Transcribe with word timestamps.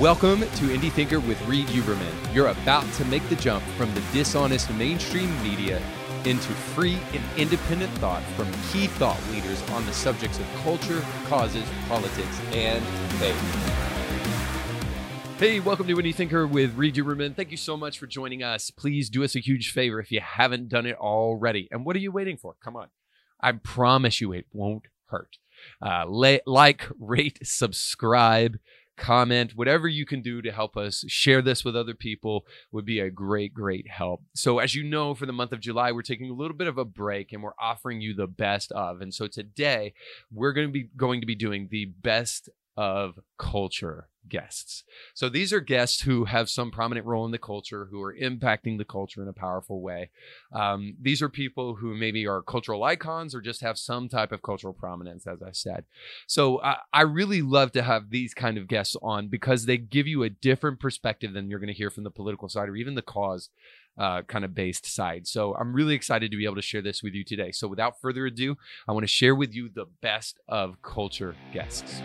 Welcome 0.00 0.42
to 0.42 0.68
Indie 0.68 0.92
Thinker 0.92 1.18
with 1.18 1.44
Reed 1.48 1.66
Uberman. 1.66 2.32
You're 2.32 2.50
about 2.50 2.84
to 2.92 3.04
make 3.06 3.28
the 3.28 3.34
jump 3.34 3.64
from 3.76 3.92
the 3.94 4.00
dishonest 4.12 4.72
mainstream 4.74 5.42
media 5.42 5.82
into 6.24 6.52
free 6.52 7.00
and 7.12 7.20
independent 7.36 7.90
thought 7.98 8.22
from 8.36 8.46
key 8.70 8.86
thought 8.86 9.20
leaders 9.32 9.60
on 9.70 9.84
the 9.86 9.92
subjects 9.92 10.38
of 10.38 10.46
culture, 10.62 11.04
causes, 11.24 11.68
politics, 11.88 12.40
and 12.52 12.80
faith. 13.18 13.34
Hey, 15.40 15.58
welcome 15.58 15.88
to 15.88 15.96
Indie 15.96 16.14
Thinker 16.14 16.46
with 16.46 16.76
Reed 16.76 16.94
Uberman. 16.94 17.34
Thank 17.34 17.50
you 17.50 17.56
so 17.56 17.76
much 17.76 17.98
for 17.98 18.06
joining 18.06 18.44
us. 18.44 18.70
Please 18.70 19.10
do 19.10 19.24
us 19.24 19.34
a 19.34 19.40
huge 19.40 19.72
favor 19.72 19.98
if 19.98 20.12
you 20.12 20.20
haven't 20.20 20.68
done 20.68 20.86
it 20.86 20.96
already. 20.96 21.66
And 21.72 21.84
what 21.84 21.96
are 21.96 22.00
you 22.00 22.12
waiting 22.12 22.36
for? 22.36 22.54
Come 22.62 22.76
on. 22.76 22.86
I 23.40 23.50
promise 23.50 24.20
you 24.20 24.32
it 24.32 24.46
won't 24.52 24.84
hurt. 25.06 25.38
Uh, 25.82 26.04
like, 26.06 26.88
rate, 27.00 27.40
subscribe 27.42 28.58
comment, 28.98 29.52
whatever 29.54 29.88
you 29.88 30.04
can 30.04 30.20
do 30.20 30.42
to 30.42 30.52
help 30.52 30.76
us 30.76 31.04
share 31.08 31.40
this 31.40 31.64
with 31.64 31.76
other 31.76 31.94
people 31.94 32.44
would 32.72 32.84
be 32.84 33.00
a 33.00 33.10
great, 33.10 33.54
great 33.54 33.88
help. 33.88 34.22
So, 34.34 34.58
as 34.58 34.74
you 34.74 34.84
know, 34.84 35.14
for 35.14 35.26
the 35.26 35.32
month 35.32 35.52
of 35.52 35.60
July, 35.60 35.92
we're 35.92 36.02
taking 36.02 36.30
a 36.30 36.34
little 36.34 36.56
bit 36.56 36.68
of 36.68 36.78
a 36.78 36.84
break 36.84 37.32
and 37.32 37.42
we're 37.42 37.52
offering 37.58 38.00
you 38.00 38.14
the 38.14 38.26
best 38.26 38.72
of. 38.72 39.00
And 39.00 39.14
so 39.14 39.26
today, 39.26 39.94
we're 40.32 40.52
going 40.52 40.68
to 40.68 40.72
be 40.72 40.88
going 40.96 41.20
to 41.20 41.26
be 41.26 41.34
doing 41.34 41.68
the 41.70 41.86
best 41.86 42.50
of 42.76 43.18
culture 43.38 44.08
guests. 44.28 44.84
So 45.14 45.28
these 45.28 45.52
are 45.52 45.60
guests 45.60 46.02
who 46.02 46.24
have 46.26 46.48
some 46.48 46.70
prominent 46.70 47.06
role 47.06 47.24
in 47.24 47.30
the 47.30 47.38
culture, 47.38 47.88
who 47.90 48.02
are 48.02 48.14
impacting 48.14 48.78
the 48.78 48.84
culture 48.84 49.22
in 49.22 49.28
a 49.28 49.32
powerful 49.32 49.80
way. 49.80 50.10
Um, 50.52 50.96
these 51.00 51.22
are 51.22 51.28
people 51.28 51.76
who 51.76 51.94
maybe 51.96 52.26
are 52.26 52.42
cultural 52.42 52.84
icons 52.84 53.34
or 53.34 53.40
just 53.40 53.60
have 53.60 53.78
some 53.78 54.08
type 54.08 54.32
of 54.32 54.42
cultural 54.42 54.72
prominence, 54.72 55.26
as 55.26 55.42
I 55.42 55.52
said. 55.52 55.84
So 56.26 56.60
I, 56.62 56.76
I 56.92 57.02
really 57.02 57.42
love 57.42 57.72
to 57.72 57.82
have 57.82 58.10
these 58.10 58.34
kind 58.34 58.58
of 58.58 58.68
guests 58.68 58.96
on 59.02 59.28
because 59.28 59.66
they 59.66 59.76
give 59.76 60.06
you 60.06 60.22
a 60.22 60.30
different 60.30 60.80
perspective 60.80 61.32
than 61.32 61.50
you're 61.50 61.60
going 61.60 61.68
to 61.68 61.74
hear 61.74 61.90
from 61.90 62.04
the 62.04 62.10
political 62.10 62.48
side 62.48 62.68
or 62.68 62.76
even 62.76 62.94
the 62.94 63.02
cause 63.02 63.50
uh, 63.98 64.22
kind 64.22 64.44
of 64.44 64.54
based 64.54 64.86
side. 64.86 65.26
So 65.26 65.54
I'm 65.56 65.72
really 65.72 65.94
excited 65.94 66.30
to 66.30 66.36
be 66.36 66.44
able 66.44 66.54
to 66.56 66.62
share 66.62 66.82
this 66.82 67.02
with 67.02 67.14
you 67.14 67.24
today. 67.24 67.50
So 67.52 67.66
without 67.68 68.00
further 68.00 68.26
ado, 68.26 68.56
I 68.86 68.92
want 68.92 69.02
to 69.02 69.08
share 69.08 69.34
with 69.34 69.54
you 69.54 69.68
the 69.68 69.86
best 70.00 70.38
of 70.48 70.80
culture 70.82 71.34
guests. 71.52 72.00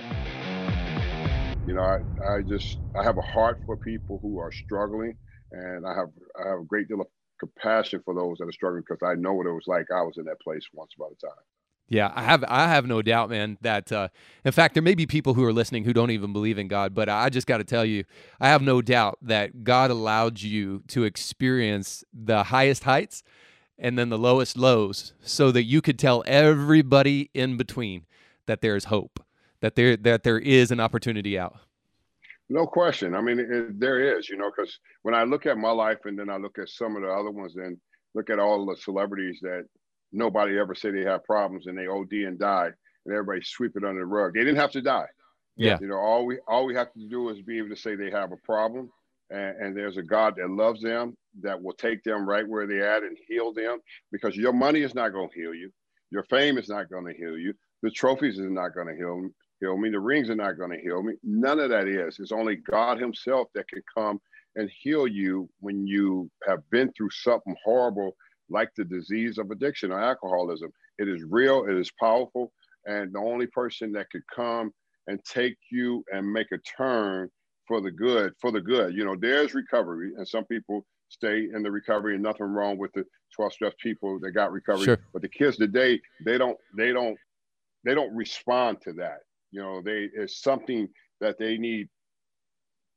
You 1.66 1.73
know, 1.75 1.81
I, 1.81 1.97
I 2.36 2.42
just 2.42 2.78
I 3.00 3.03
have 3.03 3.17
a 3.17 3.22
heart 3.22 3.59
for 3.66 3.78
people 3.78 4.19
who 4.22 4.39
are 4.39 4.52
struggling, 4.52 5.17
and 5.52 5.86
I 5.86 5.95
have 5.95 6.09
I 6.38 6.50
have 6.50 6.59
a 6.59 6.66
great 6.66 6.88
deal 6.88 7.02
of 7.02 7.08
compassion 7.39 8.02
for 8.03 8.14
those 8.14 8.38
that 8.38 8.47
are 8.47 8.52
struggling 8.52 8.83
because 8.88 9.02
I 9.03 9.16
know 9.16 9.33
what 9.33 9.47
it 9.47 9.52
was 9.52 9.67
like. 9.67 9.88
I 9.92 10.02
was 10.02 10.17
in 10.17 10.25
that 10.25 10.42
place 10.42 10.64
once 10.73 10.92
upon 10.97 11.11
a 11.11 11.25
time. 11.25 11.44
Yeah, 11.89 12.11
I 12.16 12.23
have 12.23 12.44
I 12.47 12.67
have 12.67 12.86
no 12.86 13.02
doubt, 13.02 13.30
man, 13.30 13.58
that 13.61 13.92
uh, 13.92 14.08
in 14.45 14.52
fact 14.52 14.73
there 14.73 14.83
may 14.83 14.95
be 14.95 15.05
people 15.05 15.33
who 15.33 15.44
are 15.44 15.53
listening 15.53 15.83
who 15.83 15.94
don't 15.94 16.11
even 16.11 16.33
believe 16.33 16.58
in 16.58 16.67
God, 16.67 16.94
but 16.94 17.09
I 17.09 17.30
just 17.30 17.47
got 17.47 17.58
to 17.58 17.64
tell 17.64 17.86
you, 17.86 18.05
I 18.39 18.48
have 18.48 18.61
no 18.61 18.81
doubt 18.81 19.20
that 19.22 19.64
God 19.64 19.92
allowed 19.92 20.42
you 20.42 20.83
to 20.88 21.03
experience 21.03 22.03
the 22.14 22.44
highest 22.44 22.86
heights 22.86 23.23
and 23.77 23.98
then 23.98 24.09
the 24.09 24.17
lowest 24.17 24.58
lows 24.58 25.14
so 25.22 25.52
that 25.52 25.64
you 25.64 25.81
could 25.81 26.00
tell 26.00 26.23
everybody 26.25 27.30
in 27.33 27.58
between 27.58 28.05
that 28.45 28.61
there's 28.61 28.86
hope 28.86 29.20
that 29.64 29.75
there 29.75 29.95
that 29.95 30.23
there 30.23 30.38
is 30.38 30.72
an 30.72 30.81
opportunity 30.81 31.39
out. 31.39 31.56
No 32.50 32.67
question. 32.67 33.16
I 33.16 33.22
mean, 33.22 33.39
it, 33.39 33.80
there 33.80 34.17
is, 34.17 34.30
you 34.30 34.36
know, 34.36 34.52
because 34.55 34.78
when 35.03 35.16
I 35.16 35.23
look 35.23 35.45
at 35.45 35.58
my 35.58 35.72
life 35.72 36.00
and 36.03 36.20
then 36.20 36.30
I 36.30 36.36
look 36.36 36.59
at 36.59 36.67
some 36.67 36.97
of 36.97 37.02
the 37.02 37.08
other 37.08 37.31
ones 37.31 37.55
and 37.55 37.78
look 38.14 38.30
at 38.30 38.39
all 38.39 38.66
the 38.66 38.75
celebrities 38.75 39.39
that 39.42 39.64
nobody 40.11 40.59
ever 40.59 40.75
said 40.75 40.94
they 40.94 41.09
have 41.09 41.23
problems 41.23 41.67
and 41.67 41.78
they 41.78 41.88
OD 41.88 42.11
and 42.28 42.38
die 42.38 42.72
and 43.05 43.14
everybody 43.14 43.39
sweep 43.42 43.72
it 43.78 43.86
under 43.86 44.02
the 44.02 44.05
rug. 44.05 44.33
They 44.33 44.42
didn't 44.42 44.58
have 44.58 44.72
to 44.72 44.81
die. 44.81 45.08
Yeah. 45.55 45.77
You 45.80 45.88
know, 45.88 45.98
all 45.98 46.25
we 46.25 46.39
all 46.45 46.66
we 46.66 46.75
have 46.75 46.92
to 46.92 47.08
do 47.08 47.30
is 47.30 47.42
be 47.42 47.58
able 47.59 47.70
to 47.70 47.77
say 47.77 47.95
they 47.95 48.11
have 48.11 48.33
a 48.33 48.45
problem 48.45 48.92
and, 49.30 49.55
and 49.61 49.77
there's 49.77 49.95
a 49.95 50.03
God 50.03 50.36
that 50.36 50.50
loves 50.50 50.81
them 50.81 51.16
that 51.42 51.61
will 51.64 51.73
take 51.73 52.03
them 52.03 52.27
right 52.27 52.48
where 52.48 52.67
they're 52.67 52.94
at 52.98 53.03
and 53.03 53.17
heal 53.30 53.53
them 53.53 53.80
because 54.11 54.36
your 54.36 54.52
money 54.52 54.81
is 54.81 54.94
not 54.94 55.14
going 55.14 55.30
to 55.30 55.39
heal 55.39 55.54
you. 55.54 55.71
Your 56.11 56.23
fame 56.23 56.58
is 56.58 56.67
not 56.67 56.89
going 56.89 57.05
to 57.05 57.14
heal 57.14 57.38
you. 57.38 57.54
The 57.82 57.92
trophies 57.92 58.38
is 58.38 58.52
not 58.52 58.76
going 58.76 58.88
to 58.88 58.95
heal 58.95 59.30
heal 59.64 59.78
me. 59.78 59.90
The 59.90 60.00
rings 60.00 60.30
are 60.30 60.36
not 60.36 60.58
going 60.58 60.72
to 60.72 60.82
heal 60.82 61.02
me. 61.02 61.14
None 61.24 61.60
of 61.60 61.70
that 61.70 61.88
is. 61.88 62.20
It's 62.20 62.32
only 62.32 62.58
God 62.58 63.00
Himself 63.00 63.48
that 63.56 63.68
can 63.70 63.82
come 63.96 64.20
and 64.56 64.70
heal 64.82 65.08
you 65.08 65.50
when 65.62 65.88
you 65.88 66.30
have 66.48 66.60
been 66.70 66.92
through 66.92 67.10
something 67.12 67.56
horrible 67.64 68.16
like 68.50 68.70
the 68.76 68.84
disease 68.84 69.38
of 69.38 69.52
addiction 69.52 69.92
or 69.92 70.00
alcoholism. 70.00 70.70
It 71.00 71.08
is 71.08 71.24
real, 71.28 71.66
it 71.66 71.76
is 71.76 71.92
powerful, 72.00 72.52
and 72.86 73.14
the 73.14 73.20
only 73.20 73.48
person 73.48 73.92
that 73.94 74.10
could 74.12 74.22
come 74.34 74.72
and 75.08 75.24
take 75.26 75.58
you 75.72 76.04
and 76.14 76.32
make 76.32 76.52
a 76.52 76.58
turn 76.78 77.30
for 77.68 77.82
the 77.82 77.92
good, 77.92 78.34
for 78.42 78.52
the 78.52 78.62
good. 78.62 78.94
You 78.94 79.06
know, 79.06 79.16
there's 79.20 79.54
recovery, 79.54 80.12
and 80.18 80.28
some 80.28 80.45
people 80.45 80.86
stay 81.10 81.48
in 81.54 81.64
the 81.64 81.72
recovery, 81.72 82.14
and 82.14 82.24
nothing 82.24 82.48
wrong 82.48 82.78
with 82.78 82.92
the 82.94 83.06
12 83.36 83.54
steps 83.54 83.76
people 83.82 84.20
that 84.20 84.32
got 84.32 84.52
recovery. 84.52 84.86
Sure. 84.86 85.00
But 85.14 85.22
the 85.22 85.30
kids 85.30 85.58
today, 85.58 86.00
they 86.26 86.38
don't, 86.38 86.58
they 86.76 86.92
don't, 86.92 87.18
they 87.86 87.95
don't 87.95 88.14
respond 88.14 88.82
to 88.82 88.94
that. 88.94 89.20
You 89.53 89.61
know, 89.61 89.81
they 89.81 90.09
it's 90.14 90.41
something 90.41 90.89
that 91.21 91.37
they 91.37 91.58
need 91.58 91.87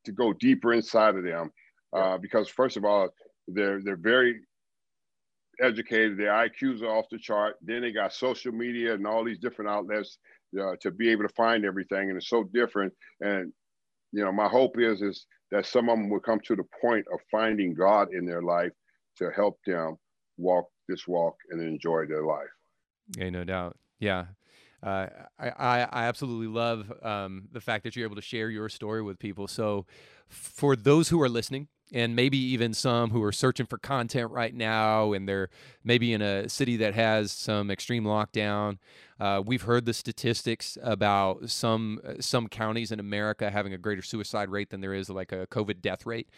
to 0.06 0.12
go 0.12 0.32
deeper 0.32 0.72
inside 0.72 1.14
of 1.14 1.22
them 1.22 1.50
uh, 1.94 2.16
because 2.16 2.48
first 2.48 2.78
of 2.78 2.84
all, 2.84 3.10
they're 3.46 3.82
they're 3.84 3.96
very 3.96 4.40
educated. 5.60 6.18
Their 6.18 6.32
IQs 6.32 6.82
are 6.82 6.96
off 6.96 7.04
the 7.10 7.18
chart. 7.18 7.56
Then 7.62 7.82
they 7.82 7.92
got 7.92 8.14
social 8.14 8.52
media 8.52 8.94
and 8.94 9.06
all 9.06 9.22
these 9.22 9.38
different 9.38 9.70
outlets 9.70 10.16
uh, 10.58 10.76
to 10.80 10.90
be 10.90 11.10
able 11.10 11.28
to 11.28 11.34
find 11.34 11.66
everything, 11.66 12.08
and 12.08 12.16
it's 12.16 12.30
so 12.30 12.44
different. 12.54 12.92
And 13.20 13.52
you 14.12 14.24
know, 14.24 14.32
my 14.32 14.48
hope 14.48 14.78
is 14.78 15.02
is 15.02 15.26
that 15.50 15.66
some 15.66 15.90
of 15.90 15.98
them 15.98 16.08
will 16.08 16.20
come 16.20 16.40
to 16.46 16.56
the 16.56 16.64
point 16.80 17.04
of 17.12 17.20
finding 17.30 17.74
God 17.74 18.08
in 18.14 18.24
their 18.24 18.42
life 18.42 18.72
to 19.18 19.30
help 19.30 19.58
them 19.66 19.96
walk 20.38 20.66
this 20.88 21.06
walk 21.06 21.36
and 21.50 21.60
enjoy 21.60 22.06
their 22.06 22.24
life. 22.24 22.48
Yeah, 23.16 23.28
no 23.28 23.44
doubt. 23.44 23.76
Yeah. 23.98 24.24
Uh, 24.82 25.06
I, 25.38 25.86
I 25.90 26.04
absolutely 26.04 26.48
love 26.48 26.92
um, 27.02 27.48
the 27.52 27.60
fact 27.60 27.84
that 27.84 27.96
you're 27.96 28.06
able 28.06 28.16
to 28.16 28.22
share 28.22 28.50
your 28.50 28.68
story 28.68 29.02
with 29.02 29.18
people. 29.18 29.48
So, 29.48 29.86
for 30.28 30.74
those 30.76 31.08
who 31.08 31.20
are 31.22 31.28
listening, 31.28 31.68
and 31.92 32.16
maybe 32.16 32.36
even 32.36 32.74
some 32.74 33.10
who 33.10 33.22
are 33.22 33.32
searching 33.32 33.66
for 33.66 33.78
content 33.78 34.30
right 34.30 34.54
now, 34.54 35.12
and 35.12 35.28
they're 35.28 35.48
maybe 35.84 36.12
in 36.12 36.20
a 36.20 36.48
city 36.48 36.76
that 36.78 36.94
has 36.94 37.30
some 37.30 37.70
extreme 37.70 38.04
lockdown. 38.04 38.78
Uh, 39.20 39.42
we've 39.44 39.62
heard 39.62 39.86
the 39.86 39.94
statistics 39.94 40.76
about 40.82 41.48
some 41.48 42.00
some 42.20 42.48
counties 42.48 42.90
in 42.90 43.00
America 43.00 43.50
having 43.50 43.72
a 43.72 43.78
greater 43.78 44.02
suicide 44.02 44.50
rate 44.50 44.70
than 44.70 44.80
there 44.80 44.94
is 44.94 45.08
like 45.08 45.32
a 45.32 45.46
COVID 45.46 45.80
death 45.80 46.04
rate. 46.06 46.28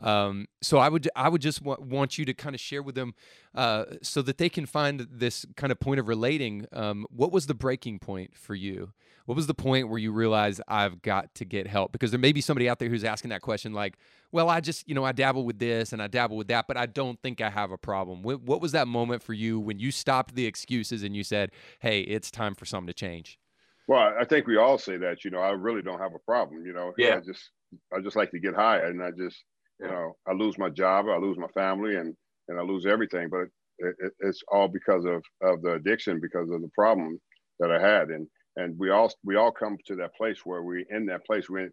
Um, 0.00 0.46
so 0.60 0.78
I 0.78 0.88
would 0.88 1.08
I 1.14 1.28
would 1.28 1.40
just 1.40 1.62
want 1.62 2.18
you 2.18 2.24
to 2.24 2.34
kind 2.34 2.54
of 2.54 2.60
share 2.60 2.82
with 2.82 2.94
them 2.94 3.14
uh, 3.54 3.84
so 4.02 4.22
that 4.22 4.38
they 4.38 4.48
can 4.48 4.66
find 4.66 5.06
this 5.10 5.46
kind 5.56 5.70
of 5.70 5.80
point 5.80 6.00
of 6.00 6.08
relating. 6.08 6.66
Um, 6.72 7.06
what 7.10 7.32
was 7.32 7.46
the 7.46 7.54
breaking 7.54 7.98
point 7.98 8.36
for 8.36 8.54
you? 8.54 8.92
What 9.26 9.36
was 9.36 9.46
the 9.46 9.54
point 9.54 9.88
where 9.88 9.98
you 9.98 10.10
realized 10.10 10.60
I've 10.66 11.00
got 11.02 11.34
to 11.36 11.44
get 11.44 11.66
help? 11.66 11.92
Because 11.92 12.10
there 12.10 12.18
may 12.18 12.32
be 12.32 12.40
somebody 12.40 12.68
out 12.68 12.80
there 12.80 12.88
who's 12.88 13.04
asking 13.04 13.30
that 13.30 13.40
question, 13.40 13.72
like, 13.72 13.96
"Well, 14.32 14.48
I 14.48 14.60
just 14.60 14.88
you 14.88 14.94
know 14.94 15.04
I 15.04 15.12
dabble 15.12 15.44
with 15.44 15.58
this 15.58 15.92
and 15.92 16.02
I 16.02 16.08
dabble 16.08 16.36
with 16.36 16.48
that, 16.48 16.66
but 16.66 16.76
I 16.76 16.86
don't 16.86 17.20
think 17.22 17.40
I 17.40 17.50
have 17.50 17.70
a 17.70 17.78
problem." 17.78 18.22
What, 18.22 18.42
what 18.42 18.60
was 18.60 18.72
that 18.72 18.88
moment 18.88 19.22
for 19.22 19.32
you 19.32 19.60
when 19.60 19.78
you 19.78 19.90
stopped 19.90 20.34
the 20.34 20.46
excuses 20.46 21.02
and 21.04 21.14
you 21.14 21.22
said, 21.22 21.52
"Hey, 21.78 22.00
it's 22.00 22.30
time 22.30 22.54
for 22.54 22.64
something 22.64 22.88
to 22.88 22.94
change"? 22.94 23.38
Well, 23.86 24.14
I 24.18 24.24
think 24.24 24.46
we 24.46 24.56
all 24.56 24.78
say 24.78 24.96
that. 24.96 25.24
You 25.24 25.30
know, 25.30 25.40
I 25.40 25.50
really 25.50 25.82
don't 25.82 26.00
have 26.00 26.14
a 26.14 26.18
problem. 26.20 26.66
You 26.66 26.72
know, 26.72 26.92
yeah. 26.96 27.16
I 27.16 27.20
just 27.20 27.50
I 27.96 28.00
just 28.00 28.16
like 28.16 28.30
to 28.32 28.40
get 28.40 28.54
high, 28.54 28.78
and 28.78 29.02
I 29.02 29.10
just 29.10 29.42
you 29.80 29.86
know, 29.88 30.14
I 30.26 30.32
lose 30.32 30.58
my 30.58 30.70
job, 30.70 31.06
I 31.08 31.16
lose 31.18 31.38
my 31.38 31.48
family, 31.48 31.96
and 31.96 32.16
and 32.48 32.58
I 32.58 32.62
lose 32.62 32.86
everything. 32.86 33.28
But 33.30 33.48
it, 33.78 33.96
it, 33.98 34.12
it's 34.20 34.42
all 34.50 34.68
because 34.68 35.04
of 35.04 35.22
of 35.42 35.62
the 35.62 35.74
addiction, 35.74 36.20
because 36.20 36.50
of 36.50 36.62
the 36.62 36.70
problem 36.74 37.18
that 37.60 37.70
I 37.70 37.80
had, 37.80 38.08
and 38.08 38.28
and 38.56 38.78
we 38.78 38.90
all 38.90 39.12
we 39.24 39.36
all 39.36 39.52
come 39.52 39.76
to 39.86 39.96
that 39.96 40.14
place 40.14 40.44
where 40.44 40.62
we 40.62 40.84
in 40.90 41.06
that 41.06 41.24
place 41.26 41.48
we 41.48 41.68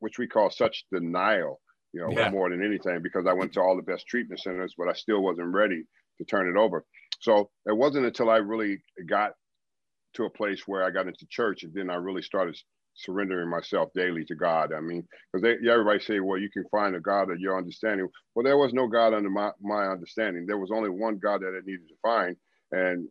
which 0.00 0.18
we 0.18 0.26
call 0.26 0.50
such 0.50 0.84
denial, 0.92 1.60
you 1.92 2.00
know, 2.00 2.16
Yeah. 2.16 2.30
more 2.30 2.50
than 2.50 2.64
anything. 2.64 3.00
Because 3.02 3.26
I 3.26 3.32
went 3.32 3.52
to 3.54 3.60
all 3.60 3.76
the 3.76 3.82
best 3.82 4.06
treatment 4.06 4.40
centers, 4.40 4.74
but 4.76 4.88
I 4.88 4.92
still 4.92 5.22
wasn't 5.22 5.54
ready 5.54 5.84
to 6.18 6.24
turn 6.24 6.48
it 6.48 6.58
over. 6.58 6.84
So 7.20 7.50
it 7.66 7.76
wasn't 7.76 8.06
until 8.06 8.30
I 8.30 8.36
really 8.38 8.82
got 9.08 9.32
to 10.14 10.24
a 10.24 10.30
place 10.30 10.66
where 10.66 10.84
I 10.84 10.90
got 10.90 11.08
into 11.08 11.26
church, 11.28 11.64
and 11.64 11.72
then 11.74 11.90
I 11.90 11.96
really 11.96 12.22
started 12.22 12.56
surrendering 12.94 13.50
myself 13.50 13.90
daily 13.94 14.24
to 14.26 14.34
God. 14.34 14.72
I 14.72 14.80
mean, 14.80 15.06
because 15.32 15.42
they 15.42 15.68
everybody 15.70 16.00
say, 16.00 16.20
well, 16.20 16.38
you 16.38 16.50
can 16.50 16.64
find 16.70 16.96
a 16.96 17.00
God 17.00 17.30
of 17.30 17.40
your 17.40 17.58
understanding. 17.58 18.08
Well, 18.34 18.44
there 18.44 18.58
was 18.58 18.72
no 18.72 18.88
God 18.88 19.14
under 19.14 19.30
my, 19.30 19.50
my 19.60 19.86
understanding. 19.88 20.46
There 20.46 20.58
was 20.58 20.70
only 20.72 20.90
one 20.90 21.18
God 21.18 21.42
that 21.42 21.48
I 21.56 21.60
needed 21.66 21.88
to 21.88 21.96
find. 22.02 22.36
And 22.72 23.08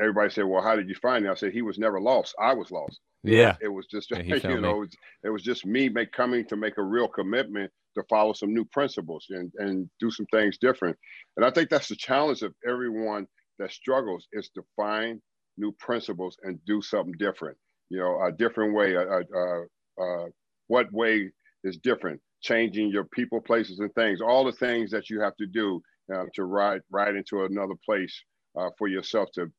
everybody 0.00 0.30
said, 0.30 0.44
well, 0.44 0.62
how 0.62 0.76
did 0.76 0.88
you 0.88 0.94
find 0.96 1.26
it? 1.26 1.30
I 1.30 1.34
said, 1.34 1.52
he 1.52 1.62
was 1.62 1.78
never 1.78 2.00
lost. 2.00 2.34
I 2.40 2.54
was 2.54 2.70
lost. 2.70 3.00
Yeah. 3.22 3.56
It 3.60 3.68
was 3.68 3.86
just, 3.86 4.10
Yeah, 4.12 4.22
you 4.48 4.60
me. 4.60 4.60
know, 4.60 4.82
it, 4.82 4.94
it 5.24 5.30
was 5.30 5.42
just 5.42 5.66
me 5.66 5.88
make 5.88 6.12
coming 6.12 6.46
to 6.48 6.56
make 6.56 6.78
a 6.78 6.82
real 6.82 7.08
commitment 7.08 7.70
to 7.96 8.02
follow 8.10 8.32
some 8.34 8.52
new 8.54 8.64
principles 8.66 9.26
and, 9.30 9.52
and 9.58 9.88
do 10.00 10.10
some 10.10 10.26
things 10.26 10.58
different. 10.58 10.96
And 11.36 11.46
I 11.46 11.50
think 11.50 11.70
that's 11.70 11.88
the 11.88 11.96
challenge 11.96 12.42
of 12.42 12.54
everyone 12.68 13.26
that 13.58 13.72
struggles 13.72 14.26
is 14.32 14.50
to 14.54 14.62
find 14.76 15.20
new 15.56 15.72
principles 15.78 16.36
and 16.42 16.58
do 16.66 16.82
something 16.82 17.14
different. 17.18 17.56
You 17.88 17.98
know, 18.00 18.24
a 18.24 18.32
different 18.32 18.74
way. 18.74 18.94
A, 18.94 19.02
a, 19.02 19.64
a 20.02 20.26
what 20.68 20.92
way 20.92 21.30
is 21.64 21.78
different. 21.78 22.20
Changing 22.42 22.90
your 22.90 23.04
people, 23.04 23.40
places, 23.40 23.78
and 23.80 23.92
things, 23.94 24.20
all 24.20 24.44
the 24.44 24.52
things 24.52 24.90
that 24.90 25.10
you 25.10 25.20
have 25.20 25.36
to 25.36 25.46
do 25.46 25.80
uh, 26.14 26.24
to 26.34 26.44
ride 26.44 26.80
ride 26.90 27.16
into 27.16 27.44
another 27.44 27.74
place 27.84 28.14
uh, 28.58 28.68
for 28.78 28.88
yourself 28.88 29.28
to 29.34 29.50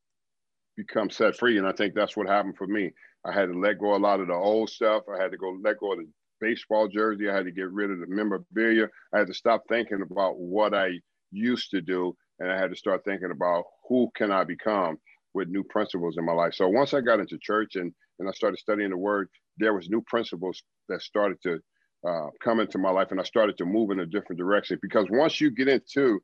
become 0.75 1.09
set 1.09 1.35
free. 1.35 1.57
And 1.57 1.67
I 1.67 1.71
think 1.71 1.93
that's 1.93 2.15
what 2.15 2.27
happened 2.27 2.55
for 2.57 2.67
me. 2.67 2.91
I 3.25 3.33
had 3.33 3.47
to 3.47 3.59
let 3.59 3.79
go 3.79 3.95
a 3.95 3.97
lot 3.97 4.19
of 4.19 4.27
the 4.27 4.33
old 4.33 4.69
stuff. 4.69 5.03
I 5.13 5.21
had 5.21 5.31
to 5.31 5.37
go 5.37 5.57
let 5.63 5.79
go 5.79 5.93
of 5.93 5.99
the 5.99 6.07
baseball 6.39 6.87
jersey. 6.87 7.29
I 7.29 7.35
had 7.35 7.45
to 7.45 7.51
get 7.51 7.71
rid 7.71 7.91
of 7.91 7.99
the 7.99 8.07
memorabilia. 8.07 8.87
I 9.13 9.19
had 9.19 9.27
to 9.27 9.33
stop 9.33 9.63
thinking 9.67 10.01
about 10.01 10.37
what 10.37 10.73
I 10.73 10.91
used 11.31 11.71
to 11.71 11.81
do, 11.81 12.15
and 12.39 12.51
I 12.51 12.57
had 12.57 12.69
to 12.69 12.77
start 12.77 13.03
thinking 13.03 13.31
about 13.31 13.65
who 13.89 14.09
can 14.15 14.31
I 14.31 14.43
become 14.43 14.97
with 15.33 15.49
new 15.49 15.63
principles 15.63 16.15
in 16.17 16.25
my 16.25 16.33
life. 16.33 16.53
So 16.53 16.67
once 16.67 16.93
I 16.93 17.01
got 17.01 17.19
into 17.19 17.37
church 17.41 17.75
and 17.75 17.91
and 18.19 18.27
I 18.27 18.31
started 18.31 18.57
studying 18.57 18.89
the 18.89 18.97
Word, 18.97 19.29
there 19.57 19.73
was 19.73 19.89
new 19.89 20.01
principles 20.01 20.61
that 20.89 21.01
started 21.01 21.41
to 21.43 21.59
uh, 22.07 22.29
come 22.41 22.59
into 22.59 22.77
my 22.77 22.89
life, 22.91 23.07
and 23.11 23.19
I 23.19 23.23
started 23.23 23.57
to 23.57 23.65
move 23.65 23.91
in 23.91 23.99
a 23.99 24.05
different 24.05 24.39
direction. 24.39 24.79
Because 24.81 25.07
once 25.09 25.41
you 25.41 25.51
get 25.51 25.67
into 25.67 26.19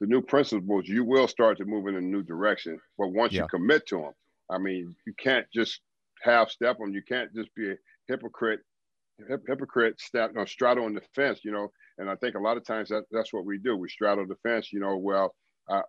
the 0.00 0.06
new 0.06 0.22
principles, 0.22 0.88
you 0.88 1.04
will 1.04 1.28
start 1.28 1.58
to 1.58 1.64
move 1.64 1.86
in 1.86 1.96
a 1.96 2.00
new 2.00 2.22
direction. 2.22 2.78
But 2.98 3.08
once 3.08 3.32
yeah. 3.32 3.42
you 3.42 3.48
commit 3.48 3.86
to 3.88 3.96
them, 3.96 4.12
I 4.50 4.58
mean, 4.58 4.94
you 5.06 5.14
can't 5.18 5.46
just 5.54 5.80
half 6.22 6.50
step 6.50 6.78
them. 6.78 6.92
You 6.92 7.02
can't 7.02 7.32
just 7.34 7.54
be 7.54 7.70
a 7.70 7.76
hypocrite, 8.08 8.60
hip, 9.28 9.42
hypocrite 9.46 10.00
step, 10.00 10.32
no, 10.34 10.44
straddle 10.44 10.84
on 10.84 10.94
the 10.94 11.02
fence, 11.14 11.40
you 11.44 11.52
know. 11.52 11.70
And 11.98 12.10
I 12.10 12.16
think 12.16 12.34
a 12.34 12.40
lot 12.40 12.56
of 12.56 12.64
times 12.64 12.88
that, 12.88 13.04
that's 13.10 13.32
what 13.32 13.44
we 13.44 13.58
do. 13.58 13.76
We 13.76 13.88
straddle 13.88 14.26
the 14.26 14.36
fence, 14.42 14.72
you 14.72 14.80
know. 14.80 14.96
Well, 14.96 15.34
uh, 15.70 15.82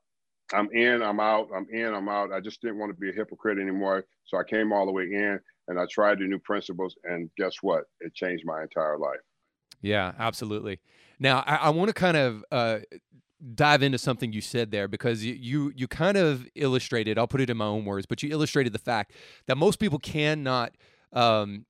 I'm 0.53 0.69
in, 0.71 1.01
I'm 1.01 1.19
out, 1.19 1.49
I'm 1.55 1.67
in, 1.71 1.93
I'm 1.93 2.09
out. 2.09 2.31
I 2.31 2.39
just 2.39 2.61
didn't 2.61 2.79
want 2.79 2.91
to 2.93 2.99
be 2.99 3.09
a 3.09 3.13
hypocrite 3.13 3.59
anymore. 3.59 4.05
So 4.25 4.37
I 4.37 4.43
came 4.43 4.71
all 4.73 4.85
the 4.85 4.91
way 4.91 5.03
in 5.03 5.39
and 5.67 5.79
I 5.79 5.85
tried 5.89 6.19
the 6.19 6.25
new 6.25 6.39
principles. 6.39 6.95
And 7.03 7.29
guess 7.37 7.55
what? 7.61 7.85
It 7.99 8.13
changed 8.13 8.43
my 8.45 8.61
entire 8.61 8.97
life. 8.97 9.19
Yeah, 9.81 10.13
absolutely. 10.19 10.79
Now, 11.19 11.43
I, 11.45 11.55
I 11.55 11.69
want 11.69 11.89
to 11.89 11.93
kind 11.93 12.17
of 12.17 12.43
uh, 12.51 12.79
dive 13.55 13.81
into 13.81 13.97
something 13.97 14.31
you 14.33 14.41
said 14.41 14.71
there 14.71 14.87
because 14.87 15.23
you, 15.23 15.33
you 15.33 15.73
you 15.75 15.87
kind 15.87 16.15
of 16.15 16.45
illustrated 16.53 17.17
i'll 17.17 17.27
put 17.27 17.41
it 17.41 17.49
in 17.49 17.57
my 17.57 17.65
own 17.65 17.85
words 17.85 18.05
but 18.05 18.21
you 18.21 18.29
illustrated 18.29 18.71
the 18.71 18.79
fact 18.79 19.13
that 19.47 19.57
most 19.57 19.79
people 19.79 19.97
cannot 19.97 20.73
um, 21.13 21.65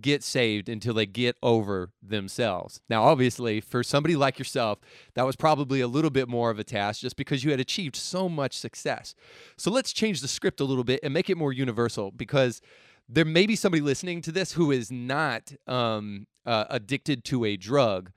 get 0.00 0.22
saved 0.22 0.68
until 0.68 0.94
they 0.94 1.06
get 1.06 1.36
over 1.42 1.90
themselves. 2.02 2.80
Now 2.88 3.04
obviously 3.04 3.60
for 3.60 3.82
somebody 3.82 4.16
like 4.16 4.38
yourself 4.38 4.78
that 5.14 5.26
was 5.26 5.36
probably 5.36 5.80
a 5.80 5.88
little 5.88 6.10
bit 6.10 6.28
more 6.28 6.50
of 6.50 6.58
a 6.58 6.64
task 6.64 7.00
just 7.00 7.16
because 7.16 7.44
you 7.44 7.50
had 7.50 7.60
achieved 7.60 7.96
so 7.96 8.28
much 8.28 8.56
success. 8.56 9.14
So 9.56 9.70
let's 9.70 9.92
change 9.92 10.20
the 10.20 10.28
script 10.28 10.60
a 10.60 10.64
little 10.64 10.84
bit 10.84 11.00
and 11.02 11.12
make 11.12 11.28
it 11.28 11.36
more 11.36 11.52
universal 11.52 12.10
because 12.10 12.60
there 13.08 13.24
may 13.24 13.46
be 13.46 13.56
somebody 13.56 13.82
listening 13.82 14.22
to 14.22 14.32
this 14.32 14.52
who 14.52 14.70
is 14.70 14.90
not 14.90 15.52
um, 15.66 16.26
uh, 16.46 16.64
addicted 16.70 17.24
to 17.24 17.44
a 17.44 17.56
drug 17.56 18.10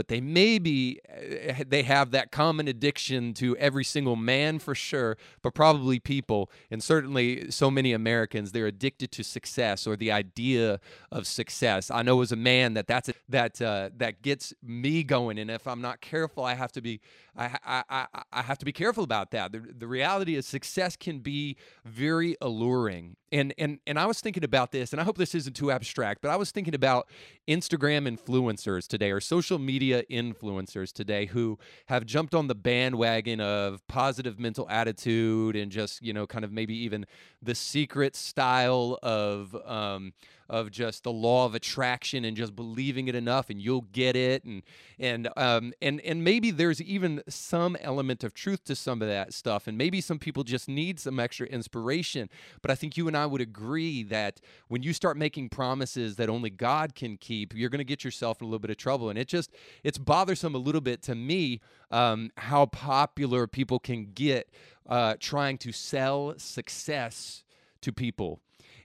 but 0.00 0.08
they 0.08 0.18
maybe 0.18 0.98
eh, 1.10 1.62
they 1.68 1.82
have 1.82 2.10
that 2.10 2.32
common 2.32 2.66
addiction 2.68 3.34
to 3.34 3.54
every 3.58 3.84
single 3.84 4.16
man 4.16 4.58
for 4.58 4.74
sure, 4.74 5.18
but 5.42 5.52
probably 5.52 5.98
people, 5.98 6.50
and 6.70 6.82
certainly 6.82 7.50
so 7.50 7.70
many 7.70 7.92
Americans, 7.92 8.52
they're 8.52 8.66
addicted 8.66 9.12
to 9.12 9.22
success 9.22 9.86
or 9.86 9.96
the 9.96 10.10
idea 10.10 10.80
of 11.12 11.26
success. 11.26 11.90
I 11.90 12.00
know 12.00 12.22
as 12.22 12.32
a 12.32 12.36
man 12.36 12.72
that 12.72 12.86
that's 12.86 13.10
a, 13.10 13.14
that 13.28 13.60
uh, 13.60 13.90
that 13.98 14.22
gets 14.22 14.54
me 14.62 15.02
going, 15.02 15.38
and 15.38 15.50
if 15.50 15.66
I'm 15.66 15.82
not 15.82 16.00
careful, 16.00 16.44
I 16.44 16.54
have 16.54 16.72
to 16.72 16.80
be 16.80 17.02
I 17.36 17.58
I 17.62 17.84
I, 17.90 18.22
I 18.32 18.40
have 18.40 18.56
to 18.56 18.64
be 18.64 18.72
careful 18.72 19.04
about 19.04 19.32
that. 19.32 19.52
The, 19.52 19.58
the 19.58 19.86
reality 19.86 20.34
is 20.34 20.46
success 20.46 20.96
can 20.96 21.18
be 21.18 21.58
very 21.84 22.36
alluring, 22.40 23.16
and 23.30 23.52
and 23.58 23.80
and 23.86 23.98
I 23.98 24.06
was 24.06 24.20
thinking 24.22 24.44
about 24.44 24.72
this, 24.72 24.92
and 24.92 25.00
I 25.00 25.04
hope 25.04 25.18
this 25.18 25.34
isn't 25.34 25.54
too 25.54 25.70
abstract, 25.70 26.22
but 26.22 26.30
I 26.30 26.36
was 26.36 26.52
thinking 26.52 26.74
about 26.74 27.06
Instagram 27.46 28.08
influencers 28.08 28.86
today 28.86 29.10
or 29.10 29.20
social 29.20 29.58
media 29.58 29.89
influencers 30.10 30.92
today 30.92 31.26
who 31.26 31.58
have 31.86 32.04
jumped 32.06 32.34
on 32.34 32.46
the 32.46 32.54
bandwagon 32.54 33.40
of 33.40 33.86
positive 33.86 34.38
mental 34.38 34.68
attitude 34.68 35.56
and 35.56 35.70
just, 35.70 36.02
you 36.02 36.12
know, 36.12 36.26
kind 36.26 36.44
of 36.44 36.52
maybe 36.52 36.74
even 36.74 37.06
the 37.42 37.54
secret 37.54 38.16
style 38.16 38.98
of 39.02 39.54
um, 39.66 40.12
of 40.50 40.70
just 40.72 41.04
the 41.04 41.12
law 41.12 41.46
of 41.46 41.54
attraction 41.54 42.24
and 42.24 42.36
just 42.36 42.56
believing 42.56 43.06
it 43.06 43.14
enough 43.14 43.50
and 43.50 43.62
you'll 43.62 43.86
get 43.92 44.16
it 44.16 44.44
and 44.44 44.62
and 44.98 45.28
um 45.36 45.72
and 45.80 46.00
and 46.00 46.24
maybe 46.24 46.50
there's 46.50 46.82
even 46.82 47.22
some 47.28 47.76
element 47.80 48.24
of 48.24 48.34
truth 48.34 48.64
to 48.64 48.74
some 48.74 49.00
of 49.00 49.06
that 49.06 49.32
stuff 49.32 49.68
and 49.68 49.78
maybe 49.78 50.00
some 50.00 50.18
people 50.18 50.42
just 50.42 50.68
need 50.68 50.98
some 50.98 51.20
extra 51.20 51.46
inspiration 51.46 52.28
but 52.62 52.70
I 52.70 52.74
think 52.74 52.96
you 52.96 53.06
and 53.06 53.16
I 53.16 53.26
would 53.26 53.40
agree 53.40 54.02
that 54.04 54.40
when 54.66 54.82
you 54.82 54.92
start 54.92 55.16
making 55.16 55.50
promises 55.50 56.16
that 56.16 56.28
only 56.28 56.50
God 56.50 56.96
can 56.96 57.16
keep 57.16 57.54
you're 57.54 57.70
going 57.70 57.78
to 57.78 57.84
get 57.84 58.02
yourself 58.02 58.40
in 58.40 58.44
a 58.44 58.48
little 58.48 58.58
bit 58.58 58.70
of 58.70 58.76
trouble 58.76 59.08
and 59.08 59.18
it 59.18 59.28
just 59.28 59.52
it's 59.84 59.98
bothersome 59.98 60.56
a 60.56 60.58
little 60.58 60.80
bit 60.80 61.00
to 61.02 61.14
me 61.14 61.60
um, 61.92 62.30
how 62.36 62.66
popular 62.66 63.46
people 63.46 63.78
can 63.78 64.10
get 64.12 64.50
uh, 64.88 65.14
trying 65.20 65.58
to 65.58 65.70
sell 65.70 66.34
success 66.36 67.44
to 67.82 67.92
people 67.92 68.40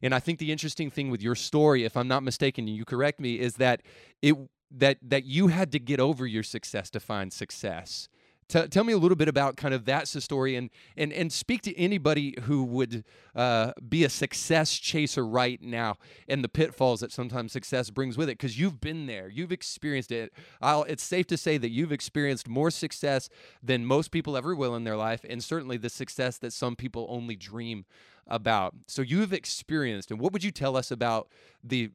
and 0.05 0.13
I 0.13 0.19
think 0.19 0.37
the 0.37 0.51
interesting 0.51 0.91
thing 0.91 1.09
with 1.09 1.23
your 1.23 1.33
story, 1.33 1.83
if 1.83 1.97
I'm 1.97 2.07
not 2.07 2.21
mistaken, 2.21 2.67
and 2.67 2.77
you 2.77 2.85
correct 2.85 3.19
me, 3.19 3.39
is 3.39 3.55
that 3.55 3.81
it 4.21 4.35
that 4.69 4.97
that 5.01 5.25
you 5.25 5.47
had 5.47 5.71
to 5.71 5.79
get 5.79 5.99
over 5.99 6.27
your 6.27 6.43
success 6.43 6.91
to 6.91 6.99
find 6.99 7.33
success. 7.33 8.07
T- 8.47 8.67
tell 8.67 8.83
me 8.83 8.93
a 8.93 8.97
little 8.99 9.15
bit 9.15 9.27
about 9.27 9.57
kind 9.57 9.73
of 9.73 9.85
that 9.85 10.07
story 10.07 10.55
and 10.55 10.69
and 10.95 11.11
and 11.11 11.33
speak 11.33 11.63
to 11.63 11.75
anybody 11.75 12.35
who 12.43 12.63
would 12.63 13.03
uh, 13.35 13.71
be 13.89 14.03
a 14.03 14.09
success 14.09 14.77
chaser 14.77 15.25
right 15.25 15.59
now 15.59 15.97
and 16.27 16.43
the 16.43 16.49
pitfalls 16.49 16.99
that 16.99 17.11
sometimes 17.11 17.51
success 17.51 17.89
brings 17.89 18.15
with 18.15 18.29
it 18.29 18.37
because 18.37 18.59
you've 18.59 18.79
been 18.79 19.07
there 19.07 19.27
you've 19.29 19.51
experienced 19.51 20.11
it 20.11 20.31
I'll, 20.61 20.83
it's 20.83 21.01
safe 21.01 21.25
to 21.27 21.37
say 21.37 21.57
that 21.57 21.71
you've 21.71 21.91
experienced 21.91 22.47
more 22.47 22.69
success 22.69 23.29
than 23.63 23.83
most 23.83 24.11
people 24.11 24.37
ever 24.37 24.55
will 24.55 24.75
in 24.75 24.83
their 24.83 24.95
life 24.95 25.25
and 25.27 25.43
certainly 25.43 25.77
the 25.77 25.89
success 25.89 26.37
that 26.37 26.53
some 26.53 26.75
people 26.75 27.07
only 27.09 27.35
dream 27.35 27.85
about 28.27 28.73
so 28.87 29.01
you've 29.01 29.33
experienced 29.33 30.11
and 30.11 30.19
what 30.19 30.33
would 30.33 30.43
you 30.43 30.51
tell 30.51 30.75
us 30.75 30.91
about 30.91 31.27
the 31.63 31.91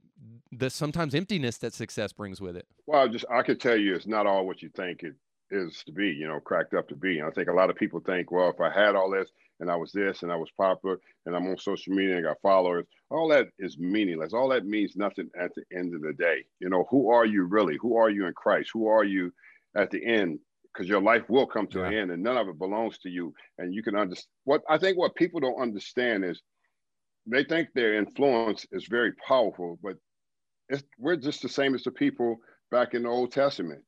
the 0.52 0.70
sometimes 0.70 1.14
emptiness 1.14 1.58
that 1.58 1.74
success 1.74 2.12
brings 2.12 2.40
with 2.40 2.56
it 2.56 2.66
well 2.86 3.08
just 3.08 3.24
i 3.30 3.42
could 3.42 3.60
tell 3.60 3.76
you 3.76 3.94
it's 3.94 4.06
not 4.06 4.26
all 4.26 4.46
what 4.46 4.62
you 4.62 4.68
think 4.76 5.02
it 5.02 5.14
is 5.50 5.82
to 5.84 5.92
be, 5.92 6.08
you 6.08 6.26
know, 6.26 6.40
cracked 6.40 6.74
up 6.74 6.88
to 6.88 6.96
be. 6.96 7.18
And 7.18 7.26
I 7.26 7.30
think 7.30 7.48
a 7.48 7.52
lot 7.52 7.70
of 7.70 7.76
people 7.76 8.00
think, 8.00 8.30
well, 8.30 8.50
if 8.50 8.60
I 8.60 8.70
had 8.70 8.94
all 8.94 9.10
this 9.10 9.30
and 9.58 9.70
I 9.70 9.76
was 9.76 9.92
this 9.92 10.22
and 10.22 10.32
I 10.32 10.36
was 10.36 10.50
popular 10.56 10.98
and 11.26 11.34
I'm 11.34 11.46
on 11.46 11.58
social 11.58 11.94
media 11.94 12.16
and 12.16 12.26
I 12.26 12.30
got 12.30 12.40
followers, 12.40 12.86
all 13.10 13.28
that 13.28 13.48
is 13.58 13.78
meaningless. 13.78 14.32
All 14.32 14.48
that 14.50 14.64
means 14.64 14.96
nothing 14.96 15.28
at 15.38 15.50
the 15.54 15.64
end 15.76 15.94
of 15.94 16.02
the 16.02 16.12
day. 16.12 16.44
You 16.60 16.70
know, 16.70 16.86
who 16.90 17.10
are 17.10 17.26
you 17.26 17.44
really? 17.44 17.76
Who 17.80 17.96
are 17.96 18.10
you 18.10 18.26
in 18.26 18.32
Christ? 18.34 18.70
Who 18.72 18.86
are 18.86 19.04
you 19.04 19.32
at 19.76 19.90
the 19.90 20.04
end? 20.04 20.38
Because 20.72 20.88
your 20.88 21.02
life 21.02 21.22
will 21.28 21.46
come 21.46 21.66
to 21.68 21.80
yeah. 21.80 21.86
an 21.86 21.94
end 21.94 22.10
and 22.12 22.22
none 22.22 22.36
of 22.36 22.48
it 22.48 22.58
belongs 22.58 22.98
to 22.98 23.08
you. 23.08 23.34
And 23.58 23.74
you 23.74 23.82
can 23.82 23.96
understand 23.96 24.28
what 24.44 24.62
I 24.68 24.78
think 24.78 24.96
what 24.96 25.14
people 25.14 25.40
don't 25.40 25.60
understand 25.60 26.24
is 26.24 26.40
they 27.26 27.44
think 27.44 27.68
their 27.74 27.94
influence 27.94 28.66
is 28.72 28.86
very 28.86 29.12
powerful, 29.26 29.78
but 29.82 29.96
we're 30.98 31.16
just 31.16 31.42
the 31.42 31.48
same 31.48 31.74
as 31.74 31.82
the 31.82 31.90
people 31.90 32.36
back 32.70 32.94
in 32.94 33.02
the 33.02 33.08
Old 33.08 33.32
Testament 33.32 33.82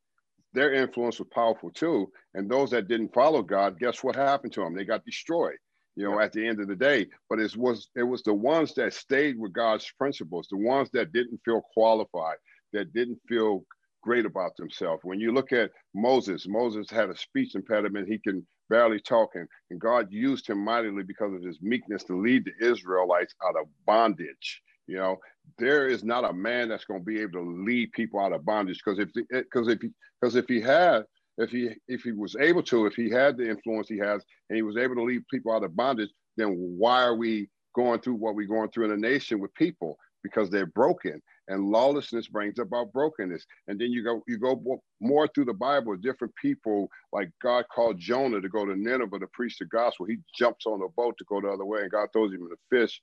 their 0.52 0.72
influence 0.72 1.18
was 1.18 1.28
powerful 1.32 1.70
too. 1.70 2.10
And 2.34 2.50
those 2.50 2.70
that 2.70 2.88
didn't 2.88 3.14
follow 3.14 3.42
God, 3.42 3.78
guess 3.78 4.02
what 4.02 4.16
happened 4.16 4.52
to 4.54 4.60
them? 4.60 4.74
They 4.74 4.84
got 4.84 5.04
destroyed, 5.04 5.56
you 5.96 6.08
know, 6.08 6.20
at 6.20 6.32
the 6.32 6.46
end 6.46 6.60
of 6.60 6.68
the 6.68 6.76
day. 6.76 7.06
But 7.28 7.40
it 7.40 7.56
was 7.56 7.88
it 7.96 8.02
was 8.02 8.22
the 8.22 8.34
ones 8.34 8.74
that 8.74 8.94
stayed 8.94 9.38
with 9.38 9.52
God's 9.52 9.90
principles, 9.98 10.48
the 10.50 10.58
ones 10.58 10.90
that 10.92 11.12
didn't 11.12 11.40
feel 11.44 11.62
qualified, 11.72 12.36
that 12.72 12.92
didn't 12.92 13.20
feel 13.28 13.64
great 14.02 14.26
about 14.26 14.56
themselves. 14.56 15.00
When 15.04 15.20
you 15.20 15.32
look 15.32 15.52
at 15.52 15.70
Moses, 15.94 16.46
Moses 16.46 16.90
had 16.90 17.10
a 17.10 17.16
speech 17.16 17.54
impediment. 17.54 18.08
He 18.08 18.18
can 18.18 18.46
barely 18.68 19.00
talk, 19.00 19.30
and, 19.34 19.48
and 19.70 19.80
God 19.80 20.08
used 20.10 20.48
him 20.48 20.64
mightily 20.64 21.02
because 21.02 21.34
of 21.34 21.42
his 21.42 21.58
meekness 21.62 22.04
to 22.04 22.20
lead 22.20 22.44
the 22.44 22.66
Israelites 22.66 23.34
out 23.46 23.56
of 23.56 23.66
bondage. 23.86 24.62
You 24.86 24.96
know, 24.96 25.18
there 25.58 25.86
is 25.86 26.04
not 26.04 26.28
a 26.28 26.32
man 26.32 26.68
that's 26.68 26.84
going 26.84 27.00
to 27.00 27.04
be 27.04 27.20
able 27.20 27.44
to 27.44 27.64
lead 27.64 27.92
people 27.92 28.20
out 28.20 28.32
of 28.32 28.44
bondage 28.44 28.80
because 28.84 28.98
if 28.98 29.10
because 29.30 29.68
if 29.68 29.80
he 29.80 29.88
eh, 29.88 29.90
because 30.20 30.36
if 30.36 30.46
he 30.48 30.60
had 30.60 31.04
if 31.38 31.50
he 31.50 31.70
if 31.88 32.02
he 32.02 32.12
was 32.12 32.36
able 32.36 32.62
to 32.62 32.86
if 32.86 32.94
he 32.94 33.10
had 33.10 33.36
the 33.36 33.48
influence 33.48 33.88
he 33.88 33.98
has 33.98 34.22
and 34.48 34.56
he 34.56 34.62
was 34.62 34.76
able 34.76 34.94
to 34.94 35.02
lead 35.02 35.26
people 35.28 35.52
out 35.52 35.64
of 35.64 35.74
bondage 35.76 36.10
then 36.36 36.48
why 36.78 37.02
are 37.02 37.16
we 37.16 37.48
going 37.74 38.00
through 38.00 38.14
what 38.14 38.34
we're 38.34 38.46
going 38.46 38.70
through 38.70 38.84
in 38.84 38.92
a 38.92 38.96
nation 38.96 39.40
with 39.40 39.54
people 39.54 39.96
because 40.22 40.50
they're 40.50 40.66
broken 40.66 41.20
and 41.52 41.70
lawlessness 41.70 42.28
brings 42.28 42.58
about 42.58 42.92
brokenness 42.92 43.46
and 43.68 43.80
then 43.80 43.90
you 43.90 44.02
go 44.02 44.22
you 44.26 44.38
go 44.38 44.80
more 45.00 45.28
through 45.28 45.44
the 45.44 45.54
bible 45.54 45.94
different 45.96 46.34
people 46.40 46.88
like 47.12 47.30
god 47.42 47.64
called 47.74 47.98
jonah 47.98 48.40
to 48.40 48.48
go 48.48 48.64
to 48.64 48.74
nineveh 48.76 49.18
to 49.18 49.26
preach 49.28 49.58
the 49.58 49.64
gospel 49.66 50.06
he 50.06 50.16
jumps 50.36 50.66
on 50.66 50.82
a 50.82 50.88
boat 50.96 51.14
to 51.18 51.24
go 51.24 51.40
the 51.40 51.48
other 51.48 51.64
way 51.64 51.82
and 51.82 51.90
god 51.90 52.08
throws 52.12 52.32
him 52.32 52.42
in 52.42 52.48
the 52.48 52.76
fish 52.76 53.00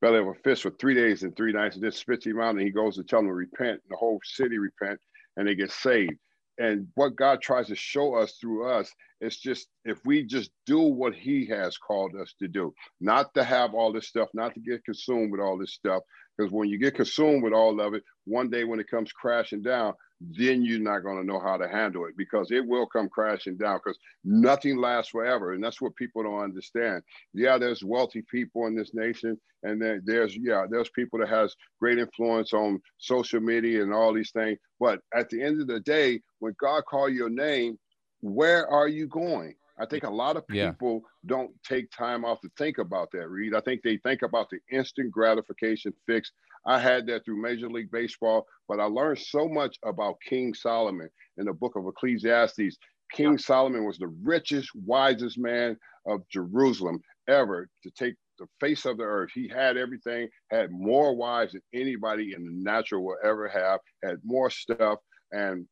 belly 0.00 0.18
of 0.18 0.28
a 0.28 0.34
fish 0.34 0.62
for 0.62 0.70
three 0.70 0.94
days 0.94 1.22
and 1.22 1.36
three 1.36 1.52
nights 1.52 1.76
and 1.76 1.84
then 1.84 1.92
spits 1.92 2.26
him 2.26 2.40
out 2.40 2.50
and 2.50 2.60
he 2.60 2.70
goes 2.70 2.96
to 2.96 3.04
tell 3.04 3.20
them 3.20 3.28
to 3.28 3.34
repent. 3.34 3.80
And 3.82 3.90
the 3.90 3.96
whole 3.96 4.20
city 4.24 4.58
repent 4.58 5.00
and 5.36 5.46
they 5.46 5.54
get 5.54 5.70
saved. 5.70 6.18
And 6.58 6.88
what 6.94 7.16
God 7.16 7.42
tries 7.42 7.66
to 7.66 7.74
show 7.74 8.14
us 8.14 8.38
through 8.40 8.66
us 8.66 8.90
is 9.20 9.36
just 9.38 9.68
if 9.84 9.98
we 10.06 10.22
just 10.22 10.50
do 10.64 10.80
what 10.80 11.14
He 11.14 11.44
has 11.46 11.76
called 11.76 12.14
us 12.16 12.34
to 12.38 12.48
do, 12.48 12.72
not 12.98 13.32
to 13.34 13.44
have 13.44 13.74
all 13.74 13.92
this 13.92 14.08
stuff, 14.08 14.28
not 14.32 14.54
to 14.54 14.60
get 14.60 14.84
consumed 14.84 15.32
with 15.32 15.40
all 15.40 15.58
this 15.58 15.74
stuff, 15.74 16.02
Because 16.36 16.52
when 16.52 16.68
you 16.68 16.78
get 16.78 16.94
consumed 16.94 17.42
with 17.42 17.52
all 17.52 17.80
of 17.80 17.94
it, 17.94 18.02
one 18.24 18.50
day 18.50 18.64
when 18.64 18.80
it 18.80 18.90
comes 18.90 19.12
crashing 19.12 19.62
down, 19.62 19.94
then 20.20 20.62
you're 20.62 20.80
not 20.80 21.00
going 21.00 21.18
to 21.18 21.26
know 21.26 21.38
how 21.38 21.56
to 21.56 21.68
handle 21.68 22.06
it 22.06 22.16
because 22.16 22.50
it 22.50 22.66
will 22.66 22.86
come 22.86 23.08
crashing 23.08 23.56
down 23.56 23.78
because 23.84 23.98
nothing 24.24 24.78
lasts 24.78 25.10
forever. 25.10 25.52
And 25.52 25.62
that's 25.62 25.80
what 25.80 25.94
people 25.96 26.22
don't 26.22 26.42
understand. 26.42 27.02
Yeah, 27.34 27.58
there's 27.58 27.84
wealthy 27.84 28.22
people 28.30 28.66
in 28.66 28.74
this 28.74 28.94
nation. 28.94 29.38
And 29.62 29.80
then 29.80 30.02
there's, 30.04 30.36
yeah, 30.36 30.64
there's 30.70 30.88
people 30.90 31.18
that 31.18 31.28
has 31.28 31.54
great 31.80 31.98
influence 31.98 32.52
on 32.52 32.80
social 32.98 33.40
media 33.40 33.82
and 33.82 33.92
all 33.92 34.14
these 34.14 34.30
things. 34.30 34.58
But 34.80 35.00
at 35.14 35.28
the 35.28 35.42
end 35.42 35.60
of 35.60 35.66
the 35.66 35.80
day, 35.80 36.20
when 36.38 36.54
God 36.58 36.84
call 36.88 37.08
your 37.10 37.30
name, 37.30 37.78
where 38.20 38.66
are 38.68 38.88
you 38.88 39.06
going? 39.08 39.54
I 39.78 39.86
think 39.86 40.04
a 40.04 40.10
lot 40.10 40.36
of 40.36 40.46
people 40.48 41.02
yeah. 41.02 41.28
don't 41.36 41.50
take 41.62 41.90
time 41.90 42.24
off 42.24 42.40
to 42.40 42.48
think 42.56 42.78
about 42.78 43.10
that, 43.12 43.28
Reed. 43.28 43.54
I 43.54 43.60
think 43.60 43.82
they 43.82 43.98
think 43.98 44.22
about 44.22 44.48
the 44.50 44.58
instant 44.76 45.10
gratification 45.10 45.92
fix. 46.06 46.32
I 46.66 46.78
had 46.78 47.06
that 47.06 47.24
through 47.24 47.40
Major 47.40 47.68
League 47.68 47.90
Baseball, 47.90 48.46
but 48.68 48.80
I 48.80 48.84
learned 48.84 49.18
so 49.18 49.48
much 49.48 49.76
about 49.84 50.16
King 50.26 50.54
Solomon 50.54 51.08
in 51.36 51.46
the 51.46 51.52
book 51.52 51.76
of 51.76 51.86
Ecclesiastes. 51.86 52.78
King 53.12 53.32
yeah. 53.32 53.36
Solomon 53.36 53.84
was 53.84 53.98
the 53.98 54.12
richest, 54.22 54.70
wisest 54.74 55.38
man 55.38 55.76
of 56.06 56.28
Jerusalem 56.28 57.00
ever 57.28 57.68
to 57.82 57.90
take 57.90 58.14
the 58.38 58.46
face 58.60 58.84
of 58.84 58.96
the 58.96 59.04
earth. 59.04 59.30
He 59.34 59.48
had 59.48 59.76
everything, 59.76 60.28
had 60.50 60.70
more 60.70 61.14
wives 61.14 61.52
than 61.52 61.62
anybody 61.72 62.32
in 62.34 62.44
the 62.44 62.52
natural 62.52 63.04
will 63.04 63.16
ever 63.24 63.48
have, 63.48 63.80
had 64.04 64.16
more 64.24 64.50
stuff. 64.50 64.98
And 65.32 65.66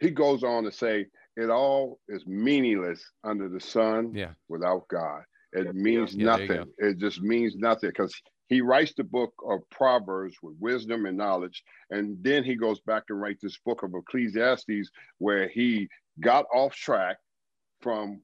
he 0.00 0.10
goes 0.10 0.42
on 0.42 0.64
to 0.64 0.72
say, 0.72 1.06
it 1.38 1.50
all 1.50 2.00
is 2.08 2.26
meaningless 2.26 3.00
under 3.22 3.48
the 3.48 3.60
sun 3.60 4.12
yeah. 4.12 4.32
without 4.48 4.88
God. 4.88 5.22
It 5.52 5.72
means 5.74 6.12
yeah, 6.12 6.24
nothing. 6.24 6.64
It 6.78 6.98
just 6.98 7.22
means 7.22 7.54
nothing 7.56 7.90
because 7.90 8.12
he 8.48 8.60
writes 8.60 8.92
the 8.96 9.04
book 9.04 9.32
of 9.48 9.60
Proverbs 9.70 10.34
with 10.42 10.56
wisdom 10.58 11.06
and 11.06 11.16
knowledge. 11.16 11.62
And 11.90 12.16
then 12.22 12.42
he 12.42 12.56
goes 12.56 12.80
back 12.80 13.04
and 13.08 13.20
writes 13.20 13.40
this 13.40 13.56
book 13.64 13.84
of 13.84 13.94
Ecclesiastes 13.94 14.90
where 15.18 15.48
he 15.48 15.88
got 16.20 16.44
off 16.52 16.74
track 16.74 17.18
from 17.82 18.20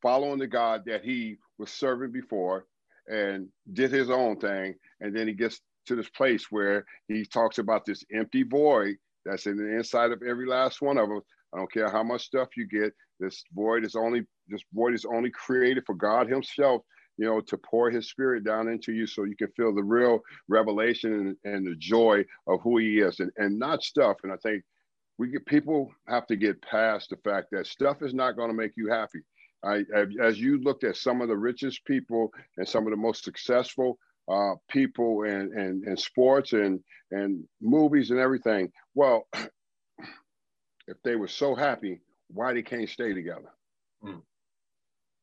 following 0.00 0.38
the 0.38 0.46
God 0.46 0.82
that 0.86 1.02
he 1.02 1.36
was 1.58 1.70
serving 1.70 2.12
before 2.12 2.66
and 3.08 3.48
did 3.72 3.90
his 3.90 4.10
own 4.10 4.38
thing. 4.38 4.76
And 5.00 5.14
then 5.14 5.26
he 5.26 5.34
gets 5.34 5.60
to 5.86 5.96
this 5.96 6.08
place 6.10 6.46
where 6.50 6.84
he 7.08 7.26
talks 7.26 7.58
about 7.58 7.84
this 7.84 8.04
empty 8.14 8.44
void 8.44 8.94
that's 9.24 9.46
in 9.46 9.56
the 9.56 9.76
inside 9.76 10.12
of 10.12 10.22
every 10.22 10.46
last 10.46 10.80
one 10.80 10.98
of 10.98 11.10
us 11.10 11.22
I 11.54 11.58
don't 11.58 11.72
care 11.72 11.90
how 11.90 12.02
much 12.02 12.24
stuff 12.24 12.56
you 12.56 12.66
get. 12.66 12.92
This 13.20 13.44
void 13.54 13.84
is 13.84 13.94
only 13.94 14.22
this 14.48 14.62
void 14.72 14.94
is 14.94 15.04
only 15.04 15.30
created 15.30 15.84
for 15.86 15.94
God 15.94 16.28
Himself, 16.28 16.82
you 17.16 17.26
know, 17.26 17.40
to 17.40 17.56
pour 17.58 17.90
His 17.90 18.10
Spirit 18.10 18.44
down 18.44 18.68
into 18.68 18.92
you, 18.92 19.06
so 19.06 19.24
you 19.24 19.36
can 19.36 19.52
feel 19.56 19.74
the 19.74 19.82
real 19.82 20.20
revelation 20.48 21.36
and, 21.44 21.54
and 21.54 21.66
the 21.66 21.76
joy 21.76 22.24
of 22.46 22.60
who 22.62 22.78
He 22.78 22.98
is, 22.98 23.20
and 23.20 23.30
and 23.36 23.58
not 23.58 23.82
stuff. 23.82 24.16
And 24.24 24.32
I 24.32 24.36
think 24.36 24.64
we 25.18 25.30
get 25.30 25.46
people 25.46 25.92
have 26.08 26.26
to 26.26 26.36
get 26.36 26.60
past 26.62 27.10
the 27.10 27.16
fact 27.18 27.48
that 27.52 27.66
stuff 27.66 28.02
is 28.02 28.14
not 28.14 28.36
going 28.36 28.50
to 28.50 28.56
make 28.56 28.72
you 28.76 28.88
happy. 28.90 29.20
I, 29.64 29.84
as 30.20 30.38
you 30.38 30.60
looked 30.60 30.84
at 30.84 30.96
some 30.96 31.22
of 31.22 31.28
the 31.28 31.36
richest 31.36 31.86
people 31.86 32.30
and 32.58 32.68
some 32.68 32.84
of 32.86 32.90
the 32.90 32.98
most 32.98 33.24
successful 33.24 33.98
uh, 34.28 34.54
people 34.68 35.22
and, 35.22 35.52
in, 35.52 35.82
in 35.86 35.96
sports 35.96 36.52
and, 36.52 36.80
and 37.12 37.44
movies 37.62 38.10
and 38.10 38.20
everything, 38.20 38.70
well, 38.94 39.26
if 40.86 40.96
they 41.02 41.16
were 41.16 41.28
so 41.28 41.54
happy, 41.54 42.00
why 42.28 42.52
they 42.52 42.62
can't 42.62 42.88
stay 42.88 43.12
together? 43.12 43.52
Mm. 44.02 44.22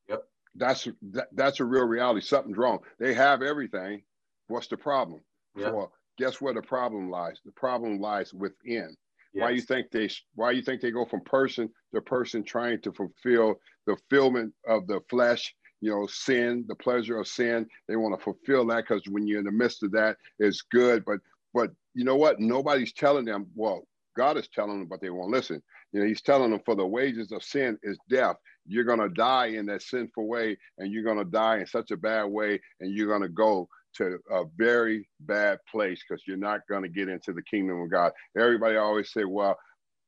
Yep. 0.08 0.24
That's 0.54 0.88
that, 1.12 1.28
that's 1.32 1.60
a 1.60 1.64
real 1.64 1.84
reality. 1.84 2.20
Something's 2.20 2.56
wrong. 2.56 2.80
They 2.98 3.14
have 3.14 3.42
everything. 3.42 4.02
What's 4.48 4.68
the 4.68 4.76
problem? 4.76 5.20
Yep. 5.56 5.72
Well, 5.72 5.92
guess 6.18 6.40
where 6.40 6.54
the 6.54 6.62
problem 6.62 7.10
lies? 7.10 7.40
The 7.44 7.52
problem 7.52 8.00
lies 8.00 8.32
within. 8.32 8.96
Yes. 9.34 9.42
Why 9.42 9.50
you 9.50 9.62
think 9.62 9.90
they 9.90 10.10
why 10.34 10.50
you 10.50 10.62
think 10.62 10.82
they 10.82 10.90
go 10.90 11.06
from 11.06 11.22
person 11.22 11.70
to 11.94 12.00
person 12.02 12.44
trying 12.44 12.80
to 12.82 12.92
fulfill 12.92 13.54
the 13.86 13.96
fulfillment 13.96 14.52
of 14.66 14.86
the 14.86 15.00
flesh, 15.08 15.54
you 15.80 15.90
know, 15.90 16.06
sin, 16.06 16.64
the 16.68 16.74
pleasure 16.74 17.18
of 17.18 17.26
sin. 17.26 17.66
They 17.88 17.96
want 17.96 18.18
to 18.18 18.22
fulfill 18.22 18.66
that 18.66 18.84
because 18.86 19.02
when 19.08 19.26
you're 19.26 19.38
in 19.38 19.46
the 19.46 19.52
midst 19.52 19.82
of 19.82 19.92
that, 19.92 20.18
it's 20.38 20.62
good. 20.70 21.04
But 21.06 21.20
but 21.54 21.70
you 21.94 22.04
know 22.04 22.16
what? 22.16 22.40
Nobody's 22.40 22.92
telling 22.92 23.24
them, 23.24 23.46
well, 23.54 23.86
God 24.16 24.36
is 24.36 24.48
telling 24.48 24.78
them, 24.78 24.88
but 24.88 25.00
they 25.00 25.10
won't 25.10 25.30
listen. 25.30 25.62
You 25.92 26.00
know, 26.00 26.06
He's 26.06 26.22
telling 26.22 26.50
them, 26.50 26.60
for 26.64 26.74
the 26.74 26.86
wages 26.86 27.32
of 27.32 27.42
sin 27.42 27.78
is 27.82 27.98
death. 28.08 28.36
You're 28.66 28.84
going 28.84 29.00
to 29.00 29.08
die 29.08 29.46
in 29.46 29.66
that 29.66 29.82
sinful 29.82 30.26
way, 30.26 30.56
and 30.78 30.92
you're 30.92 31.04
going 31.04 31.18
to 31.18 31.24
die 31.24 31.58
in 31.58 31.66
such 31.66 31.90
a 31.90 31.96
bad 31.96 32.24
way, 32.24 32.60
and 32.80 32.92
you're 32.92 33.08
going 33.08 33.22
to 33.22 33.28
go 33.28 33.68
to 33.96 34.18
a 34.30 34.44
very 34.56 35.08
bad 35.20 35.58
place 35.70 36.02
because 36.08 36.22
you're 36.26 36.36
not 36.36 36.60
going 36.68 36.82
to 36.82 36.88
get 36.88 37.08
into 37.08 37.32
the 37.32 37.42
kingdom 37.42 37.80
of 37.80 37.90
God. 37.90 38.12
Everybody 38.38 38.76
always 38.76 39.12
say, 39.12 39.24
well, 39.24 39.58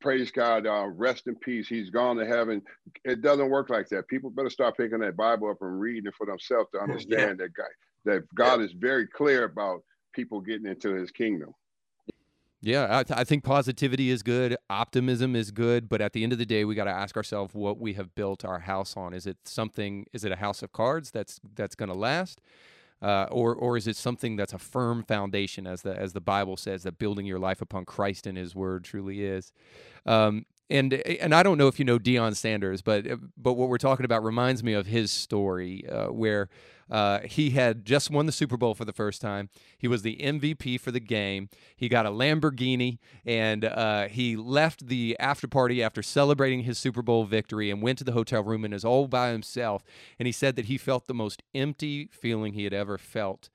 praise 0.00 0.30
God, 0.30 0.66
uh, 0.66 0.86
rest 0.86 1.26
in 1.26 1.34
peace. 1.36 1.68
He's 1.68 1.90
gone 1.90 2.16
to 2.16 2.26
heaven. 2.26 2.62
It 3.04 3.22
doesn't 3.22 3.50
work 3.50 3.70
like 3.70 3.88
that. 3.88 4.08
People 4.08 4.30
better 4.30 4.50
start 4.50 4.76
picking 4.76 5.00
that 5.00 5.16
Bible 5.16 5.50
up 5.50 5.58
and 5.60 5.80
reading 5.80 6.06
it 6.06 6.14
for 6.16 6.26
themselves 6.26 6.68
to 6.74 6.80
understand 6.80 7.38
yeah. 7.40 7.46
that 7.46 7.54
God, 7.54 7.66
that 8.04 8.34
God 8.34 8.60
yeah. 8.60 8.66
is 8.66 8.72
very 8.72 9.06
clear 9.06 9.44
about 9.44 9.82
people 10.14 10.40
getting 10.40 10.66
into 10.66 10.94
his 10.94 11.10
kingdom. 11.10 11.52
Yeah, 12.64 12.86
I, 12.98 13.02
th- 13.02 13.18
I, 13.18 13.24
think 13.24 13.44
positivity 13.44 14.08
is 14.08 14.22
good, 14.22 14.56
optimism 14.70 15.36
is 15.36 15.50
good, 15.50 15.86
but 15.86 16.00
at 16.00 16.14
the 16.14 16.22
end 16.22 16.32
of 16.32 16.38
the 16.38 16.46
day, 16.46 16.64
we 16.64 16.74
got 16.74 16.84
to 16.84 16.90
ask 16.90 17.14
ourselves 17.14 17.54
what 17.54 17.78
we 17.78 17.92
have 17.92 18.14
built 18.14 18.42
our 18.42 18.60
house 18.60 18.96
on. 18.96 19.12
Is 19.12 19.26
it 19.26 19.36
something? 19.44 20.06
Is 20.14 20.24
it 20.24 20.32
a 20.32 20.36
house 20.36 20.62
of 20.62 20.72
cards 20.72 21.10
that's 21.10 21.40
that's 21.54 21.74
going 21.74 21.90
to 21.90 21.94
last, 21.94 22.40
uh, 23.02 23.26
or 23.30 23.54
or 23.54 23.76
is 23.76 23.86
it 23.86 23.96
something 23.96 24.36
that's 24.36 24.54
a 24.54 24.58
firm 24.58 25.02
foundation, 25.02 25.66
as 25.66 25.82
the 25.82 25.94
as 25.94 26.14
the 26.14 26.22
Bible 26.22 26.56
says, 26.56 26.84
that 26.84 26.96
building 26.96 27.26
your 27.26 27.38
life 27.38 27.60
upon 27.60 27.84
Christ 27.84 28.26
and 28.26 28.38
His 28.38 28.54
Word 28.54 28.84
truly 28.84 29.24
is. 29.24 29.52
Um, 30.06 30.46
and 30.70 30.94
and 30.94 31.34
I 31.34 31.42
don't 31.42 31.58
know 31.58 31.68
if 31.68 31.78
you 31.78 31.84
know 31.84 31.98
Deion 31.98 32.34
Sanders, 32.34 32.80
but 32.80 33.04
but 33.36 33.54
what 33.54 33.68
we're 33.68 33.76
talking 33.76 34.06
about 34.06 34.24
reminds 34.24 34.64
me 34.64 34.72
of 34.72 34.86
his 34.86 35.10
story, 35.12 35.86
uh, 35.88 36.06
where 36.06 36.48
uh, 36.90 37.20
he 37.20 37.50
had 37.50 37.84
just 37.84 38.10
won 38.10 38.26
the 38.26 38.32
Super 38.32 38.56
Bowl 38.56 38.74
for 38.74 38.84
the 38.84 38.92
first 38.92 39.20
time. 39.20 39.48
He 39.78 39.88
was 39.88 40.02
the 40.02 40.16
MVP 40.16 40.80
for 40.80 40.90
the 40.90 41.00
game. 41.00 41.48
He 41.76 41.88
got 41.88 42.06
a 42.06 42.10
Lamborghini, 42.10 42.98
and 43.24 43.64
uh, 43.64 44.08
he 44.08 44.36
left 44.36 44.86
the 44.86 45.16
after 45.18 45.48
party 45.48 45.82
after 45.82 46.02
celebrating 46.02 46.64
his 46.64 46.78
Super 46.78 47.02
Bowl 47.02 47.24
victory 47.24 47.70
and 47.70 47.82
went 47.82 47.98
to 47.98 48.04
the 48.04 48.12
hotel 48.12 48.42
room 48.42 48.64
and 48.64 48.74
is 48.74 48.84
all 48.84 49.08
by 49.08 49.30
himself. 49.30 49.82
And 50.18 50.26
he 50.26 50.32
said 50.32 50.56
that 50.56 50.66
he 50.66 50.78
felt 50.78 51.06
the 51.06 51.14
most 51.14 51.42
empty 51.54 52.08
feeling 52.12 52.52
he 52.52 52.64
had 52.64 52.74
ever 52.74 52.98
felt 52.98 53.50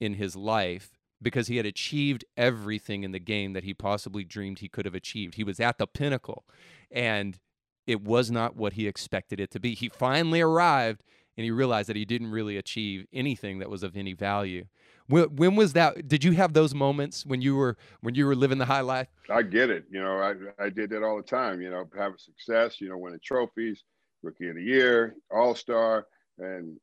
in 0.00 0.14
his 0.14 0.36
life 0.36 0.90
because 1.22 1.48
he 1.48 1.56
had 1.56 1.66
achieved 1.66 2.24
everything 2.36 3.02
in 3.02 3.12
the 3.12 3.18
game 3.18 3.54
that 3.54 3.64
he 3.64 3.72
possibly 3.72 4.24
dreamed 4.24 4.58
he 4.58 4.68
could 4.68 4.84
have 4.84 4.94
achieved. 4.94 5.34
He 5.34 5.44
was 5.44 5.58
at 5.58 5.78
the 5.78 5.86
pinnacle, 5.86 6.44
and 6.90 7.38
it 7.86 8.02
was 8.02 8.30
not 8.30 8.56
what 8.56 8.74
he 8.74 8.86
expected 8.86 9.40
it 9.40 9.50
to 9.52 9.60
be. 9.60 9.74
He 9.74 9.88
finally 9.88 10.40
arrived 10.40 11.02
and 11.36 11.44
he 11.44 11.50
realized 11.50 11.88
that 11.88 11.96
he 11.96 12.04
didn't 12.04 12.30
really 12.30 12.56
achieve 12.56 13.06
anything 13.12 13.58
that 13.58 13.68
was 13.68 13.82
of 13.82 13.96
any 13.96 14.14
value. 14.14 14.66
When, 15.08 15.36
when 15.36 15.56
was 15.56 15.72
that? 15.74 16.08
Did 16.08 16.24
you 16.24 16.32
have 16.32 16.52
those 16.52 16.74
moments 16.74 17.24
when 17.24 17.40
you 17.40 17.56
were 17.56 17.76
when 18.00 18.14
you 18.14 18.26
were 18.26 18.34
living 18.34 18.58
the 18.58 18.64
high 18.64 18.80
life? 18.80 19.08
I 19.30 19.42
get 19.42 19.70
it. 19.70 19.84
You 19.90 20.02
know, 20.02 20.18
I, 20.18 20.64
I 20.64 20.70
did 20.70 20.90
that 20.90 21.02
all 21.02 21.16
the 21.16 21.22
time. 21.22 21.60
You 21.60 21.70
know, 21.70 21.88
having 21.96 22.18
success. 22.18 22.80
You 22.80 22.88
know, 22.88 22.98
winning 22.98 23.20
trophies, 23.22 23.84
rookie 24.22 24.48
of 24.48 24.56
the 24.56 24.62
year, 24.62 25.14
all 25.30 25.54
star, 25.54 26.06
and 26.38 26.76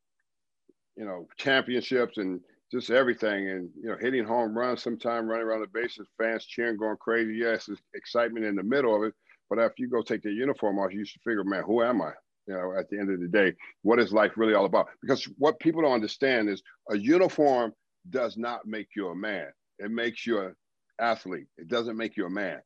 you 0.96 1.06
know 1.06 1.28
championships 1.38 2.18
and 2.18 2.40
just 2.72 2.90
everything 2.90 3.50
and 3.50 3.70
you 3.76 3.90
know 3.90 3.98
hitting 4.00 4.24
home 4.24 4.58
runs 4.58 4.82
sometime 4.82 5.28
running 5.28 5.46
around 5.46 5.62
the 5.62 5.68
bases 5.68 6.08
fans 6.18 6.46
cheering 6.46 6.78
going 6.78 6.98
crazy 6.98 7.36
yes 7.36 7.70
excitement 7.94 8.46
in 8.46 8.56
the 8.56 8.64
middle 8.64 8.96
of 8.96 9.04
it 9.04 9.14
but 9.50 9.60
after 9.60 9.76
you 9.78 9.90
go 9.90 10.02
take 10.02 10.22
the 10.22 10.32
uniform 10.32 10.80
off 10.80 10.94
you 10.94 11.06
should 11.06 11.22
figure 11.22 11.44
man 11.44 11.64
who 11.64 11.84
am 11.84 12.02
i 12.02 12.12
you 12.48 12.54
know 12.54 12.74
at 12.78 12.90
the 12.90 13.00
end 13.00 13.12
of 13.12 13.20
the 13.20 13.28
day 13.28 13.54
what 13.82 14.00
is 14.00 14.12
life 14.12 14.32
really 14.36 14.54
all 14.54 14.66
about 14.66 14.88
because 15.02 15.26
what 15.38 15.60
people 15.60 15.82
don't 15.82 15.94
understand 15.94 16.50
is 16.50 16.62
a 16.90 16.98
uniform 16.98 17.74
does 18.10 18.38
not 18.38 18.66
make 18.66 18.88
you 18.96 19.10
a 19.10 19.16
man 19.16 19.48
it 19.80 19.92
makes 19.92 20.26
you 20.26 20.40
an 20.40 20.56
athlete 21.00 21.48
it 21.58 21.68
doesn't 21.68 21.98
make 21.98 22.18
you 22.18 22.26
a 22.26 22.30
man 22.30 22.60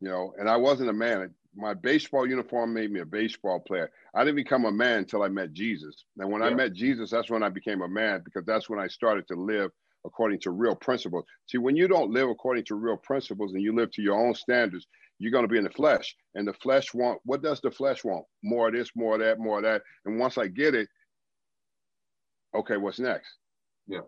you 0.00 0.08
know 0.08 0.32
and 0.38 0.48
i 0.48 0.56
wasn't 0.56 0.88
a 0.88 0.92
man 0.92 1.30
my 1.56 1.74
baseball 1.74 2.26
uniform 2.26 2.74
made 2.74 2.90
me 2.90 3.00
a 3.00 3.06
baseball 3.06 3.60
player. 3.60 3.90
I 4.14 4.24
didn't 4.24 4.36
become 4.36 4.64
a 4.64 4.72
man 4.72 4.98
until 4.98 5.22
I 5.22 5.28
met 5.28 5.52
Jesus. 5.52 6.04
And 6.18 6.30
when 6.30 6.42
yeah. 6.42 6.48
I 6.48 6.54
met 6.54 6.72
Jesus, 6.72 7.10
that's 7.10 7.30
when 7.30 7.42
I 7.42 7.48
became 7.48 7.82
a 7.82 7.88
man 7.88 8.22
because 8.24 8.44
that's 8.44 8.68
when 8.68 8.78
I 8.78 8.88
started 8.88 9.26
to 9.28 9.34
live 9.34 9.70
according 10.06 10.40
to 10.40 10.50
real 10.50 10.74
principles. 10.74 11.24
See, 11.46 11.58
when 11.58 11.76
you 11.76 11.88
don't 11.88 12.10
live 12.10 12.28
according 12.28 12.64
to 12.66 12.74
real 12.74 12.96
principles 12.96 13.52
and 13.54 13.62
you 13.62 13.74
live 13.74 13.90
to 13.92 14.02
your 14.02 14.20
own 14.20 14.34
standards, 14.34 14.86
you're 15.18 15.32
going 15.32 15.44
to 15.44 15.52
be 15.52 15.58
in 15.58 15.64
the 15.64 15.70
flesh. 15.70 16.14
And 16.34 16.46
the 16.46 16.52
flesh 16.54 16.92
want 16.94 17.20
what 17.24 17.42
does 17.42 17.60
the 17.60 17.70
flesh 17.70 18.04
want? 18.04 18.24
More 18.42 18.68
of 18.68 18.74
this, 18.74 18.90
more 18.94 19.14
of 19.14 19.20
that, 19.20 19.38
more 19.38 19.58
of 19.58 19.64
that. 19.64 19.82
And 20.04 20.18
once 20.18 20.38
I 20.38 20.48
get 20.48 20.74
it, 20.74 20.88
okay, 22.54 22.76
what's 22.76 22.98
next? 22.98 23.28
Yeah. 23.86 24.00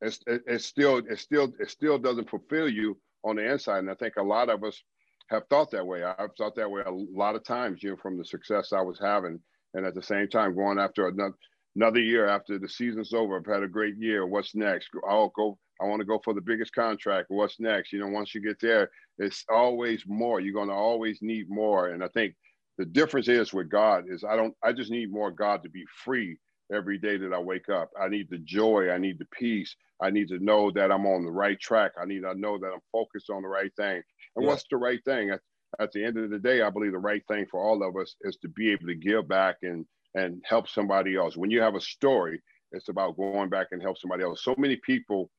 It's 0.00 0.20
it, 0.26 0.42
it's 0.46 0.64
still 0.64 0.98
it 0.98 1.18
still 1.18 1.52
it 1.58 1.70
still 1.70 1.98
doesn't 1.98 2.30
fulfill 2.30 2.68
you 2.68 2.98
on 3.24 3.36
the 3.36 3.50
inside. 3.50 3.78
And 3.78 3.90
I 3.90 3.94
think 3.94 4.14
a 4.16 4.22
lot 4.22 4.48
of 4.48 4.64
us 4.64 4.82
have 5.28 5.44
thought 5.48 5.70
that 5.70 5.86
way. 5.86 6.02
I've 6.02 6.34
thought 6.36 6.56
that 6.56 6.70
way 6.70 6.82
a 6.84 6.90
lot 6.90 7.36
of 7.36 7.44
times, 7.44 7.82
you 7.82 7.90
know, 7.90 7.96
from 7.96 8.18
the 8.18 8.24
success 8.24 8.72
I 8.72 8.80
was 8.80 8.98
having, 9.00 9.38
and 9.74 9.86
at 9.86 9.94
the 9.94 10.02
same 10.02 10.28
time 10.28 10.56
going 10.56 10.78
after 10.78 11.06
another 11.06 11.34
another 11.76 12.00
year 12.00 12.26
after 12.26 12.58
the 12.58 12.68
season's 12.68 13.12
over. 13.12 13.38
I've 13.38 13.52
had 13.52 13.62
a 13.62 13.68
great 13.68 13.96
year. 13.98 14.26
What's 14.26 14.54
next? 14.54 14.88
I'll 15.08 15.32
go. 15.36 15.58
I 15.80 15.86
want 15.86 16.00
to 16.00 16.06
go 16.06 16.20
for 16.22 16.34
the 16.34 16.40
biggest 16.40 16.74
contract. 16.74 17.26
What's 17.30 17.60
next? 17.60 17.92
You 17.92 18.00
know, 18.00 18.08
once 18.08 18.34
you 18.34 18.40
get 18.40 18.60
there, 18.60 18.90
it's 19.18 19.44
always 19.50 20.04
more. 20.06 20.40
You're 20.40 20.54
going 20.54 20.68
to 20.68 20.74
always 20.74 21.20
need 21.22 21.48
more. 21.48 21.88
And 21.88 22.04
I 22.04 22.08
think 22.08 22.34
the 22.78 22.84
difference 22.84 23.28
is 23.28 23.52
with 23.52 23.70
God 23.70 24.04
is 24.08 24.24
I 24.24 24.36
don't, 24.36 24.54
I 24.62 24.72
just 24.72 24.90
need 24.90 25.12
more 25.12 25.30
God 25.30 25.62
to 25.62 25.70
be 25.70 25.84
free 26.04 26.38
every 26.72 26.98
day 26.98 27.16
that 27.16 27.32
I 27.32 27.38
wake 27.38 27.68
up. 27.68 27.90
I 28.00 28.08
need 28.08 28.28
the 28.30 28.38
joy. 28.38 28.90
I 28.90 28.98
need 28.98 29.18
the 29.18 29.26
peace. 29.32 29.74
I 30.02 30.10
need 30.10 30.28
to 30.28 30.38
know 30.38 30.70
that 30.72 30.90
I'm 30.90 31.06
on 31.06 31.24
the 31.24 31.30
right 31.30 31.58
track. 31.60 31.92
I 32.00 32.06
need 32.06 32.22
to 32.22 32.34
know 32.34 32.58
that 32.58 32.72
I'm 32.72 32.80
focused 32.92 33.30
on 33.30 33.42
the 33.42 33.48
right 33.48 33.72
thing. 33.76 34.02
And 34.36 34.44
yeah. 34.44 34.48
what's 34.48 34.64
the 34.70 34.76
right 34.76 35.00
thing? 35.04 35.30
At, 35.30 35.40
at 35.78 35.92
the 35.92 36.04
end 36.04 36.18
of 36.18 36.30
the 36.30 36.38
day, 36.38 36.62
I 36.62 36.70
believe 36.70 36.92
the 36.92 36.98
right 36.98 37.22
thing 37.28 37.46
for 37.50 37.60
all 37.60 37.82
of 37.82 37.96
us 37.96 38.16
is 38.22 38.36
to 38.38 38.48
be 38.48 38.70
able 38.70 38.86
to 38.86 38.94
give 38.94 39.28
back 39.28 39.56
and 39.62 39.84
and 40.14 40.42
help 40.44 40.68
somebody 40.68 41.16
else. 41.16 41.36
When 41.36 41.50
you 41.50 41.60
have 41.60 41.76
a 41.76 41.80
story, 41.80 42.40
it's 42.72 42.88
about 42.88 43.16
going 43.16 43.48
back 43.48 43.68
and 43.70 43.82
help 43.82 43.98
somebody 43.98 44.24
else. 44.24 44.42
So 44.42 44.54
many 44.58 44.76
people 44.76 45.30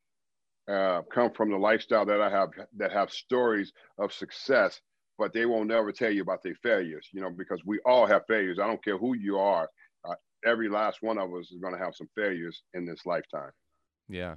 uh, 0.71 1.01
come 1.13 1.31
from 1.31 1.51
the 1.51 1.57
lifestyle 1.57 2.05
that 2.05 2.21
I 2.21 2.29
have 2.29 2.49
that 2.77 2.91
have 2.91 3.11
stories 3.11 3.73
of 3.97 4.13
success, 4.13 4.79
but 5.17 5.33
they 5.33 5.45
won't 5.45 5.67
never 5.67 5.91
tell 5.91 6.11
you 6.11 6.21
about 6.21 6.43
their 6.43 6.55
failures. 6.63 7.07
You 7.13 7.21
know, 7.21 7.29
because 7.29 7.61
we 7.65 7.79
all 7.85 8.05
have 8.05 8.23
failures. 8.27 8.59
I 8.59 8.67
don't 8.67 8.83
care 8.83 8.97
who 8.97 9.15
you 9.15 9.37
are. 9.37 9.69
Uh, 10.05 10.15
every 10.45 10.69
last 10.69 10.99
one 11.01 11.17
of 11.17 11.33
us 11.33 11.51
is 11.51 11.59
going 11.59 11.73
to 11.73 11.83
have 11.83 11.95
some 11.95 12.09
failures 12.15 12.63
in 12.73 12.85
this 12.85 13.05
lifetime. 13.05 13.51
Yeah. 14.07 14.35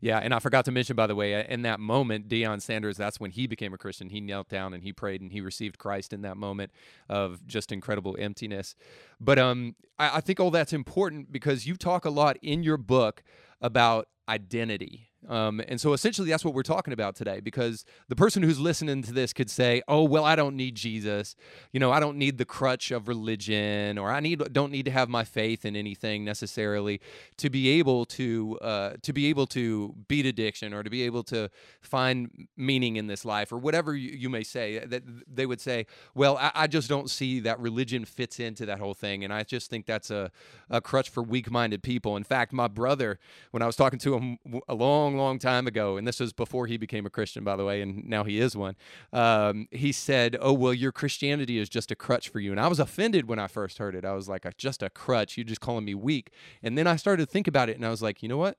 Yeah, 0.00 0.18
and 0.18 0.34
I 0.34 0.40
forgot 0.40 0.64
to 0.64 0.72
mention, 0.72 0.96
by 0.96 1.06
the 1.06 1.14
way, 1.14 1.46
in 1.48 1.62
that 1.62 1.78
moment, 1.78 2.26
Deion 2.28 2.60
Sanders, 2.60 2.96
that's 2.96 3.20
when 3.20 3.30
he 3.30 3.46
became 3.46 3.72
a 3.72 3.78
Christian. 3.78 4.08
He 4.08 4.20
knelt 4.20 4.48
down 4.48 4.74
and 4.74 4.82
he 4.82 4.92
prayed 4.92 5.20
and 5.20 5.30
he 5.30 5.40
received 5.40 5.78
Christ 5.78 6.12
in 6.12 6.22
that 6.22 6.36
moment 6.36 6.72
of 7.08 7.46
just 7.46 7.70
incredible 7.70 8.16
emptiness. 8.18 8.74
But 9.20 9.38
um, 9.38 9.76
I, 10.00 10.16
I 10.16 10.20
think 10.20 10.40
all 10.40 10.50
that's 10.50 10.72
important 10.72 11.30
because 11.30 11.68
you 11.68 11.76
talk 11.76 12.04
a 12.04 12.10
lot 12.10 12.36
in 12.42 12.64
your 12.64 12.78
book 12.78 13.22
about 13.60 14.08
identity 14.28 15.11
um, 15.28 15.62
and 15.68 15.80
so 15.80 15.92
essentially, 15.92 16.28
that's 16.28 16.44
what 16.44 16.52
we're 16.52 16.62
talking 16.62 16.92
about 16.92 17.14
today 17.14 17.40
because 17.40 17.84
the 18.08 18.16
person 18.16 18.42
who's 18.42 18.58
listening 18.58 19.02
to 19.02 19.12
this 19.12 19.32
could 19.32 19.48
say, 19.48 19.82
"Oh, 19.86 20.02
well, 20.02 20.24
I 20.24 20.34
don't 20.34 20.56
need 20.56 20.74
Jesus. 20.74 21.36
You 21.72 21.78
know, 21.78 21.92
I 21.92 22.00
don't 22.00 22.16
need 22.16 22.38
the 22.38 22.44
crutch 22.44 22.90
of 22.90 23.06
religion, 23.06 23.98
or 23.98 24.10
I 24.10 24.18
need 24.18 24.52
don't 24.52 24.72
need 24.72 24.84
to 24.86 24.90
have 24.90 25.08
my 25.08 25.22
faith 25.22 25.64
in 25.64 25.76
anything 25.76 26.24
necessarily 26.24 27.00
to 27.36 27.50
be 27.50 27.68
able 27.78 28.04
to 28.06 28.58
uh, 28.62 28.92
to 29.02 29.12
be 29.12 29.26
able 29.26 29.46
to 29.48 29.94
beat 30.08 30.26
addiction 30.26 30.74
or 30.74 30.82
to 30.82 30.90
be 30.90 31.02
able 31.02 31.22
to 31.24 31.50
find 31.80 32.48
meaning 32.56 32.96
in 32.96 33.06
this 33.06 33.24
life 33.24 33.52
or 33.52 33.58
whatever 33.58 33.94
you, 33.94 34.10
you 34.10 34.28
may 34.28 34.42
say." 34.42 34.80
That 34.84 35.04
they 35.32 35.46
would 35.46 35.60
say, 35.60 35.86
"Well, 36.14 36.36
I, 36.38 36.50
I, 36.54 36.66
just 36.66 36.88
don't 36.88 37.08
see 37.08 37.38
that 37.40 37.60
religion 37.60 38.04
fits 38.04 38.40
into 38.40 38.66
that 38.66 38.80
whole 38.80 38.94
thing, 38.94 39.22
and 39.22 39.32
I 39.32 39.44
just 39.44 39.70
think 39.70 39.86
that's 39.86 40.10
a 40.10 40.32
a 40.68 40.80
crutch 40.80 41.10
for 41.10 41.22
weak-minded 41.22 41.82
people." 41.84 42.16
In 42.16 42.24
fact, 42.24 42.52
my 42.52 42.66
brother, 42.66 43.20
when 43.52 43.62
I 43.62 43.66
was 43.66 43.76
talking 43.76 44.00
to 44.00 44.14
him 44.14 44.38
a 44.68 44.74
long 44.74 45.11
long, 45.16 45.32
long 45.32 45.38
time 45.38 45.66
ago, 45.66 45.96
and 45.96 46.06
this 46.06 46.20
was 46.20 46.32
before 46.32 46.66
he 46.66 46.76
became 46.76 47.06
a 47.06 47.10
Christian, 47.10 47.44
by 47.44 47.56
the 47.56 47.64
way, 47.64 47.80
and 47.80 48.04
now 48.06 48.24
he 48.24 48.38
is 48.38 48.56
one. 48.56 48.76
Um, 49.12 49.68
he 49.70 49.92
said, 49.92 50.36
"Oh 50.40 50.52
well, 50.52 50.74
your 50.74 50.92
Christianity 50.92 51.58
is 51.58 51.68
just 51.68 51.90
a 51.90 51.96
crutch 51.96 52.28
for 52.28 52.40
you," 52.40 52.50
and 52.50 52.60
I 52.60 52.68
was 52.68 52.78
offended 52.78 53.28
when 53.28 53.38
I 53.38 53.46
first 53.46 53.78
heard 53.78 53.94
it. 53.94 54.04
I 54.04 54.12
was 54.14 54.28
like, 54.28 54.46
"Just 54.56 54.82
a 54.82 54.90
crutch? 54.90 55.36
You're 55.36 55.44
just 55.44 55.60
calling 55.60 55.84
me 55.84 55.94
weak?" 55.94 56.30
And 56.62 56.76
then 56.76 56.86
I 56.86 56.96
started 56.96 57.26
to 57.26 57.32
think 57.32 57.48
about 57.48 57.68
it, 57.68 57.76
and 57.76 57.86
I 57.86 57.90
was 57.90 58.02
like, 58.02 58.22
"You 58.22 58.28
know 58.28 58.38
what? 58.38 58.58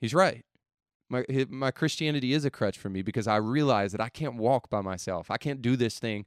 He's 0.00 0.14
right." 0.14 0.44
My, 1.10 1.24
my 1.50 1.70
Christianity 1.70 2.32
is 2.32 2.44
a 2.46 2.50
crutch 2.50 2.78
for 2.78 2.88
me 2.88 3.02
because 3.02 3.28
I 3.28 3.36
realize 3.36 3.92
that 3.92 4.00
I 4.00 4.08
can't 4.08 4.36
walk 4.36 4.70
by 4.70 4.80
myself. 4.80 5.30
I 5.30 5.36
can't 5.36 5.60
do 5.60 5.76
this 5.76 5.98
thing 5.98 6.24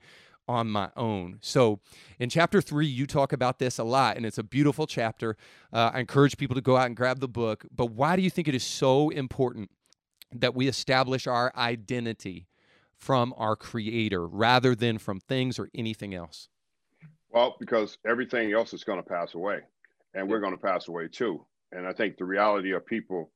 on 0.47 0.69
my 0.69 0.89
own. 0.95 1.37
So, 1.41 1.79
in 2.19 2.29
chapter 2.29 2.61
three, 2.61 2.87
you 2.87 3.05
talk 3.05 3.33
about 3.33 3.59
this 3.59 3.77
a 3.77 3.83
lot, 3.83 4.17
and 4.17 4.25
it's 4.25 4.37
a 4.37 4.43
beautiful 4.43 4.87
chapter. 4.87 5.35
Uh, 5.71 5.91
I 5.93 5.99
encourage 5.99 6.37
people 6.37 6.55
to 6.55 6.61
go 6.61 6.77
out 6.77 6.87
and 6.87 6.95
grab 6.95 7.19
the 7.19 7.27
book. 7.27 7.65
But 7.75 7.87
why 7.87 8.15
do 8.15 8.21
you 8.21 8.29
think 8.29 8.47
it 8.47 8.55
is 8.55 8.63
so 8.63 9.09
important 9.09 9.71
that 10.33 10.55
we 10.55 10.67
establish 10.67 11.27
our 11.27 11.51
identity 11.55 12.47
from 12.95 13.33
our 13.37 13.55
Creator 13.55 14.25
rather 14.27 14.75
than 14.75 14.97
from 14.97 15.19
things 15.19 15.59
or 15.59 15.69
anything 15.75 16.13
else? 16.13 16.49
Well, 17.29 17.55
because 17.59 17.97
everything 18.07 18.53
else 18.53 18.73
is 18.73 18.83
going 18.83 19.01
to 19.01 19.07
pass 19.07 19.35
away, 19.35 19.59
and 20.13 20.29
we're 20.29 20.39
going 20.39 20.55
to 20.55 20.61
pass 20.61 20.87
away 20.87 21.07
too. 21.09 21.45
And 21.71 21.85
I 21.85 21.93
think 21.93 22.17
the 22.17 22.25
reality 22.25 22.73
of 22.73 22.85
people, 22.85 23.31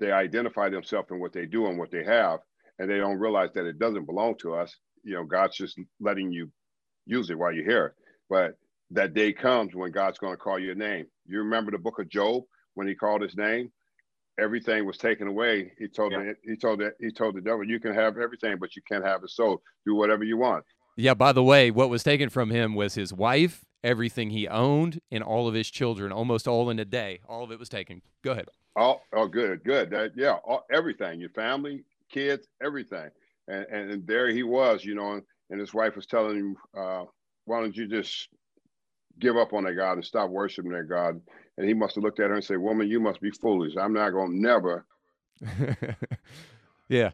they 0.00 0.10
identify 0.10 0.68
themselves 0.68 1.08
in 1.10 1.20
what 1.20 1.32
they 1.32 1.46
do 1.46 1.66
and 1.66 1.78
what 1.78 1.90
they 1.90 2.04
have, 2.04 2.40
and 2.78 2.90
they 2.90 2.98
don't 2.98 3.18
realize 3.18 3.50
that 3.54 3.66
it 3.66 3.78
doesn't 3.78 4.06
belong 4.06 4.36
to 4.38 4.54
us 4.54 4.76
you 5.06 5.14
know, 5.14 5.24
God's 5.24 5.56
just 5.56 5.78
letting 6.00 6.32
you 6.32 6.50
use 7.06 7.30
it 7.30 7.38
while 7.38 7.52
you're 7.52 7.64
here. 7.64 7.94
But 8.28 8.58
that 8.90 9.14
day 9.14 9.32
comes 9.32 9.74
when 9.74 9.92
God's 9.92 10.18
going 10.18 10.32
to 10.32 10.36
call 10.36 10.58
your 10.58 10.74
name. 10.74 11.06
You 11.26 11.38
remember 11.38 11.70
the 11.70 11.78
book 11.78 12.00
of 12.00 12.08
Job 12.08 12.42
when 12.74 12.88
he 12.88 12.94
called 12.94 13.22
his 13.22 13.36
name? 13.36 13.70
Everything 14.38 14.84
was 14.84 14.98
taken 14.98 15.28
away. 15.28 15.72
He 15.78 15.88
told 15.88 16.12
yeah. 16.12 16.18
the, 16.18 16.34
he 16.42 16.56
told 16.56 16.80
the, 16.80 16.92
he 17.00 17.10
told 17.10 17.36
the 17.36 17.40
devil, 17.40 17.64
"You 17.64 17.80
can 17.80 17.94
have 17.94 18.18
everything, 18.18 18.58
but 18.60 18.76
you 18.76 18.82
can't 18.86 19.04
have 19.04 19.22
his 19.22 19.34
soul. 19.34 19.62
Do 19.86 19.94
whatever 19.94 20.24
you 20.24 20.36
want." 20.36 20.64
Yeah. 20.96 21.14
By 21.14 21.32
the 21.32 21.42
way, 21.42 21.70
what 21.70 21.88
was 21.88 22.02
taken 22.02 22.28
from 22.28 22.50
him 22.50 22.74
was 22.74 22.94
his 22.94 23.14
wife, 23.14 23.64
everything 23.82 24.30
he 24.30 24.46
owned, 24.46 25.00
and 25.10 25.22
all 25.22 25.48
of 25.48 25.54
his 25.54 25.70
children. 25.70 26.12
Almost 26.12 26.46
all 26.46 26.68
in 26.68 26.78
a 26.78 26.84
day. 26.84 27.20
All 27.26 27.44
of 27.44 27.50
it 27.50 27.58
was 27.58 27.70
taken. 27.70 28.02
Go 28.22 28.32
ahead. 28.32 28.48
Oh, 28.78 29.00
oh, 29.14 29.26
good, 29.26 29.64
good. 29.64 29.88
That, 29.88 30.12
yeah, 30.16 30.36
all, 30.46 30.66
everything. 30.70 31.18
Your 31.18 31.30
family, 31.30 31.84
kids, 32.10 32.46
everything 32.62 33.08
and, 33.48 33.90
and 33.90 34.06
there 34.06 34.30
he 34.30 34.42
was, 34.42 34.84
you 34.84 34.94
know, 34.94 35.20
and 35.50 35.60
his 35.60 35.72
wife 35.72 35.96
was 35.96 36.06
telling 36.06 36.36
him, 36.36 36.56
uh, 36.76 37.04
"Why 37.44 37.60
don't 37.60 37.76
you 37.76 37.86
just 37.86 38.28
give 39.18 39.36
up 39.36 39.52
on 39.52 39.64
that 39.64 39.74
God 39.74 39.94
and 39.94 40.04
stop 40.04 40.30
worshiping 40.30 40.72
that 40.72 40.88
God?" 40.88 41.20
And 41.58 41.66
he 41.66 41.74
must 41.74 41.94
have 41.94 42.04
looked 42.04 42.20
at 42.20 42.30
her 42.30 42.34
and 42.34 42.44
said, 42.44 42.58
"Woman, 42.58 42.88
you 42.88 43.00
must 43.00 43.20
be 43.20 43.30
foolish. 43.30 43.76
I'm 43.76 43.92
not 43.92 44.10
going 44.10 44.32
to 44.32 44.40
never." 44.40 44.86
yeah, 46.88 47.10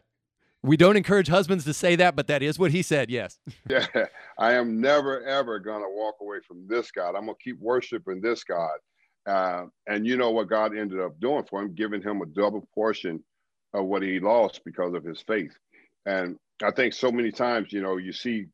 we 0.63 0.77
don't 0.77 0.95
encourage 0.95 1.27
husbands 1.27 1.65
to 1.65 1.73
say 1.73 1.95
that, 1.97 2.15
but 2.15 2.27
that 2.27 2.41
is 2.41 2.57
what 2.57 2.71
he 2.71 2.81
said. 2.81 3.09
Yes. 3.09 3.37
yeah, 3.69 3.85
I 4.37 4.53
am 4.53 4.79
never 4.81 5.23
ever 5.23 5.59
going 5.59 5.81
to 5.81 5.89
walk 5.89 6.15
away 6.21 6.37
from 6.47 6.67
this 6.67 6.91
God. 6.91 7.15
I'm 7.15 7.25
going 7.25 7.35
to 7.37 7.43
keep 7.43 7.59
worshiping 7.59 8.21
this 8.21 8.43
God. 8.43 8.77
Uh, 9.25 9.65
and 9.87 10.05
you 10.05 10.17
know 10.17 10.31
what 10.31 10.49
God 10.49 10.75
ended 10.75 10.99
up 10.99 11.19
doing 11.19 11.45
for 11.49 11.61
him, 11.61 11.73
giving 11.75 12.01
him 12.01 12.21
a 12.21 12.25
double 12.25 12.67
portion 12.73 13.23
of 13.73 13.85
what 13.85 14.03
he 14.03 14.19
lost 14.19 14.61
because 14.65 14.93
of 14.93 15.03
his 15.03 15.21
faith. 15.21 15.53
And 16.05 16.37
I 16.61 16.71
think 16.71 16.93
so 16.93 17.11
many 17.11 17.31
times, 17.31 17.71
you 17.71 17.81
know, 17.81 17.97
you 17.97 18.13
see 18.13 18.45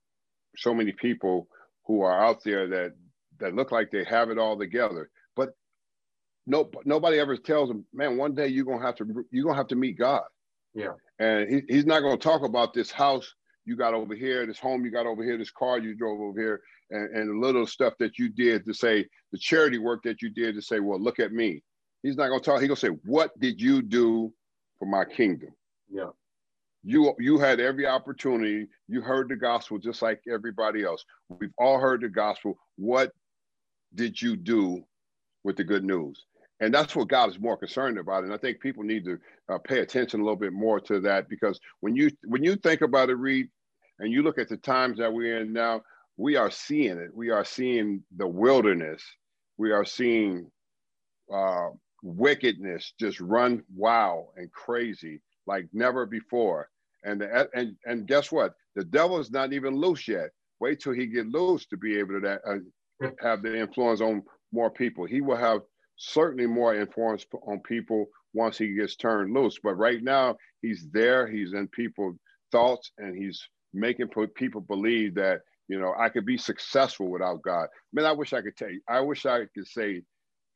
so 0.57 0.73
many 0.73 0.91
people 0.91 1.47
who 1.85 2.01
are 2.01 2.23
out 2.23 2.43
there 2.43 2.67
that 2.67 2.93
that 3.39 3.55
look 3.55 3.71
like 3.71 3.89
they 3.89 4.03
have 4.03 4.29
it 4.29 4.37
all 4.37 4.57
together, 4.57 5.09
but 5.35 5.49
no, 6.45 6.69
nobody 6.85 7.19
ever 7.19 7.37
tells 7.37 7.69
them, 7.69 7.85
man, 7.93 8.17
one 8.17 8.35
day 8.35 8.47
you're 8.47 8.65
gonna 8.65 8.85
have 8.85 8.95
to 8.95 9.25
you're 9.31 9.45
gonna 9.45 9.57
have 9.57 9.67
to 9.67 9.75
meet 9.75 9.97
God. 9.97 10.23
Yeah. 10.73 10.93
And 11.19 11.49
he, 11.49 11.61
he's 11.67 11.85
not 11.85 12.01
gonna 12.01 12.17
talk 12.17 12.43
about 12.43 12.73
this 12.73 12.91
house 12.91 13.33
you 13.65 13.75
got 13.75 13.93
over 13.93 14.15
here, 14.15 14.45
this 14.45 14.59
home 14.59 14.83
you 14.83 14.91
got 14.91 15.05
over 15.05 15.23
here, 15.23 15.37
this 15.37 15.51
car 15.51 15.79
you 15.79 15.95
drove 15.95 16.19
over 16.19 16.39
here, 16.39 16.61
and, 16.91 17.15
and 17.15 17.29
the 17.29 17.45
little 17.45 17.67
stuff 17.67 17.93
that 17.99 18.17
you 18.17 18.29
did 18.29 18.65
to 18.65 18.73
say 18.73 19.05
the 19.31 19.37
charity 19.37 19.77
work 19.77 20.01
that 20.03 20.21
you 20.21 20.29
did 20.29 20.55
to 20.55 20.61
say, 20.61 20.79
well, 20.79 20.99
look 20.99 21.19
at 21.19 21.31
me. 21.31 21.63
He's 22.03 22.15
not 22.15 22.29
gonna 22.29 22.41
talk. 22.41 22.61
He's 22.61 22.67
gonna 22.67 22.77
say, 22.77 22.97
what 23.05 23.37
did 23.39 23.61
you 23.61 23.81
do 23.81 24.33
for 24.79 24.85
my 24.85 25.05
kingdom? 25.05 25.49
Yeah 25.91 26.09
you 26.83 27.13
you 27.19 27.37
had 27.37 27.59
every 27.59 27.85
opportunity. 27.85 28.67
You 28.87 29.01
heard 29.01 29.29
the 29.29 29.35
gospel 29.35 29.77
just 29.77 30.01
like 30.01 30.21
everybody 30.31 30.83
else. 30.83 31.03
We've 31.27 31.53
all 31.57 31.79
heard 31.79 32.01
the 32.01 32.09
gospel. 32.09 32.57
What 32.77 33.11
did 33.95 34.21
you 34.21 34.35
do 34.35 34.83
with 35.43 35.57
the 35.57 35.63
good 35.63 35.83
news? 35.83 36.25
And 36.61 36.73
that's 36.73 36.95
what 36.95 37.07
god 37.07 37.29
is 37.29 37.39
more 37.39 37.57
concerned 37.57 37.97
about. 37.97 38.23
And 38.23 38.33
i 38.33 38.37
think 38.37 38.59
people 38.59 38.83
need 38.83 39.05
to 39.05 39.19
uh, 39.49 39.57
pay 39.57 39.79
attention 39.79 40.21
a 40.21 40.23
little 40.23 40.37
bit 40.37 40.53
more 40.53 40.79
to 40.81 40.99
that 41.01 41.29
because 41.29 41.59
when 41.79 41.95
you 41.95 42.11
when 42.23 42.43
you 42.43 42.55
think 42.55 42.81
about 42.81 43.09
it 43.09 43.15
Reed 43.15 43.49
and 43.99 44.11
you 44.11 44.23
look 44.23 44.37
at 44.37 44.49
the 44.49 44.57
times 44.57 44.97
that 44.99 45.13
we're 45.13 45.41
in 45.41 45.53
now 45.53 45.81
we 46.19 46.35
are 46.35 46.51
seeing 46.51 46.97
it. 46.97 47.15
We 47.15 47.29
are 47.29 47.45
seeing 47.45 48.03
the 48.17 48.27
wilderness. 48.27 49.01
We 49.57 49.71
are 49.71 49.85
seeing 49.85 50.51
uh, 51.33 51.69
wickedness 52.03 52.93
just 52.99 53.21
run 53.21 53.63
wild 53.73 54.27
and 54.35 54.51
crazy 54.51 55.21
like 55.49 55.67
never 55.73 56.05
before. 56.05 56.69
And 57.03 57.21
the, 57.21 57.49
and 57.53 57.75
and 57.85 58.07
guess 58.07 58.31
what? 58.31 58.53
The 58.75 58.85
devil 58.85 59.19
is 59.19 59.31
not 59.31 59.51
even 59.51 59.75
loose 59.75 60.07
yet. 60.07 60.29
Wait 60.59 60.79
till 60.79 60.93
he 60.93 61.07
get 61.07 61.27
loose 61.27 61.65
to 61.67 61.77
be 61.77 61.97
able 61.97 62.21
to 62.21 62.39
uh, 62.45 63.09
have 63.19 63.41
the 63.41 63.57
influence 63.57 63.99
on 63.99 64.23
more 64.51 64.69
people. 64.69 65.05
He 65.05 65.21
will 65.21 65.37
have 65.37 65.61
certainly 65.97 66.45
more 66.45 66.75
influence 66.75 67.25
on 67.47 67.59
people 67.61 68.05
once 68.33 68.57
he 68.57 68.75
gets 68.75 68.95
turned 68.95 69.33
loose. 69.33 69.57
But 69.61 69.75
right 69.75 70.03
now, 70.03 70.37
he's 70.61 70.87
there. 70.91 71.27
He's 71.27 71.53
in 71.53 71.67
people's 71.69 72.17
thoughts, 72.51 72.91
and 72.97 73.15
he's 73.15 73.41
making 73.73 74.09
people 74.35 74.61
believe 74.61 75.15
that 75.15 75.41
you 75.67 75.79
know 75.79 75.93
I 75.97 76.09
could 76.09 76.25
be 76.25 76.37
successful 76.37 77.09
without 77.09 77.41
God. 77.41 77.67
Man, 77.91 78.05
I 78.05 78.11
wish 78.11 78.33
I 78.33 78.41
could 78.41 78.55
tell 78.55 78.69
you. 78.69 78.81
I 78.87 78.99
wish 79.01 79.25
I 79.25 79.45
could 79.55 79.67
say 79.67 80.03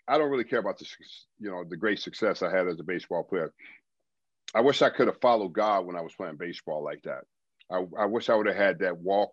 I 0.07 0.17
don't 0.17 0.29
really 0.29 0.43
care 0.43 0.59
about 0.59 0.77
the 0.79 0.85
you 1.39 1.49
know 1.49 1.63
the 1.67 1.77
great 1.77 1.99
success 1.99 2.41
I 2.41 2.51
had 2.55 2.67
as 2.67 2.79
a 2.79 2.83
baseball 2.83 3.23
player. 3.23 3.53
I 4.55 4.61
wish 4.61 4.81
I 4.81 4.89
could 4.89 5.07
have 5.07 5.21
followed 5.21 5.53
God 5.53 5.85
when 5.85 5.95
I 5.95 6.01
was 6.01 6.13
playing 6.15 6.37
baseball 6.37 6.83
like 6.83 7.01
that. 7.03 7.23
I, 7.71 7.83
I 7.97 8.05
wish 8.05 8.29
I 8.29 8.35
would 8.35 8.47
have 8.47 8.55
had 8.55 8.79
that 8.79 8.97
walk 8.97 9.31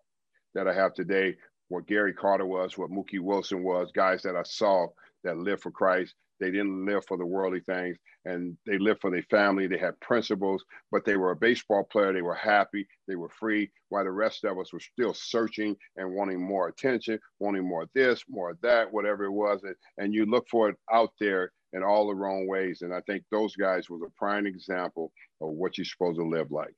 that 0.54 0.68
I 0.68 0.74
have 0.74 0.94
today, 0.94 1.36
what 1.68 1.86
Gary 1.86 2.14
Carter 2.14 2.46
was, 2.46 2.78
what 2.78 2.90
Mookie 2.90 3.20
Wilson 3.20 3.62
was, 3.62 3.92
guys 3.92 4.22
that 4.22 4.36
I 4.36 4.42
saw 4.44 4.88
that 5.24 5.36
lived 5.36 5.62
for 5.62 5.70
Christ, 5.70 6.14
They 6.40 6.50
didn't 6.50 6.86
live 6.86 7.04
for 7.06 7.18
the 7.18 7.26
worldly 7.26 7.60
things 7.60 7.98
and 8.24 8.56
they 8.66 8.78
lived 8.78 9.00
for 9.00 9.10
their 9.10 9.22
family. 9.24 9.66
They 9.66 9.78
had 9.78 9.98
principles, 10.00 10.64
but 10.90 11.04
they 11.04 11.16
were 11.16 11.30
a 11.30 11.36
baseball 11.36 11.84
player. 11.84 12.12
They 12.12 12.22
were 12.22 12.34
happy. 12.34 12.86
They 13.08 13.16
were 13.16 13.28
free, 13.28 13.70
while 13.90 14.04
the 14.04 14.10
rest 14.10 14.44
of 14.44 14.58
us 14.58 14.72
were 14.72 14.80
still 14.80 15.14
searching 15.14 15.76
and 15.96 16.14
wanting 16.14 16.40
more 16.40 16.68
attention, 16.68 17.18
wanting 17.38 17.66
more 17.68 17.82
of 17.82 17.90
this, 17.94 18.24
more 18.28 18.50
of 18.50 18.60
that, 18.62 18.92
whatever 18.92 19.24
it 19.24 19.32
was. 19.32 19.62
And, 19.64 19.76
and 19.98 20.14
you 20.14 20.26
look 20.26 20.48
for 20.50 20.70
it 20.70 20.76
out 20.92 21.10
there 21.20 21.52
in 21.72 21.82
all 21.82 22.06
the 22.06 22.14
wrong 22.14 22.46
ways. 22.46 22.82
And 22.82 22.92
I 22.92 23.00
think 23.02 23.24
those 23.30 23.54
guys 23.56 23.88
was 23.88 24.02
a 24.06 24.10
prime 24.18 24.46
example 24.46 25.12
of 25.40 25.50
what 25.50 25.78
you're 25.78 25.84
supposed 25.84 26.18
to 26.18 26.26
live 26.26 26.50
like. 26.50 26.74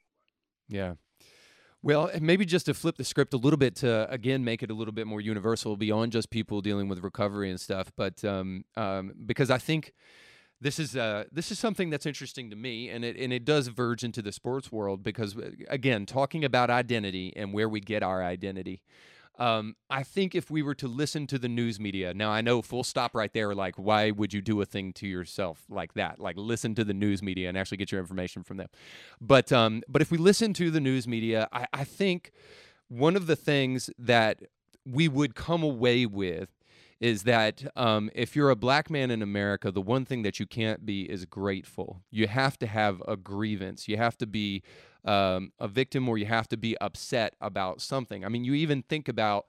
Yeah. 0.69 0.95
Well, 1.85 2.11
maybe 2.21 2.45
just 2.45 2.67
to 2.67 2.75
flip 2.75 2.97
the 2.97 3.05
script 3.05 3.35
a 3.35 3.37
little 3.37 3.57
bit 3.57 3.75
to 3.77 4.09
again 4.09 4.45
make 4.45 4.63
it 4.63 4.71
a 4.71 4.75
little 4.75 4.93
bit 4.93 5.07
more 5.07 5.21
universal 5.21 5.77
beyond 5.77 6.13
just 6.13 6.31
people 6.31 6.61
dealing 6.61 6.89
with 6.89 7.01
recovery 7.01 7.51
and 7.51 7.61
stuff, 7.61 7.91
but 7.97 8.25
um, 8.25 8.65
um, 8.77 9.13
because 9.27 9.51
I 9.51 9.59
think 9.59 9.93
this 10.61 10.79
is 10.79 10.97
uh, 10.97 11.25
this 11.33 11.51
is 11.51 11.59
something 11.59 11.91
that's 11.91 12.07
interesting 12.07 12.49
to 12.51 12.57
me, 12.57 12.89
and 12.89 13.05
it 13.05 13.17
and 13.17 13.33
it 13.33 13.45
does 13.45 13.67
verge 13.67 14.05
into 14.05 14.23
the 14.23 14.31
sports 14.31 14.71
world 14.71 15.03
because 15.03 15.37
uh, 15.37 15.51
again, 15.69 16.07
talking 16.07 16.45
about 16.45 16.71
identity 16.71 17.33
and 17.35 17.53
where 17.53 17.69
we 17.69 17.81
get 17.81 18.05
our 18.05 18.23
identity. 18.23 18.81
Um, 19.39 19.77
I 19.89 20.03
think 20.03 20.35
if 20.35 20.51
we 20.51 20.63
were 20.63 20.75
to 20.77 20.87
listen 20.87 21.27
to 21.29 21.39
the 21.39 21.49
news 21.49 21.81
media, 21.81 22.13
now 22.13 22.31
I 22.31 22.43
know 22.43 22.61
full 22.61 22.85
stop 22.85 23.15
right 23.15 23.33
there, 23.33 23.55
like, 23.55 23.77
why 23.77 24.11
would 24.11 24.35
you 24.35 24.43
do 24.43 24.61
a 24.61 24.67
thing 24.67 24.93
to 24.95 25.07
yourself 25.07 25.65
like 25.71 25.95
that? 25.95 26.21
Like, 26.21 26.37
listen 26.37 26.75
to 26.75 26.85
the 26.85 26.95
news 26.95 27.23
media 27.23 27.49
and 27.49 27.57
actually 27.57 27.79
get 27.79 27.91
your 27.91 28.01
information 28.01 28.43
from 28.43 28.59
them. 28.59 28.69
But, 29.21 29.51
um, 29.51 29.83
but 29.89 30.03
if 30.03 30.11
we 30.11 30.19
listen 30.19 30.53
to 30.55 30.71
the 30.71 30.81
news 30.81 31.09
media, 31.09 31.49
I, 31.53 31.67
I 31.73 31.85
think 31.85 32.33
one 32.89 33.17
of 33.17 33.27
the 33.27 33.37
things 33.37 33.89
that 33.99 34.43
we 34.85 35.09
would 35.09 35.35
come 35.35 35.63
away 35.63 36.05
with 36.05 36.51
is 37.01 37.25
that 37.25 37.65
um, 37.75 38.11
if 38.15 38.37
you're 38.37 38.51
a 38.51 38.57
black 38.57 38.89
man 38.89 39.11
in 39.11 39.23
America, 39.23 39.73
the 39.73 39.81
one 39.81 40.05
thing 40.05 40.23
that 40.23 40.39
you 40.39 40.47
can't 40.47 40.87
be 40.87 41.03
is 41.11 41.25
grateful. 41.25 42.03
You 42.11 42.29
have 42.29 42.57
to 42.61 42.67
have 42.67 43.03
a 43.09 43.17
grievance. 43.17 43.89
You 43.89 43.97
have 43.97 44.17
to 44.19 44.27
be 44.27 44.63
um, 45.05 45.53
a 45.59 45.69
victim 45.69 46.09
or 46.09 46.19
you 46.19 46.27
have 46.27 46.49
to 46.49 46.57
be 46.57 46.77
upset 46.79 47.35
about 47.41 47.81
something. 47.81 48.25
I 48.25 48.29
mean, 48.29 48.45
you 48.45 48.55
even 48.55 48.83
think 48.83 49.09
about, 49.09 49.47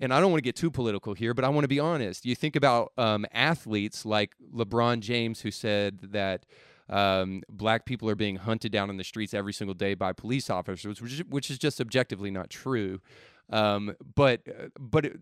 and 0.00 0.12
I 0.12 0.20
don't 0.20 0.30
want 0.30 0.38
to 0.38 0.44
get 0.44 0.56
too 0.56 0.70
political 0.70 1.14
here, 1.14 1.34
but 1.34 1.44
I 1.44 1.48
want 1.48 1.64
to 1.64 1.68
be 1.68 1.80
honest. 1.80 2.26
You 2.26 2.34
think 2.34 2.56
about 2.56 2.92
um, 2.98 3.26
athletes 3.32 4.04
like 4.04 4.34
LeBron 4.54 5.00
James, 5.00 5.40
who 5.40 5.50
said 5.50 6.00
that. 6.12 6.46
Um, 6.88 7.42
black 7.48 7.84
people 7.84 8.08
are 8.08 8.14
being 8.14 8.36
hunted 8.36 8.70
down 8.70 8.90
in 8.90 8.96
the 8.96 9.02
streets 9.02 9.34
every 9.34 9.52
single 9.52 9.74
day 9.74 9.94
by 9.94 10.12
police 10.12 10.48
officers, 10.48 11.02
which, 11.02 11.18
which 11.28 11.50
is 11.50 11.58
just 11.58 11.80
objectively 11.80 12.30
not 12.30 12.48
true. 12.48 13.00
Um, 13.50 13.94
but 14.14 14.42
but 14.78 15.12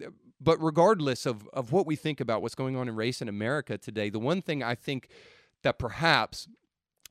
but 0.40 0.62
regardless 0.62 1.26
of 1.26 1.48
of 1.52 1.72
what 1.72 1.86
we 1.86 1.96
think 1.96 2.20
about 2.20 2.42
what's 2.42 2.54
going 2.54 2.76
on 2.76 2.88
in 2.88 2.96
race 2.96 3.20
in 3.20 3.28
America 3.28 3.76
today, 3.76 4.10
the 4.10 4.18
one 4.18 4.40
thing 4.40 4.62
I 4.62 4.74
think 4.74 5.08
that 5.62 5.78
perhaps 5.78 6.48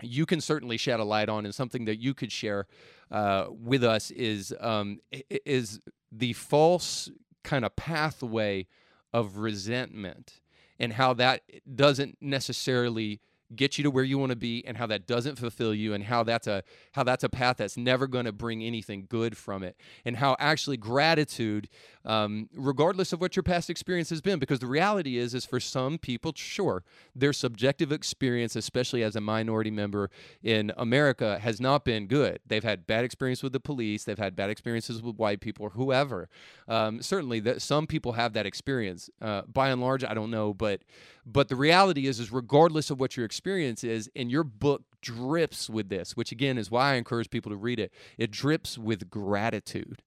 you 0.06 0.26
can 0.26 0.42
certainly 0.42 0.78
shed 0.78 1.00
a 1.00 1.04
light 1.04 1.30
on 1.30 1.46
and 1.46 1.54
something 1.54 1.86
that 1.86 2.00
you 2.00 2.14
could 2.14 2.32
share 2.32 2.68
uh, 3.12 3.48
with 3.50 3.84
us 3.84 4.12
is 4.12 4.54
um, 4.60 5.00
is 5.46 5.80
the 6.12 6.34
false 6.34 7.10
kind 7.44 7.66
of 7.66 7.76
pathway 7.76 8.68
of 9.14 9.38
resentment 9.38 10.42
and 10.80 10.94
how 10.94 11.14
that 11.14 11.42
doesn't 11.76 12.18
necessarily 12.22 13.20
get 13.56 13.78
you 13.78 13.84
to 13.84 13.92
where 13.92 14.04
you 14.04 14.18
want 14.18 14.32
to 14.32 14.36
be 14.36 14.64
and 14.66 14.78
how 14.78 14.88
that 14.88 15.08
doesn't 15.08 15.38
fulfill 15.38 15.74
you 15.74 15.94
and 15.94 16.06
how 16.06 16.24
that's 16.24 16.48
a 16.48 16.64
how 16.94 17.04
that's 17.04 17.24
a 17.24 17.30
path 17.30 17.58
that's 17.58 17.78
never 17.78 18.08
going 18.08 18.26
to 18.26 18.32
bring 18.32 18.64
anything 18.64 19.06
good 19.10 19.38
from 19.38 19.64
it. 19.64 19.76
And 20.06 20.18
how 20.18 20.36
actually 20.40 20.78
gratitude 20.78 21.70
um, 22.06 22.50
regardless 22.54 23.14
of 23.14 23.22
what 23.22 23.36
your 23.36 23.44
past 23.44 23.70
experience 23.70 24.10
has 24.10 24.22
been 24.22 24.40
because 24.40 24.60
the 24.60 24.68
reality 24.68 25.18
is 25.18 25.34
is 25.34 25.46
for 25.46 25.60
some 25.60 25.98
people 25.98 26.34
sure 26.36 26.84
their 27.16 27.32
subjective 27.32 27.92
experience 27.92 28.56
especially 28.56 29.04
as 29.04 29.16
a 29.16 29.22
minority 29.22 29.72
member 29.72 30.10
in 30.42 30.72
america 30.78 31.40
has 31.40 31.62
not 31.62 31.86
been 31.86 32.08
good. 32.08 32.40
They've 32.46 32.64
had 32.64 32.86
bad 32.86 33.06
experience 33.06 33.42
with 33.44 33.54
the 33.54 33.60
police 33.60 34.04
they've 34.04 34.18
had 34.18 34.36
bad 34.36 34.50
experiences 34.50 35.02
with 35.02 35.16
white 35.18 35.40
people 35.40 35.66
or 35.66 35.70
whoever. 35.72 36.30
Um, 36.68 37.02
certainly 37.02 37.40
that 37.42 37.62
some 37.62 37.88
people 37.88 38.14
have 38.14 38.34
that 38.34 38.46
experience. 38.46 39.10
Uh, 39.22 39.44
by 39.52 39.70
and 39.70 39.82
large 39.82 40.04
i 40.04 40.14
don't 40.14 40.32
know 40.32 40.54
but 40.54 40.82
but 41.26 41.48
the 41.48 41.56
reality 41.56 42.08
is 42.08 42.20
is 42.20 42.32
regardless 42.32 42.90
of 42.90 43.00
what 43.00 43.16
your 43.16 43.26
experience 43.26 43.43
is 43.46 44.10
and 44.16 44.32
your 44.32 44.44
book 44.44 44.84
drips 45.02 45.70
with 45.70 45.90
this 45.90 46.16
which 46.16 46.32
again 46.32 46.58
is 46.58 46.72
why 46.72 46.92
i 46.92 46.96
encourage 46.96 47.30
people 47.30 47.50
to 47.52 47.58
read 47.58 47.80
it 47.80 47.92
it 48.18 48.32
drips 48.32 48.78
with 48.78 49.10
gratitude 49.10 50.02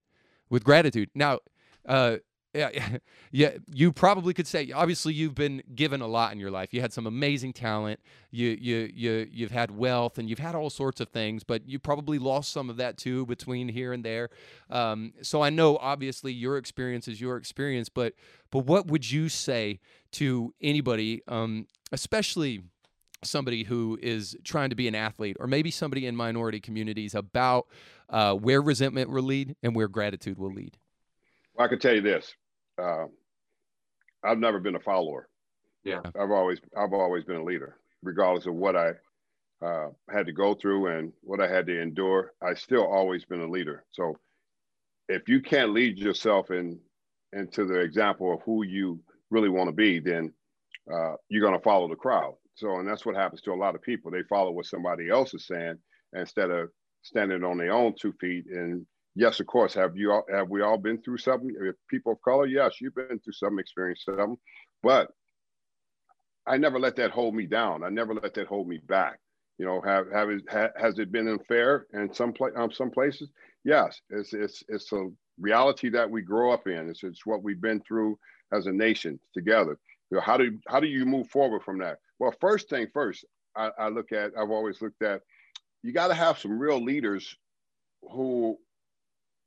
with 0.48 0.64
gratitude 0.64 1.10
now 1.14 1.38
uh, 1.86 2.16
yeah, 2.56 2.98
yeah, 3.30 3.50
you 3.72 3.92
probably 3.92 4.34
could 4.34 4.46
say. 4.46 4.70
Obviously, 4.72 5.12
you've 5.14 5.34
been 5.34 5.62
given 5.74 6.00
a 6.00 6.06
lot 6.06 6.32
in 6.32 6.40
your 6.40 6.50
life. 6.50 6.72
You 6.72 6.80
had 6.80 6.92
some 6.92 7.06
amazing 7.06 7.52
talent. 7.52 8.00
You, 8.30 8.56
you, 8.60 8.90
you, 8.94 9.28
you've 9.30 9.50
had 9.50 9.70
wealth, 9.70 10.18
and 10.18 10.28
you've 10.28 10.38
had 10.38 10.54
all 10.54 10.70
sorts 10.70 11.00
of 11.00 11.08
things. 11.08 11.44
But 11.44 11.68
you 11.68 11.78
probably 11.78 12.18
lost 12.18 12.52
some 12.52 12.70
of 12.70 12.76
that 12.78 12.96
too 12.96 13.26
between 13.26 13.68
here 13.68 13.92
and 13.92 14.04
there. 14.04 14.30
Um, 14.70 15.12
so 15.22 15.42
I 15.42 15.50
know, 15.50 15.76
obviously, 15.78 16.32
your 16.32 16.56
experience 16.56 17.08
is 17.08 17.20
your 17.20 17.36
experience. 17.36 17.88
But, 17.88 18.14
but 18.50 18.60
what 18.60 18.86
would 18.88 19.10
you 19.10 19.28
say 19.28 19.80
to 20.12 20.54
anybody, 20.60 21.22
um, 21.28 21.66
especially? 21.92 22.62
Somebody 23.22 23.64
who 23.64 23.98
is 24.02 24.36
trying 24.44 24.70
to 24.70 24.76
be 24.76 24.88
an 24.88 24.94
athlete 24.94 25.36
or 25.40 25.46
maybe 25.46 25.70
somebody 25.70 26.06
in 26.06 26.14
minority 26.14 26.60
communities 26.60 27.14
about 27.14 27.66
uh, 28.10 28.34
where 28.34 28.62
resentment 28.62 29.10
will 29.10 29.22
lead 29.22 29.56
and 29.62 29.74
where 29.74 29.88
gratitude 29.88 30.38
will 30.38 30.52
lead 30.52 30.76
well, 31.56 31.66
I 31.66 31.68
can 31.68 31.78
tell 31.78 31.94
you 31.94 32.02
this: 32.02 32.34
uh, 32.80 33.06
I've 34.22 34.38
never 34.38 34.60
been 34.60 34.76
a 34.76 34.80
follower. 34.80 35.28
Yeah, 35.84 36.00
I've 36.18 36.30
always 36.30 36.60
I've 36.76 36.92
always 36.92 37.24
been 37.24 37.36
a 37.36 37.44
leader, 37.44 37.76
regardless 38.02 38.46
of 38.46 38.54
what 38.54 38.76
I 38.76 38.92
uh, 39.64 39.88
had 40.10 40.26
to 40.26 40.32
go 40.32 40.54
through 40.54 40.88
and 40.88 41.12
what 41.22 41.40
I 41.40 41.48
had 41.48 41.66
to 41.66 41.80
endure. 41.80 42.32
I 42.42 42.54
still 42.54 42.86
always 42.86 43.24
been 43.24 43.40
a 43.40 43.48
leader. 43.48 43.84
So, 43.92 44.18
if 45.08 45.28
you 45.28 45.40
can't 45.40 45.72
lead 45.72 45.98
yourself 45.98 46.50
in 46.50 46.78
into 47.32 47.64
the 47.64 47.80
example 47.80 48.32
of 48.34 48.42
who 48.42 48.64
you 48.64 49.00
really 49.30 49.48
want 49.48 49.68
to 49.68 49.74
be, 49.74 49.98
then 49.98 50.32
uh, 50.92 51.14
you're 51.28 51.42
going 51.42 51.58
to 51.58 51.64
follow 51.64 51.88
the 51.88 51.96
crowd. 51.96 52.34
So, 52.56 52.78
and 52.78 52.88
that's 52.88 53.06
what 53.06 53.14
happens 53.14 53.42
to 53.42 53.52
a 53.52 53.54
lot 53.54 53.74
of 53.74 53.82
people. 53.82 54.10
They 54.10 54.22
follow 54.24 54.50
what 54.50 54.66
somebody 54.66 55.10
else 55.10 55.34
is 55.34 55.46
saying 55.46 55.76
instead 56.14 56.50
of 56.50 56.70
standing 57.02 57.44
on 57.44 57.58
their 57.58 57.72
own 57.72 57.94
two 58.00 58.12
feet 58.20 58.46
and 58.46 58.86
yes, 59.14 59.40
of 59.40 59.46
course. 59.46 59.74
Have 59.74 59.96
you 59.96 60.12
all, 60.12 60.24
have 60.32 60.48
we 60.48 60.62
all 60.62 60.78
been 60.78 61.00
through 61.02 61.18
something? 61.18 61.54
People 61.88 62.12
of 62.12 62.22
color, 62.22 62.46
yes, 62.46 62.80
you've 62.80 62.94
been 62.94 63.18
through 63.20 63.32
some 63.32 63.58
experience, 63.58 64.02
something, 64.04 64.36
but 64.82 65.10
I 66.46 66.56
never 66.56 66.78
let 66.78 66.96
that 66.96 67.10
hold 67.10 67.34
me 67.34 67.46
down. 67.46 67.82
I 67.82 67.88
never 67.88 68.14
let 68.14 68.34
that 68.34 68.46
hold 68.46 68.68
me 68.68 68.78
back. 68.78 69.18
You 69.58 69.66
know, 69.66 69.80
have 69.80 70.10
have 70.12 70.28
ha, 70.50 70.68
has 70.76 70.98
it 70.98 71.10
been 71.10 71.28
unfair 71.28 71.86
in 71.92 72.12
some 72.12 72.32
place 72.32 72.52
um, 72.56 72.70
some 72.70 72.90
places? 72.90 73.30
Yes, 73.64 74.00
it's 74.10 74.32
it's 74.32 74.62
it's 74.68 74.92
a 74.92 75.08
reality 75.40 75.88
that 75.90 76.10
we 76.10 76.22
grow 76.22 76.52
up 76.52 76.66
in. 76.68 76.88
It's 76.88 77.02
it's 77.02 77.26
what 77.26 77.42
we've 77.42 77.60
been 77.60 77.80
through 77.80 78.18
as 78.52 78.66
a 78.66 78.72
nation 78.72 79.18
together. 79.34 79.78
You 80.10 80.16
know, 80.16 80.20
how 80.20 80.36
do 80.36 80.58
how 80.68 80.78
do 80.78 80.86
you 80.86 81.04
move 81.06 81.28
forward 81.30 81.62
from 81.62 81.78
that? 81.78 81.98
Well, 82.18 82.34
first 82.40 82.68
thing 82.68 82.88
first, 82.92 83.24
I, 83.56 83.70
I 83.78 83.88
look 83.88 84.12
at. 84.12 84.32
I've 84.38 84.50
always 84.50 84.80
looked 84.80 85.02
at. 85.02 85.22
You 85.82 85.92
got 85.92 86.08
to 86.08 86.14
have 86.14 86.38
some 86.38 86.58
real 86.58 86.82
leaders 86.82 87.36
who 88.02 88.56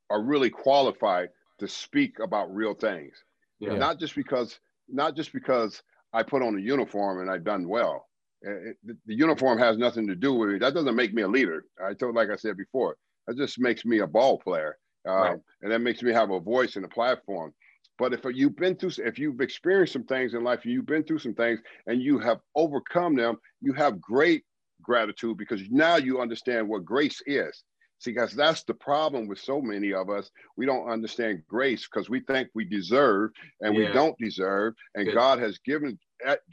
are 0.10 0.22
really 0.22 0.50
qualified 0.50 1.30
to 1.60 1.68
speak 1.68 2.20
about 2.20 2.54
real 2.54 2.74
things. 2.74 3.14
Yeah. 3.60 3.76
Not 3.76 4.00
just 4.00 4.16
because 4.16 4.60
not 4.88 5.16
just 5.16 5.34
because 5.34 5.84
I 6.14 6.24
put 6.24 6.42
on 6.42 6.58
a 6.58 6.62
uniform 6.62 7.22
and 7.22 7.30
I've 7.30 7.44
done 7.44 7.68
well. 7.68 8.08
It, 8.42 8.78
it, 8.88 8.98
the 9.06 9.16
uniform 9.16 9.60
has 9.60 9.78
nothing 9.78 10.08
to 10.08 10.16
do 10.16 10.34
with 10.34 10.50
it. 10.50 10.62
That 10.62 10.74
doesn't 10.74 10.96
make 10.96 11.14
me 11.14 11.24
a 11.24 11.28
leader. 11.28 11.66
I 11.84 11.94
told, 11.94 12.16
like 12.16 12.30
I 12.30 12.36
said 12.36 12.58
before, 12.58 12.96
that 13.28 13.38
just 13.38 13.60
makes 13.60 13.86
me 13.86 14.00
a 14.00 14.08
ball 14.08 14.40
player, 14.40 14.78
uh, 15.08 15.12
right. 15.12 15.40
and 15.62 15.72
that 15.72 15.80
makes 15.80 16.02
me 16.02 16.12
have 16.14 16.32
a 16.32 16.40
voice 16.40 16.76
and 16.76 16.86
a 16.86 16.90
platform. 16.90 17.54
But 18.00 18.14
if 18.14 18.22
you've 18.34 18.56
been 18.56 18.76
through, 18.76 18.92
if 19.06 19.20
you've 19.20 19.42
experienced 19.42 19.94
some 19.94 20.06
things 20.06 20.34
in 20.34 20.44
life, 20.44 20.66
you've 20.66 20.86
been 20.86 21.04
through 21.04 21.20
some 21.20 21.36
things, 21.36 21.60
and 21.86 22.02
you 22.02 22.18
have 22.20 22.40
overcome 22.56 23.16
them, 23.16 23.38
you 23.62 23.74
have 23.74 24.00
great 24.00 24.44
gratitude 24.82 25.38
because 25.38 25.62
now 25.70 25.98
you 25.98 26.22
understand 26.22 26.68
what 26.68 26.86
grace 26.86 27.22
is. 27.26 27.64
See, 28.00 28.12
because 28.12 28.32
that's 28.32 28.64
the 28.64 28.74
problem 28.74 29.28
with 29.28 29.40
so 29.40 29.62
many 29.62 29.94
of 29.94 30.10
us. 30.10 30.32
We 30.56 30.66
don't 30.66 30.90
understand 30.90 31.44
grace 31.50 31.86
because 31.86 32.10
we 32.10 32.22
think 32.22 32.48
we 32.56 32.64
deserve 32.64 33.32
and 33.60 33.76
yeah. 33.76 33.88
we 33.88 33.94
don't 33.94 34.18
deserve. 34.18 34.74
And 34.96 35.06
Good. 35.06 35.16
God 35.16 35.40
has 35.40 35.58
given 35.60 36.00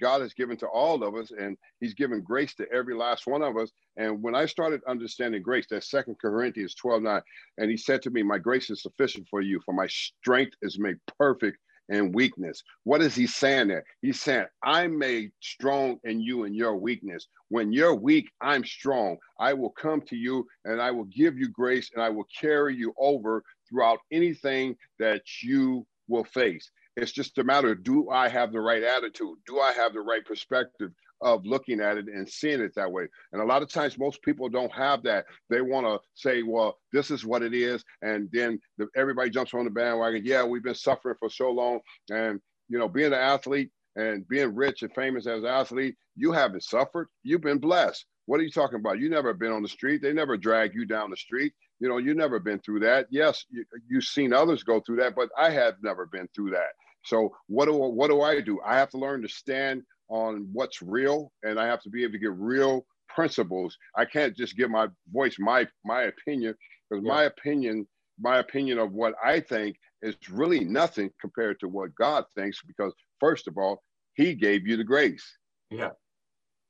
God 0.01 0.21
has 0.21 0.35
given 0.35 0.57
to 0.59 0.67
all 0.67 1.03
of 1.03 1.15
us, 1.15 1.31
and 1.31 1.57
He's 1.81 1.95
given 1.95 2.21
grace 2.23 2.55
to 2.57 2.71
every 2.73 2.95
last 2.95 3.27
one 3.27 3.43
of 3.43 3.57
us. 3.57 3.71
And 3.97 4.23
when 4.23 4.35
I 4.35 4.47
started 4.47 4.83
understanding 4.87 5.43
grace, 5.43 5.67
that 5.71 5.85
Second 5.85 6.17
Corinthians 6.21 6.75
12, 6.75 7.03
9, 7.03 7.23
and 7.59 7.71
He 7.71 7.77
said 7.77 8.03
to 8.03 8.11
me, 8.11 8.23
My 8.23 8.39
grace 8.39 8.71
is 8.71 8.83
sufficient 8.83 9.27
for 9.29 9.41
you, 9.41 9.61
for 9.65 9.75
my 9.75 9.87
strength 9.87 10.55
is 10.63 10.79
made 10.79 10.97
perfect 11.19 11.59
in 11.89 12.13
weakness. 12.13 12.63
What 12.85 13.01
is 13.01 13.15
he 13.15 13.27
saying 13.27 13.69
there? 13.69 13.85
He's 14.03 14.21
saying, 14.21 14.47
I'm 14.63 14.99
made 14.99 15.31
strong 15.41 15.99
in 16.05 16.21
you 16.21 16.45
and 16.45 16.55
your 16.55 16.77
weakness. 16.77 17.29
When 17.49 17.73
you're 17.73 17.95
weak, 17.95 18.31
I'm 18.41 18.65
strong. 18.65 19.19
I 19.39 19.53
will 19.53 19.71
come 19.71 20.01
to 20.03 20.17
you 20.17 20.47
and 20.65 20.81
I 20.81 20.91
will 20.91 21.05
give 21.05 21.39
you 21.39 21.49
grace 21.49 21.91
and 21.95 22.03
I 22.03 22.09
will 22.09 22.27
carry 22.41 22.75
you 22.75 22.93
over 22.99 23.43
throughout 23.69 23.99
anything 24.11 24.77
that 24.99 25.23
you 25.43 25.87
will 26.09 26.25
face. 26.25 26.71
It's 26.97 27.13
just 27.13 27.39
a 27.39 27.45
matter 27.45 27.73
of 27.73 27.85
do 27.85 28.11
I 28.11 28.29
have 28.29 28.53
the 28.53 28.61
right 28.61 28.83
attitude? 28.83 29.37
Do 29.47 29.61
I 29.61 29.73
have 29.73 29.93
the 29.93 30.01
right 30.01 30.25
perspective 30.25 30.93
of 31.21 31.47
looking 31.47 31.81
at 31.81 31.97
it 31.97 32.07
and 32.07 32.29
seeing 32.29 32.61
it 32.61 32.75
that 32.75 32.91
way. 32.91 33.07
And 33.33 33.41
a 33.41 33.45
lot 33.45 33.63
of 33.63 33.71
times, 33.71 33.99
most 33.99 34.23
people 34.23 34.49
don't 34.49 34.73
have 34.73 35.03
that. 35.05 35.25
They 35.49 35.61
want 35.61 35.87
to 35.87 35.99
say, 36.15 36.43
well, 36.43 36.79
this 36.93 37.11
is 37.11 37.25
what 37.25 37.43
it 37.43 37.55
is. 37.55 37.83
And 38.03 38.29
then 38.33 38.61
the, 38.79 38.89
everybody 38.97 39.31
jumps 39.31 39.55
on 39.55 39.65
the 39.65 39.71
bandwagon. 39.71 40.23
Yeah, 40.25 40.45
we've 40.45 40.63
been 40.63 40.75
suffering 40.75 41.17
for 41.19 41.31
so 41.31 41.51
long. 41.51 41.81
And, 42.11 42.41
you 42.69 42.79
know, 42.79 42.89
being 42.89 43.09
an 43.09 43.15
athlete 43.15 43.71
and 43.97 44.29
being 44.29 44.55
rich 44.55 44.83
and 44.83 44.93
famous 44.95 45.27
as 45.27 45.43
an 45.43 45.49
athlete, 45.49 45.97
you 46.17 46.33
haven't 46.33 46.65
suffered. 46.65 47.09
You've 47.23 47.41
been 47.41 47.59
blessed. 47.59 48.05
What 48.27 48.41
are 48.41 48.43
you 48.43 48.51
talking 48.51 48.81
about? 48.81 48.99
You 48.99 49.09
never 49.09 49.33
been 49.33 49.53
on 49.53 49.63
the 49.63 49.69
street. 49.69 50.03
They 50.03 50.13
never 50.13 50.37
drag 50.37 50.75
you 50.75 50.85
down 50.85 51.11
the 51.11 51.17
street. 51.17 51.53
You 51.79 51.89
know, 51.89 51.99
you 51.99 52.15
never 52.15 52.41
been 52.41 52.59
through 52.61 52.81
that. 52.81 53.07
Yes, 53.11 53.45
you, 53.51 53.65
you've 53.89 54.05
seen 54.05 54.33
others 54.33 54.65
go 54.65 54.81
through 54.81 54.97
that, 54.97 55.15
but 55.15 55.29
I 55.39 55.51
have 55.51 55.75
never 55.83 56.07
been 56.07 56.29
through 56.35 56.51
that. 56.51 56.71
So 57.07 57.33
what 57.47 57.67
do 57.67 57.75
what 57.75 58.11
do 58.11 58.23
I 58.23 58.41
do? 58.41 58.61
I 58.67 58.77
have 58.77 58.91
to 58.91 58.99
learn 58.99 59.23
to 59.23 59.29
stand 59.29 59.83
on 60.09 60.49
what's 60.53 60.83
real, 60.83 61.33
and 61.45 61.59
I 61.59 61.67
have 61.67 61.81
to 61.83 61.91
be 61.91 62.03
able 62.03 62.15
to 62.15 62.19
get 62.19 62.33
real 62.33 62.85
principles. 63.09 63.77
I 63.97 64.05
can't 64.05 64.37
just 64.37 64.57
give 64.57 64.71
my 64.71 64.89
voice 65.13 65.37
my 65.39 65.69
my 65.85 66.03
opinion 66.03 66.55
because 66.91 67.05
yeah. 67.05 67.13
my 67.13 67.23
opinion 67.25 67.87
my 68.19 68.39
opinion 68.39 68.79
of 68.79 68.93
what 68.93 69.15
I 69.25 69.39
think 69.39 69.77
is 70.03 70.17
really 70.31 70.65
nothing 70.65 71.11
compared 71.21 71.61
to 71.61 71.69
what 71.69 71.95
God 71.95 72.25
thinks. 72.35 72.61
Because 72.67 72.93
first 73.21 73.47
of 73.47 73.57
all, 73.57 73.83
He 74.15 74.35
gave 74.35 74.67
you 74.67 74.77
the 74.77 74.85
grace. 74.85 75.25
Yeah. 75.71 75.91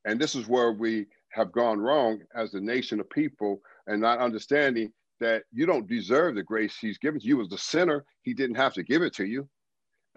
And 0.05 0.19
this 0.19 0.35
is 0.35 0.47
where 0.47 0.71
we 0.71 1.07
have 1.31 1.51
gone 1.51 1.79
wrong 1.79 2.19
as 2.35 2.53
a 2.53 2.61
nation 2.61 2.99
of 2.99 3.09
people 3.09 3.59
and 3.87 3.99
not 3.99 4.19
understanding 4.19 4.93
that 5.19 5.43
you 5.51 5.65
don't 5.65 5.87
deserve 5.87 6.35
the 6.35 6.43
grace 6.43 6.77
he's 6.79 6.99
given 6.99 7.19
to 7.19 7.25
you 7.25 7.41
as 7.41 7.51
a 7.51 7.57
sinner. 7.57 8.05
He 8.21 8.35
didn't 8.35 8.55
have 8.55 8.73
to 8.75 8.83
give 8.83 9.01
it 9.01 9.15
to 9.15 9.25
you 9.25 9.49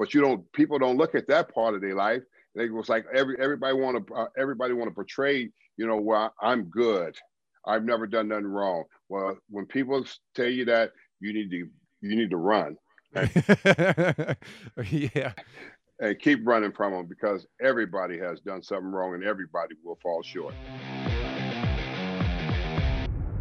but 0.01 0.15
you 0.15 0.23
don't 0.23 0.51
people 0.55 0.79
don't 0.79 0.97
look 0.97 1.15
at 1.15 1.29
that 1.29 1.55
part 1.55 1.75
of 1.75 1.83
their 1.83 1.95
life. 1.95 2.23
It 2.55 2.73
was 2.73 2.89
like 2.89 3.05
every 3.15 3.37
everybody 3.39 3.75
want 3.75 4.07
to 4.07 4.15
uh, 4.15 4.27
everybody 4.37 4.73
want 4.73 4.91
to 4.91 4.95
portray 4.95 5.51
you 5.77 5.87
know 5.87 5.99
well 5.99 6.35
i'm 6.41 6.65
good. 6.65 7.15
I've 7.67 7.85
never 7.85 8.07
done 8.07 8.29
nothing 8.29 8.47
wrong. 8.47 8.85
Well 9.11 9.37
when 9.51 9.67
people 9.67 10.05
tell 10.35 10.49
you 10.49 10.65
that 10.65 10.93
you 11.21 11.35
need 11.35 11.51
to 11.51 11.69
you 12.01 12.17
need 12.17 12.31
to 12.31 12.39
run. 12.39 12.77
Yeah. 14.91 15.35
And 16.03 16.19
keep 16.19 16.41
running 16.47 16.73
from 16.73 16.95
them 16.95 17.07
because 17.07 17.47
everybody 17.63 18.19
has 18.19 18.41
done 18.41 18.63
something 18.63 18.91
wrong 18.91 19.13
and 19.13 19.23
everybody 19.23 19.75
will 19.85 19.99
fall 20.03 20.23
short. 20.23 20.55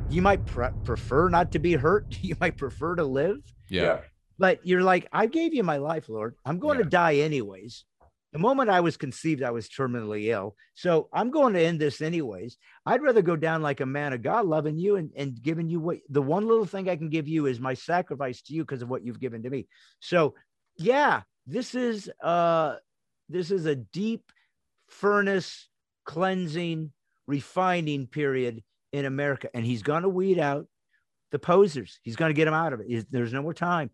You 0.09 0.21
might 0.21 0.45
pre- 0.45 0.67
prefer 0.83 1.29
not 1.29 1.53
to 1.53 1.59
be 1.59 1.75
hurt. 1.75 2.17
You 2.21 2.35
might 2.41 2.57
prefer 2.57 2.95
to 2.95 3.05
live. 3.05 3.37
Yeah 3.69 4.01
but 4.39 4.65
you're 4.65 4.82
like, 4.82 5.08
I 5.12 5.25
gave 5.25 5.54
you 5.54 5.63
my 5.63 5.78
life, 5.78 6.08
Lord. 6.08 6.36
I'm 6.45 6.60
going 6.60 6.80
yeah. 6.80 6.86
to 6.86 6.89
die 6.89 7.15
anyways. 7.15 7.84
The 8.32 8.39
moment 8.39 8.69
I 8.69 8.80
was 8.80 8.95
conceived, 8.95 9.43
I 9.43 9.52
was 9.52 9.67
terminally 9.67 10.28
ill. 10.28 10.56
So 10.75 11.10
I'm 11.12 11.30
going 11.30 11.54
to 11.56 11.62
end 11.62 11.82
this 11.82 11.99
anyways. 11.99 12.58
I'd 12.86 13.02
rather 13.02 13.21
go 13.21 13.36
down 13.36 13.62
like 13.62 13.82
a 13.82 13.86
man 13.86 14.13
of 14.13 14.21
God, 14.21 14.45
loving 14.45 14.78
you 14.78 14.95
and, 14.95 15.10
and 15.17 15.41
giving 15.41 15.67
you 15.67 15.80
what 15.80 15.97
the 16.10 16.21
one 16.21 16.47
little 16.47 16.65
thing 16.65 16.89
I 16.89 16.95
can 16.95 17.10
give 17.10 17.28
you 17.28 17.47
is 17.47 17.60
my 17.60 17.73
sacrifice 17.73 18.41
to 18.43 18.54
you 18.54 18.63
because 18.63 18.82
of 18.82 18.89
what 18.89 19.04
you've 19.04 19.19
given 19.19 19.43
to 19.43 19.49
me. 19.49 19.67
So 19.99 20.36
yeah, 20.78 21.21
this 21.47 21.73
is 21.75 22.10
uh 22.23 22.75
this 23.30 23.52
is 23.52 23.65
a 23.65 23.75
deep 23.75 24.32
furnace 24.88 25.67
cleansing, 26.06 26.91
refining 27.28 28.08
period 28.08 28.63
in 28.93 29.06
America. 29.06 29.49
And 29.54 29.65
he's 29.65 29.82
going 29.82 30.04
to 30.04 30.10
weed 30.10 30.39
out 30.39 30.67
the 31.32 31.39
posers. 31.39 31.99
He's 32.04 32.15
going 32.15 32.30
to 32.30 32.36
get 32.36 32.45
them 32.45 32.54
out 32.54 32.73
of 32.73 32.82
it. 32.82 33.08
There's 33.12 33.34
no 33.34 33.41
more 33.41 33.54
time 33.54 33.89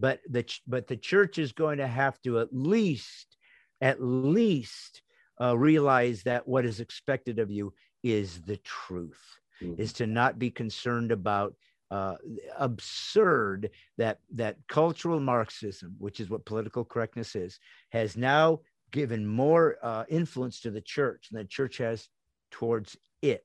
but 0.00 0.20
the 0.28 0.44
but 0.66 0.88
the 0.88 0.96
church 0.96 1.38
is 1.38 1.52
going 1.52 1.78
to 1.78 1.86
have 1.86 2.20
to 2.22 2.40
at 2.40 2.48
least 2.52 3.36
at 3.80 4.02
least 4.02 5.02
uh, 5.40 5.56
realize 5.56 6.22
that 6.22 6.48
what 6.48 6.64
is 6.64 6.80
expected 6.80 7.38
of 7.38 7.50
you 7.50 7.72
is 8.02 8.40
the 8.42 8.56
truth 8.58 9.22
mm-hmm. 9.62 9.80
is 9.80 9.92
to 9.92 10.06
not 10.06 10.38
be 10.38 10.50
concerned 10.50 11.12
about 11.12 11.54
uh, 11.90 12.16
absurd 12.58 13.70
that 13.98 14.18
that 14.32 14.56
cultural 14.68 15.20
marxism 15.20 15.94
which 15.98 16.20
is 16.20 16.30
what 16.30 16.44
political 16.46 16.84
correctness 16.84 17.36
is 17.36 17.58
has 17.90 18.16
now 18.16 18.60
given 18.92 19.26
more 19.26 19.76
uh, 19.82 20.04
influence 20.08 20.60
to 20.60 20.70
the 20.70 20.80
church 20.80 21.28
than 21.30 21.42
the 21.42 21.48
church 21.48 21.78
has 21.78 22.08
towards 22.50 22.96
it 23.22 23.44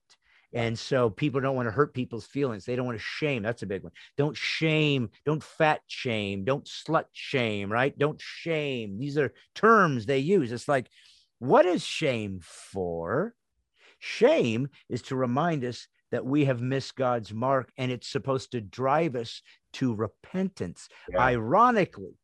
and 0.55 0.79
so 0.79 1.09
people 1.09 1.41
don't 1.41 1.57
want 1.57 1.67
to 1.67 1.71
hurt 1.71 1.93
people's 1.93 2.25
feelings. 2.25 2.63
They 2.63 2.77
don't 2.77 2.85
want 2.85 2.97
to 2.97 3.03
shame. 3.03 3.43
That's 3.43 3.61
a 3.61 3.67
big 3.67 3.83
one. 3.83 3.91
Don't 4.17 4.37
shame, 4.37 5.09
don't 5.25 5.43
fat 5.43 5.81
shame, 5.85 6.45
don't 6.45 6.63
slut 6.63 7.05
shame, 7.11 7.69
right? 7.69 7.95
Don't 7.97 8.19
shame. 8.21 8.97
These 8.97 9.17
are 9.17 9.33
terms 9.53 10.05
they 10.05 10.19
use. 10.19 10.53
It's 10.53 10.69
like, 10.69 10.87
what 11.39 11.65
is 11.65 11.83
shame 11.83 12.39
for? 12.41 13.35
Shame 13.99 14.69
is 14.89 15.01
to 15.03 15.17
remind 15.17 15.65
us 15.65 15.87
that 16.11 16.25
we 16.25 16.45
have 16.45 16.61
missed 16.61 16.95
God's 16.95 17.33
mark 17.33 17.69
and 17.77 17.91
it's 17.91 18.07
supposed 18.07 18.53
to 18.53 18.61
drive 18.61 19.17
us 19.17 19.41
to 19.73 19.93
repentance. 19.93 20.87
Yeah. 21.09 21.19
Ironically, 21.19 22.15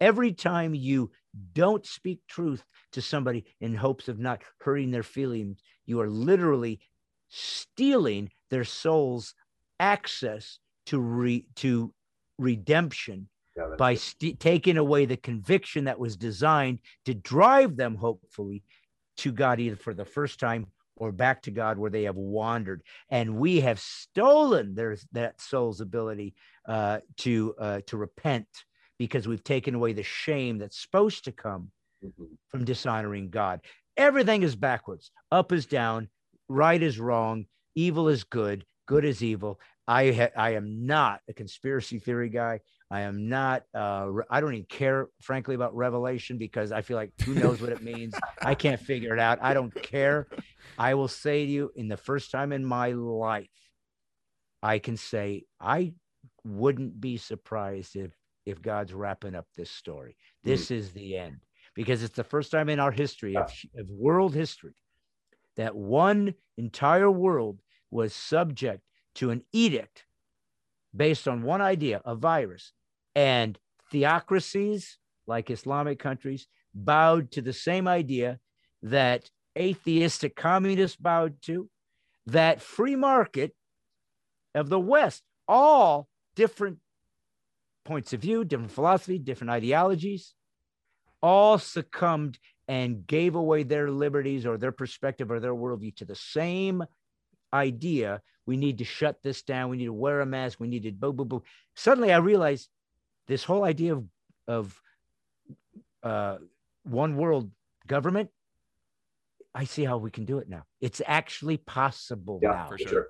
every 0.00 0.32
time 0.32 0.74
you 0.74 1.10
don't 1.52 1.84
speak 1.84 2.20
truth 2.26 2.64
to 2.92 3.02
somebody 3.02 3.44
in 3.60 3.74
hopes 3.74 4.08
of 4.08 4.18
not 4.18 4.42
hurting 4.60 4.90
their 4.90 5.02
feelings, 5.02 5.60
you 5.84 6.00
are 6.00 6.08
literally 6.08 6.80
stealing 7.30 8.30
their 8.50 8.64
soul's 8.64 9.34
access 9.78 10.58
to 10.86 10.98
re, 10.98 11.46
to 11.56 11.92
redemption 12.38 13.28
yeah, 13.56 13.74
by 13.78 13.94
st- 13.94 14.38
taking 14.38 14.76
away 14.76 15.06
the 15.06 15.16
conviction 15.16 15.84
that 15.84 15.98
was 15.98 16.16
designed 16.16 16.80
to 17.06 17.14
drive 17.14 17.76
them 17.76 17.94
hopefully 17.94 18.62
to 19.16 19.32
God 19.32 19.60
either 19.60 19.76
for 19.76 19.94
the 19.94 20.04
first 20.04 20.38
time 20.38 20.66
or 20.96 21.12
back 21.12 21.42
to 21.42 21.50
God 21.50 21.78
where 21.78 21.90
they 21.90 22.04
have 22.04 22.16
wandered. 22.16 22.82
And 23.08 23.36
we 23.36 23.60
have 23.60 23.80
stolen 23.80 24.74
their 24.74 24.96
that 25.12 25.40
soul's 25.40 25.80
ability 25.80 26.34
uh, 26.68 27.00
to 27.18 27.54
uh, 27.58 27.80
to 27.86 27.96
repent 27.96 28.46
because 28.98 29.26
we've 29.26 29.44
taken 29.44 29.74
away 29.74 29.94
the 29.94 30.02
shame 30.02 30.58
that's 30.58 30.80
supposed 30.80 31.24
to 31.24 31.32
come 31.32 31.70
mm-hmm. 32.04 32.24
from 32.48 32.64
dishonoring 32.64 33.30
God. 33.30 33.60
Everything 33.96 34.42
is 34.42 34.54
backwards. 34.54 35.10
Up 35.32 35.52
is 35.52 35.66
down 35.66 36.08
right 36.50 36.82
is 36.82 36.98
wrong, 36.98 37.46
evil 37.74 38.08
is 38.08 38.24
good, 38.24 38.64
good 38.86 39.04
is 39.04 39.22
evil. 39.22 39.60
I 39.86 40.12
ha- 40.12 40.36
I 40.36 40.50
am 40.54 40.86
not 40.86 41.20
a 41.28 41.32
conspiracy 41.32 41.98
theory 41.98 42.28
guy. 42.28 42.60
I 42.90 43.02
am 43.02 43.28
not. 43.28 43.62
Uh, 43.72 44.10
I 44.28 44.40
don't 44.40 44.54
even 44.54 44.66
care, 44.66 45.06
frankly, 45.20 45.54
about 45.54 45.74
Revelation 45.74 46.38
because 46.38 46.72
I 46.72 46.82
feel 46.82 46.96
like 46.96 47.12
who 47.24 47.34
knows 47.34 47.60
what 47.60 47.70
it 47.70 47.82
means. 47.82 48.14
I 48.42 48.54
can't 48.64 48.80
figure 48.80 49.14
it 49.14 49.20
out. 49.20 49.38
I 49.40 49.54
don't 49.54 49.74
care. 49.74 50.26
I 50.76 50.94
will 50.94 51.08
say 51.08 51.46
to 51.46 51.50
you, 51.50 51.70
in 51.76 51.88
the 51.88 51.96
first 51.96 52.32
time 52.32 52.52
in 52.52 52.64
my 52.64 52.92
life, 52.92 53.48
I 54.62 54.80
can 54.80 54.96
say 54.96 55.44
I 55.60 55.94
wouldn't 56.44 57.00
be 57.00 57.16
surprised 57.16 57.96
if 57.96 58.12
if 58.44 58.60
God's 58.60 58.92
wrapping 58.92 59.36
up 59.36 59.46
this 59.56 59.70
story. 59.70 60.16
This 60.42 60.66
mm. 60.66 60.76
is 60.76 60.92
the 60.92 61.16
end 61.16 61.38
because 61.76 62.02
it's 62.02 62.16
the 62.16 62.24
first 62.24 62.50
time 62.50 62.68
in 62.68 62.80
our 62.80 62.90
history 62.90 63.36
of, 63.36 63.52
of 63.76 63.88
world 63.88 64.34
history 64.34 64.74
that 65.60 65.76
one 65.76 66.34
entire 66.56 67.10
world 67.10 67.60
was 67.90 68.14
subject 68.14 68.82
to 69.14 69.30
an 69.30 69.42
edict 69.52 70.04
based 70.96 71.28
on 71.28 71.42
one 71.42 71.60
idea 71.60 72.00
a 72.04 72.14
virus. 72.14 72.72
And 73.14 73.58
theocracies 73.90 74.98
like 75.26 75.50
islamic 75.50 75.98
countries 75.98 76.46
bowed 76.74 77.30
to 77.32 77.42
the 77.42 77.52
same 77.52 77.86
idea 77.88 78.38
that 78.82 79.30
atheistic 79.58 80.36
communists 80.36 80.96
bowed 80.96 81.34
to 81.42 81.68
that 82.26 82.60
free 82.60 82.96
market 82.96 83.54
of 84.54 84.68
the 84.68 84.78
west 84.78 85.22
all 85.48 86.08
different 86.36 86.78
points 87.84 88.12
of 88.12 88.20
view 88.20 88.44
different 88.44 88.70
philosophy 88.70 89.18
different 89.18 89.50
ideologies 89.50 90.34
all 91.22 91.58
succumbed 91.58 92.38
and 92.70 93.04
gave 93.04 93.34
away 93.34 93.64
their 93.64 93.90
liberties 93.90 94.46
or 94.46 94.56
their 94.56 94.70
perspective 94.70 95.28
or 95.28 95.40
their 95.40 95.52
worldview 95.52 95.92
to 95.96 96.04
the 96.04 96.14
same 96.14 96.84
idea 97.52 98.22
we 98.46 98.56
need 98.56 98.78
to 98.78 98.84
shut 98.84 99.16
this 99.22 99.42
down. 99.42 99.70
We 99.70 99.76
need 99.76 99.86
to 99.86 99.92
wear 99.92 100.20
a 100.20 100.26
mask. 100.26 100.60
We 100.60 100.68
need 100.68 100.84
to 100.84 100.92
boo 100.92 101.12
boo 101.12 101.24
boo 101.24 101.42
suddenly 101.74 102.12
i 102.12 102.16
realized 102.18 102.68
this 103.26 103.42
whole 103.44 103.64
idea 103.64 103.94
of 103.94 104.04
of 104.48 104.80
uh, 106.02 106.38
one 106.84 107.16
world 107.16 107.50
government 107.86 108.30
i 109.54 109.64
see 109.64 109.84
how 109.84 109.98
we 109.98 110.10
can 110.10 110.24
do 110.24 110.38
it 110.38 110.48
now. 110.48 110.64
It's 110.80 111.02
actually 111.06 111.56
possible 111.58 112.38
yeah, 112.40 112.50
now. 112.50 112.66
for 112.68 112.78
sure. 112.78 113.08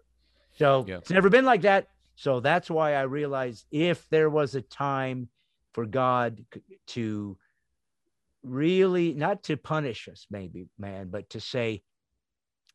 So 0.53 0.85
yeah. 0.89 0.99
it's 0.99 1.11
never 1.11 1.29
been 1.29 1.45
like 1.45 1.63
that. 1.63 1.89
So 2.17 2.41
that's 2.41 2.71
why 2.71 2.95
i 2.95 3.03
realized 3.03 3.67
if 3.71 4.09
there 4.09 4.31
was 4.31 4.55
a 4.55 4.63
time 4.63 5.29
for 5.75 5.85
god 5.87 6.45
to 6.89 7.37
really 8.43 9.13
not 9.15 9.43
to 9.45 9.57
punish 9.57 10.09
us, 10.09 10.27
maybe, 10.31 10.69
man, 10.79 11.09
but 11.11 11.31
to 11.31 11.41
say, 11.41 11.83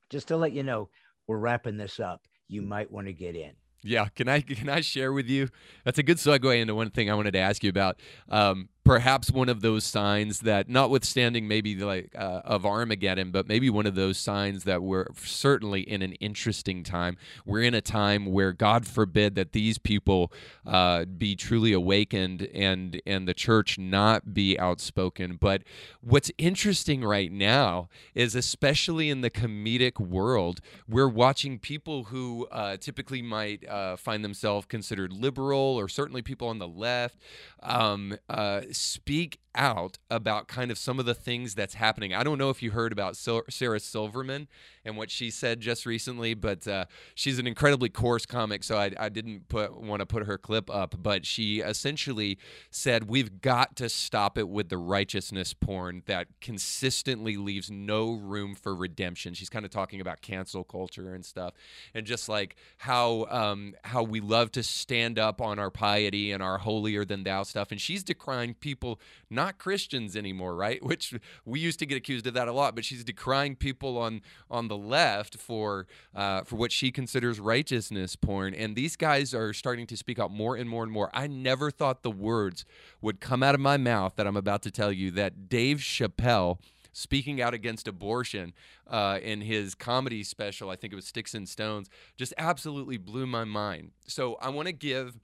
just 0.10 0.28
to 0.30 0.38
let 0.38 0.52
you 0.52 0.64
know, 0.64 0.90
we're 1.28 1.38
wrapping 1.38 1.78
this 1.78 2.00
up. 2.00 2.22
You 2.48 2.62
might 2.62 2.92
want 2.92 3.08
to 3.08 3.14
get 3.14 3.36
in. 3.36 3.54
Yeah, 3.84 4.08
can 4.16 4.28
I 4.28 4.42
can 4.42 4.70
I 4.70 4.82
share 4.82 5.14
with 5.14 5.28
you? 5.28 5.50
That's 5.84 6.00
a 6.00 6.04
good 6.04 6.18
segue 6.18 6.60
into 6.60 6.76
one 6.76 6.90
thing 6.90 7.10
I 7.10 7.14
wanted 7.16 7.32
to 7.32 7.40
ask 7.40 7.64
you 7.64 7.70
about. 7.70 8.00
Um, 8.30 8.70
perhaps 8.86 9.32
one 9.32 9.50
of 9.50 9.62
those 9.62 9.84
signs 9.84 10.42
that, 10.42 10.70
notwithstanding 10.70 11.48
maybe 11.48 11.76
like 11.76 12.14
uh, 12.16 12.42
of 12.46 12.66
Armageddon, 12.66 13.32
but 13.32 13.48
maybe 13.48 13.68
one 13.68 13.88
of 13.88 13.96
those 13.96 14.18
signs 14.18 14.64
that 14.64 14.84
we're 14.84 15.08
certainly 15.16 15.82
in 15.82 16.04
an 16.04 16.14
interesting 16.14 16.84
time. 16.84 17.18
We're 17.46 17.64
in 17.64 17.74
a 17.74 17.82
time 17.82 18.28
where 18.28 18.54
God 18.54 18.86
forbid 18.86 19.34
that 19.36 19.54
these 19.54 19.80
people 19.80 20.32
uh, 20.68 21.06
be 21.06 21.36
truly 21.36 21.74
awakened 21.74 22.48
and 22.54 23.02
and 23.08 23.28
the 23.28 23.34
church 23.34 23.80
not 23.80 24.36
be 24.36 24.58
outspoken. 24.60 25.38
But 25.42 25.64
what's 26.02 26.32
interesting 26.38 27.04
right 27.04 27.32
now 27.32 27.90
is, 28.14 28.36
especially 28.36 29.10
in 29.10 29.22
the 29.22 29.32
comedic 29.32 30.00
world, 30.00 30.62
we're 30.88 31.10
watching 31.10 31.58
people 31.58 32.06
who 32.06 32.48
uh, 32.52 32.78
typically 32.78 33.24
might 33.24 33.68
uh, 33.68 33.96
find 33.98 34.24
themselves 34.24 34.68
considered 34.68 35.12
liberal, 35.12 35.58
or 35.58 35.88
certainly 35.88 36.22
people 36.22 36.48
on 36.50 36.60
the 36.60 36.68
left, 36.68 37.18
um, 37.64 38.16
uh, 38.30 38.62
speak 38.76 39.40
out 39.56 39.98
about 40.10 40.48
kind 40.48 40.70
of 40.72 40.78
some 40.78 41.00
of 41.00 41.06
the 41.06 41.14
things 41.14 41.56
that's 41.56 41.76
happening. 41.76 42.14
I 42.14 42.24
don't 42.24 42.38
know 42.38 42.50
if 42.50 42.62
you 42.62 42.72
heard 42.72 42.92
about 42.92 43.18
Sarah 43.18 43.80
Silverman 43.80 44.48
and 44.86 44.96
what 44.96 45.10
she 45.10 45.32
said 45.32 45.60
just 45.60 45.86
recently, 45.86 46.36
but 46.36 46.68
uh, 46.68 46.86
she's 47.16 47.40
an 47.40 47.48
incredibly 47.48 47.90
coarse 47.90 48.26
comic, 48.26 48.64
so 48.64 48.78
I, 48.78 48.92
I 48.98 49.10
didn't 49.10 49.50
put 49.50 49.76
want 49.76 50.02
to 50.02 50.06
put 50.06 50.28
her 50.28 50.38
clip 50.38 50.70
up. 50.70 50.96
But 51.02 51.26
she 51.26 51.60
essentially 51.60 52.38
said 52.70 53.10
we've 53.10 53.42
got 53.42 53.76
to 53.78 53.90
stop 53.90 54.38
it 54.38 54.48
with 54.48 54.70
the 54.70 54.78
righteousness 54.78 55.54
porn 55.54 56.04
that 56.06 56.28
consistently 56.40 57.36
leaves 57.36 57.72
no 57.72 58.14
room 58.14 58.54
for 58.56 58.76
redemption. 58.76 59.34
She's 59.34 59.50
kind 59.50 59.66
of 59.66 59.72
talking 59.72 60.00
about 60.00 60.22
cancel 60.22 60.64
culture 60.64 61.16
and 61.16 61.26
stuff, 61.26 61.54
and 61.94 62.06
just 62.06 62.30
like 62.30 62.56
how 62.78 63.26
um, 63.30 63.74
how 63.84 64.04
we 64.04 64.20
love 64.20 64.52
to 64.52 64.64
stand 64.64 65.18
up 65.18 65.42
on 65.42 65.58
our 65.58 65.72
piety 65.72 66.32
and 66.32 66.44
our 66.44 66.60
holier 66.60 67.04
than 67.04 67.24
thou 67.24 67.42
stuff, 67.44 67.72
and 67.72 67.82
she's 67.82 68.04
decrying 68.04 68.54
people 68.54 69.00
not 69.30 69.58
Christians 69.58 70.16
anymore, 70.16 70.56
right? 70.56 70.84
Which 70.86 71.16
we 71.44 71.60
used 71.60 71.80
to 71.80 71.88
get 71.88 71.98
accused 71.98 72.28
of 72.28 72.36
that 72.36 72.48
a 72.48 72.54
lot, 72.54 72.76
but 72.76 72.86
she's 72.86 73.04
decrying 73.04 73.56
people 73.56 73.98
on 73.98 74.22
on 74.52 74.68
the 74.68 74.75
left 74.76 75.36
for 75.38 75.88
uh, 76.14 76.42
for 76.44 76.56
what 76.56 76.72
she 76.72 76.92
considers 76.92 77.40
righteousness 77.40 78.16
porn, 78.16 78.54
and 78.54 78.76
these 78.76 78.96
guys 78.96 79.34
are 79.34 79.54
starting 79.54 79.88
to 79.88 79.98
speak 79.98 80.20
out 80.20 80.32
more 80.32 80.56
and 80.56 80.70
more 80.70 80.84
and 80.84 80.92
more. 80.92 81.10
I 81.14 81.28
never 81.28 81.72
thought 81.72 82.04
the 82.04 82.12
words 82.12 82.66
would 83.02 83.20
come 83.20 83.44
out 83.44 83.56
of 83.56 83.62
my 83.62 83.78
mouth 83.78 84.16
that 84.16 84.28
I'm 84.28 84.38
about 84.38 84.62
to 84.64 84.72
tell 84.72 84.92
you 84.92 85.12
that 85.12 85.50
Dave 85.50 85.78
Chappelle 85.78 86.60
speaking 86.96 87.42
out 87.42 87.54
against 87.54 87.90
abortion 87.90 88.54
uh, 88.88 89.20
in 89.22 89.42
his 89.42 89.76
comedy 89.76 90.24
special, 90.24 90.70
I 90.70 90.78
think 90.78 90.94
it 90.94 90.96
was 90.96 91.06
Sticks 91.06 91.34
and 91.34 91.48
Stones, 91.48 91.90
just 92.16 92.34
absolutely 92.38 92.98
blew 92.98 93.28
my 93.28 93.44
mind. 93.44 93.92
So 94.08 94.36
I 94.36 94.50
want 94.50 94.68
to 94.68 94.74
give 94.74 95.20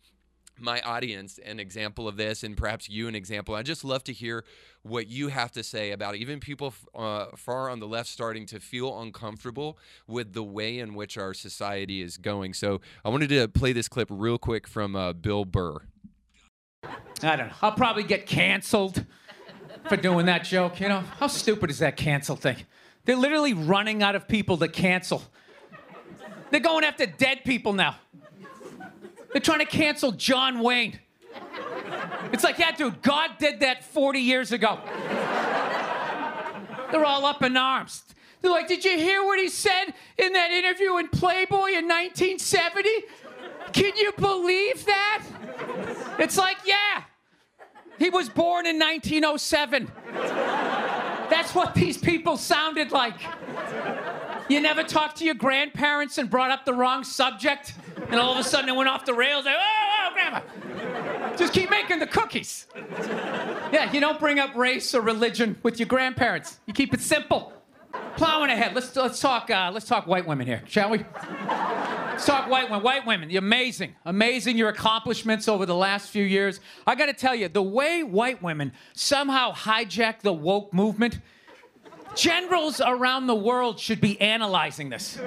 my 0.62 0.82
audience 0.82 1.40
an 1.44 1.60
example 1.60 2.08
of 2.08 2.18
this 2.18 2.44
and 2.44 2.56
perhaps 2.56 2.90
you 2.90 3.08
an 3.08 3.16
example. 3.16 3.56
I 3.56 3.64
just 3.64 3.84
love 3.84 4.04
to 4.06 4.14
hear 4.14 4.46
what 4.84 5.08
you 5.08 5.28
have 5.28 5.52
to 5.54 5.64
say 5.64 5.92
about 5.92 6.16
even 6.16 6.40
people 6.40 6.74
uh, 6.96 7.28
far 7.36 7.70
on 7.70 7.80
the 7.80 7.88
left 7.88 8.10
starting 8.10 8.46
to 8.48 8.60
feel 8.60 9.00
uncomfortable 9.02 9.78
with 10.08 10.34
the 10.34 10.44
way 10.44 10.80
in 10.80 10.94
which 10.94 11.18
our 11.18 11.34
society 11.34 12.02
is 12.02 12.18
going. 12.18 12.54
So 12.54 12.82
I 13.06 13.10
wanted 13.10 13.30
to 13.30 13.48
play 13.48 13.74
this 13.74 13.88
clip 13.88 14.08
real 14.12 14.38
quick 14.38 14.68
from 14.68 14.96
uh, 14.96 15.14
Bill 15.14 15.46
Burr. 15.46 15.78
I 16.84 17.36
don't 17.36 17.48
know. 17.48 17.54
I'll 17.62 17.74
probably 17.74 18.04
get 18.04 18.26
canceled 18.26 19.06
for 19.88 19.98
doing 19.98 20.26
that 20.26 20.44
joke. 20.44 20.80
You 20.80 20.90
know, 20.90 21.04
how 21.20 21.28
stupid 21.28 21.70
is 21.70 21.80
that 21.80 21.98
cancel 21.98 22.36
thing? 22.36 22.58
They're 23.06 23.16
literally 23.16 23.54
running 23.54 24.04
out 24.04 24.16
of 24.16 24.28
people 24.28 24.58
to 24.58 24.68
cancel. 24.68 25.24
They're 26.50 26.60
going 26.60 26.84
after 26.84 27.06
dead 27.06 27.44
people 27.46 27.74
now. 27.74 27.98
They're 29.32 29.42
trying 29.42 29.60
to 29.60 29.66
cancel 29.66 30.12
John 30.12 30.60
Wayne. 30.60 31.00
It's 32.34 32.44
like, 32.44 32.60
yeah, 32.60 32.72
dude, 32.72 33.02
God 33.02 33.32
did 33.40 33.60
that 33.62 33.84
40 33.84 34.20
years 34.20 34.52
ago. 34.52 34.80
They're 36.92 37.06
all 37.06 37.26
up 37.26 37.42
in 37.44 37.56
arms. 37.56 38.04
They're 38.42 38.52
like, 38.52 38.68
did 38.68 38.84
you 38.84 38.98
hear 38.98 39.24
what 39.24 39.40
he 39.40 39.50
said 39.50 39.94
in 40.18 40.34
that 40.34 40.52
interview 40.52 40.98
in 40.98 41.08
Playboy 41.10 41.70
in 41.70 41.88
1970? 41.88 42.90
Can 43.72 43.96
you 43.96 44.12
believe 44.18 44.86
that? 44.86 45.24
It's 46.20 46.38
like, 46.38 46.58
yeah, 46.66 47.04
he 47.98 48.10
was 48.10 48.30
born 48.30 48.66
in 48.66 48.80
1907. 48.80 49.92
That's 51.30 51.56
what 51.56 51.74
these 51.74 51.98
people 51.98 52.36
sounded 52.36 52.92
like. 52.92 53.16
You 54.50 54.60
never 54.60 54.84
talked 54.84 55.18
to 55.18 55.26
your 55.26 55.36
grandparents 55.36 56.18
and 56.18 56.30
brought 56.30 56.52
up 56.52 56.66
the 56.66 56.74
wrong 56.74 57.04
subject? 57.04 57.74
And 58.10 58.20
all 58.20 58.34
of 58.34 58.38
a 58.38 58.44
sudden 58.44 58.70
it 58.70 58.76
went 58.76 58.90
off 58.90 59.06
the 59.06 59.14
rails. 59.14 59.46
Like, 59.46 59.56
oh, 59.58 60.10
oh, 60.10 60.14
grandma. 60.14 61.36
Just 61.38 61.54
keep 61.54 61.70
making 61.70 62.00
the 62.00 62.08
cookies. 62.08 62.68
Yeah, 63.72 63.92
you 63.92 64.00
don't 64.02 64.20
bring 64.20 64.40
up 64.40 64.56
race 64.56 64.94
or 64.94 65.02
religion 65.02 65.58
with 65.64 65.80
your 65.80 65.88
grandparents. 65.88 66.60
You 66.66 66.74
keep 66.74 66.94
it 66.94 67.02
simple. 67.02 67.54
Plowing 68.18 68.50
ahead. 68.50 68.76
Let's 68.76 68.96
let's 68.96 69.20
talk 69.20 69.50
uh, 69.50 69.72
let's 69.74 69.86
talk 69.86 70.08
white 70.08 70.28
women 70.28 70.46
here, 70.48 70.62
shall 70.68 70.90
we? 70.90 71.00
Let's 71.50 72.26
talk 72.26 72.50
white 72.50 72.70
women. 72.70 72.84
White 72.84 73.06
women, 73.06 73.30
you're 73.30 73.40
amazing, 73.40 73.96
amazing 74.06 74.58
your 74.58 74.70
accomplishments 74.70 75.48
over 75.48 75.66
the 75.66 75.76
last 75.76 76.10
few 76.10 76.24
years. 76.24 76.60
I 76.86 76.96
got 76.96 77.08
to 77.08 77.14
tell 77.14 77.34
you, 77.34 77.48
the 77.48 77.64
way 77.64 78.04
white 78.04 78.42
women 78.44 78.74
somehow 78.94 79.54
hijack 79.54 80.20
the 80.20 80.34
woke 80.34 80.74
movement 80.74 81.20
Generals 82.16 82.82
around 82.82 83.28
the 83.28 83.36
world 83.36 83.80
should 83.80 84.02
be 84.02 84.20
analyzing 84.20 84.90
this. 84.90 85.20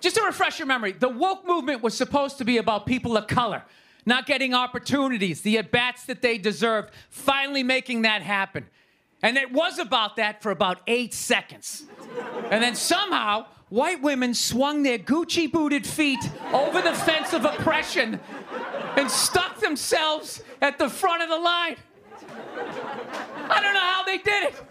Just 0.00 0.16
to 0.16 0.22
refresh 0.22 0.58
your 0.58 0.66
memory, 0.66 0.92
the 0.92 1.08
woke 1.08 1.46
movement 1.46 1.82
was 1.82 1.96
supposed 1.96 2.38
to 2.38 2.44
be 2.44 2.58
about 2.58 2.86
people 2.86 3.16
of 3.16 3.26
color 3.26 3.62
not 4.06 4.26
getting 4.26 4.54
opportunities, 4.54 5.40
the 5.40 5.58
at 5.58 5.70
bats 5.70 6.04
that 6.06 6.22
they 6.22 6.38
deserved, 6.38 6.90
finally 7.10 7.62
making 7.62 8.02
that 8.02 8.22
happen. 8.22 8.66
And 9.22 9.36
it 9.36 9.52
was 9.52 9.78
about 9.78 10.16
that 10.16 10.42
for 10.42 10.50
about 10.50 10.80
eight 10.86 11.14
seconds. 11.14 11.84
And 12.50 12.62
then 12.62 12.74
somehow, 12.74 13.46
white 13.70 14.02
women 14.02 14.34
swung 14.34 14.82
their 14.82 14.98
Gucci 14.98 15.50
booted 15.50 15.86
feet 15.86 16.18
over 16.52 16.82
the 16.82 16.92
fence 16.92 17.32
of 17.32 17.44
oppression 17.44 18.20
and 18.96 19.10
stuck 19.10 19.60
themselves 19.60 20.42
at 20.60 20.78
the 20.78 20.90
front 20.90 21.22
of 21.22 21.30
the 21.30 21.38
line. 21.38 21.76
I 23.50 23.60
don't 23.60 23.74
know 23.74 23.80
how 23.80 24.04
they 24.04 24.18
did 24.18 24.44
it. 24.44 24.62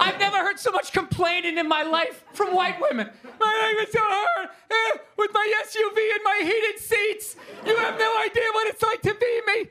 I've 0.00 0.18
never 0.18 0.38
heard 0.38 0.58
so 0.58 0.70
much 0.70 0.92
complaining 0.92 1.58
in 1.58 1.68
my 1.68 1.82
life 1.82 2.24
from 2.32 2.54
white 2.54 2.80
women. 2.80 3.10
My 3.40 3.74
life 3.76 3.86
is 3.88 3.92
so 3.92 4.00
hard 4.02 4.48
eh, 4.70 4.98
with 5.16 5.30
my 5.32 5.52
SUV 5.64 6.14
and 6.14 6.20
my 6.24 6.40
heated 6.42 6.80
seats. 6.80 7.36
You 7.66 7.76
have 7.76 7.98
no 7.98 8.18
idea 8.20 8.44
what 8.52 8.68
it's 8.68 8.82
like 8.82 9.02
to 9.02 9.14
be 9.14 9.40
me. 9.46 9.68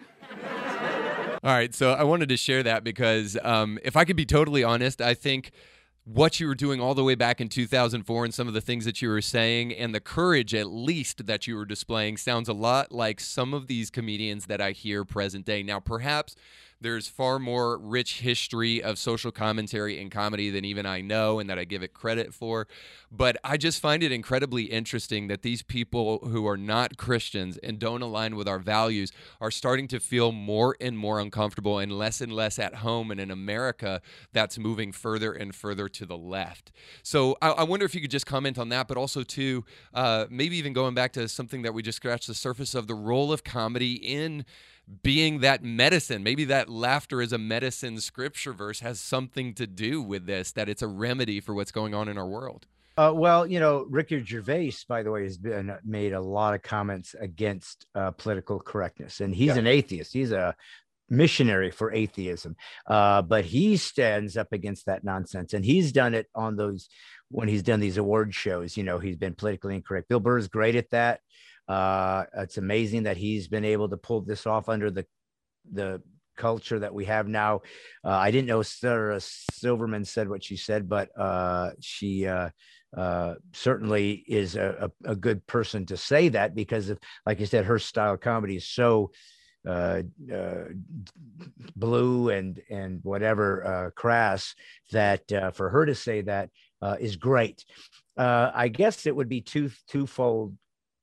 All 1.43 1.52
right, 1.52 1.74
so 1.76 1.91
I 1.91 2.04
wanted 2.04 2.30
to 2.30 2.38
share 2.38 2.63
that 2.63 2.84
because 2.84 3.38
um, 3.43 3.78
if 3.84 3.98
I 3.98 4.06
could 4.06 4.15
be 4.15 4.26
totally 4.26 4.63
honest, 4.63 5.02
I 5.02 5.13
think 5.13 5.52
what 6.06 6.39
you 6.39 6.48
were 6.48 6.56
doing 6.56 6.82
all 6.82 6.93
the 6.93 7.04
way 7.04 7.15
back 7.15 7.39
in 7.39 7.48
2004 7.48 8.26
and 8.26 8.34
some 8.34 8.48
of 8.48 8.54
the 8.54 8.62
things 8.62 8.84
that 8.86 9.02
you 9.02 9.08
were 9.08 9.22
saying 9.22 9.74
and 9.74 9.96
the 9.96 10.02
courage 10.02 10.54
at 10.54 10.67
least 10.67 11.26
that 11.28 11.48
you 11.48 11.56
were 11.56 11.65
displaying 11.65 12.17
sounds 12.17 12.50
a 12.50 12.54
lot 12.54 12.91
like 12.91 13.22
some 13.22 13.54
of 13.54 13.67
these 13.67 13.89
comedians 13.89 14.48
that 14.48 14.60
I 14.60 14.72
hear 14.72 15.06
present 15.06 15.46
day. 15.46 15.63
Now, 15.63 15.80
perhaps 15.80 16.36
there's 16.84 17.08
far 17.08 17.39
more 17.39 17.78
rich 17.78 18.19
history 18.19 18.84
of 18.84 19.00
social 19.00 19.32
commentary 19.32 20.00
and 20.02 20.12
comedy 20.12 20.50
than 20.50 20.65
even 20.65 20.86
I 20.86 21.02
know 21.02 21.39
and 21.39 21.50
that 21.50 21.58
I 21.58 21.63
give 21.63 21.82
it 21.82 21.93
credit 21.93 22.34
for. 22.34 22.67
But 23.12 23.38
I 23.43 23.58
just 23.58 23.80
find 23.80 24.04
it 24.04 24.12
incredibly 24.12 24.63
interesting 24.63 25.28
that 25.28 25.43
these 25.43 25.62
people 25.62 26.19
who 26.19 26.46
are 26.48 26.58
not 26.58 26.98
Christians 26.98 27.58
and 27.58 27.80
don't 27.80 28.02
align 28.02 28.36
with 28.36 28.48
our 28.48 28.60
values 28.60 29.12
are 29.39 29.52
starting 29.52 29.88
to 29.89 30.00
feel 30.00 30.32
more 30.32 30.76
and 30.82 30.98
more 30.98 31.19
uncomfortable 31.19 31.80
and 31.80 31.91
less 31.91 32.22
and 32.22 32.32
less 32.32 32.60
at 32.60 32.76
home 32.76 33.12
in 33.12 33.19
an 33.19 33.32
America 33.32 34.02
that's 34.34 34.58
moving 34.58 34.91
further 34.91 35.32
and 35.32 35.56
further 35.56 35.88
to 35.88 36.06
the 36.06 36.17
left. 36.17 36.72
So 37.02 37.38
I, 37.41 37.52
I 37.52 37.63
wonder 37.63 37.86
if 37.86 37.96
you 37.96 38.02
could 38.02 38.12
just 38.12 38.26
comment 38.26 38.58
on 38.58 38.69
that, 38.69 38.88
but 38.88 38.98
also, 38.98 39.24
too, 39.24 39.63
uh, 39.93 40.26
maybe 40.30 40.58
even 40.58 40.74
going 40.74 40.96
back 40.96 41.13
to 41.13 41.30
something 41.30 41.62
that 41.62 41.74
we 41.74 41.82
just 41.82 41.96
scratched 41.96 42.28
the 42.28 42.34
surface 42.34 42.76
of 42.76 42.88
the 42.88 42.96
role 42.96 43.32
of 43.32 43.43
comedy 43.43 43.93
in 43.93 44.43
being 45.02 45.39
that 45.39 45.63
medicine. 45.63 46.24
Maybe 46.24 46.46
that 46.46 46.69
laughter 46.69 47.22
is 47.22 47.34
a 47.34 47.38
medicine 47.38 48.00
scripture 48.00 48.54
verse 48.54 48.82
has 48.82 49.00
something 49.00 49.54
to 49.56 49.67
do 49.67 50.02
with 50.02 50.26
this, 50.26 50.52
that 50.52 50.69
it's 50.69 50.82
a 50.82 50.88
remedy 50.88 51.39
for 51.39 51.54
what's 51.54 51.72
going 51.72 51.93
on 51.93 52.08
in 52.08 52.17
our 52.17 52.28
world. 52.28 52.67
Uh, 52.96 53.12
well, 53.15 53.48
you 53.48 53.60
know, 53.60 53.88
Ricky 53.89 54.24
Gervais, 54.24 54.74
by 54.88 55.01
the 55.01 55.10
way, 55.10 55.24
has 55.24 55.38
been 55.38 55.72
uh, 55.72 55.80
made 55.84 56.14
a 56.14 56.22
lot 56.22 56.53
of 56.53 56.62
comments 56.62 57.16
against 57.20 57.88
uh, 57.95 58.12
political 58.12 58.60
correctness, 58.60 59.20
and 59.20 59.34
he's 59.34 59.47
yeah. 59.47 59.58
an 59.58 59.68
atheist. 59.68 60.14
He's 60.14 60.32
a 60.32 60.55
missionary 61.10 61.72
for 61.72 61.91
atheism, 61.91 62.55
uh, 62.86 63.24
but 63.24 63.45
he 63.45 63.78
stands 63.78 64.38
up 64.38 64.53
against 64.53 64.86
that 64.86 65.03
nonsense, 65.03 65.53
and 65.53 65.66
he's 65.66 65.91
done 65.91 66.14
it 66.14 66.28
on 66.36 66.55
those 66.55 66.88
when 67.30 67.47
he's 67.47 67.64
done 67.64 67.80
these 67.80 67.97
award 67.97 68.36
shows. 68.36 68.78
You 68.78 68.84
know, 68.84 68.99
he's 68.99 69.18
been 69.18 69.34
politically 69.34 69.74
incorrect. 69.74 70.08
Bill 70.08 70.20
Burr 70.20 70.38
is 70.38 70.47
great 70.47 70.76
at 70.76 70.91
that. 70.91 71.22
Uh, 71.68 72.26
it's 72.38 72.57
amazing 72.57 73.03
that 73.03 73.18
he's 73.18 73.47
been 73.47 73.66
able 73.66 73.89
to 73.89 73.97
pull 73.97 74.22
this 74.22 74.45
off 74.45 74.70
under 74.70 74.91
the 74.91 75.05
the 75.72 76.01
culture 76.36 76.80
that 76.80 76.93
we 76.93 77.05
have 77.05 77.28
now. 77.28 77.61
Uh, 78.03 78.09
I 78.09 78.32
didn't 78.32 78.47
know 78.47 78.61
Sarah 78.61 79.20
Silverman 79.20 80.05
said 80.05 80.30
what 80.30 80.43
she 80.43 80.57
said, 80.57 80.89
but 80.89 81.09
uh, 81.18 81.72
she 81.80 82.28
uh, 82.28 82.49
uh, 82.95 83.36
certainly 83.53 84.24
is 84.28 84.55
a, 84.55 84.91
a, 85.03 85.16
good 85.16 85.45
person 85.47 85.86
to 85.88 85.97
say 85.97 86.30
that 86.30 86.53
because 86.53 86.89
of, 86.89 86.99
like 87.26 87.41
I 87.41 87.45
said, 87.45 87.66
her 87.66 87.80
style 87.80 88.14
of 88.14 88.20
comedy 88.20 88.57
is 88.57 88.68
so 88.68 89.11
uh, 89.68 90.03
uh, 90.32 90.66
blue 91.76 92.30
and 92.30 92.61
and 92.70 92.99
whatever 93.03 93.93
crass 93.95 94.55
that 94.91 95.24
for 95.55 95.70
her 95.70 95.86
to 95.86 95.95
say 95.95 96.22
that 96.22 96.49
is 96.99 97.16
great. 97.16 97.64
I 98.18 98.68
guess 98.68 99.05
it 99.05 99.16
would 99.16 99.30
be 99.30 99.41
two 99.41 99.72
twofold 99.88 100.55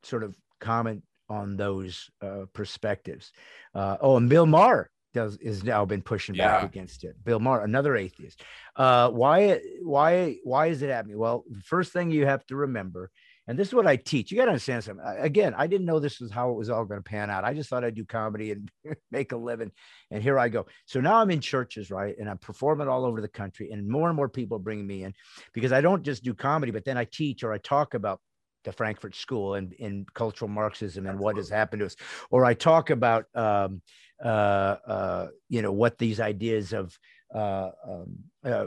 sort 0.03 0.23
of 0.23 0.37
comment 0.61 1.03
on 1.29 1.57
those 1.57 2.11
uh, 2.23 2.45
perspectives. 2.53 3.33
Uh, 3.75 3.97
oh, 4.01 4.17
and 4.17 4.29
Bill 4.29 4.47
Maher 4.47 4.91
does 5.13 5.37
is 5.39 5.65
now 5.65 5.85
been 5.85 6.03
pushing 6.03 6.35
yeah. 6.35 6.61
back 6.61 6.65
against 6.65 7.05
it. 7.05 7.17
Bill 7.25 7.41
Maher, 7.41 7.65
another 7.65 7.97
atheist. 7.97 8.43
Uh, 8.77 9.11
why 9.11 9.61
why 9.83 10.37
why 10.45 10.67
is 10.67 10.83
it 10.83 10.91
at 10.91 11.07
me? 11.07 11.15
Well, 11.17 11.45
the 11.51 11.61
first 11.63 11.93
thing 11.93 12.11
you 12.11 12.27
have 12.27 12.45
to 12.47 12.57
remember 12.57 13.11
and 13.51 13.59
this 13.59 13.67
is 13.67 13.75
what 13.75 13.89
I 13.89 13.97
teach. 13.97 14.31
You 14.31 14.37
got 14.37 14.45
to 14.45 14.53
understand 14.53 14.85
something. 14.85 15.05
Again, 15.19 15.55
I 15.59 15.67
didn't 15.67 15.85
know 15.85 15.99
this 15.99 16.21
was 16.21 16.31
how 16.31 16.51
it 16.51 16.57
was 16.57 16.71
all 16.71 16.85
going 16.85 17.03
to 17.03 17.11
pan 17.11 17.31
out. 17.31 17.43
I 17.43 17.53
just 17.53 17.69
thought 17.69 17.83
I'd 17.83 17.97
do 17.97 18.05
comedy 18.05 18.53
and 18.53 18.71
make 19.11 19.33
a 19.33 19.37
living. 19.37 19.73
And 20.13 20.23
here 20.23 20.39
I 20.39 20.49
go. 20.49 20.67
So 20.87 21.01
now 21.01 21.17
I'm 21.17 21.33
in 21.33 21.41
churches, 21.41 21.91
right? 21.91 22.15
And 22.17 22.31
I'm 22.31 22.39
performing 22.39 22.87
all 22.87 23.05
over 23.05 23.21
the 23.21 23.27
country. 23.27 23.73
And 23.73 23.89
more 23.89 24.07
and 24.07 24.15
more 24.17 24.29
people 24.29 24.59
are 24.59 24.61
bringing 24.61 24.87
me 24.87 25.03
in 25.03 25.15
because 25.53 25.73
I 25.73 25.81
don't 25.81 26.05
just 26.05 26.23
do 26.23 26.33
comedy, 26.33 26.71
but 26.71 26.85
then 26.85 26.97
I 26.97 27.07
teach 27.11 27.43
or 27.43 27.53
I 27.53 27.59
talk 27.59 27.95
about 27.95 28.21
the 28.65 28.73
Frankfurt 28.73 29.15
School 29.15 29.55
and 29.55 29.73
in 29.75 30.07
cultural 30.15 30.49
Marxism 30.49 31.07
and 31.07 31.19
what 31.19 31.37
has 31.37 31.49
happened 31.49 31.81
to 31.81 31.87
us. 31.87 31.97
Or 32.31 32.45
I 32.45 32.55
talk 32.55 32.91
about, 32.91 33.27
um, 33.35 33.83
uh, 34.23 34.77
uh, 34.87 35.29
you 35.49 35.63
know, 35.63 35.73
what 35.73 35.99
these 35.99 36.21
ideas 36.21 36.73
of 36.73 36.99
uh, 37.35 37.71
um, 37.87 38.17
uh, 38.45 38.67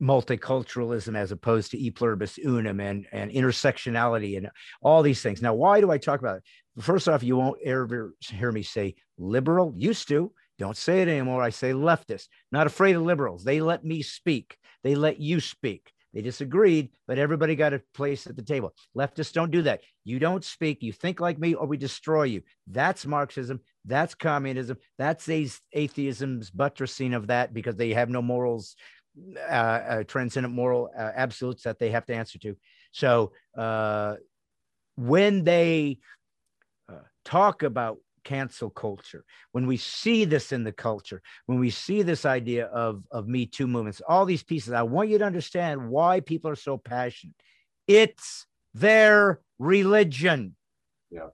multiculturalism 0.00 1.16
as 1.16 1.30
opposed 1.30 1.70
to 1.70 1.78
e 1.78 1.90
pluribus 1.90 2.38
unum 2.38 2.80
and, 2.80 3.06
and 3.12 3.30
intersectionality 3.30 4.36
and 4.36 4.50
all 4.82 5.02
these 5.02 5.22
things. 5.22 5.40
Now, 5.40 5.54
why 5.54 5.80
do 5.80 5.90
I 5.90 5.98
talk 5.98 6.20
about 6.20 6.38
it? 6.38 6.82
First 6.82 7.08
off, 7.08 7.22
you 7.22 7.36
won't 7.36 7.60
ever 7.64 8.14
hear 8.20 8.50
me 8.50 8.62
say 8.62 8.94
liberal. 9.18 9.74
Used 9.76 10.08
to. 10.08 10.32
Don't 10.58 10.76
say 10.76 11.02
it 11.02 11.08
anymore. 11.08 11.42
I 11.42 11.50
say 11.50 11.72
leftist. 11.72 12.28
Not 12.50 12.66
afraid 12.66 12.96
of 12.96 13.02
liberals. 13.02 13.44
They 13.44 13.60
let 13.60 13.84
me 13.84 14.02
speak. 14.02 14.56
They 14.82 14.94
let 14.94 15.20
you 15.20 15.40
speak. 15.40 15.92
They 16.12 16.20
disagreed, 16.20 16.90
but 17.06 17.18
everybody 17.18 17.56
got 17.56 17.72
a 17.72 17.82
place 17.94 18.26
at 18.26 18.36
the 18.36 18.42
table. 18.42 18.74
Leftists 18.96 19.32
don't 19.32 19.50
do 19.50 19.62
that. 19.62 19.80
You 20.04 20.18
don't 20.18 20.44
speak. 20.44 20.82
You 20.82 20.92
think 20.92 21.20
like 21.20 21.38
me, 21.38 21.54
or 21.54 21.66
we 21.66 21.76
destroy 21.76 22.24
you. 22.24 22.42
That's 22.66 23.06
Marxism. 23.06 23.60
That's 23.84 24.14
communism. 24.14 24.76
That's 24.98 25.28
atheism's 25.28 26.50
buttressing 26.50 27.14
of 27.14 27.28
that 27.28 27.54
because 27.54 27.76
they 27.76 27.94
have 27.94 28.10
no 28.10 28.20
morals 28.20 28.76
uh, 29.36 29.52
uh, 29.52 30.02
transcendent 30.04 30.54
moral 30.54 30.90
uh, 30.98 31.10
absolutes 31.14 31.64
that 31.64 31.78
they 31.78 31.90
have 31.90 32.06
to 32.06 32.14
answer 32.14 32.38
to. 32.38 32.56
So 32.92 33.32
uh, 33.56 34.16
when 34.96 35.44
they 35.44 35.98
uh, 36.88 37.02
talk 37.24 37.62
about 37.62 37.98
cancel 38.24 38.70
culture, 38.70 39.24
when 39.52 39.66
we 39.66 39.76
see 39.76 40.24
this 40.24 40.52
in 40.52 40.64
the 40.64 40.72
culture, 40.72 41.22
when 41.46 41.58
we 41.58 41.70
see 41.70 42.02
this 42.02 42.24
idea 42.24 42.66
of, 42.66 43.02
of 43.10 43.28
Me 43.28 43.46
Too 43.46 43.66
movements, 43.66 44.02
all 44.06 44.24
these 44.24 44.42
pieces, 44.42 44.72
I 44.72 44.82
want 44.82 45.08
you 45.08 45.18
to 45.18 45.24
understand 45.24 45.88
why 45.88 46.20
people 46.20 46.50
are 46.50 46.56
so 46.56 46.76
passionate. 46.78 47.34
It's 47.86 48.46
their 48.74 49.40
religion. 49.58 50.56
Yeah. 51.10 51.28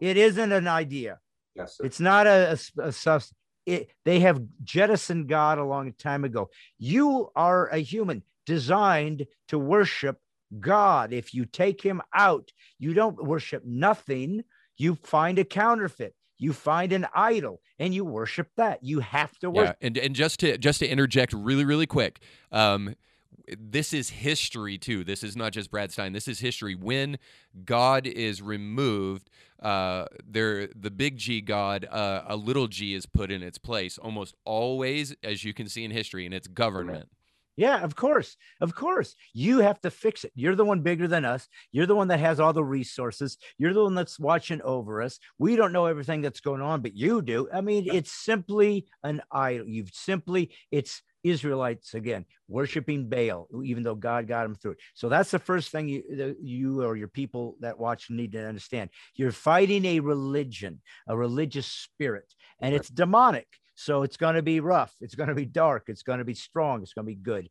It 0.00 0.16
isn't 0.16 0.52
an 0.52 0.68
idea. 0.68 1.18
Yes, 1.54 1.76
sir. 1.76 1.84
It's 1.84 2.00
not 2.00 2.26
a, 2.26 2.58
a, 2.78 2.82
a 2.82 2.92
substance 2.92 3.38
it, 3.66 3.90
they 4.04 4.20
have 4.20 4.42
jettisoned 4.62 5.28
God 5.28 5.58
a 5.58 5.64
long 5.64 5.92
time 5.92 6.24
ago. 6.24 6.50
You 6.78 7.30
are 7.34 7.68
a 7.68 7.78
human 7.78 8.22
designed 8.46 9.26
to 9.48 9.58
worship 9.58 10.18
God. 10.60 11.12
If 11.12 11.34
you 11.34 11.46
take 11.46 11.80
him 11.80 12.02
out, 12.12 12.52
you 12.78 12.94
don't 12.94 13.22
worship 13.22 13.62
nothing. 13.64 14.44
You 14.76 14.96
find 15.02 15.38
a 15.38 15.44
counterfeit. 15.44 16.14
You 16.38 16.52
find 16.52 16.92
an 16.92 17.06
idol 17.14 17.60
and 17.78 17.94
you 17.94 18.04
worship 18.04 18.48
that. 18.56 18.82
You 18.82 19.00
have 19.00 19.38
to 19.38 19.50
worship. 19.50 19.76
Yeah, 19.80 19.86
and 19.86 19.98
and 19.98 20.14
just 20.14 20.40
to 20.40 20.58
just 20.58 20.80
to 20.80 20.88
interject 20.88 21.32
really 21.32 21.64
really 21.64 21.86
quick. 21.86 22.20
Um, 22.52 22.94
this 23.58 23.92
is 23.92 24.10
history 24.10 24.78
too. 24.78 25.04
This 25.04 25.22
is 25.22 25.36
not 25.36 25.52
just 25.52 25.70
Brad 25.70 25.92
Stine. 25.92 26.12
This 26.12 26.28
is 26.28 26.40
history. 26.40 26.74
When 26.74 27.18
God 27.64 28.06
is 28.06 28.40
removed, 28.40 29.28
uh, 29.62 30.06
there 30.26 30.68
the 30.68 30.90
big 30.90 31.16
G 31.18 31.40
God, 31.40 31.86
uh, 31.90 32.22
a 32.26 32.36
little 32.36 32.68
G 32.68 32.94
is 32.94 33.06
put 33.06 33.30
in 33.30 33.42
its 33.42 33.58
place 33.58 33.98
almost 33.98 34.34
always, 34.44 35.14
as 35.22 35.44
you 35.44 35.54
can 35.54 35.68
see 35.68 35.84
in 35.84 35.90
history, 35.90 36.24
and 36.24 36.34
it's 36.34 36.48
government. 36.48 37.08
Yeah, 37.56 37.82
of 37.82 37.94
course. 37.94 38.36
Of 38.60 38.74
course. 38.74 39.14
You 39.32 39.60
have 39.60 39.80
to 39.82 39.90
fix 39.90 40.24
it. 40.24 40.32
You're 40.34 40.56
the 40.56 40.64
one 40.64 40.80
bigger 40.80 41.06
than 41.06 41.24
us. 41.24 41.48
You're 41.70 41.86
the 41.86 41.94
one 41.94 42.08
that 42.08 42.20
has 42.20 42.40
all 42.40 42.52
the 42.52 42.64
resources. 42.64 43.38
You're 43.58 43.74
the 43.74 43.84
one 43.84 43.94
that's 43.94 44.18
watching 44.18 44.60
over 44.62 45.00
us. 45.00 45.18
We 45.38 45.54
don't 45.56 45.72
know 45.72 45.86
everything 45.86 46.20
that's 46.20 46.40
going 46.40 46.60
on, 46.60 46.80
but 46.80 46.96
you 46.96 47.22
do. 47.22 47.48
I 47.52 47.60
mean, 47.60 47.86
it's 47.92 48.12
simply 48.12 48.86
an 49.02 49.22
idol. 49.30 49.68
You've 49.68 49.90
simply, 49.92 50.50
it's 50.72 51.02
Israelites 51.22 51.94
again 51.94 52.26
worshiping 52.48 53.08
Baal, 53.08 53.48
even 53.64 53.82
though 53.82 53.94
God 53.94 54.28
got 54.28 54.42
them 54.42 54.54
through 54.54 54.72
it. 54.72 54.78
So 54.92 55.08
that's 55.08 55.30
the 55.30 55.38
first 55.38 55.70
thing 55.70 55.88
you, 55.88 56.36
you 56.42 56.82
or 56.82 56.96
your 56.96 57.08
people 57.08 57.56
that 57.60 57.78
watch 57.78 58.10
need 58.10 58.32
to 58.32 58.46
understand. 58.46 58.90
You're 59.14 59.32
fighting 59.32 59.84
a 59.86 60.00
religion, 60.00 60.82
a 61.08 61.16
religious 61.16 61.66
spirit, 61.66 62.34
and 62.60 62.74
it's 62.74 62.90
demonic. 62.90 63.46
So 63.74 64.02
it's 64.02 64.16
going 64.16 64.36
to 64.36 64.42
be 64.42 64.60
rough. 64.60 64.94
It's 65.00 65.14
going 65.14 65.28
to 65.28 65.34
be 65.34 65.44
dark. 65.44 65.84
It's 65.88 66.02
going 66.02 66.18
to 66.18 66.24
be 66.24 66.34
strong. 66.34 66.82
It's 66.82 66.92
going 66.92 67.06
to 67.06 67.12
be 67.12 67.20
good. 67.20 67.48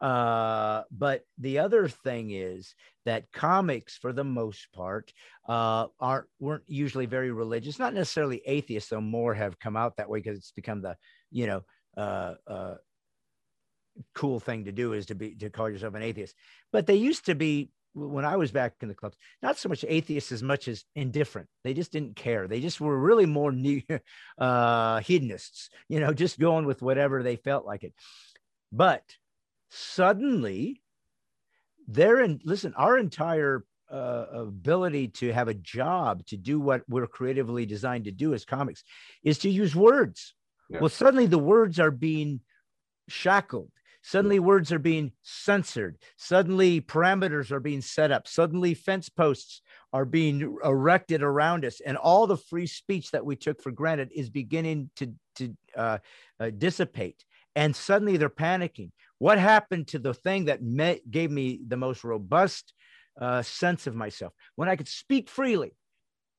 Uh, 0.00 0.82
but 0.90 1.22
the 1.38 1.58
other 1.58 1.88
thing 1.88 2.30
is 2.30 2.74
that 3.04 3.32
comics, 3.32 3.96
for 3.96 4.12
the 4.12 4.24
most 4.24 4.68
part, 4.72 5.12
uh, 5.48 5.86
aren't 5.98 6.26
weren't 6.38 6.64
usually 6.66 7.06
very 7.06 7.32
religious. 7.32 7.78
Not 7.78 7.94
necessarily 7.94 8.42
atheists, 8.46 8.90
though 8.90 9.00
more 9.00 9.34
have 9.34 9.58
come 9.58 9.76
out 9.76 9.96
that 9.96 10.08
way 10.08 10.20
because 10.20 10.38
it's 10.38 10.52
become 10.52 10.82
the 10.82 10.96
you 11.30 11.46
know 11.46 11.62
uh, 11.96 12.34
uh, 12.46 12.74
cool 14.14 14.40
thing 14.40 14.64
to 14.64 14.72
do 14.72 14.92
is 14.92 15.06
to 15.06 15.14
be 15.14 15.34
to 15.36 15.50
call 15.50 15.68
yourself 15.68 15.94
an 15.94 16.02
atheist. 16.02 16.34
But 16.72 16.86
they 16.86 16.96
used 16.96 17.26
to 17.26 17.34
be 17.34 17.70
when 17.94 18.24
I 18.24 18.36
was 18.36 18.50
back 18.50 18.74
in 18.80 18.88
the 18.88 18.94
clubs, 18.94 19.16
not 19.42 19.56
so 19.56 19.68
much 19.68 19.84
atheists 19.86 20.32
as 20.32 20.42
much 20.42 20.68
as 20.68 20.84
indifferent. 20.94 21.48
They 21.62 21.74
just 21.74 21.92
didn't 21.92 22.16
care. 22.16 22.48
They 22.48 22.60
just 22.60 22.80
were 22.80 22.98
really 22.98 23.26
more 23.26 23.52
uh, 24.38 25.00
hedonists, 25.00 25.70
you 25.88 26.00
know, 26.00 26.12
just 26.12 26.38
going 26.38 26.66
with 26.66 26.82
whatever 26.82 27.22
they 27.22 27.36
felt 27.36 27.64
like 27.64 27.84
it. 27.84 27.94
But 28.72 29.04
suddenly, 29.70 30.82
they're 31.86 32.20
in. 32.20 32.40
Listen, 32.44 32.74
our 32.76 32.98
entire 32.98 33.64
uh, 33.90 34.26
ability 34.32 35.08
to 35.08 35.32
have 35.32 35.48
a 35.48 35.54
job 35.54 36.26
to 36.26 36.36
do 36.36 36.58
what 36.58 36.82
we're 36.88 37.06
creatively 37.06 37.66
designed 37.66 38.04
to 38.04 38.10
do 38.10 38.34
as 38.34 38.44
comics 38.44 38.82
is 39.22 39.38
to 39.38 39.50
use 39.50 39.76
words. 39.76 40.34
Yeah. 40.68 40.80
Well, 40.80 40.88
suddenly 40.88 41.26
the 41.26 41.38
words 41.38 41.78
are 41.78 41.90
being 41.90 42.40
shackled 43.08 43.70
Suddenly, 44.06 44.38
words 44.38 44.70
are 44.70 44.78
being 44.78 45.12
censored. 45.22 45.96
Suddenly, 46.18 46.82
parameters 46.82 47.50
are 47.50 47.58
being 47.58 47.80
set 47.80 48.12
up. 48.12 48.28
Suddenly, 48.28 48.74
fence 48.74 49.08
posts 49.08 49.62
are 49.94 50.04
being 50.04 50.58
erected 50.62 51.22
around 51.22 51.64
us. 51.64 51.80
And 51.80 51.96
all 51.96 52.26
the 52.26 52.36
free 52.36 52.66
speech 52.66 53.12
that 53.12 53.24
we 53.24 53.34
took 53.34 53.62
for 53.62 53.72
granted 53.72 54.10
is 54.14 54.28
beginning 54.28 54.90
to, 54.96 55.14
to 55.36 55.56
uh, 55.74 55.98
uh, 56.38 56.50
dissipate. 56.50 57.24
And 57.56 57.74
suddenly, 57.74 58.18
they're 58.18 58.28
panicking. 58.28 58.90
What 59.16 59.38
happened 59.38 59.88
to 59.88 59.98
the 59.98 60.12
thing 60.12 60.44
that 60.44 60.60
gave 61.10 61.30
me 61.30 61.60
the 61.66 61.78
most 61.78 62.04
robust 62.04 62.74
uh, 63.18 63.40
sense 63.40 63.86
of 63.86 63.94
myself 63.94 64.34
when 64.54 64.68
I 64.68 64.76
could 64.76 64.88
speak 64.88 65.30
freely? 65.30 65.72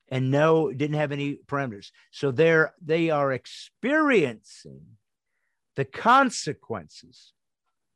and 0.09 0.29
no 0.29 0.71
didn't 0.71 0.97
have 0.97 1.11
any 1.11 1.39
parameters 1.47 1.89
so 2.11 2.29
they're 2.29 2.75
they 2.79 3.09
are 3.09 3.31
experiencing 3.31 4.81
the 5.75 5.83
consequences 5.83 7.33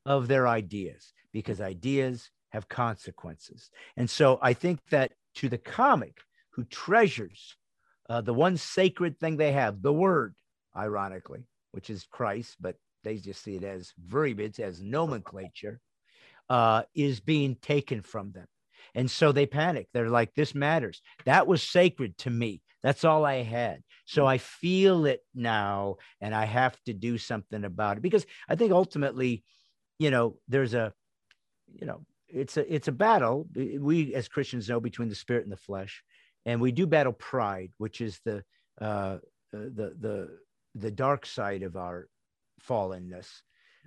of 0.09 0.27
their 0.27 0.47
ideas 0.47 1.13
because 1.31 1.61
ideas 1.61 2.31
have 2.49 2.67
consequences. 2.67 3.69
And 3.95 4.09
so 4.09 4.39
I 4.41 4.53
think 4.53 4.79
that 4.89 5.13
to 5.35 5.47
the 5.47 5.57
comic 5.59 6.17
who 6.49 6.65
treasures 6.65 7.55
uh, 8.09 8.21
the 8.21 8.33
one 8.33 8.57
sacred 8.57 9.19
thing 9.19 9.37
they 9.37 9.51
have, 9.51 9.83
the 9.83 9.93
word, 9.93 10.33
ironically, 10.75 11.45
which 11.71 11.91
is 11.91 12.07
Christ, 12.09 12.57
but 12.59 12.75
they 13.03 13.17
just 13.17 13.43
see 13.43 13.55
it 13.55 13.63
as 13.63 13.93
verbiage, 14.03 14.59
as 14.59 14.81
nomenclature, 14.81 15.79
uh, 16.49 16.81
is 16.95 17.19
being 17.19 17.55
taken 17.55 18.01
from 18.01 18.31
them. 18.31 18.47
And 18.95 19.11
so 19.11 19.31
they 19.31 19.45
panic. 19.45 19.87
They're 19.93 20.09
like, 20.09 20.33
this 20.33 20.55
matters. 20.55 21.01
That 21.25 21.45
was 21.45 21.61
sacred 21.61 22.17
to 22.19 22.31
me. 22.31 22.63
That's 22.81 23.05
all 23.05 23.25
I 23.25 23.43
had. 23.43 23.83
So 24.05 24.25
I 24.25 24.39
feel 24.39 25.05
it 25.05 25.21
now, 25.35 25.97
and 26.19 26.33
I 26.33 26.45
have 26.45 26.75
to 26.87 26.93
do 26.93 27.19
something 27.19 27.63
about 27.63 27.97
it 27.97 28.01
because 28.01 28.25
I 28.47 28.55
think 28.55 28.71
ultimately, 28.71 29.43
you 29.99 30.09
know, 30.11 30.37
there's 30.47 30.73
a, 30.73 30.93
you 31.67 31.85
know, 31.85 32.05
it's 32.27 32.57
a 32.57 32.73
it's 32.73 32.87
a 32.87 32.93
battle. 32.93 33.47
We 33.55 34.15
as 34.15 34.27
Christians 34.27 34.69
know 34.69 34.79
between 34.79 35.09
the 35.09 35.15
spirit 35.15 35.43
and 35.43 35.51
the 35.51 35.57
flesh, 35.57 36.03
and 36.45 36.61
we 36.61 36.71
do 36.71 36.87
battle 36.87 37.13
pride, 37.13 37.71
which 37.77 38.01
is 38.01 38.19
the 38.25 38.43
uh, 38.81 39.17
the 39.51 39.95
the 39.99 40.37
the 40.75 40.91
dark 40.91 41.25
side 41.25 41.63
of 41.63 41.75
our 41.75 42.07
fallenness. 42.67 43.41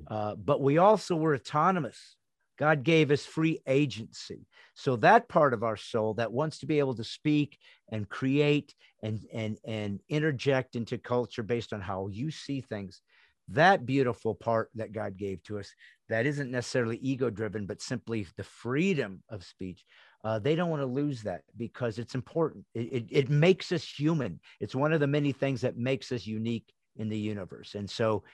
Uh, 0.08 0.34
but 0.34 0.60
we 0.60 0.78
also 0.78 1.16
were 1.16 1.34
autonomous. 1.34 2.16
God 2.58 2.84
gave 2.84 3.10
us 3.10 3.24
free 3.24 3.60
agency. 3.66 4.46
So 4.74 4.96
that 4.96 5.28
part 5.28 5.54
of 5.54 5.62
our 5.62 5.76
soul 5.76 6.14
that 6.14 6.32
wants 6.32 6.58
to 6.58 6.66
be 6.66 6.78
able 6.78 6.94
to 6.96 7.04
speak 7.04 7.58
and 7.90 8.08
create 8.08 8.74
and 9.02 9.20
and 9.32 9.58
and 9.64 10.00
interject 10.08 10.76
into 10.76 10.98
culture 10.98 11.42
based 11.42 11.72
on 11.72 11.80
how 11.80 12.08
you 12.08 12.30
see 12.30 12.60
things, 12.60 13.02
that 13.48 13.86
beautiful 13.86 14.34
part 14.34 14.70
that 14.74 14.92
God 14.92 15.16
gave 15.16 15.42
to 15.44 15.58
us, 15.58 15.72
that 16.12 16.26
isn't 16.26 16.50
necessarily 16.50 16.98
ego 16.98 17.30
driven, 17.30 17.64
but 17.64 17.80
simply 17.80 18.26
the 18.36 18.44
freedom 18.44 19.22
of 19.30 19.42
speech. 19.42 19.82
Uh, 20.22 20.38
they 20.38 20.54
don't 20.54 20.68
want 20.68 20.82
to 20.82 20.86
lose 20.86 21.22
that 21.22 21.40
because 21.56 21.98
it's 21.98 22.14
important. 22.14 22.66
It, 22.74 22.92
it, 22.92 23.04
it 23.10 23.30
makes 23.30 23.72
us 23.72 23.82
human. 23.82 24.38
It's 24.60 24.74
one 24.74 24.92
of 24.92 25.00
the 25.00 25.06
many 25.06 25.32
things 25.32 25.62
that 25.62 25.78
makes 25.78 26.12
us 26.12 26.26
unique 26.26 26.70
in 26.96 27.08
the 27.08 27.16
universe. 27.16 27.74
And 27.74 27.88
so 27.88 28.24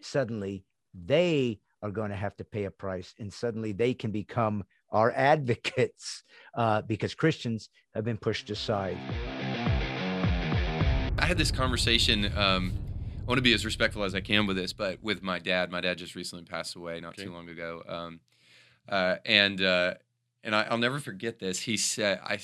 suddenly 0.00 0.64
they 0.94 1.58
are 1.82 1.90
going 1.90 2.10
to 2.10 2.16
have 2.16 2.36
to 2.36 2.44
pay 2.44 2.64
a 2.64 2.70
price 2.70 3.14
and 3.18 3.32
suddenly 3.32 3.72
they 3.72 3.94
can 3.94 4.12
become 4.12 4.62
our 4.90 5.12
advocates 5.16 6.22
uh, 6.54 6.82
because 6.82 7.16
Christians 7.16 7.68
have 7.96 8.04
been 8.04 8.16
pushed 8.16 8.48
aside. 8.50 8.96
I 11.18 11.26
had 11.26 11.36
this 11.36 11.50
conversation. 11.50 12.32
Um, 12.38 12.72
I 13.28 13.30
want 13.30 13.38
to 13.40 13.42
be 13.42 13.52
as 13.52 13.66
respectful 13.66 14.04
as 14.04 14.14
I 14.14 14.22
can 14.22 14.46
with 14.46 14.56
this, 14.56 14.72
but 14.72 15.02
with 15.02 15.22
my 15.22 15.38
dad. 15.38 15.70
My 15.70 15.82
dad 15.82 15.98
just 15.98 16.14
recently 16.14 16.46
passed 16.46 16.76
away 16.76 16.98
not 16.98 17.10
okay. 17.10 17.24
too 17.24 17.32
long 17.32 17.50
ago, 17.50 17.82
um, 17.86 18.20
uh, 18.88 19.16
and 19.26 19.60
uh, 19.60 19.94
and 20.42 20.56
I, 20.56 20.70
will 20.70 20.78
never 20.78 20.98
forget 20.98 21.38
this. 21.38 21.60
He 21.60 21.76
said, 21.76 22.20
I, 22.24 22.38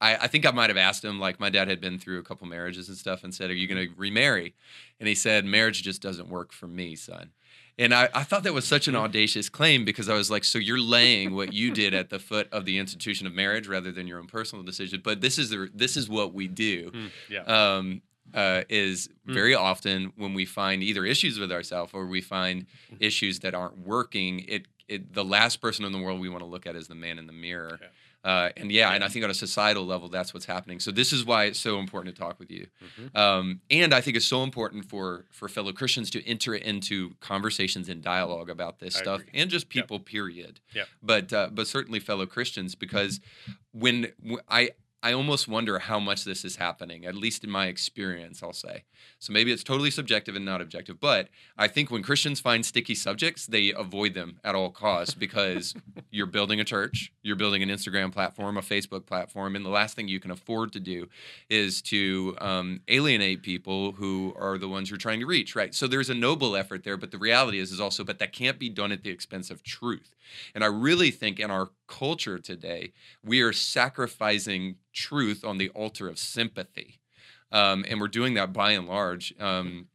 I, 0.00 0.16
I 0.22 0.26
think 0.28 0.46
I 0.46 0.50
might 0.50 0.70
have 0.70 0.78
asked 0.78 1.04
him, 1.04 1.20
like 1.20 1.38
my 1.38 1.50
dad 1.50 1.68
had 1.68 1.82
been 1.82 1.98
through 1.98 2.18
a 2.18 2.22
couple 2.22 2.46
marriages 2.46 2.88
and 2.88 2.96
stuff, 2.96 3.24
and 3.24 3.34
said, 3.34 3.50
"Are 3.50 3.54
you 3.54 3.68
going 3.68 3.86
to 3.86 3.94
remarry?" 3.94 4.54
And 4.98 5.06
he 5.06 5.14
said, 5.14 5.44
"Marriage 5.44 5.82
just 5.82 6.00
doesn't 6.00 6.30
work 6.30 6.54
for 6.54 6.66
me, 6.66 6.96
son." 6.96 7.32
And 7.78 7.92
I, 7.92 8.08
I 8.14 8.22
thought 8.22 8.42
that 8.44 8.54
was 8.54 8.66
such 8.66 8.88
an 8.88 8.96
audacious 8.96 9.50
claim 9.50 9.84
because 9.84 10.08
I 10.08 10.14
was 10.14 10.30
like, 10.30 10.44
so 10.44 10.58
you're 10.58 10.80
laying 10.80 11.34
what 11.34 11.52
you 11.52 11.70
did 11.74 11.94
at 11.94 12.10
the 12.10 12.18
foot 12.18 12.48
of 12.52 12.64
the 12.64 12.78
institution 12.78 13.26
of 13.26 13.34
marriage 13.34 13.66
rather 13.66 13.90
than 13.92 14.06
your 14.06 14.18
own 14.18 14.26
personal 14.26 14.62
decision. 14.62 15.00
But 15.02 15.22
this 15.22 15.38
is 15.38 15.48
the, 15.50 15.70
this 15.74 15.96
is 15.96 16.06
what 16.08 16.34
we 16.34 16.48
do. 16.48 16.90
Mm, 16.90 17.10
yeah. 17.30 17.42
Um, 17.44 18.02
uh, 18.34 18.62
is 18.68 19.08
mm. 19.26 19.34
very 19.34 19.54
often 19.54 20.12
when 20.16 20.34
we 20.34 20.44
find 20.44 20.82
either 20.82 21.04
issues 21.04 21.38
with 21.38 21.52
ourselves 21.52 21.92
or 21.94 22.06
we 22.06 22.20
find 22.20 22.66
mm. 22.92 22.96
issues 23.00 23.40
that 23.40 23.54
aren't 23.54 23.78
working, 23.78 24.40
it, 24.48 24.66
it 24.88 25.12
the 25.12 25.24
last 25.24 25.60
person 25.60 25.84
in 25.84 25.92
the 25.92 25.98
world 25.98 26.20
we 26.20 26.28
want 26.28 26.42
to 26.42 26.48
look 26.48 26.66
at 26.66 26.76
is 26.76 26.88
the 26.88 26.94
man 26.94 27.18
in 27.18 27.26
the 27.26 27.32
mirror. 27.32 27.78
Yeah. 27.80 27.88
Uh, 28.24 28.50
and 28.56 28.70
yeah, 28.70 28.92
and 28.92 29.02
I 29.02 29.08
think 29.08 29.24
on 29.24 29.32
a 29.32 29.34
societal 29.34 29.84
level, 29.84 30.08
that's 30.08 30.32
what's 30.32 30.46
happening. 30.46 30.78
So 30.78 30.92
this 30.92 31.12
is 31.12 31.24
why 31.24 31.46
it's 31.46 31.58
so 31.58 31.80
important 31.80 32.14
to 32.14 32.22
talk 32.22 32.38
with 32.38 32.52
you. 32.52 32.68
Mm-hmm. 32.80 33.16
Um, 33.18 33.60
and 33.68 33.92
I 33.92 34.00
think 34.00 34.16
it's 34.16 34.26
so 34.26 34.44
important 34.44 34.84
for 34.84 35.24
for 35.30 35.48
fellow 35.48 35.72
Christians 35.72 36.08
to 36.10 36.24
enter 36.24 36.54
into 36.54 37.14
conversations 37.18 37.88
and 37.88 38.00
dialogue 38.00 38.48
about 38.48 38.78
this 38.78 38.94
I 38.96 39.00
stuff, 39.00 39.20
agree. 39.22 39.40
and 39.40 39.50
just 39.50 39.68
people, 39.68 39.96
yep. 39.96 40.06
period. 40.06 40.60
Yeah. 40.72 40.84
But 41.02 41.32
uh, 41.32 41.48
but 41.52 41.66
certainly 41.66 41.98
fellow 41.98 42.26
Christians, 42.26 42.76
because 42.76 43.20
when, 43.72 44.12
when 44.22 44.38
I 44.48 44.70
I 45.04 45.12
almost 45.12 45.48
wonder 45.48 45.80
how 45.80 45.98
much 45.98 46.24
this 46.24 46.44
is 46.44 46.56
happening, 46.56 47.04
at 47.04 47.16
least 47.16 47.42
in 47.42 47.50
my 47.50 47.66
experience, 47.66 48.40
I'll 48.40 48.52
say. 48.52 48.84
So 49.18 49.32
maybe 49.32 49.50
it's 49.50 49.64
totally 49.64 49.90
subjective 49.90 50.36
and 50.36 50.44
not 50.44 50.60
objective. 50.60 51.00
But 51.00 51.28
I 51.58 51.66
think 51.66 51.90
when 51.90 52.04
Christians 52.04 52.38
find 52.38 52.64
sticky 52.64 52.94
subjects, 52.94 53.46
they 53.46 53.72
avoid 53.72 54.14
them 54.14 54.38
at 54.44 54.54
all 54.54 54.70
costs 54.70 55.14
because 55.14 55.74
you're 56.12 56.26
building 56.26 56.60
a 56.60 56.64
church, 56.64 57.12
you're 57.22 57.34
building 57.34 57.64
an 57.64 57.68
Instagram 57.68 58.12
platform, 58.12 58.56
a 58.56 58.60
Facebook 58.60 59.04
platform, 59.04 59.56
and 59.56 59.64
the 59.64 59.70
last 59.70 59.96
thing 59.96 60.06
you 60.06 60.20
can 60.20 60.30
afford 60.30 60.72
to 60.72 60.80
do 60.80 61.08
is 61.50 61.82
to 61.82 62.36
um, 62.40 62.80
alienate 62.86 63.42
people 63.42 63.92
who 63.92 64.32
are 64.38 64.56
the 64.56 64.68
ones 64.68 64.88
you're 64.88 64.98
trying 64.98 65.18
to 65.18 65.26
reach, 65.26 65.56
right? 65.56 65.74
So 65.74 65.88
there's 65.88 66.10
a 66.10 66.14
noble 66.14 66.54
effort 66.54 66.84
there, 66.84 66.96
but 66.96 67.10
the 67.10 67.18
reality 67.18 67.58
is, 67.58 67.72
is 67.72 67.80
also, 67.80 68.04
but 68.04 68.20
that 68.20 68.32
can't 68.32 68.58
be 68.58 68.68
done 68.68 68.92
at 68.92 69.02
the 69.02 69.10
expense 69.10 69.50
of 69.50 69.64
truth. 69.64 70.14
And 70.54 70.62
I 70.62 70.68
really 70.68 71.10
think 71.10 71.40
in 71.40 71.50
our 71.50 71.70
culture 71.88 72.38
today, 72.38 72.92
we 73.24 73.40
are 73.42 73.52
sacrificing 73.52 74.76
truth 74.92 75.44
on 75.44 75.58
the 75.58 75.68
altar 75.70 76.08
of 76.08 76.18
sympathy. 76.18 76.98
Um, 77.50 77.84
and 77.88 78.00
we're 78.00 78.08
doing 78.08 78.34
that 78.34 78.52
by 78.52 78.72
and 78.72 78.86
large 78.86 79.34
um, 79.38 79.88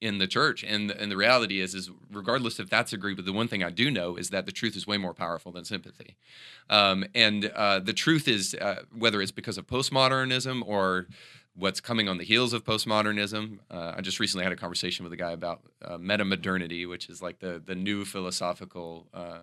in 0.00 0.18
the 0.18 0.26
church. 0.26 0.64
And, 0.64 0.90
and 0.90 1.10
the 1.10 1.16
reality 1.16 1.60
is, 1.60 1.74
is 1.74 1.90
regardless 2.10 2.58
if 2.58 2.68
that's 2.68 2.92
agreed 2.92 3.16
with, 3.16 3.26
the 3.26 3.32
one 3.32 3.48
thing 3.48 3.62
I 3.62 3.70
do 3.70 3.90
know 3.90 4.16
is 4.16 4.30
that 4.30 4.44
the 4.44 4.52
truth 4.52 4.76
is 4.76 4.86
way 4.86 4.98
more 4.98 5.14
powerful 5.14 5.52
than 5.52 5.64
sympathy. 5.64 6.16
Um, 6.68 7.04
and 7.14 7.46
uh, 7.46 7.78
the 7.78 7.92
truth 7.92 8.26
is, 8.26 8.54
uh, 8.54 8.82
whether 8.96 9.22
it's 9.22 9.30
because 9.30 9.56
of 9.56 9.66
postmodernism 9.66 10.62
or 10.66 11.06
what's 11.54 11.80
coming 11.80 12.08
on 12.08 12.18
the 12.18 12.24
heels 12.24 12.52
of 12.52 12.64
postmodernism. 12.64 13.58
Uh, 13.70 13.94
I 13.96 14.00
just 14.02 14.20
recently 14.20 14.44
had 14.44 14.52
a 14.52 14.56
conversation 14.56 15.04
with 15.04 15.12
a 15.12 15.16
guy 15.16 15.32
about 15.32 15.62
uh, 15.82 15.96
meta 15.96 16.24
modernity, 16.24 16.86
which 16.86 17.08
is 17.08 17.22
like 17.22 17.38
the 17.38 17.62
the 17.64 17.74
new 17.74 18.04
philosophical 18.04 19.08
uh, 19.14 19.40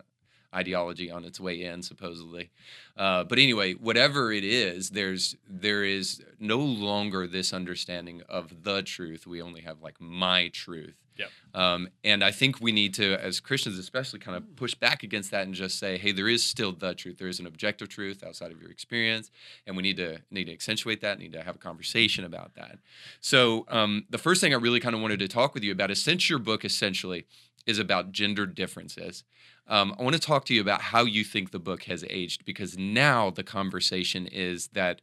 ideology 0.54 1.12
on 1.12 1.26
its 1.26 1.40
way 1.40 1.64
in, 1.64 1.82
supposedly. 1.82 2.52
Uh, 2.98 3.24
but 3.24 3.40
anyway, 3.40 3.74
whatever 3.74 4.32
it 4.32 4.44
is, 4.44 4.92
there's 4.92 5.36
there 5.50 5.84
is 5.84 6.24
no 6.40 6.60
longer 6.60 7.28
this 7.28 7.54
understanding 7.54 8.22
of 8.30 8.64
the 8.64 8.84
truth. 8.84 9.26
We 9.26 9.42
only 9.42 9.62
have 9.62 9.82
like 9.82 10.00
my 10.00 10.50
truth. 10.50 10.96
Yeah. 11.16 11.28
Um, 11.54 11.90
and 12.04 12.24
I 12.24 12.32
think 12.32 12.60
we 12.60 12.72
need 12.72 12.96
to, 12.96 13.16
as 13.24 13.40
Christians 13.40 13.78
especially, 13.78 14.20
kind 14.20 14.36
of 14.36 14.56
push 14.56 14.74
back 14.74 15.04
against 15.04 15.30
that 15.32 15.46
and 15.46 15.54
just 15.54 15.78
say, 15.78 15.98
hey, 15.98 16.12
there 16.12 16.28
is 16.28 16.44
still 16.44 16.72
the 16.72 16.96
truth. 16.96 17.18
There 17.20 17.28
is 17.28 17.40
an 17.40 17.46
objective 17.46 17.90
truth 17.90 18.24
outside 18.24 18.52
of 18.52 18.60
your 18.60 18.72
experience, 18.72 19.30
and 19.68 19.78
we 19.78 19.84
need 19.84 19.98
to 19.98 20.20
need 20.32 20.46
to 20.46 20.54
accentuate 20.54 21.02
that. 21.02 21.20
Need 21.20 21.34
to 21.34 21.44
have 21.44 21.56
a 21.56 21.60
conversation 21.60 22.26
about 22.26 22.56
that. 22.56 22.80
So 23.22 23.66
um, 23.70 24.06
the 24.10 24.18
first 24.18 24.42
thing 24.42 24.54
I 24.54 24.58
really 24.58 24.80
kind 24.80 24.96
of 24.96 25.02
wanted 25.02 25.20
to 25.20 25.28
talk 25.28 25.54
with 25.54 25.64
you 25.64 25.72
about 25.72 25.92
is 25.92 26.02
since 26.02 26.30
your 26.30 26.40
book 26.40 26.66
essentially 26.66 27.26
is 27.66 27.80
about 27.80 28.12
gender 28.12 28.46
differences. 28.46 29.24
Um, 29.68 29.96
I 29.98 30.04
want 30.04 30.14
to 30.14 30.22
talk 30.22 30.46
to 30.46 30.54
you 30.54 30.62
about 30.62 30.82
how 30.82 31.06
you 31.06 31.24
think 31.24 31.52
the 31.52 31.60
book 31.60 31.84
has 31.84 32.04
aged 32.10 32.46
because 32.46 32.78
now 32.78 33.30
the 33.30 33.44
conversation 33.44 34.28
is 34.28 34.68
that 34.70 35.02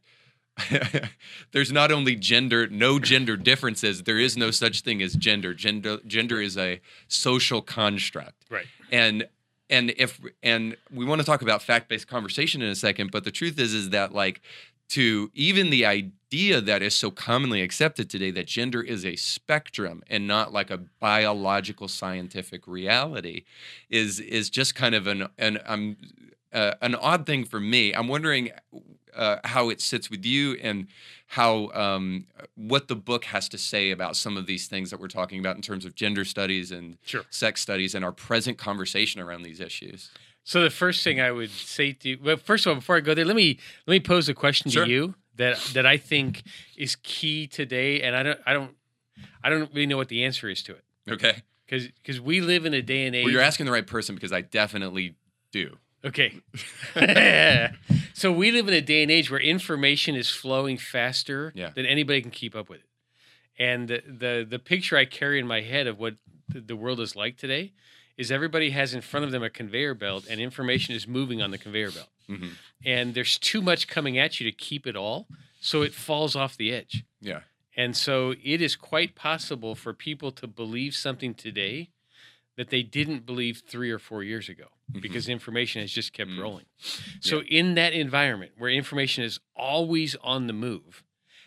there's 1.51 1.71
not 1.71 1.91
only 1.91 2.15
gender, 2.15 2.67
no 2.67 2.99
gender 2.99 3.37
differences. 3.37 4.03
There 4.03 4.19
is 4.19 4.37
no 4.37 4.51
such 4.51 4.81
thing 4.81 5.01
as 5.01 5.13
gender. 5.13 5.53
Gender, 5.53 5.99
gender 6.05 6.41
is 6.41 6.57
a 6.57 6.81
social 7.07 7.61
construct. 7.61 8.45
Right. 8.49 8.65
And 8.91 9.27
and 9.69 9.93
if 9.97 10.19
and 10.43 10.75
we 10.93 11.05
want 11.05 11.21
to 11.21 11.25
talk 11.25 11.41
about 11.41 11.61
fact-based 11.61 12.07
conversation 12.07 12.61
in 12.61 12.69
a 12.69 12.75
second, 12.75 13.11
but 13.11 13.23
the 13.23 13.31
truth 13.31 13.57
is 13.57 13.73
is 13.73 13.89
that 13.91 14.13
like 14.13 14.41
to 14.91 15.31
even 15.33 15.69
the 15.69 15.85
idea 15.85 16.59
that 16.59 16.81
is 16.81 16.93
so 16.93 17.09
commonly 17.09 17.61
accepted 17.61 18.09
today 18.09 18.29
that 18.31 18.45
gender 18.45 18.81
is 18.81 19.05
a 19.05 19.15
spectrum 19.15 20.03
and 20.09 20.27
not 20.27 20.51
like 20.51 20.69
a 20.69 20.77
biological 20.99 21.87
scientific 21.87 22.67
reality 22.67 23.43
is 23.89 24.19
is 24.19 24.49
just 24.49 24.75
kind 24.75 24.93
of 24.93 25.07
an 25.07 25.27
an 25.37 25.59
um, 25.65 25.95
uh, 26.51 26.73
an 26.81 26.95
odd 26.95 27.25
thing 27.25 27.45
for 27.45 27.61
me. 27.61 27.93
I'm 27.93 28.09
wondering 28.09 28.51
uh, 29.15 29.37
how 29.45 29.69
it 29.69 29.79
sits 29.79 30.09
with 30.09 30.25
you 30.25 30.57
and 30.61 30.87
how 31.27 31.69
um, 31.73 32.27
what 32.55 32.89
the 32.89 32.95
book 32.95 33.23
has 33.25 33.47
to 33.49 33.57
say 33.57 33.91
about 33.91 34.17
some 34.17 34.35
of 34.35 34.45
these 34.45 34.67
things 34.67 34.89
that 34.89 34.99
we're 34.99 35.07
talking 35.07 35.39
about 35.39 35.55
in 35.55 35.61
terms 35.61 35.85
of 35.85 35.95
gender 35.95 36.25
studies 36.25 36.71
and 36.71 36.97
sure. 37.05 37.23
sex 37.29 37.61
studies 37.61 37.95
and 37.95 38.03
our 38.03 38.11
present 38.11 38.57
conversation 38.57 39.21
around 39.21 39.43
these 39.43 39.61
issues. 39.61 40.11
So 40.43 40.61
the 40.61 40.69
first 40.69 41.03
thing 41.03 41.21
I 41.21 41.31
would 41.31 41.51
say 41.51 41.93
to 41.93 42.09
you, 42.09 42.17
well, 42.23 42.37
first 42.37 42.65
of 42.65 42.71
all, 42.71 42.75
before 42.75 42.97
I 42.97 42.99
go 42.99 43.13
there, 43.13 43.25
let 43.25 43.35
me 43.35 43.59
let 43.85 43.93
me 43.93 43.99
pose 43.99 44.27
a 44.27 44.33
question 44.33 44.71
sure. 44.71 44.85
to 44.85 44.91
you 44.91 45.15
that 45.35 45.57
that 45.73 45.85
I 45.85 45.97
think 45.97 46.43
is 46.75 46.95
key 46.95 47.47
today, 47.47 48.01
and 48.01 48.15
I 48.15 48.23
don't 48.23 48.39
I 48.45 48.53
don't 48.53 48.71
I 49.43 49.49
don't 49.49 49.71
really 49.73 49.85
know 49.85 49.97
what 49.97 50.09
the 50.09 50.23
answer 50.23 50.49
is 50.49 50.63
to 50.63 50.73
it. 50.73 50.83
Okay. 51.09 51.41
Because 51.65 51.87
because 51.87 52.19
we 52.19 52.41
live 52.41 52.65
in 52.65 52.73
a 52.73 52.81
day 52.81 53.05
and 53.05 53.15
age. 53.15 53.25
Well, 53.25 53.33
you're 53.33 53.41
asking 53.41 53.65
the 53.65 53.71
right 53.71 53.85
person 53.85 54.15
because 54.15 54.31
I 54.31 54.41
definitely 54.41 55.15
do. 55.51 55.77
Okay. 56.03 56.41
so 58.13 58.31
we 58.31 58.51
live 58.51 58.67
in 58.67 58.73
a 58.73 58.81
day 58.81 59.03
and 59.03 59.11
age 59.11 59.29
where 59.29 59.39
information 59.39 60.15
is 60.15 60.29
flowing 60.29 60.77
faster 60.77 61.53
yeah. 61.55 61.69
than 61.69 61.85
anybody 61.85 62.21
can 62.21 62.31
keep 62.31 62.55
up 62.55 62.69
with 62.69 62.79
it. 62.79 62.85
And 63.59 63.87
the, 63.87 64.01
the 64.07 64.47
the 64.49 64.59
picture 64.59 64.97
I 64.97 65.05
carry 65.05 65.39
in 65.39 65.47
my 65.47 65.61
head 65.61 65.87
of 65.87 65.99
what 65.99 66.15
the 66.49 66.75
world 66.75 66.99
is 66.99 67.15
like 67.15 67.37
today 67.37 67.73
is 68.21 68.31
everybody 68.31 68.69
has 68.69 68.93
in 68.93 69.01
front 69.01 69.25
of 69.25 69.31
them 69.31 69.41
a 69.41 69.49
conveyor 69.49 69.95
belt 69.95 70.27
and 70.29 70.39
information 70.39 70.93
is 70.93 71.07
moving 71.07 71.41
on 71.41 71.49
the 71.49 71.57
conveyor 71.57 71.89
belt. 71.89 72.09
Mm-hmm. 72.29 72.49
And 72.85 73.15
there's 73.15 73.39
too 73.39 73.63
much 73.63 73.87
coming 73.87 74.19
at 74.19 74.39
you 74.39 74.49
to 74.49 74.55
keep 74.55 74.85
it 74.85 74.95
all, 74.95 75.27
so 75.59 75.81
it 75.81 75.91
falls 75.91 76.35
off 76.35 76.55
the 76.55 76.71
edge. 76.71 77.03
Yeah. 77.19 77.39
And 77.75 77.97
so 77.97 78.35
it 78.43 78.61
is 78.61 78.75
quite 78.75 79.15
possible 79.15 79.73
for 79.73 79.91
people 79.91 80.31
to 80.33 80.45
believe 80.45 80.95
something 80.95 81.33
today 81.33 81.89
that 82.57 82.69
they 82.69 82.83
didn't 82.83 83.25
believe 83.25 83.63
three 83.67 83.89
or 83.89 83.97
four 83.97 84.21
years 84.21 84.49
ago 84.49 84.65
mm-hmm. 84.91 85.01
because 85.01 85.27
information 85.27 85.81
has 85.81 85.91
just 85.91 86.13
kept 86.13 86.29
mm-hmm. 86.29 86.41
rolling. 86.41 86.65
So, 87.21 87.37
yeah. 87.37 87.59
in 87.59 87.73
that 87.73 87.93
environment 87.93 88.51
where 88.55 88.69
information 88.69 89.23
is 89.23 89.39
always 89.55 90.15
on 90.21 90.45
the 90.45 90.53
move, 90.53 91.03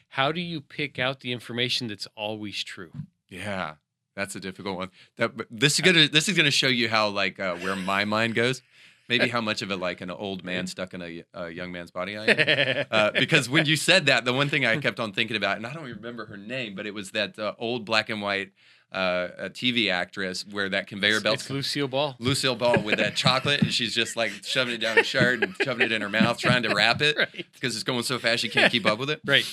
how 0.09 0.33
do 0.33 0.41
you 0.41 0.61
pick 0.61 0.99
out 0.99 1.21
the 1.21 1.31
information 1.31 1.87
that's 1.87 2.09
always 2.17 2.65
true? 2.65 2.91
Yeah. 3.29 3.75
That's 4.17 4.35
a 4.37 4.41
difficult 4.41 4.77
one. 4.77 4.91
That 5.17 5.33
this 5.51 5.75
is 5.75 5.81
gonna 5.81 6.09
this 6.09 6.29
is 6.29 6.37
gonna 6.37 6.51
show 6.51 6.69
you 6.69 6.89
how 6.89 7.09
like 7.09 7.39
uh, 7.41 7.57
where 7.57 7.77
my 7.77 8.05
mind 8.05 8.35
goes. 8.35 8.63
Maybe 9.07 9.29
how 9.29 9.43
much 9.43 9.61
of 9.61 9.71
it 9.71 9.77
like 9.77 10.01
an 10.01 10.11
old 10.11 10.45
man 10.51 10.67
stuck 10.67 10.95
in 10.95 11.03
a, 11.03 11.25
a 11.35 11.51
young 11.51 11.71
man's 11.73 11.91
body 11.91 12.17
I 12.17 12.25
am. 12.25 12.87
Uh, 12.91 13.11
because 13.11 13.51
when 13.51 13.67
you 13.67 13.77
said 13.77 14.07
that, 14.07 14.25
the 14.25 14.33
one 14.33 14.49
thing 14.49 14.65
I 14.65 14.79
kept 14.79 14.99
on 14.99 15.13
thinking 15.13 15.37
about, 15.37 15.59
and 15.59 15.67
I 15.67 15.75
don't 15.75 15.85
remember 15.85 16.25
her 16.27 16.37
name, 16.39 16.75
but 16.75 16.87
it 16.87 16.95
was 16.95 17.11
that 17.11 17.39
uh, 17.39 17.53
old 17.59 17.85
black 17.85 18.09
and 18.09 18.23
white 18.23 18.53
uh, 18.93 19.29
a 19.39 19.51
TV 19.51 19.91
actress 19.91 20.47
where 20.51 20.69
that 20.71 20.87
conveyor 20.87 21.21
belt. 21.21 21.35
it's 21.35 21.51
Lucille 21.51 21.89
Ball. 21.89 22.15
Lucille 22.21 22.55
Ball 22.55 22.81
with 22.81 22.97
that 22.99 23.17
chocolate, 23.17 23.61
and 23.61 23.73
she's 23.75 23.95
just 23.95 24.17
like 24.17 24.31
shoving 24.45 24.75
it 24.75 24.79
down 24.79 24.97
her 24.97 25.05
shirt 25.05 25.43
and 25.43 25.55
shoving 25.63 25.85
it 25.87 25.93
in 25.93 26.01
her 26.01 26.09
mouth, 26.09 26.39
trying 26.39 26.63
to 26.63 26.73
wrap 26.75 27.03
it 27.03 27.17
Right. 27.19 27.45
because 27.53 27.75
it's 27.75 27.83
going 27.85 28.05
so 28.05 28.19
fast 28.19 28.41
she 28.43 28.49
can't 28.49 28.71
keep 28.71 28.87
up 28.87 28.99
with 28.99 29.11
it. 29.11 29.21
Right. 29.27 29.45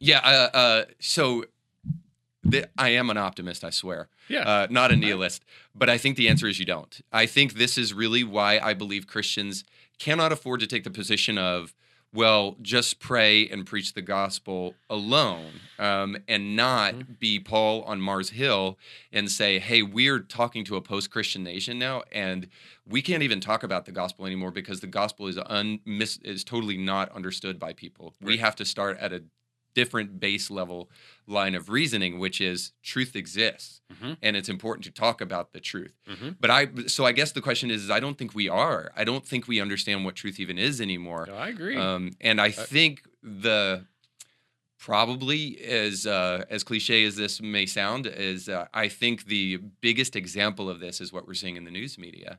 Yeah. 0.00 0.18
Uh, 0.20 0.56
uh, 0.56 0.84
so 0.98 1.44
the, 2.50 2.68
I 2.78 2.90
am 2.90 3.10
an 3.10 3.16
optimist, 3.16 3.64
I 3.64 3.70
swear. 3.70 4.08
Yeah. 4.28 4.40
Uh, 4.42 4.66
not 4.70 4.90
a 4.92 4.96
nihilist. 4.96 5.44
But 5.74 5.88
I 5.88 5.98
think 5.98 6.16
the 6.16 6.28
answer 6.28 6.46
is 6.46 6.58
you 6.58 6.66
don't. 6.66 7.00
I 7.12 7.26
think 7.26 7.54
this 7.54 7.76
is 7.78 7.92
really 7.94 8.24
why 8.24 8.58
I 8.58 8.74
believe 8.74 9.06
Christians 9.06 9.64
cannot 9.98 10.32
afford 10.32 10.60
to 10.60 10.66
take 10.66 10.84
the 10.84 10.90
position 10.90 11.36
of, 11.38 11.74
well, 12.12 12.56
just 12.60 12.98
pray 12.98 13.46
and 13.48 13.64
preach 13.64 13.92
the 13.92 14.02
gospel 14.02 14.74
alone 14.88 15.52
um, 15.78 16.16
and 16.26 16.56
not 16.56 16.94
Mm-hmm. 16.94 17.12
be 17.20 17.38
Paul 17.38 17.82
on 17.82 18.00
Mars 18.00 18.30
Hill 18.30 18.78
and 19.12 19.30
say, 19.30 19.60
hey, 19.60 19.82
we're 19.82 20.18
talking 20.18 20.64
to 20.64 20.76
a 20.76 20.80
post 20.80 21.10
Christian 21.10 21.44
nation 21.44 21.78
now, 21.78 22.02
and 22.10 22.48
we 22.84 23.00
can't 23.00 23.22
even 23.22 23.40
talk 23.40 23.62
about 23.62 23.84
the 23.84 23.92
gospel 23.92 24.26
anymore 24.26 24.50
because 24.50 24.80
the 24.80 24.88
gospel 24.88 25.28
is, 25.28 25.38
un- 25.46 25.78
mis- 25.84 26.18
is 26.24 26.42
totally 26.42 26.76
not 26.76 27.12
understood 27.12 27.60
by 27.60 27.72
people. 27.74 28.14
We 28.20 28.38
have 28.38 28.56
to 28.56 28.64
start 28.64 28.98
at 28.98 29.12
a 29.12 29.22
different 29.74 30.18
base 30.20 30.50
level 30.50 30.90
line 31.26 31.54
of 31.54 31.68
reasoning, 31.68 32.18
which 32.18 32.40
is 32.40 32.72
truth 32.82 33.14
exists 33.14 33.80
Mhm. 33.92 34.16
and 34.22 34.36
it's 34.36 34.48
important 34.48 34.84
to 34.84 34.90
talk 34.90 35.20
about 35.20 35.52
the 35.52 35.60
truth. 35.60 35.94
Mhm. 36.08 36.36
But 36.40 36.50
I, 36.50 36.66
so 36.86 37.04
I 37.06 37.12
guess 37.12 37.32
the 37.32 37.40
question 37.40 37.70
is, 37.70 37.84
is 37.84 37.90
I 37.90 38.00
don't 38.00 38.18
think 38.18 38.34
we 38.34 38.48
are. 38.48 38.92
I 38.96 39.04
don't 39.04 39.26
think 39.26 39.46
we 39.48 39.60
understand 39.60 40.04
what 40.04 40.16
truth 40.16 40.40
even 40.40 40.58
is 40.58 40.80
anymore. 40.80 41.26
No, 41.28 41.34
I 41.34 41.48
agree. 41.48 41.76
Um, 41.76 42.12
and 42.20 42.40
I 42.40 42.50
think 42.50 43.02
the 43.22 43.86
probably 44.78 45.60
as 45.60 46.06
uh, 46.06 46.44
as 46.48 46.62
cliche 46.64 47.04
as 47.04 47.16
this 47.16 47.40
may 47.40 47.66
sound 47.66 48.06
is 48.06 48.48
uh, 48.48 48.66
I 48.72 48.88
think 48.88 49.26
the 49.26 49.58
biggest 49.80 50.16
example 50.16 50.70
of 50.70 50.80
this 50.80 51.00
is 51.00 51.12
what 51.12 51.26
we're 51.26 51.34
seeing 51.34 51.56
in 51.56 51.64
the 51.64 51.70
news 51.70 51.98
media 51.98 52.38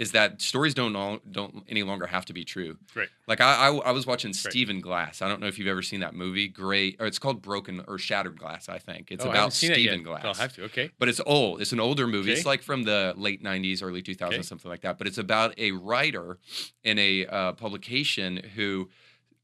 is 0.00 0.12
that 0.12 0.40
stories 0.40 0.72
don't 0.72 0.96
all, 0.96 1.18
don't 1.30 1.62
any 1.68 1.82
longer 1.82 2.06
have 2.06 2.24
to 2.24 2.32
be 2.32 2.42
true. 2.42 2.78
Right. 2.96 3.08
Like 3.28 3.42
I, 3.42 3.68
I, 3.68 3.74
I 3.76 3.90
was 3.90 4.06
watching 4.06 4.32
Stephen 4.32 4.80
Glass. 4.80 5.20
I 5.20 5.28
don't 5.28 5.40
know 5.40 5.46
if 5.46 5.58
you've 5.58 5.68
ever 5.68 5.82
seen 5.82 6.00
that 6.00 6.14
movie. 6.14 6.48
Great. 6.48 6.96
Or 6.98 7.06
it's 7.06 7.18
called 7.18 7.42
Broken 7.42 7.84
or 7.86 7.98
Shattered 7.98 8.38
Glass. 8.38 8.70
I 8.70 8.78
think 8.78 9.12
it's 9.12 9.24
Oh, 9.24 9.28
about 9.30 9.52
Stephen. 9.52 10.02
Glass. 10.02 10.24
I'll 10.24 10.32
have 10.34 10.54
to. 10.54 10.64
Okay. 10.64 10.90
But 10.98 11.10
it's 11.10 11.20
old. 11.26 11.60
It's 11.60 11.72
an 11.72 11.80
older 11.80 12.06
movie. 12.06 12.30
Okay. 12.30 12.38
It's 12.38 12.46
like 12.46 12.62
from 12.62 12.84
the 12.84 13.12
late 13.16 13.42
'90s, 13.44 13.82
early 13.82 14.02
2000s, 14.02 14.28
Okay. 14.32 14.42
something 14.42 14.70
like 14.70 14.80
that. 14.80 14.96
But 14.96 15.06
it's 15.06 15.18
about 15.18 15.52
a 15.58 15.72
writer 15.72 16.38
in 16.82 16.98
a 16.98 17.26
uh, 17.26 17.52
publication 17.52 18.38
who 18.56 18.88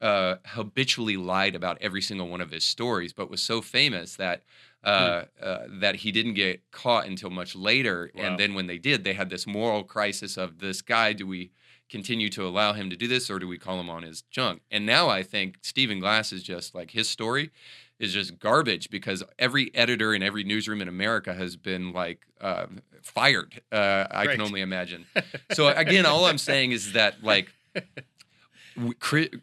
uh, 0.01 0.37
habitually 0.47 1.17
lied 1.19 1.55
about 1.55 1.77
every 1.83 2.01
single 2.03 2.29
one 2.29 2.41
of 2.41 2.51
his 2.51 2.65
stories, 2.65 3.13
but 3.13 3.31
was 3.31 3.43
so 3.43 3.61
famous 3.61 4.17
that 4.17 4.43
uh, 4.87 5.25
uh, 5.43 5.67
that 5.69 5.97
he 5.97 6.13
didn't 6.13 6.35
get 6.35 6.71
caught 6.71 7.07
until 7.07 7.31
much 7.31 7.57
later. 7.57 8.11
Wow. 8.15 8.23
And 8.23 8.41
then 8.41 8.55
when 8.55 8.67
they 8.67 8.79
did, 8.79 9.05
they 9.05 9.15
had 9.15 9.31
this 9.31 9.47
moral 9.47 9.83
crisis 9.83 10.37
of 10.37 10.61
this 10.61 10.81
guy: 10.81 11.13
do 11.13 11.27
we 11.27 11.51
continue 11.89 12.29
to 12.31 12.47
allow 12.47 12.73
him 12.73 12.91
to 12.91 12.97
do 12.97 13.09
this, 13.09 13.31
or 13.31 13.39
do 13.39 13.49
we 13.49 13.59
call 13.59 13.81
him 13.81 13.91
on 13.91 14.03
his 14.03 14.23
junk? 14.23 14.63
And 14.71 14.87
now 14.87 15.09
I 15.09 15.23
think 15.23 15.59
Stephen 15.63 16.01
Glass 16.01 16.33
is 16.33 16.43
just 16.43 16.75
like 16.75 16.93
his 16.93 17.09
story 17.09 17.51
is 17.99 18.13
just 18.13 18.39
garbage 18.39 18.91
because 18.91 19.23
every 19.39 19.75
editor 19.75 20.15
in 20.15 20.23
every 20.23 20.45
newsroom 20.45 20.83
in 20.83 20.89
America 20.89 21.33
has 21.35 21.57
been 21.57 21.93
like 21.93 22.27
uh, 22.41 22.67
fired. 23.03 23.61
Uh, 23.73 24.07
I 24.11 24.27
can 24.27 24.41
only 24.41 24.61
imagine. 24.61 25.07
So 25.53 25.69
again, 25.69 26.07
all 26.07 26.27
I'm 26.27 26.39
saying 26.39 26.73
is 26.73 26.93
that 26.93 27.23
like 27.23 27.49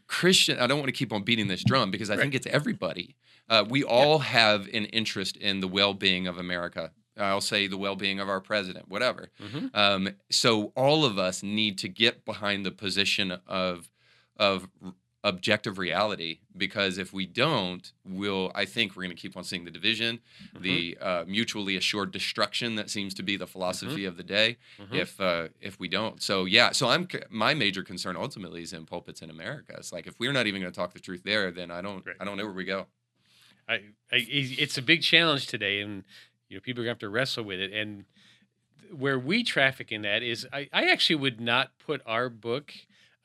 Christian. 0.07 0.59
I 0.59 0.67
don't 0.67 0.79
want 0.79 0.89
to 0.89 0.93
keep 0.93 1.11
on 1.11 1.23
beating 1.23 1.47
this 1.47 1.63
drum 1.63 1.91
because 1.91 2.09
I 2.09 2.17
think 2.17 2.35
it's 2.35 2.47
everybody. 2.47 3.15
Uh, 3.49 3.65
we 3.69 3.83
all 3.83 4.19
have 4.19 4.65
an 4.67 4.85
interest 4.85 5.35
in 5.37 5.59
the 5.59 5.67
well-being 5.67 6.27
of 6.27 6.37
America. 6.37 6.91
I'll 7.17 7.41
say 7.41 7.67
the 7.67 7.77
well-being 7.77 8.19
of 8.19 8.27
our 8.29 8.41
president, 8.41 8.87
whatever. 8.87 9.29
Mhm. 9.39 9.69
Um, 9.75 10.09
so 10.31 10.71
all 10.75 11.05
of 11.05 11.19
us 11.19 11.43
need 11.43 11.77
to 11.79 11.87
get 11.87 12.25
behind 12.25 12.65
the 12.65 12.71
position 12.71 13.31
of 13.47 13.89
of 14.37 14.67
r- 14.83 14.93
objective 15.25 15.77
reality 15.77 16.39
because 16.57 16.97
if 16.97 17.13
we 17.13 17.25
don't, 17.27 17.93
we'll 18.03 18.51
I 18.55 18.65
think 18.65 18.95
we're 18.95 19.03
going 19.03 19.15
to 19.15 19.21
keep 19.21 19.37
on 19.37 19.43
seeing 19.43 19.63
the 19.63 19.69
division, 19.71 20.19
the 20.59 20.97
uh, 20.99 21.23
mutually 21.27 21.75
assured 21.77 22.11
destruction 22.11 22.75
that 22.75 22.89
seems 22.89 23.13
to 23.13 23.23
be 23.23 23.37
the 23.37 23.45
philosophy 23.47 24.05
of 24.05 24.17
the 24.17 24.23
day. 24.23 24.57
Mhm. 24.79 24.95
If 24.95 25.21
uh, 25.21 25.49
if 25.61 25.79
we 25.79 25.87
don't, 25.87 26.19
so 26.21 26.45
yeah, 26.45 26.71
so 26.71 26.89
I'm 26.89 27.07
my 27.29 27.53
major 27.53 27.83
concern 27.83 28.17
ultimately 28.17 28.63
is 28.63 28.73
in 28.73 28.85
pulpits 28.87 29.21
in 29.21 29.29
America. 29.29 29.75
It's 29.77 29.93
like 29.93 30.07
if 30.07 30.19
we're 30.19 30.33
not 30.33 30.47
even 30.47 30.61
going 30.61 30.73
to 30.73 30.75
talk 30.75 30.93
the 30.93 30.99
truth 30.99 31.21
there, 31.23 31.51
then 31.51 31.69
I 31.69 31.81
don't 31.83 32.03
Right. 32.05 32.15
I 32.19 32.25
don't 32.25 32.37
know 32.37 32.45
where 32.45 32.53
we 32.53 32.65
go. 32.65 32.87
I, 33.67 33.73
I, 33.73 33.81
it's 34.11 34.77
a 34.77 34.81
big 34.81 35.01
challenge 35.01 35.47
today, 35.47 35.81
and 35.81 36.03
you 36.49 36.57
know 36.57 36.61
people 36.61 36.81
are 36.81 36.85
going 36.85 36.95
to 36.97 37.05
have 37.05 37.09
to 37.09 37.09
wrestle 37.09 37.43
with 37.43 37.59
it. 37.59 37.71
And 37.73 38.05
where 38.91 39.17
we 39.17 39.43
traffic 39.43 39.91
in 39.91 40.01
that 40.03 40.21
is, 40.23 40.45
I, 40.53 40.69
I 40.71 40.89
actually 40.91 41.15
would 41.17 41.39
not 41.41 41.71
put 41.79 42.01
our 42.05 42.29
book 42.29 42.73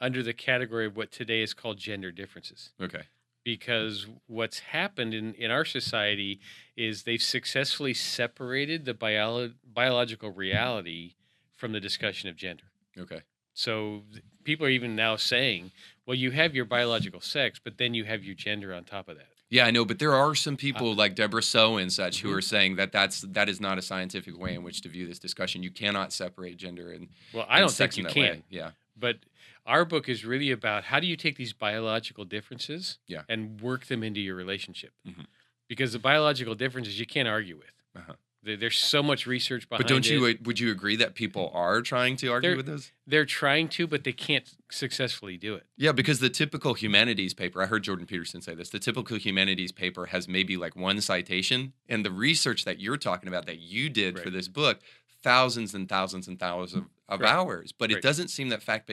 under 0.00 0.22
the 0.22 0.32
category 0.32 0.86
of 0.86 0.96
what 0.96 1.10
today 1.10 1.42
is 1.42 1.52
called 1.54 1.76
gender 1.78 2.10
differences, 2.12 2.70
Okay. 2.80 3.02
because 3.44 4.06
what's 4.26 4.60
happened 4.60 5.12
in 5.12 5.34
in 5.34 5.50
our 5.50 5.64
society 5.64 6.40
is 6.76 7.02
they've 7.02 7.20
successfully 7.22 7.92
separated 7.94 8.84
the 8.84 8.94
bio, 8.94 9.50
biological 9.74 10.30
reality 10.30 11.14
from 11.56 11.72
the 11.72 11.80
discussion 11.80 12.28
of 12.28 12.36
gender. 12.36 12.64
Okay. 12.96 13.22
So 13.54 14.04
people 14.44 14.64
are 14.66 14.70
even 14.70 14.94
now 14.94 15.16
saying, 15.16 15.72
well, 16.06 16.14
you 16.14 16.30
have 16.30 16.54
your 16.54 16.64
biological 16.64 17.20
sex, 17.20 17.60
but 17.62 17.76
then 17.76 17.92
you 17.92 18.04
have 18.04 18.22
your 18.22 18.36
gender 18.36 18.72
on 18.72 18.84
top 18.84 19.08
of 19.08 19.16
that. 19.16 19.26
Yeah, 19.50 19.64
I 19.66 19.70
know, 19.70 19.84
but 19.84 19.98
there 19.98 20.14
are 20.14 20.34
some 20.34 20.56
people 20.56 20.94
like 20.94 21.14
Debra 21.14 21.42
Soh 21.42 21.78
and 21.78 21.90
such 21.92 22.20
who 22.20 22.28
Mhm. 22.30 22.36
are 22.36 22.40
saying 22.42 22.76
that 22.76 22.92
that's 22.92 23.22
that 23.22 23.48
is 23.48 23.60
not 23.60 23.78
a 23.78 23.82
scientific 23.82 24.36
way 24.38 24.54
in 24.54 24.62
which 24.62 24.82
to 24.82 24.88
view 24.88 25.06
this 25.06 25.18
discussion. 25.18 25.62
You 25.62 25.70
cannot 25.70 26.12
separate 26.12 26.56
gender 26.58 26.92
and 26.92 27.08
Well, 27.32 27.46
I 27.48 27.60
and 27.60 27.62
don't 27.62 27.72
think 27.72 27.96
you 27.96 28.04
can. 28.04 28.22
way. 28.22 28.42
Yeah. 28.50 28.72
But 28.96 29.20
our 29.64 29.84
book 29.84 30.08
is 30.08 30.24
really 30.24 30.50
about 30.50 30.84
how 30.84 31.00
do 31.00 31.06
you 31.06 31.16
take 31.16 31.36
these 31.36 31.52
biological 31.54 32.24
differences 32.26 32.98
Yeah. 33.06 33.22
and 33.28 33.60
work 33.60 33.86
them 33.86 34.02
into 34.02 34.20
your 34.20 34.34
relationship? 34.34 34.92
Mhm. 35.06 35.26
Because 35.66 35.92
the 35.92 35.98
biological 35.98 36.54
differences 36.54 36.98
you 37.00 37.06
can't 37.06 37.28
argue 37.28 37.56
with. 37.56 37.72
Uh-huh. 37.94 38.14
There- 38.42 38.56
There's 38.56 38.78
so 38.78 39.02
much 39.02 39.26
research 39.26 39.68
behind 39.68 39.82
But 39.84 39.88
don't 39.88 40.06
it. 40.06 40.12
you 40.12 40.20
would 40.42 40.60
you 40.60 40.70
agree 40.70 40.96
that 40.96 41.14
people 41.14 41.50
are 41.52 41.82
trying 41.82 42.16
to 42.18 42.28
argue 42.28 42.50
They're- 42.50 42.56
with 42.56 42.66
this? 42.66 42.92
They're 43.06 43.24
trying 43.26 43.68
to, 43.70 43.86
but 43.86 44.04
they 44.04 44.12
can't 44.12 44.48
successfully 44.70 45.36
do 45.36 45.54
it. 45.54 45.66
Yeah, 45.76 45.92
because 45.92 46.20
the 46.20 46.30
typical 46.30 46.74
humanities 46.74 47.34
paper, 47.34 47.60
I 47.62 47.66
heard 47.66 47.82
Jordan 47.82 48.06
Peterson 48.06 48.40
say 48.40 48.54
this, 48.54 48.70
the 48.70 48.78
typical 48.78 49.16
humanities 49.18 49.72
paper 49.72 50.06
has 50.06 50.28
maybe 50.28 50.56
like 50.56 50.76
one 50.76 51.00
citation. 51.00 51.72
And 51.88 52.04
the 52.04 52.12
research 52.12 52.64
that 52.64 52.78
you're 52.80 52.96
talking 52.96 53.28
about 53.28 53.46
that 53.46 53.58
you 53.58 53.88
did 53.90 54.18
for 54.18 54.30
this 54.30 54.46
book, 54.48 54.80
thousands 55.22 55.74
and 55.74 55.88
thousands 55.88 56.28
and 56.28 56.38
thousands 56.38 56.84
of, 56.84 56.90
of 57.08 57.20
Right. 57.20 57.30
hours. 57.32 57.72
But 57.72 57.90
it 57.90 58.02
doesn't 58.02 58.28
seem 58.28 58.50
that 58.50 58.62
fact 58.62 58.88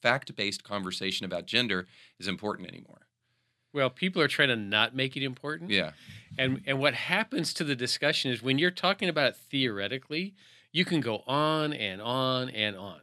fact 0.00 0.36
based 0.36 0.62
conversation 0.62 1.24
about 1.26 1.46
gender 1.46 1.88
is 2.20 2.28
important 2.28 2.68
anymore. 2.68 3.03
Well, 3.74 3.90
people 3.90 4.22
are 4.22 4.28
trying 4.28 4.48
to 4.48 4.56
not 4.56 4.94
make 4.94 5.16
it 5.16 5.22
important. 5.22 5.70
Yeah. 5.70 5.90
And 6.38 6.62
and 6.66 6.78
what 6.78 6.94
happens 6.94 7.52
to 7.54 7.64
the 7.64 7.76
discussion 7.76 8.30
is 8.30 8.42
when 8.42 8.58
you're 8.58 8.70
talking 8.70 9.08
about 9.08 9.26
it 9.30 9.36
theoretically, 9.36 10.34
you 10.72 10.84
can 10.84 11.00
go 11.00 11.22
on 11.26 11.72
and 11.74 12.00
on 12.00 12.48
and 12.50 12.76
on. 12.76 13.00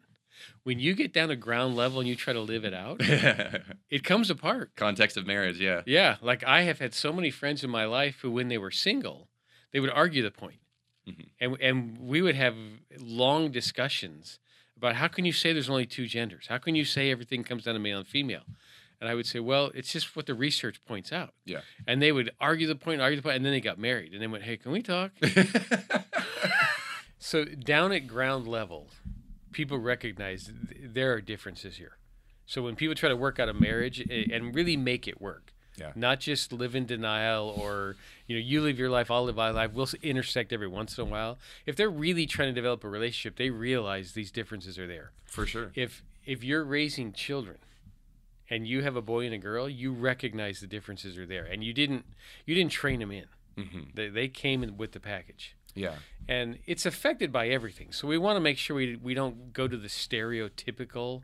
When 0.64 0.80
you 0.80 0.94
get 0.96 1.14
down 1.14 1.30
to 1.30 1.36
ground 1.36 1.76
level 1.76 2.00
and 2.00 2.08
you 2.10 2.16
try 2.16 2.34
to 2.34 2.40
live 2.40 2.66
it 2.66 2.74
out, 2.74 2.98
it 3.90 4.04
comes 4.04 4.30
apart. 4.30 4.76
Context 4.76 5.18
of 5.18 5.28
marriage, 5.28 5.60
yeah. 5.60 5.82
Yeah, 5.86 6.18
like 6.22 6.44
I 6.44 6.64
have 6.64 6.80
had 6.80 6.94
so 6.94 7.12
many 7.14 7.32
friends 7.32 7.64
in 7.64 7.70
my 7.70 7.86
life 7.86 8.20
who, 8.22 8.32
when 8.32 8.48
they 8.48 8.58
were 8.58 8.72
single, 8.72 9.28
they 9.72 9.80
would 9.80 9.92
argue 9.92 10.24
the 10.24 10.32
point. 10.32 10.58
Mhm. 11.08 11.30
and 11.40 11.58
and 11.60 11.98
we 11.98 12.22
would 12.22 12.36
have 12.36 12.56
long 13.00 13.50
discussions 13.52 14.38
about 14.78 14.96
how 14.96 15.08
can 15.08 15.26
you 15.26 15.34
say 15.34 15.52
there's 15.52 15.70
only 15.70 15.88
two 15.88 16.06
genders? 16.06 16.46
How 16.48 16.60
can 16.60 16.76
you 16.76 16.86
say 16.86 17.10
everything 17.12 17.44
comes 17.44 17.64
down 17.64 17.74
to 17.74 17.80
male 17.80 17.98
and 17.98 18.08
female? 18.08 18.44
And 19.02 19.10
I 19.10 19.16
would 19.16 19.26
say, 19.26 19.39
well, 19.39 19.72
it's 19.74 19.91
just 19.91 20.16
what 20.16 20.28
the 20.28 20.34
research 20.36 20.80
points 20.86 21.12
out. 21.12 21.34
Yeah. 21.43 21.62
And 21.88 22.02
they 22.02 22.12
would 22.12 22.30
argue 22.39 22.68
the 22.68 22.76
point, 22.76 23.02
argue 23.02 23.18
the 23.18 23.24
point, 23.24 23.36
and 23.38 23.43
then 23.43 23.52
they 23.52 23.60
got 23.60 23.80
married, 23.80 24.14
and 24.14 24.22
they 24.22 24.28
went, 24.28 24.43
hey, 24.43 24.56
can 24.58 24.72
we 24.72 24.82
talk? 24.84 25.12
So 27.24 27.45
down 27.45 27.91
at 27.91 28.08
ground 28.08 28.47
level, 28.47 28.88
people 29.52 29.78
recognize 29.78 30.45
th- 30.45 30.91
there 30.91 31.14
are 31.14 31.22
differences 31.22 31.78
here. 31.78 31.97
So 32.47 32.64
when 32.64 32.76
people 32.76 32.95
try 32.95 33.10
to 33.10 33.16
work 33.16 33.39
out 33.39 33.47
a 33.47 33.54
marriage 33.54 33.99
and 34.10 34.56
really 34.56 34.76
make 34.76 35.08
it 35.08 35.22
work, 35.22 35.54
Yeah. 35.78 35.91
not 35.95 36.20
just 36.20 36.52
live 36.52 36.76
in 36.76 36.88
denial 36.88 37.47
or 37.56 37.95
you 38.28 38.36
know 38.36 38.41
you 38.41 38.62
live 38.62 38.80
your 38.80 38.89
life, 38.89 39.12
I'll 39.12 39.24
live 39.26 39.36
my 39.36 39.52
life. 39.52 39.72
We'll 39.72 39.88
intersect 40.02 40.52
every 40.52 40.68
once 40.68 40.97
in 40.97 41.04
a 41.04 41.10
while. 41.10 41.38
If 41.68 41.76
they're 41.76 41.91
really 41.91 42.26
trying 42.26 42.49
to 42.49 42.54
develop 42.56 42.84
a 42.84 42.89
relationship, 42.89 43.38
they 43.38 43.52
realize 43.52 44.14
these 44.14 44.32
differences 44.32 44.80
are 44.80 44.88
there. 44.88 45.12
For 45.26 45.45
sure. 45.45 45.72
If 45.76 46.04
if 46.26 46.43
you're 46.43 46.64
raising 46.64 47.14
children 47.14 47.58
and 48.52 48.68
you 48.68 48.84
have 48.84 48.95
a 48.95 49.02
boy 49.02 49.26
and 49.26 49.34
a 49.34 49.38
girl, 49.39 49.68
you 49.68 49.91
recognize 49.91 50.60
the 50.60 50.68
differences 50.68 51.18
are 51.18 51.26
there, 51.26 51.45
and 51.45 51.64
you 51.64 51.74
didn't 51.74 52.06
you 52.45 52.54
didn't 52.54 52.72
train 52.72 52.99
them 52.99 53.12
in. 53.12 53.26
hmm 53.58 53.84
They, 53.95 54.10
they 54.10 54.28
came 54.28 54.62
in 54.64 54.78
with 54.78 54.91
the 54.91 54.99
package 54.99 55.56
Yeah. 55.74 55.95
and 56.28 56.60
it's 56.68 56.86
affected 56.86 57.32
by 57.32 57.47
everything. 57.49 57.91
So 57.93 58.08
we 58.08 58.18
want 58.20 58.36
to 58.38 58.41
make 58.41 58.58
sure 58.60 58.76
we 58.76 58.95
we 59.08 59.14
don't 59.16 59.54
go 59.54 59.68
to 59.68 59.78
the 59.78 59.89
stereotypical. 59.89 61.24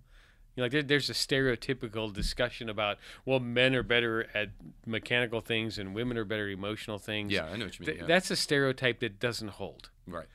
You 0.55 0.61
know, 0.61 0.63
like 0.63 0.71
there, 0.71 0.83
there's 0.83 1.09
a 1.09 1.13
stereotypical 1.13 2.11
discussion 2.11 2.69
about 2.69 2.97
well, 3.25 3.39
men 3.39 3.75
are 3.75 3.83
better 3.83 4.27
at 4.33 4.49
mechanical 4.85 5.41
things 5.41 5.77
and 5.77 5.93
women 5.93 6.17
are 6.17 6.25
better 6.25 6.47
at 6.47 6.53
emotional 6.53 6.97
things. 6.97 7.31
Yeah, 7.31 7.45
I 7.45 7.57
know 7.57 7.65
what 7.65 7.79
you 7.79 7.85
mean. 7.85 7.95
Th- 7.95 8.01
yeah. 8.01 8.07
That's 8.07 8.31
a 8.31 8.35
stereotype 8.35 8.99
that 9.01 9.19
doesn't 9.19 9.49
hold. 9.49 9.89
Right. 10.07 10.25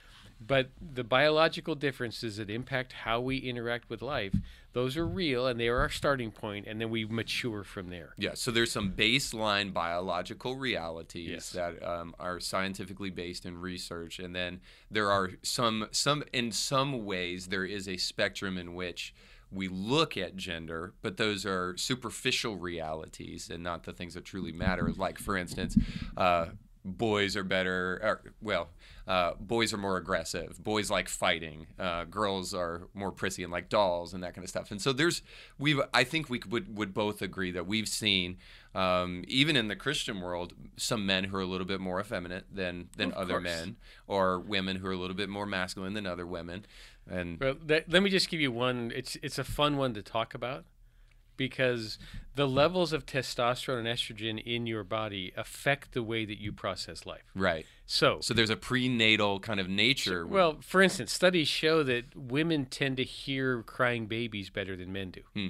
But 0.47 0.71
the 0.81 1.05
biological 1.05 1.75
differences 1.75 2.37
that 2.39 2.51
impact 2.51 2.93
how 2.93 3.21
we 3.21 3.37
interact 3.39 3.89
with 3.91 4.03
life, 4.03 4.35
those 4.73 4.97
are 4.97 5.07
real 5.07 5.47
and 5.47 5.61
they 5.61 5.69
are 5.69 5.79
our 5.79 5.91
starting 5.91 6.31
point, 6.31 6.67
and 6.67 6.81
then 6.81 6.91
we 6.91 7.05
mature 7.05 7.63
from 7.65 7.91
there. 7.91 8.15
Yeah, 8.17 8.35
so 8.35 8.51
there's 8.51 8.73
some 8.73 8.93
baseline 8.93 9.73
biological 9.73 10.57
realities 10.57 11.29
Yes. 11.31 11.51
that 11.51 11.83
um, 11.83 12.15
are 12.19 12.41
scientifically 12.41 13.11
based 13.11 13.45
in 13.45 13.59
research, 13.61 14.19
and 14.19 14.35
then 14.35 14.61
there 14.91 15.11
are 15.11 15.33
some 15.43 15.89
some 15.93 16.25
in 16.33 16.51
some 16.53 17.05
ways 17.05 17.49
there 17.49 17.65
is 17.65 17.87
a 17.89 17.97
spectrum 17.99 18.57
in 18.57 18.75
which 18.75 19.15
we 19.51 19.69
look 19.69 20.17
at 20.17 20.35
gender, 20.35 20.95
but 21.03 21.19
those 21.19 21.45
are 21.45 21.77
superficial 21.77 22.57
realities 22.57 23.51
and 23.51 23.63
not 23.63 23.85
the 23.85 23.93
things 23.93 24.15
that 24.15 24.25
truly 24.25 24.53
matter. 24.53 24.91
Like 24.97 25.19
for 25.19 25.37
instance, 25.37 25.77
uh, 26.17 26.47
boys 26.85 27.37
are 27.37 27.45
better. 27.45 28.01
Or, 28.03 28.33
well, 28.41 28.71
uh, 29.07 29.33
boys 29.41 29.73
are 29.73 29.79
more 29.79 29.97
aggressive. 29.97 30.63
Boys 30.63 30.91
like 30.91 31.09
fighting. 31.09 31.67
Uh, 31.79 32.05
girls 32.05 32.55
are 32.55 32.89
more 32.95 33.11
prissy 33.13 33.43
and 33.43 33.53
like 33.53 33.69
dolls 33.69 34.15
and 34.15 34.23
that 34.23 34.35
kind 34.35 34.45
of 34.45 34.49
stuff. 34.51 34.71
And 34.71 34.81
so 34.81 34.93
there's 34.93 35.23
we've 35.59 35.81
I 35.93 36.05
think 36.05 36.29
we 36.31 36.41
would 36.49 36.77
would 36.77 36.95
both 36.95 37.21
agree 37.23 37.51
that 37.53 37.67
we've 37.67 37.89
seen 37.89 38.39
um, 38.75 39.25
even 39.29 39.57
in 39.57 39.69
the 39.69 39.77
Christian 39.77 40.21
world 40.21 40.55
some 40.77 41.05
men 41.05 41.25
who 41.25 41.37
are 41.37 41.41
a 41.41 41.47
little 41.47 41.67
bit 41.67 41.81
more 41.81 42.01
effeminate 42.01 42.45
than 42.55 42.89
than 42.97 43.13
Of 43.13 43.19
other 43.23 43.35
course. 43.35 43.45
men, 43.45 43.77
or 44.07 44.39
women 44.39 44.77
who 44.77 44.87
are 44.87 44.93
a 44.93 44.97
little 44.97 45.17
bit 45.17 45.29
more 45.29 45.47
masculine 45.47 45.95
than 45.95 46.07
other 46.07 46.27
women. 46.27 46.65
And 47.11 47.41
Well, 47.41 47.57
that, 47.67 47.91
let 47.91 48.03
me 48.03 48.11
just 48.11 48.31
give 48.31 48.41
you 48.41 48.53
one. 48.53 48.93
It's 48.95 49.17
it's 49.23 49.39
a 49.39 49.45
fun 49.45 49.77
one 49.77 49.93
to 49.95 50.03
talk 50.03 50.35
about 50.35 50.65
because 51.37 51.99
the 52.35 52.47
levels 52.49 52.93
of 52.93 53.05
testosterone 53.07 53.79
and 53.81 53.87
estrogen 53.89 54.43
in 54.45 54.67
your 54.67 54.85
body 54.85 55.33
affect 55.37 55.93
the 55.93 56.03
way 56.03 56.25
that 56.25 56.39
you 56.41 56.53
process 56.53 57.05
life. 57.07 57.23
right, 57.35 57.67
So, 57.87 58.19
so 58.21 58.33
there's 58.35 58.51
a 58.51 58.57
prenatal 58.57 59.41
kind 59.41 59.61
of 59.61 59.69
nature. 59.69 60.27
well, 60.27 60.59
for 60.61 60.83
instance, 60.83 61.13
studies 61.13 61.49
show 61.49 61.83
that 61.83 62.15
women 62.17 62.67
tend 62.67 62.97
to 62.99 63.05
hear 63.05 63.63
crying 63.63 64.07
babies 64.07 64.51
better 64.51 64.77
than 64.77 64.93
men 64.93 65.11
do. 65.11 65.21
Hmm. 65.35 65.49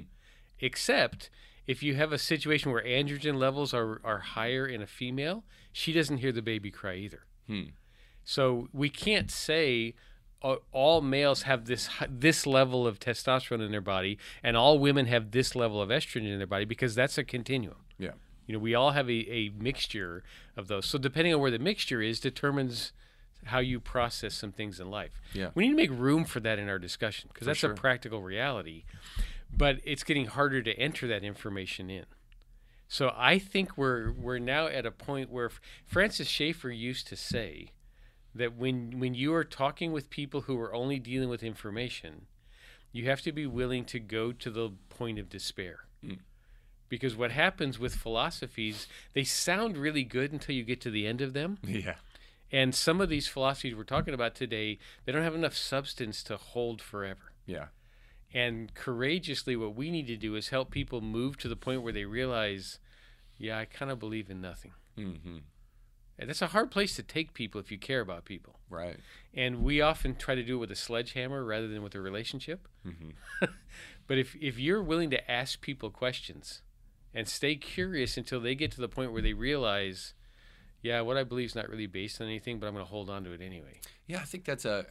Except 0.59 1.29
if 1.67 1.81
you 1.83 1.95
have 1.95 2.11
a 2.11 2.17
situation 2.17 2.71
where 2.71 2.83
androgen 2.83 3.35
levels 3.37 3.73
are, 3.73 4.01
are 4.03 4.19
higher 4.19 4.65
in 4.65 4.81
a 4.81 4.87
female, 4.87 5.43
she 5.71 5.93
doesn't 5.93 6.17
hear 6.17 6.31
the 6.31 6.41
baby 6.41 6.71
cry 6.71 6.95
either. 6.95 7.23
Hmm. 7.47 7.63
So 8.23 8.67
we 8.73 8.89
can't 8.89 9.29
say 9.31 9.95
all 10.71 11.01
males 11.01 11.43
have 11.43 11.65
this 11.65 11.89
this 12.09 12.45
level 12.45 12.85
of 12.85 12.99
testosterone 12.99 13.63
in 13.63 13.71
their 13.71 13.81
body 13.81 14.17
and 14.43 14.57
all 14.57 14.77
women 14.77 15.05
have 15.05 15.31
this 15.31 15.55
level 15.55 15.81
of 15.81 15.89
estrogen 15.89 16.31
in 16.31 16.37
their 16.37 16.47
body 16.47 16.65
because 16.65 16.95
that's 16.95 17.17
a 17.17 17.23
continuum. 17.23 17.77
yeah, 17.97 18.11
You 18.45 18.53
know, 18.53 18.59
we 18.59 18.75
all 18.75 18.91
have 18.91 19.09
a, 19.09 19.31
a 19.31 19.49
mixture 19.57 20.23
of 20.57 20.67
those. 20.67 20.85
So 20.85 20.97
depending 20.97 21.33
on 21.33 21.39
where 21.39 21.51
the 21.51 21.59
mixture 21.59 22.01
is 22.01 22.19
determines 22.19 22.91
how 23.45 23.59
you 23.59 23.79
process 23.79 24.33
some 24.33 24.51
things 24.51 24.79
in 24.79 24.89
life. 24.89 25.19
Yeah. 25.33 25.49
We 25.53 25.63
need 25.65 25.71
to 25.71 25.75
make 25.75 25.91
room 25.91 26.25
for 26.25 26.39
that 26.41 26.59
in 26.59 26.69
our 26.69 26.79
discussion 26.79 27.29
because 27.33 27.47
that's 27.47 27.59
sure. 27.59 27.71
a 27.71 27.75
practical 27.75 28.21
reality. 28.21 28.83
But 29.55 29.79
it's 29.83 30.03
getting 30.03 30.25
harder 30.27 30.61
to 30.61 30.73
enter 30.79 31.07
that 31.07 31.23
information 31.23 31.89
in. 31.89 32.05
So 32.87 33.13
I 33.15 33.39
think 33.39 33.77
we're 33.77 34.11
we're 34.11 34.39
now 34.39 34.67
at 34.67 34.85
a 34.85 34.91
point 34.91 35.31
where 35.31 35.49
Francis 35.85 36.27
Schaeffer 36.27 36.69
used 36.69 37.07
to 37.07 37.15
say 37.15 37.69
that 38.35 38.55
when 38.55 38.99
when 38.99 39.13
you 39.13 39.33
are 39.33 39.43
talking 39.43 39.91
with 39.91 40.09
people 40.09 40.41
who 40.41 40.59
are 40.59 40.73
only 40.73 40.99
dealing 40.99 41.29
with 41.29 41.43
information, 41.43 42.25
you 42.91 43.05
have 43.09 43.21
to 43.21 43.31
be 43.31 43.45
willing 43.45 43.85
to 43.85 43.99
go 43.99 44.31
to 44.31 44.49
the 44.49 44.71
point 44.89 45.19
of 45.19 45.29
despair. 45.29 45.85
Because 46.89 47.15
what 47.15 47.31
happens 47.31 47.79
with 47.79 47.95
philosophies, 47.95 48.87
they 49.13 49.23
sound 49.23 49.77
really 49.77 50.03
good 50.03 50.31
until 50.31 50.53
you 50.53 50.63
get 50.63 50.79
to 50.81 50.91
the 50.91 51.07
end 51.07 51.21
of 51.21 51.33
them. 51.33 51.57
yeah, 51.63 51.95
And 52.51 52.75
some 52.75 53.01
of 53.01 53.09
these 53.09 53.27
philosophies 53.27 53.73
we're 53.73 53.83
talking 53.83 54.13
about 54.13 54.35
today, 54.35 54.77
they 55.03 55.11
don't 55.11 55.23
have 55.23 55.33
enough 55.33 55.55
substance 55.55 56.21
to 56.23 56.37
hold 56.37 56.81
forever. 56.83 57.31
yeah, 57.47 57.67
And 58.31 58.71
courageously, 58.75 59.55
what 59.55 59.73
we 59.75 59.89
need 59.89 60.05
to 60.07 60.17
do 60.17 60.35
is 60.35 60.49
help 60.49 60.69
people 60.69 61.01
move 61.01 61.37
to 61.37 61.47
the 61.47 61.55
point 61.55 61.81
where 61.81 61.93
they 61.93 62.05
realize, 62.05 62.77
yeah, 63.39 63.57
I 63.57 63.65
kind 63.65 63.89
of 63.89 63.97
believe 63.97 64.29
in 64.29 64.39
nothing. 64.41 64.73
hmm 64.95 65.37
And 66.19 66.29
that's 66.29 66.41
a 66.41 66.47
hard 66.47 66.69
place 66.69 66.95
to 66.97 67.03
take 67.03 67.33
people 67.33 67.59
if 67.59 67.71
you 67.71 67.77
care 67.77 67.99
about 68.01 68.23
people. 68.25 68.59
right, 68.69 68.97
And 69.33 69.63
we 69.63 69.81
often 69.81 70.15
try 70.15 70.35
to 70.35 70.43
do 70.43 70.55
it 70.55 70.59
with 70.59 70.71
a 70.71 70.75
sledgehammer 70.75 71.43
rather 71.43 71.67
than 71.67 71.81
with 71.81 71.95
a 71.95 72.01
relationship. 72.01 72.67
hmm 72.83 73.09
But 74.07 74.17
if, 74.17 74.35
if 74.35 74.59
you're 74.59 74.83
willing 74.83 75.09
to 75.11 75.31
ask 75.31 75.61
people 75.61 75.89
questions 75.89 76.61
and 77.13 77.27
stay 77.27 77.55
curious 77.55 78.17
until 78.17 78.39
they 78.41 78.53
get 78.53 78.69
to 78.71 78.81
the 78.81 78.89
point 78.89 79.13
where 79.13 79.21
they 79.21 79.33
realize, 79.33 80.13
yeah, 80.81 80.99
what 81.01 81.15
I 81.17 81.23
believe 81.23 81.47
is 81.47 81.55
not 81.55 81.69
really 81.69 81.87
based 81.87 82.19
on 82.19 82.27
anything, 82.27 82.59
but 82.59 82.67
I'm 82.67 82.73
going 82.73 82.85
to 82.85 82.89
hold 82.89 83.09
on 83.09 83.23
to 83.23 83.31
it 83.31 83.41
anyway. 83.41 83.79
Yeah, 84.07 84.19
I 84.19 84.25
think 84.25 84.43
that's 84.43 84.65
a. 84.65 84.85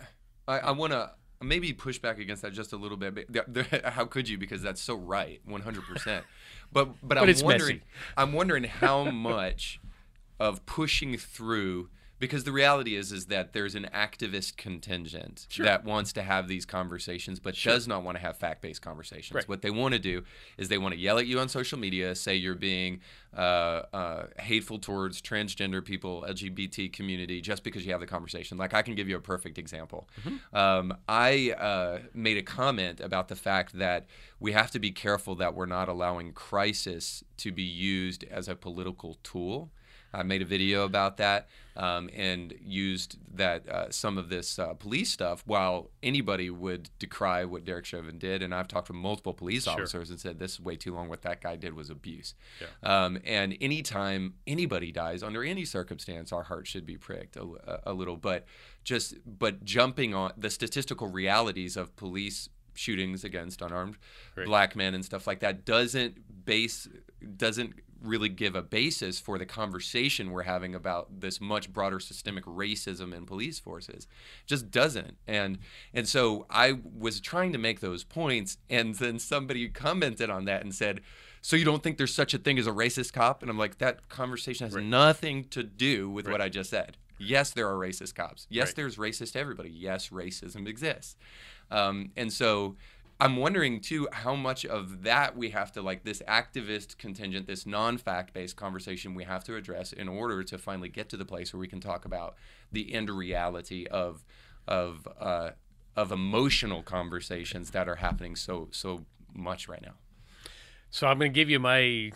I, 0.49 0.59
I 0.61 0.71
want 0.71 0.93
to 0.93 1.11
maybe 1.43 1.73
push 1.75 1.99
back 1.99 2.19
against 2.19 2.41
that 2.43 2.53
just 2.55 2.73
a 2.73 2.77
little 2.77 2.97
bit. 2.97 3.15
But 3.31 3.85
how 3.85 4.07
could 4.07 4.29
you? 4.29 4.39
Because 4.39 4.63
that's 4.63 4.81
so 4.81 4.95
right, 4.95 5.41
one 5.45 5.61
hundred 5.61 5.85
percent. 5.85 6.25
But 6.73 6.89
but 7.07 7.19
I'm 7.19 7.29
it's 7.29 7.43
wondering. 7.43 7.77
messy. 7.77 7.87
I'm 8.17 8.33
wondering 8.33 8.65
how 8.65 9.05
much 9.05 9.79
of 10.39 10.65
pushing 10.67 11.17
through. 11.17 11.89
Because 12.19 12.45
the 12.45 12.53
reality 12.53 12.95
is, 12.95 13.11
is 13.11 13.27
that 13.27 13.53
there's 13.53 13.75
an 13.75 13.89
activist 13.93 14.57
contingent 14.57 15.49
that 15.59 15.85
wants 15.85 16.13
to 16.13 16.23
have 16.23 16.47
these 16.47 16.65
conversations, 16.65 17.41
but 17.41 17.57
does 17.57 17.89
not 17.89 18.05
want 18.05 18.17
to 18.17 18.23
have 18.23 18.37
fact-based 18.37 18.81
conversations. 18.81 19.35
Right. 19.35 19.49
What 19.49 19.61
they 19.61 19.73
want 19.73 19.95
to 19.95 19.99
do 19.99 20.23
is 20.57 20.69
they 20.69 20.79
want 20.79 20.95
to 20.95 21.01
yell 21.01 21.19
at 21.19 21.27
you 21.27 21.41
on 21.41 21.49
social 21.49 21.81
media, 21.81 22.15
say 22.15 22.37
you're 22.37 22.55
being 22.55 23.01
uh, 23.37 23.83
uh, 23.93 24.27
hateful 24.39 24.79
towards 24.79 25.21
transgender 25.21 25.85
people, 25.85 26.25
LGBT 26.29 26.93
community, 26.93 27.41
just 27.41 27.65
because 27.65 27.85
you 27.85 27.91
have 27.91 28.01
the 28.01 28.07
conversation. 28.07 28.57
Like 28.57 28.73
I 28.73 28.83
can 28.83 28.95
give 28.95 29.09
you 29.09 29.17
a 29.17 29.21
perfect 29.21 29.59
example. 29.59 30.09
Um, 30.53 30.95
I 31.09 31.57
uh, 31.59 31.99
made 32.15 32.37
a 32.37 32.43
comment 32.43 33.01
about 33.01 33.27
the 33.27 33.37
fact 33.37 33.77
that 33.79 34.07
we 34.39 34.53
have 34.53 34.71
to 34.71 34.79
be 34.79 34.93
careful 34.93 35.35
that 35.37 35.57
we're 35.57 35.67
not 35.67 35.89
allowing 35.89 36.35
crisis 36.35 37.25
to 37.39 37.51
be 37.51 37.65
used 37.65 38.23
as 38.31 38.47
a 38.47 38.55
political 38.55 39.19
tool. 39.25 39.73
I 40.15 40.23
made 40.23 40.43
a 40.43 40.45
video 40.45 40.85
about 40.85 41.17
that 41.19 41.49
um, 41.77 42.11
and 42.15 42.53
used 42.61 43.17
that 43.35 43.69
uh, 43.69 43.91
some 43.91 44.19
of 44.19 44.29
this 44.29 44.59
uh, 44.59 44.75
police 44.75 45.11
stuff. 45.11 45.43
While 45.47 45.91
anybody 46.03 46.51
would 46.51 46.91
decry 46.99 47.45
what 47.45 47.65
Derek 47.65 47.85
Chauvin 47.87 48.19
did, 48.19 48.43
and 48.43 48.55
I've 48.55 48.69
talked 48.69 48.89
to 48.89 48.93
multiple 48.93 49.33
police 49.35 49.67
officers 49.67 50.11
and 50.11 50.21
said 50.21 50.39
this 50.39 50.53
is 50.53 50.61
way 50.61 50.77
too 50.77 50.95
long. 50.95 51.09
What 51.09 51.23
that 51.23 51.41
guy 51.41 51.57
did 51.57 51.75
was 51.75 51.89
abuse. 51.91 52.35
Um, 52.83 53.19
and 53.25 53.57
anytime 53.61 54.35
anybody 54.47 54.93
dies 54.93 55.23
under 55.23 55.43
any 55.43 55.65
circumstance, 55.65 56.33
our 56.33 56.43
heart 56.43 56.67
should 56.67 56.85
be 56.85 56.97
pricked 56.99 57.37
a, 57.37 57.43
a- 57.43 57.81
a 57.87 57.93
little. 57.93 58.17
But 58.17 58.45
just 58.85 59.15
but 59.25 59.65
jumping 59.65 60.15
on 60.15 60.33
the 60.37 60.51
statistical 60.51 61.09
realities 61.09 61.77
of 61.77 61.95
police 61.97 62.49
shootings 62.75 63.23
against 63.23 63.61
unarmed 63.61 63.97
black 64.47 64.75
men 64.75 64.95
and 64.95 65.05
stuff 65.05 65.27
like 65.27 65.41
that 65.41 65.65
doesn't 65.67 66.45
base 66.47 66.89
doesn't 67.37 67.75
really 68.03 68.29
give 68.29 68.55
a 68.55 68.63
basis 68.63 69.19
for 69.21 69.39
the 69.39 69.47
conversation 69.47 70.31
we're 70.31 70.43
having 70.43 70.75
about 70.75 71.21
this 71.21 71.41
much 71.41 71.73
broader 71.73 72.01
systemic 72.01 72.45
racism 72.45 73.15
in 73.15 73.27
police 73.27 73.59
forces. 73.59 74.07
Just 74.47 74.71
doesn't. 74.71 75.17
And 75.27 75.59
and 75.95 76.09
so 76.09 76.47
i 76.51 76.79
was 76.99 77.21
trying 77.21 77.53
to 77.53 77.59
make 77.59 77.81
those 77.81 78.05
points 78.05 78.59
and 78.69 78.95
then 78.97 79.19
somebody 79.19 79.69
commented 79.69 80.31
on 80.31 80.45
that 80.47 80.63
and 80.63 80.75
said 80.75 81.01
so 81.41 81.57
you 81.57 81.65
don't 81.65 81.83
think 81.83 81.99
there's 81.99 82.15
such 82.15 82.35
a 82.35 82.39
thing 82.39 82.57
as 82.59 82.69
a 82.69 82.71
racist 82.73 83.13
cop? 83.13 83.43
And 83.43 83.51
i'm 83.51 83.59
like 83.59 83.79
that 83.79 84.09
conversation 84.09 84.67
has 84.67 84.77
nothing 84.77 85.45
to 85.51 85.63
do 85.63 86.09
with 86.11 86.29
what 86.29 86.41
i 86.41 86.49
just 86.49 86.71
said. 86.71 86.97
Yes 87.19 87.51
there 87.51 87.69
are 87.69 87.75
racist 87.77 88.15
cops. 88.15 88.47
Yes 88.51 88.69
Right. 88.69 88.77
there's 88.77 88.97
racist 88.97 89.37
everybody. 89.37 89.71
Yes 89.71 90.09
racism 90.09 90.67
exists. 90.67 91.17
Um, 91.71 92.11
and 92.17 92.33
so 92.33 92.77
I'm 93.23 93.37
wondering 93.37 93.81
too 93.81 94.09
how 94.11 94.35
much 94.35 94.67
of 94.67 95.05
that 95.05 95.37
we 95.37 95.51
have 95.51 95.71
to 95.73 95.81
like 95.81 96.03
this 96.03 96.23
activist 96.27 96.99
contingent, 96.99 97.47
this 97.47 97.65
non-fact 97.65 98.35
based 98.35 98.57
conversation 98.57 99.15
we 99.15 99.23
have 99.23 99.45
to 99.45 99.55
address 99.55 99.93
in 99.93 100.09
order 100.09 100.43
to 100.43 100.59
finally 100.59 100.89
get 100.89 101.09
to 101.11 101.17
the 101.17 101.25
place 101.25 101.53
where 101.53 101.61
we 101.61 101.69
can 101.69 101.79
talk 101.79 102.05
about 102.05 102.35
the 102.73 102.93
end 102.93 103.09
reality 103.09 103.87
of 103.87 104.25
of 104.67 105.07
uh, 105.21 105.51
of 105.95 106.11
emotional 106.11 106.83
conversations 106.83 107.71
that 107.71 107.89
are 107.89 107.95
happening 107.95 108.35
so 108.35 108.67
so 108.73 109.07
much 109.33 109.69
right 109.69 109.83
now. 109.83 109.95
So 110.91 111.07
I'm 111.07 111.21
going 111.21 111.33
to 111.33 111.35
give 111.35 111.49
you 111.49 111.61
my 111.61 112.11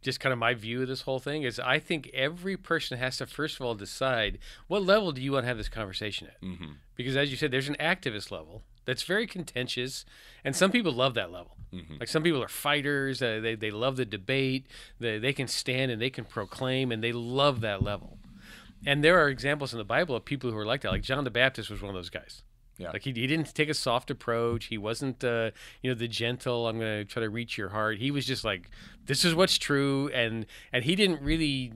just 0.00 0.20
kind 0.20 0.32
of 0.32 0.38
my 0.38 0.54
view 0.54 0.80
of 0.80 0.88
this 0.88 1.02
whole 1.02 1.18
thing 1.18 1.42
is 1.42 1.60
I 1.60 1.78
think 1.78 2.10
every 2.14 2.56
person 2.56 2.96
has 2.96 3.18
to 3.18 3.26
first 3.26 3.60
of 3.60 3.66
all 3.66 3.74
decide 3.74 4.38
what 4.68 4.82
level 4.82 5.12
do 5.12 5.20
you 5.20 5.32
want 5.32 5.42
to 5.42 5.48
have 5.48 5.58
this 5.58 5.68
conversation 5.68 6.28
at? 6.28 6.40
Mm-hmm. 6.40 6.72
Because 6.96 7.14
as 7.14 7.30
you 7.30 7.36
said, 7.36 7.50
there's 7.50 7.68
an 7.68 7.76
activist 7.78 8.30
level 8.30 8.62
that's 8.84 9.02
very 9.02 9.26
contentious, 9.26 10.04
and 10.44 10.54
some 10.56 10.70
people 10.70 10.92
love 10.92 11.14
that 11.14 11.30
level. 11.30 11.56
Mm-hmm. 11.72 11.98
Like 12.00 12.08
some 12.08 12.22
people 12.22 12.42
are 12.42 12.48
fighters; 12.48 13.22
uh, 13.22 13.40
they 13.42 13.54
they 13.54 13.70
love 13.70 13.96
the 13.96 14.04
debate. 14.04 14.66
They 14.98 15.18
they 15.18 15.32
can 15.32 15.48
stand 15.48 15.90
and 15.90 16.00
they 16.00 16.10
can 16.10 16.24
proclaim, 16.24 16.92
and 16.92 17.02
they 17.02 17.12
love 17.12 17.60
that 17.60 17.82
level. 17.82 18.18
And 18.86 19.04
there 19.04 19.18
are 19.22 19.28
examples 19.28 19.72
in 19.72 19.78
the 19.78 19.84
Bible 19.84 20.16
of 20.16 20.24
people 20.24 20.50
who 20.50 20.56
are 20.56 20.66
like 20.66 20.80
that. 20.82 20.90
Like 20.90 21.02
John 21.02 21.24
the 21.24 21.30
Baptist 21.30 21.70
was 21.70 21.82
one 21.82 21.90
of 21.90 21.94
those 21.94 22.10
guys. 22.10 22.42
Yeah. 22.80 22.92
Like 22.92 23.02
he, 23.02 23.12
he 23.12 23.26
didn't 23.26 23.54
take 23.54 23.68
a 23.68 23.74
soft 23.74 24.10
approach. 24.10 24.66
He 24.66 24.78
wasn't, 24.78 25.22
uh, 25.22 25.50
you 25.82 25.90
know, 25.90 25.94
the 25.94 26.08
gentle. 26.08 26.66
I'm 26.66 26.78
going 26.78 27.00
to 27.00 27.04
try 27.04 27.20
to 27.20 27.28
reach 27.28 27.58
your 27.58 27.68
heart. 27.68 27.98
He 27.98 28.10
was 28.10 28.24
just 28.24 28.42
like, 28.42 28.70
this 29.04 29.22
is 29.22 29.34
what's 29.34 29.58
true, 29.58 30.08
and 30.14 30.46
and 30.72 30.84
he 30.84 30.96
didn't 30.96 31.20
really, 31.20 31.74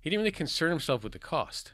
he 0.00 0.10
didn't 0.10 0.20
really 0.20 0.30
concern 0.30 0.70
himself 0.70 1.02
with 1.02 1.12
the 1.12 1.18
cost. 1.18 1.72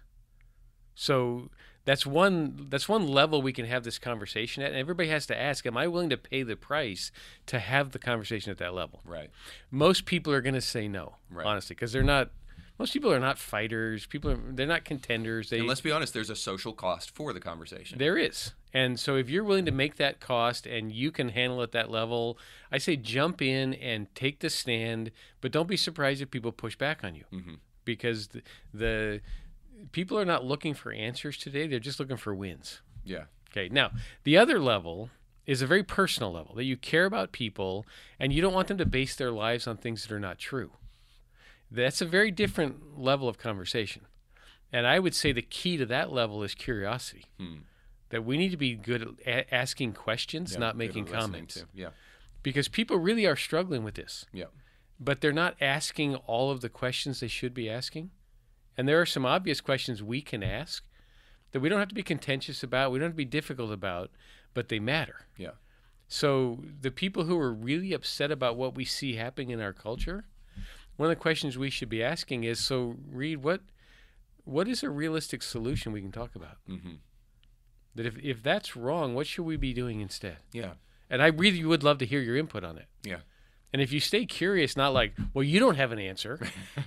So 0.94 1.50
that's 1.84 2.06
one 2.06 2.66
that's 2.70 2.88
one 2.88 3.06
level 3.06 3.42
we 3.42 3.52
can 3.52 3.66
have 3.66 3.84
this 3.84 3.98
conversation 3.98 4.62
at 4.62 4.70
and 4.70 4.78
everybody 4.78 5.08
has 5.08 5.26
to 5.26 5.38
ask 5.38 5.66
am 5.66 5.76
i 5.76 5.86
willing 5.86 6.10
to 6.10 6.16
pay 6.16 6.42
the 6.42 6.56
price 6.56 7.10
to 7.46 7.58
have 7.58 7.90
the 7.92 7.98
conversation 7.98 8.50
at 8.50 8.58
that 8.58 8.74
level 8.74 9.00
Right. 9.04 9.30
most 9.70 10.04
people 10.06 10.32
are 10.32 10.40
going 10.40 10.54
to 10.54 10.60
say 10.60 10.88
no 10.88 11.16
Right. 11.30 11.46
honestly 11.46 11.74
because 11.74 11.92
they're 11.92 12.02
not 12.02 12.30
most 12.78 12.92
people 12.92 13.12
are 13.12 13.20
not 13.20 13.38
fighters 13.38 14.06
people 14.06 14.30
are 14.30 14.38
they're 14.50 14.66
not 14.66 14.84
contenders 14.84 15.50
they 15.50 15.58
And 15.58 15.68
let's 15.68 15.80
be 15.80 15.92
honest, 15.92 16.12
there's 16.14 16.30
a 16.30 16.36
social 16.36 16.72
cost 16.72 17.10
for 17.10 17.32
the 17.32 17.40
conversation. 17.40 17.98
there 17.98 18.16
is 18.16 18.52
and 18.72 18.98
so 18.98 19.14
if 19.16 19.28
you're 19.30 19.44
willing 19.44 19.66
to 19.66 19.70
make 19.70 19.96
that 19.96 20.18
cost 20.20 20.66
and 20.66 20.90
you 20.90 21.12
can 21.12 21.28
handle 21.28 21.60
it 21.60 21.64
at 21.64 21.72
that 21.72 21.90
level 21.90 22.38
i 22.72 22.78
say 22.78 22.96
jump 22.96 23.42
in 23.42 23.74
and 23.74 24.12
take 24.14 24.40
the 24.40 24.50
stand 24.50 25.10
but 25.40 25.52
don't 25.52 25.68
be 25.68 25.76
surprised 25.76 26.22
if 26.22 26.30
people 26.30 26.50
push 26.52 26.76
back 26.76 27.04
on 27.04 27.14
you 27.14 27.24
Mhm. 27.32 27.58
because 27.84 28.28
the, 28.28 28.42
the 28.72 29.20
people 29.92 30.18
are 30.18 30.24
not 30.24 30.44
looking 30.44 30.74
for 30.74 30.92
answers 30.92 31.36
today 31.36 31.66
they're 31.66 31.78
just 31.78 31.98
looking 32.00 32.16
for 32.16 32.34
wins 32.34 32.80
Yeah. 33.04 33.24
Okay. 33.50 33.68
Now, 33.68 33.92
the 34.24 34.36
other 34.36 34.58
level 34.58 35.10
is 35.46 35.62
a 35.62 35.66
very 35.66 35.84
personal 35.84 36.32
level 36.32 36.54
that 36.56 36.64
you 36.64 36.76
care 36.76 37.04
about 37.04 37.30
people 37.32 37.86
and 38.18 38.32
you 38.32 38.40
don't 38.42 38.52
want 38.54 38.66
them 38.66 38.78
to 38.78 38.86
base 38.86 39.14
their 39.14 39.30
lives 39.30 39.66
on 39.68 39.76
things 39.76 40.02
that 40.02 40.12
are 40.12 40.18
not 40.18 40.38
true. 40.38 40.72
That's 41.70 42.00
a 42.00 42.06
very 42.06 42.30
different 42.32 42.98
level 42.98 43.28
of 43.28 43.38
conversation. 43.38 44.06
And 44.72 44.86
I 44.88 44.98
would 44.98 45.14
say 45.14 45.30
the 45.32 45.42
key 45.42 45.76
to 45.76 45.86
that 45.86 46.10
level 46.12 46.42
is 46.42 46.54
curiosity. 46.54 47.26
Hmm. 47.38 47.58
That 48.08 48.24
we 48.24 48.36
need 48.38 48.50
to 48.50 48.56
be 48.56 48.74
good 48.74 49.20
at 49.26 49.46
asking 49.52 49.92
questions, 49.92 50.52
Yeah, 50.54 50.58
not 50.60 50.76
making 50.76 51.04
comments. 51.06 51.54
to. 51.54 51.66
Yeah. 51.74 51.90
Because 52.42 52.68
people 52.68 52.96
really 52.98 53.26
are 53.26 53.36
struggling 53.36 53.84
with 53.84 53.94
this, 53.94 54.26
Yeah. 54.32 54.46
but 54.98 55.20
they're 55.20 55.32
not 55.32 55.56
asking 55.60 56.16
all 56.16 56.50
of 56.50 56.60
the 56.60 56.68
questions 56.68 57.20
they 57.20 57.28
should 57.28 57.54
be 57.54 57.68
asking. 57.70 58.10
And 58.76 58.88
there 58.88 59.00
are 59.00 59.06
some 59.06 59.24
obvious 59.24 59.60
questions 59.60 60.02
we 60.02 60.20
can 60.20 60.42
ask 60.42 60.84
that 61.52 61.60
we 61.60 61.68
don't 61.68 61.78
have 61.78 61.88
to 61.88 61.94
be 61.94 62.02
contentious 62.02 62.62
about, 62.62 62.90
we 62.90 62.98
don't 62.98 63.06
have 63.06 63.12
to 63.12 63.16
be 63.16 63.24
difficult 63.24 63.70
about, 63.72 64.10
but 64.52 64.68
they 64.68 64.80
matter. 64.80 65.26
Yeah. 65.36 65.52
So 66.08 66.60
the 66.80 66.90
people 66.90 67.24
who 67.24 67.38
are 67.38 67.52
really 67.52 67.92
upset 67.92 68.30
about 68.30 68.56
what 68.56 68.74
we 68.74 68.84
see 68.84 69.14
happening 69.14 69.50
in 69.50 69.60
our 69.60 69.72
culture, 69.72 70.24
one 70.96 71.08
of 71.10 71.16
the 71.16 71.20
questions 71.20 71.56
we 71.56 71.70
should 71.70 71.88
be 71.88 72.02
asking 72.02 72.44
is, 72.44 72.58
so 72.60 72.96
Reed, 73.10 73.42
what 73.42 73.60
what 74.44 74.68
is 74.68 74.82
a 74.82 74.90
realistic 74.90 75.42
solution 75.42 75.92
we 75.92 76.02
can 76.02 76.12
talk 76.12 76.34
about? 76.34 76.58
hmm 76.66 76.96
That 77.94 78.06
if, 78.06 78.18
if 78.18 78.42
that's 78.42 78.76
wrong, 78.76 79.14
what 79.14 79.26
should 79.26 79.44
we 79.44 79.56
be 79.56 79.72
doing 79.72 80.00
instead? 80.00 80.38
Yeah. 80.52 80.74
And 81.08 81.22
I 81.22 81.28
really 81.28 81.64
would 81.64 81.82
love 81.82 81.98
to 81.98 82.06
hear 82.06 82.20
your 82.20 82.36
input 82.36 82.64
on 82.64 82.76
it. 82.78 82.86
Yeah. 83.04 83.20
And 83.74 83.82
if 83.82 83.92
you 83.92 83.98
stay 83.98 84.24
curious, 84.24 84.76
not 84.76 84.94
like, 84.94 85.14
well, 85.34 85.42
you 85.42 85.58
don't 85.58 85.74
have 85.74 85.90
an 85.90 85.98
answer. 85.98 86.38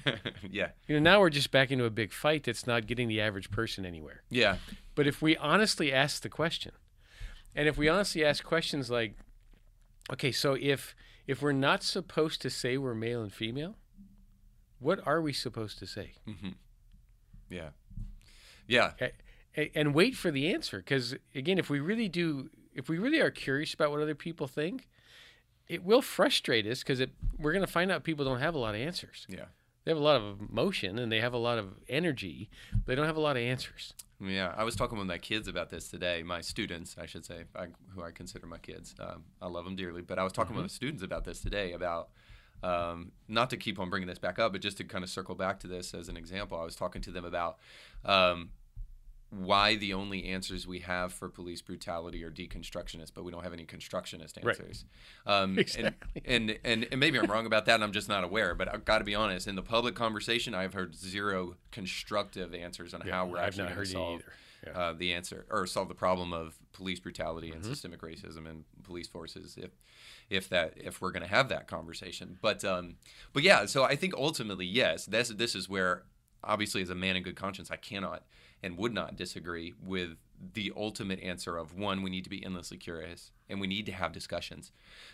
yeah. 0.50 0.70
You 0.88 0.96
know, 0.96 1.02
now 1.02 1.20
we're 1.20 1.30
just 1.30 1.52
back 1.52 1.70
into 1.70 1.84
a 1.84 1.90
big 1.90 2.14
fight 2.14 2.46
that's 2.46 2.66
not 2.66 2.88
getting 2.88 3.10
the 3.10 3.20
average 3.20 3.52
person 3.52 3.86
anywhere. 3.86 4.24
Yeah. 4.30 4.56
But 4.96 5.06
if 5.06 5.22
we 5.22 5.36
honestly 5.36 5.92
ask 5.92 6.22
the 6.22 6.30
question, 6.30 6.72
and 7.54 7.68
if 7.68 7.78
we 7.78 7.90
honestly 7.90 8.24
ask 8.24 8.42
questions 8.42 8.90
like, 8.90 9.18
okay, 10.14 10.32
so 10.32 10.54
if 10.54 10.96
if 11.28 11.42
we're 11.42 11.52
not 11.52 11.84
supposed 11.84 12.42
to 12.44 12.50
say 12.50 12.78
we're 12.78 12.94
male 12.96 13.22
and 13.22 13.34
female, 13.34 13.76
what 14.80 15.06
are 15.06 15.22
we 15.22 15.34
supposed 15.34 15.78
to 15.80 15.86
say? 15.86 16.14
Mm-hmm. 16.26 16.52
Yeah. 17.50 17.72
Yeah. 18.66 18.94
A- 19.58 19.72
And 19.78 19.94
wait 19.94 20.16
for 20.16 20.32
the 20.32 20.54
answer, 20.54 20.78
because 20.78 21.16
again, 21.36 21.58
if 21.58 21.70
we 21.70 21.82
really 21.82 22.08
do, 22.08 22.50
if 22.74 22.88
we 22.88 22.98
really 22.98 23.20
are 23.20 23.30
curious 23.32 23.74
about 23.74 23.92
what 23.92 24.00
other 24.02 24.16
people 24.16 24.48
think, 24.48 24.88
it 25.68 25.84
will 25.84 26.02
frustrate 26.02 26.66
us 26.66 26.84
because 26.84 27.02
we're 27.38 27.54
going 27.54 27.66
to 27.66 27.72
find 27.72 27.92
out 27.92 28.04
people 28.04 28.26
don't 28.26 28.40
have 28.40 28.56
a 28.56 28.60
lot 28.60 28.76
of 28.76 28.82
answers. 28.82 29.26
Yeah. 29.30 29.46
They 29.84 29.92
have 29.92 29.98
a 29.98 30.04
lot 30.04 30.20
of 30.20 30.42
emotion 30.50 31.00
and 31.00 31.10
they 31.12 31.22
have 31.22 31.34
a 31.34 31.38
lot 31.38 31.58
of 31.58 31.76
energy, 31.88 32.50
but 32.74 32.88
they 32.88 32.96
don't 32.96 33.06
have 33.06 33.16
a 33.16 33.22
lot 33.22 33.38
of 33.38 33.44
answers. 33.44 33.94
Yeah, 34.20 34.54
I 34.58 34.64
was 34.64 34.76
talking 34.76 34.98
with 34.98 35.08
my 35.08 35.18
kids 35.18 35.48
about 35.48 35.70
this 35.70 35.90
today. 35.90 36.24
My 36.24 36.42
students, 36.42 36.98
I 37.00 37.06
should 37.06 37.24
say, 37.24 37.44
I, 37.56 37.68
who 37.94 38.04
I 38.04 38.12
consider 38.12 38.48
my 38.48 38.58
kids. 38.58 38.96
Um, 39.00 39.24
I 39.42 39.48
love 39.48 39.64
them 39.64 39.76
dearly, 39.76 40.02
but 40.02 40.20
I 40.20 40.24
was 40.24 40.34
talking 40.34 40.56
with 40.56 40.66
the 40.66 40.70
students 40.70 41.04
about 41.04 41.24
this 41.24 41.40
today. 41.40 41.72
About 41.72 42.10
um, 42.64 43.12
not 43.28 43.50
to 43.52 43.58
keep 43.58 43.80
on 43.80 43.90
bringing 43.90 44.08
this 44.08 44.18
back 44.18 44.40
up, 44.40 44.52
but 44.52 44.62
just 44.62 44.78
to 44.78 44.84
kind 44.84 45.04
of 45.04 45.10
circle 45.10 45.36
back 45.36 45.60
to 45.62 45.68
this 45.68 45.94
as 45.94 46.10
an 46.10 46.18
example. 46.18 46.60
I 46.60 46.66
was 46.66 46.76
talking 46.76 47.02
to 47.04 47.12
them 47.12 47.26
about 47.26 47.60
um, 48.04 48.50
why 49.30 49.76
the 49.76 49.94
only 49.94 50.26
answers 50.26 50.66
we 50.66 50.80
have 50.80 51.12
for 51.12 51.28
police 51.28 51.62
brutality 51.62 52.24
are 52.24 52.32
deconstructionist, 52.32 53.12
but 53.14 53.24
we 53.26 53.32
don't 53.32 53.44
have 53.44 53.52
any 53.54 53.66
constructionist 53.66 54.38
Right. 54.42 54.58
answers. 54.58 54.86
Um, 55.26 55.60
Exactly. 55.60 56.22
And, 56.26 56.50
and, 56.52 56.60
and 56.64 56.88
and 56.92 57.00
maybe 57.00 57.20
I'm 57.20 57.30
wrong 57.30 57.46
about 57.46 57.66
that, 57.66 57.76
and 57.76 57.84
I'm 57.84 57.92
just 57.92 58.08
not 58.08 58.24
aware. 58.24 58.56
But 58.56 58.74
I've 58.74 58.86
got 58.86 59.00
to 59.00 59.04
be 59.04 59.16
honest. 59.16 59.48
In 59.48 59.56
the 59.56 59.62
public 59.62 59.96
conversation, 59.96 60.56
I've 60.56 60.74
heard 60.74 60.96
zero 60.96 61.56
constructive 61.72 62.54
answers 62.56 62.94
on 62.94 63.02
how 63.02 63.26
we're 63.26 63.38
actually 63.40 63.66
going 63.66 63.80
to 63.80 63.86
solve. 63.86 64.22
Yeah. 64.66 64.72
uh, 64.74 64.94
the 64.94 65.14
answer 65.14 65.46
or 65.52 65.68
solve 65.68 65.88
the 65.88 65.94
problem 65.94 66.34
of 66.34 66.58
police 66.74 67.00
brutality 67.00 67.50
Mm-hmm. 67.50 67.58
and 67.58 67.66
systemic 67.66 68.02
racism 68.02 68.50
and 68.50 68.64
police 68.84 69.08
forces 69.08 69.56
if 69.56 69.70
if 70.32 70.50
that 70.50 70.74
if 70.78 71.00
we're 71.00 71.12
going 71.12 71.22
to 71.22 71.30
have 71.30 71.48
that 71.50 71.68
conversation 71.68 72.40
but 72.42 72.66
um 72.66 72.96
but 73.34 73.44
yeah 73.44 73.68
so 73.68 73.84
i 73.84 73.96
think 73.96 74.16
ultimately 74.16 74.66
yes 74.66 75.06
this 75.06 75.30
this 75.30 75.54
is 75.54 75.70
where 75.70 76.04
obviously 76.44 76.82
as 76.82 76.90
a 76.90 76.96
man 76.96 77.16
in 77.16 77.22
good 77.22 77.36
conscience 77.36 77.70
i 77.70 77.76
cannot 77.76 78.24
and 78.64 78.78
would 78.78 78.94
not 78.94 79.16
disagree 79.16 79.74
with 79.84 80.18
the 80.54 80.72
ultimate 80.76 81.20
answer 81.22 81.58
of 81.58 81.74
one 81.74 82.04
we 82.04 82.10
need 82.10 82.24
to 82.24 82.30
be 82.30 82.44
endlessly 82.46 82.78
curious 82.78 83.32
and 83.50 83.60
we 83.60 83.68
need 83.68 83.86
to 83.86 83.92
have 83.92 84.12
discussions. 84.12 84.72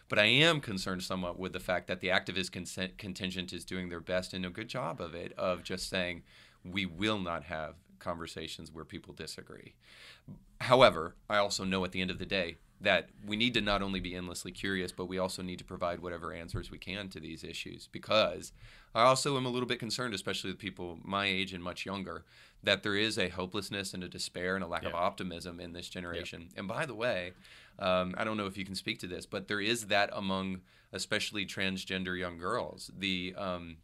But 0.09 0.19
i 0.19 0.25
am 0.25 0.59
concerned 0.59 1.03
somewhat 1.03 1.39
with 1.39 1.53
the 1.53 1.59
fact 1.59 1.87
that 1.87 2.01
the 2.01 2.09
activist 2.09 2.51
consent 2.51 2.97
contingent 2.97 3.53
is 3.53 3.65
doing 3.65 3.89
their 3.89 3.99
best 3.99 4.33
and 4.33 4.45
a 4.45 4.49
good 4.49 4.67
job 4.67 4.99
of 4.99 5.15
it 5.15 5.33
of 5.37 5.63
just 5.63 5.89
saying 5.89 6.23
we 6.63 6.85
will 6.85 7.19
not 7.19 7.43
have 7.43 7.75
conversations 7.99 8.71
where 8.71 8.85
people 8.85 9.13
disagree. 9.13 9.73
However, 10.61 11.15
I 11.29 11.37
also 11.37 11.63
know 11.63 11.83
at 11.85 11.91
the 11.91 12.01
end 12.01 12.11
of 12.11 12.19
the 12.19 12.25
day 12.25 12.57
that 12.81 13.09
we 13.25 13.37
need 13.37 13.53
to 13.53 13.61
not 13.61 13.81
only 13.81 14.01
be 14.01 14.13
endlessly 14.13 14.51
curious, 14.51 14.91
but 14.91 15.05
we 15.05 15.17
also 15.17 15.41
need 15.41 15.57
to 15.57 15.63
provide 15.63 16.01
whatever 16.01 16.33
answers 16.33 16.69
we 16.69 16.77
can 16.77 17.07
to 17.09 17.19
these 17.19 17.43
issues 17.43 17.87
because 17.91 18.51
I 18.93 19.03
also 19.03 19.37
am 19.37 19.45
a 19.45 19.49
little 19.49 19.67
bit 19.67 19.79
concerned, 19.79 20.13
especially 20.13 20.51
with 20.51 20.59
people 20.59 20.99
my 21.01 21.25
age 21.25 21.53
and 21.53 21.63
much 21.63 21.85
younger, 21.85 22.25
that 22.63 22.83
there 22.83 22.95
is 22.95 23.17
a 23.17 23.29
hopelessness 23.29 23.93
and 23.93 24.03
a 24.03 24.07
despair 24.07 24.55
and 24.55 24.63
a 24.63 24.67
lack 24.67 24.83
of 24.83 24.93
optimism 24.93 25.59
in 25.59 25.73
this 25.73 25.89
generation. 25.89 26.49
And 26.55 26.67
by 26.67 26.85
the 26.85 26.95
way, 26.95 27.33
um, 27.77 28.15
I 28.17 28.23
don't 28.23 28.37
know 28.37 28.45
if 28.45 28.57
you 28.57 28.65
can 28.65 28.75
speak 28.75 28.99
to 28.99 29.07
this, 29.07 29.25
but 29.25 29.47
there 29.47 29.61
is 29.61 29.87
that 29.87 30.09
among 30.13 30.61
especially 30.91 31.45
transgender 31.45 32.17
young 32.17 32.37
girls. 32.37 32.91
The 32.97 33.33
um, 33.37 33.77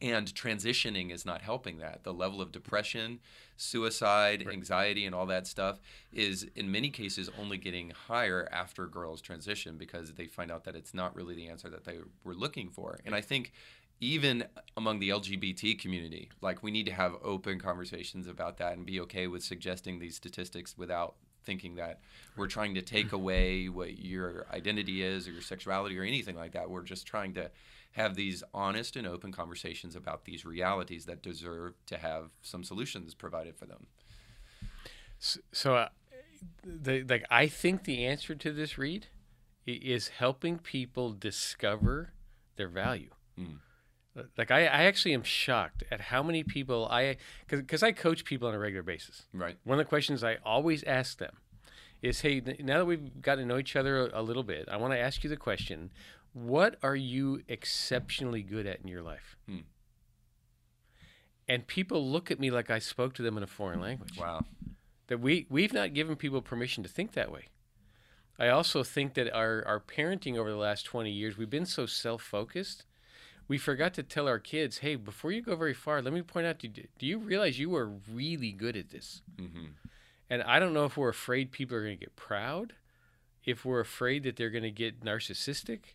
and 0.00 0.32
transitioning 0.32 1.10
is 1.12 1.26
not 1.26 1.42
helping 1.42 1.78
that. 1.78 2.04
The 2.04 2.12
level 2.12 2.40
of 2.40 2.52
depression, 2.52 3.18
suicide, 3.56 4.46
anxiety, 4.50 5.04
and 5.04 5.14
all 5.14 5.26
that 5.26 5.46
stuff 5.46 5.80
is 6.12 6.46
in 6.54 6.70
many 6.70 6.90
cases 6.90 7.28
only 7.38 7.58
getting 7.58 7.90
higher 7.90 8.48
after 8.52 8.86
girls 8.86 9.20
transition 9.20 9.76
because 9.76 10.12
they 10.12 10.26
find 10.26 10.52
out 10.52 10.64
that 10.64 10.76
it's 10.76 10.94
not 10.94 11.16
really 11.16 11.34
the 11.34 11.48
answer 11.48 11.68
that 11.70 11.84
they 11.84 11.98
were 12.22 12.34
looking 12.34 12.70
for. 12.70 13.00
And 13.04 13.14
I 13.14 13.20
think 13.20 13.52
even 14.00 14.44
among 14.76 14.98
the 15.00 15.08
LGBT 15.10 15.78
community, 15.78 16.30
like 16.40 16.62
we 16.62 16.70
need 16.70 16.86
to 16.86 16.92
have 16.92 17.14
open 17.22 17.58
conversations 17.58 18.26
about 18.26 18.58
that 18.58 18.76
and 18.76 18.86
be 18.86 19.00
okay 19.00 19.26
with 19.26 19.42
suggesting 19.42 19.98
these 19.98 20.14
statistics 20.16 20.76
without 20.78 21.16
thinking 21.44 21.76
that 21.76 22.00
we're 22.36 22.46
trying 22.46 22.74
to 22.74 22.82
take 22.82 23.12
away 23.12 23.68
what 23.68 23.98
your 23.98 24.46
identity 24.52 25.02
is 25.02 25.26
or 25.26 25.32
your 25.32 25.40
sexuality 25.42 25.98
or 25.98 26.02
anything 26.04 26.36
like 26.36 26.52
that. 26.52 26.68
We're 26.70 26.82
just 26.82 27.06
trying 27.06 27.34
to 27.34 27.50
have 27.92 28.14
these 28.14 28.44
honest 28.52 28.96
and 28.96 29.06
open 29.06 29.32
conversations 29.32 29.96
about 29.96 30.24
these 30.26 30.44
realities 30.44 31.06
that 31.06 31.22
deserve 31.22 31.74
to 31.86 31.96
have 31.96 32.30
some 32.42 32.62
solutions 32.62 33.14
provided 33.14 33.56
for 33.56 33.66
them. 33.66 33.86
S- 35.20 35.38
So, 35.52 35.74
uh, 35.74 35.88
the, 36.62 37.02
like, 37.08 37.24
I 37.30 37.48
think 37.48 37.84
the 37.84 38.04
answer 38.06 38.34
to 38.34 38.52
this, 38.52 38.76
Reed, 38.78 39.06
i- 39.66 39.70
is 39.82 40.08
helping 40.08 40.58
people 40.58 41.12
discover 41.12 42.12
their 42.56 42.68
value. 42.68 43.10
Mm. 43.38 43.58
Like, 44.36 44.50
I, 44.50 44.62
I 44.62 44.84
actually 44.84 45.14
am 45.14 45.22
shocked 45.22 45.84
at 45.90 46.00
how 46.00 46.22
many 46.22 46.42
people 46.42 46.88
I, 46.90 47.16
because 47.48 47.82
I 47.82 47.92
coach 47.92 48.24
people 48.24 48.48
on 48.48 48.54
a 48.54 48.58
regular 48.58 48.82
basis. 48.82 49.26
Right. 49.32 49.56
One 49.64 49.78
of 49.78 49.84
the 49.84 49.88
questions 49.88 50.24
I 50.24 50.38
always 50.44 50.82
ask 50.84 51.18
them 51.18 51.36
is, 52.02 52.20
"Hey, 52.22 52.40
now 52.60 52.78
that 52.78 52.84
we've 52.84 53.22
got 53.22 53.36
to 53.36 53.44
know 53.44 53.58
each 53.58 53.76
other 53.76 54.06
a, 54.06 54.20
a 54.20 54.22
little 54.22 54.42
bit, 54.42 54.68
I 54.68 54.76
want 54.76 54.92
to 54.92 54.98
ask 54.98 55.22
you 55.22 55.30
the 55.30 55.36
question: 55.36 55.90
What 56.32 56.76
are 56.82 56.96
you 56.96 57.42
exceptionally 57.48 58.42
good 58.42 58.66
at 58.66 58.80
in 58.80 58.88
your 58.88 59.02
life?" 59.02 59.36
Hmm. 59.48 59.58
And 61.48 61.66
people 61.66 62.06
look 62.10 62.30
at 62.30 62.38
me 62.38 62.50
like 62.50 62.70
I 62.70 62.78
spoke 62.78 63.14
to 63.14 63.22
them 63.22 63.36
in 63.36 63.42
a 63.42 63.46
foreign 63.48 63.80
language. 63.80 64.18
Wow. 64.18 64.42
That 65.06 65.20
we 65.20 65.46
we've 65.48 65.72
not 65.72 65.94
given 65.94 66.16
people 66.16 66.42
permission 66.42 66.82
to 66.82 66.88
think 66.88 67.12
that 67.12 67.32
way. 67.32 67.46
I 68.38 68.48
also 68.48 68.82
think 68.84 69.14
that 69.14 69.32
our 69.32 69.64
our 69.66 69.80
parenting 69.80 70.36
over 70.36 70.50
the 70.50 70.56
last 70.56 70.84
twenty 70.84 71.10
years, 71.10 71.36
we've 71.36 71.50
been 71.50 71.66
so 71.66 71.86
self 71.86 72.22
focused. 72.22 72.84
We 73.48 73.56
forgot 73.58 73.94
to 73.94 74.02
tell 74.02 74.28
our 74.28 74.38
kids, 74.38 74.78
"Hey, 74.78 74.94
before 74.94 75.32
you 75.32 75.40
go 75.40 75.56
very 75.56 75.74
far, 75.74 76.02
let 76.02 76.12
me 76.12 76.22
point 76.22 76.46
out 76.46 76.58
to 76.60 76.68
you: 76.68 76.86
Do 76.98 77.06
you 77.06 77.18
realize 77.18 77.58
you 77.58 77.74
are 77.74 77.86
really 77.88 78.52
good 78.52 78.76
at 78.76 78.90
this?" 78.90 79.22
hmm 79.38 79.68
And 80.30 80.42
I 80.42 80.58
don't 80.58 80.74
know 80.74 80.84
if 80.84 80.96
we're 80.98 81.08
afraid 81.08 81.50
people 81.50 81.76
are 81.76 81.82
going 81.82 81.98
to 81.98 82.04
get 82.04 82.14
proud, 82.14 82.74
if 83.44 83.64
we're 83.64 83.80
afraid 83.80 84.22
that 84.24 84.36
they're 84.36 84.50
going 84.50 84.62
to 84.64 84.70
get 84.70 85.00
narcissistic, 85.00 85.94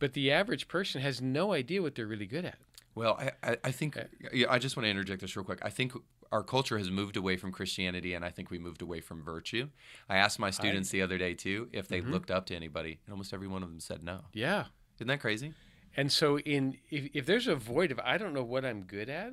but 0.00 0.12
the 0.12 0.32
average 0.32 0.66
person 0.66 1.00
has 1.00 1.20
no 1.22 1.52
idea 1.52 1.80
what 1.80 1.94
they're 1.94 2.08
really 2.08 2.26
good 2.26 2.44
at. 2.44 2.58
Well, 2.96 3.16
I, 3.20 3.30
I, 3.52 3.56
I 3.64 3.70
think 3.70 3.96
yeah, 4.32 4.46
I 4.50 4.58
just 4.58 4.76
want 4.76 4.84
to 4.86 4.90
interject 4.90 5.20
this 5.20 5.36
real 5.36 5.44
quick. 5.44 5.60
I 5.62 5.70
think 5.70 5.92
our 6.32 6.42
culture 6.42 6.78
has 6.78 6.90
moved 6.90 7.16
away 7.16 7.36
from 7.36 7.52
Christianity, 7.52 8.14
and 8.14 8.24
I 8.24 8.30
think 8.30 8.50
we 8.50 8.58
moved 8.58 8.82
away 8.82 9.00
from 9.00 9.22
virtue. 9.22 9.68
I 10.08 10.16
asked 10.16 10.40
my 10.40 10.50
students 10.50 10.90
the 10.90 11.02
other 11.02 11.18
day 11.18 11.34
too 11.34 11.68
if 11.72 11.86
they 11.86 12.00
Mhm. 12.00 12.10
looked 12.10 12.30
up 12.32 12.46
to 12.46 12.56
anybody, 12.56 12.98
and 13.04 13.12
almost 13.12 13.32
every 13.32 13.46
one 13.46 13.62
of 13.62 13.68
them 13.68 13.78
said 13.78 14.02
no. 14.02 14.24
Yeah. 14.32 14.66
Isn't 14.96 15.06
that 15.08 15.20
crazy? 15.20 15.54
And 15.96 16.10
so 16.10 16.38
in 16.40 16.78
if, 16.90 17.08
if 17.14 17.26
there's 17.26 17.46
a 17.46 17.54
void 17.54 17.90
of 17.92 18.00
I 18.00 18.18
don't 18.18 18.34
know 18.34 18.42
what 18.44 18.64
I'm 18.64 18.82
good 18.82 19.08
at, 19.08 19.32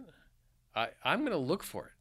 I, 0.75 0.89
I'm 1.03 1.19
going 1.19 1.31
to 1.31 1.37
look 1.37 1.63
for 1.63 1.85
it. 1.87 1.91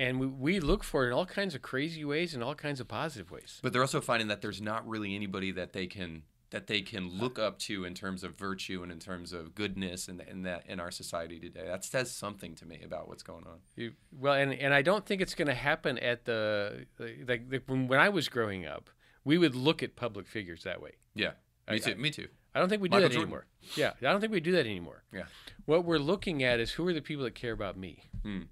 And 0.00 0.20
we, 0.20 0.26
we 0.26 0.60
look 0.60 0.84
for 0.84 1.04
it 1.04 1.08
in 1.08 1.12
all 1.12 1.26
kinds 1.26 1.54
of 1.56 1.62
crazy 1.62 2.04
ways 2.04 2.32
and 2.32 2.42
all 2.42 2.54
kinds 2.54 2.78
of 2.80 2.86
positive 2.86 3.30
ways. 3.32 3.58
But 3.62 3.72
they're 3.72 3.82
also 3.82 4.00
finding 4.00 4.28
that 4.28 4.42
there's 4.42 4.60
not 4.62 4.86
really 4.88 5.14
anybody 5.16 5.50
that 5.52 5.72
they 5.72 5.86
can 5.86 6.22
that 6.50 6.66
they 6.66 6.80
can 6.80 7.10
look 7.10 7.38
up 7.38 7.58
to 7.58 7.84
in 7.84 7.92
terms 7.92 8.24
of 8.24 8.34
virtue 8.38 8.82
and 8.82 8.90
in 8.90 8.98
terms 8.98 9.34
of 9.34 9.54
goodness 9.54 10.08
and 10.08 10.22
in 10.22 10.44
that 10.44 10.64
in 10.66 10.80
our 10.80 10.90
society 10.90 11.38
today. 11.38 11.64
That 11.66 11.84
says 11.84 12.10
something 12.10 12.54
to 12.54 12.64
me 12.64 12.80
about 12.82 13.06
what's 13.06 13.22
going 13.22 13.44
on. 13.46 13.58
You, 13.76 13.92
well, 14.18 14.32
and, 14.32 14.54
and 14.54 14.72
I 14.72 14.80
don't 14.80 15.04
think 15.04 15.20
it's 15.20 15.34
going 15.34 15.48
to 15.48 15.54
happen 15.54 15.98
at 15.98 16.24
the 16.24 16.86
like, 16.98 17.42
like 17.50 17.62
when, 17.66 17.86
when 17.86 18.00
I 18.00 18.08
was 18.08 18.30
growing 18.30 18.64
up, 18.64 18.88
we 19.24 19.36
would 19.36 19.54
look 19.54 19.82
at 19.82 19.94
public 19.94 20.26
figures 20.26 20.62
that 20.64 20.80
way. 20.80 20.92
Yeah. 21.14 21.32
I- 21.66 21.72
Me 21.74 21.80
too. 21.80 21.90
I- 21.90 21.94
me 21.96 22.10
too. 22.10 22.28
I 22.54 22.60
don't 22.60 22.68
think 22.68 22.82
we 22.82 22.88
do 22.88 22.96
Michael 22.96 23.08
that 23.08 23.14
Jordan. 23.14 23.28
anymore. 23.28 23.46
Yeah, 23.76 23.92
I 24.00 24.12
don't 24.12 24.20
think 24.20 24.32
we 24.32 24.40
do 24.40 24.52
that 24.52 24.66
anymore. 24.66 25.02
Yeah. 25.12 25.24
What 25.66 25.84
we're 25.84 25.98
looking 25.98 26.42
at 26.42 26.60
is 26.60 26.72
who 26.72 26.86
are 26.88 26.92
the 26.92 27.02
people 27.02 27.24
that 27.24 27.34
care 27.34 27.52
about 27.52 27.76
me. 27.76 28.04
Hmm. 28.22 28.42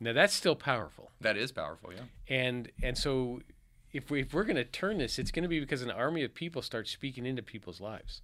Now 0.00 0.12
that's 0.12 0.34
still 0.34 0.56
powerful. 0.56 1.12
That 1.20 1.36
is 1.36 1.52
powerful, 1.52 1.92
yeah. 1.92 2.02
and 2.28 2.70
and 2.82 2.98
so 2.98 3.40
if 3.92 4.10
we 4.10 4.20
if 4.20 4.34
we're 4.34 4.44
going 4.44 4.56
to 4.56 4.64
turn 4.64 4.98
this 4.98 5.18
it's 5.18 5.30
going 5.30 5.42
to 5.44 5.48
be 5.48 5.58
because 5.58 5.80
an 5.82 5.90
army 5.90 6.22
of 6.22 6.34
people 6.34 6.60
starts 6.60 6.90
speaking 6.90 7.24
into 7.24 7.42
people's 7.42 7.80
lives 7.80 8.20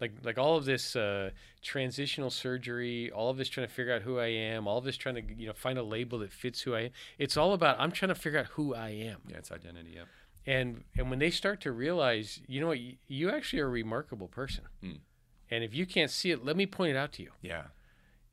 like 0.00 0.12
like 0.24 0.36
all 0.36 0.56
of 0.56 0.64
this 0.64 0.96
uh, 0.96 1.30
transitional 1.62 2.30
surgery 2.30 3.10
all 3.12 3.30
of 3.30 3.36
this 3.36 3.48
trying 3.48 3.66
to 3.66 3.72
figure 3.72 3.94
out 3.94 4.02
who 4.02 4.18
i 4.18 4.26
am 4.26 4.66
all 4.66 4.78
of 4.78 4.84
this 4.84 4.96
trying 4.96 5.14
to 5.14 5.22
you 5.36 5.46
know 5.46 5.52
find 5.52 5.78
a 5.78 5.82
label 5.82 6.18
that 6.18 6.32
fits 6.32 6.62
who 6.62 6.74
i 6.74 6.80
am 6.80 6.90
it's 7.18 7.36
all 7.36 7.52
about 7.52 7.76
i'm 7.78 7.92
trying 7.92 8.08
to 8.08 8.14
figure 8.14 8.38
out 8.40 8.46
who 8.46 8.74
i 8.74 8.88
am 8.88 9.18
Yeah, 9.28 9.36
it's 9.36 9.52
identity, 9.52 9.92
yeah. 9.94 10.04
And 10.46 10.84
and 10.96 11.10
when 11.10 11.18
they 11.18 11.30
start 11.30 11.60
to 11.62 11.72
realize 11.72 12.40
you 12.46 12.60
know 12.60 12.68
what 12.68 12.78
you, 12.78 12.94
you 13.08 13.30
actually 13.30 13.60
are 13.60 13.66
a 13.66 13.70
remarkable 13.70 14.28
person 14.28 14.64
Hmm. 14.80 14.92
and 15.50 15.64
if 15.64 15.74
you 15.74 15.86
can't 15.86 16.10
see 16.10 16.30
it 16.30 16.44
let 16.44 16.56
me 16.56 16.66
point 16.66 16.90
it 16.92 16.96
out 16.96 17.12
to 17.12 17.22
you 17.22 17.32
Yeah. 17.42 17.64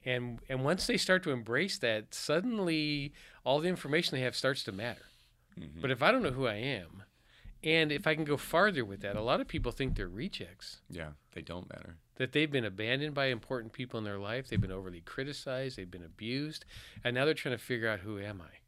and 0.05 0.39
and 0.49 0.63
once 0.63 0.85
they 0.87 0.97
start 0.97 1.23
to 1.23 1.31
embrace 1.31 1.77
that 1.79 2.13
suddenly 2.13 3.13
all 3.43 3.59
the 3.59 3.69
information 3.69 4.17
they 4.17 4.23
have 4.23 4.35
starts 4.35 4.63
to 4.65 4.71
matter 4.71 5.05
Mhm. 5.59 5.81
but 5.81 5.91
if 5.91 6.01
I 6.01 6.11
don't 6.11 6.23
know 6.23 6.31
who 6.31 6.47
I 6.47 6.55
am, 6.55 7.03
and 7.63 7.91
if 7.91 8.07
I 8.07 8.15
can 8.15 8.23
go 8.25 8.37
farther 8.37 8.83
with 8.83 9.01
that, 9.01 9.15
a 9.15 9.21
lot 9.21 9.39
of 9.39 9.47
people 9.47 9.71
think 9.71 9.95
they're 9.95 10.09
rejects, 10.09 10.81
Yeah, 10.89 11.11
they 11.33 11.41
don't 11.43 11.69
matter. 11.69 11.97
that 12.15 12.31
they've 12.31 12.51
been 12.51 12.65
abandoned 12.65 13.13
by 13.13 13.27
important 13.27 13.71
people 13.71 13.99
in 13.99 14.03
their 14.03 14.17
life, 14.17 14.47
they've 14.47 14.59
been 14.59 14.71
overly 14.71 15.01
criticized, 15.01 15.77
they've 15.77 15.91
been 15.91 16.03
abused, 16.03 16.65
and 17.03 17.13
now 17.13 17.23
they're 17.25 17.35
trying 17.35 17.55
to 17.55 17.63
figure 17.63 17.87
out 17.87 17.99
who 17.99 18.19
am 18.19 18.41
I. 18.41 18.61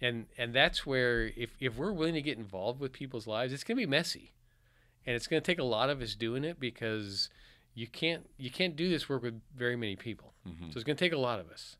And 0.00 0.26
and 0.38 0.54
that's 0.54 0.86
where 0.86 1.26
if 1.36 1.50
if 1.60 1.76
we're 1.76 1.92
willing 1.92 2.14
to 2.14 2.22
get 2.22 2.38
involved 2.38 2.80
with 2.80 2.92
people's 2.92 3.26
lives, 3.26 3.52
it's 3.52 3.64
going 3.64 3.76
to 3.76 3.82
be 3.82 3.86
messy. 3.90 4.32
And 5.06 5.16
it's 5.16 5.26
going 5.26 5.42
to 5.42 5.46
take 5.46 5.58
a 5.58 5.64
lot 5.64 5.90
of 5.90 6.00
us 6.00 6.14
doing 6.14 6.44
it 6.44 6.58
because 6.60 7.28
you 7.74 7.86
can't 7.86 8.28
you 8.38 8.50
can't 8.50 8.76
do 8.76 8.88
this 8.88 9.08
work 9.08 9.22
with 9.22 9.40
very 9.56 9.76
many 9.76 9.96
people. 9.96 10.32
Mhm. 10.46 10.72
So 10.72 10.76
it's 10.76 10.84
going 10.84 10.96
to 10.96 11.04
take 11.04 11.12
a 11.12 11.18
lot 11.18 11.40
of 11.40 11.50
us. 11.50 11.76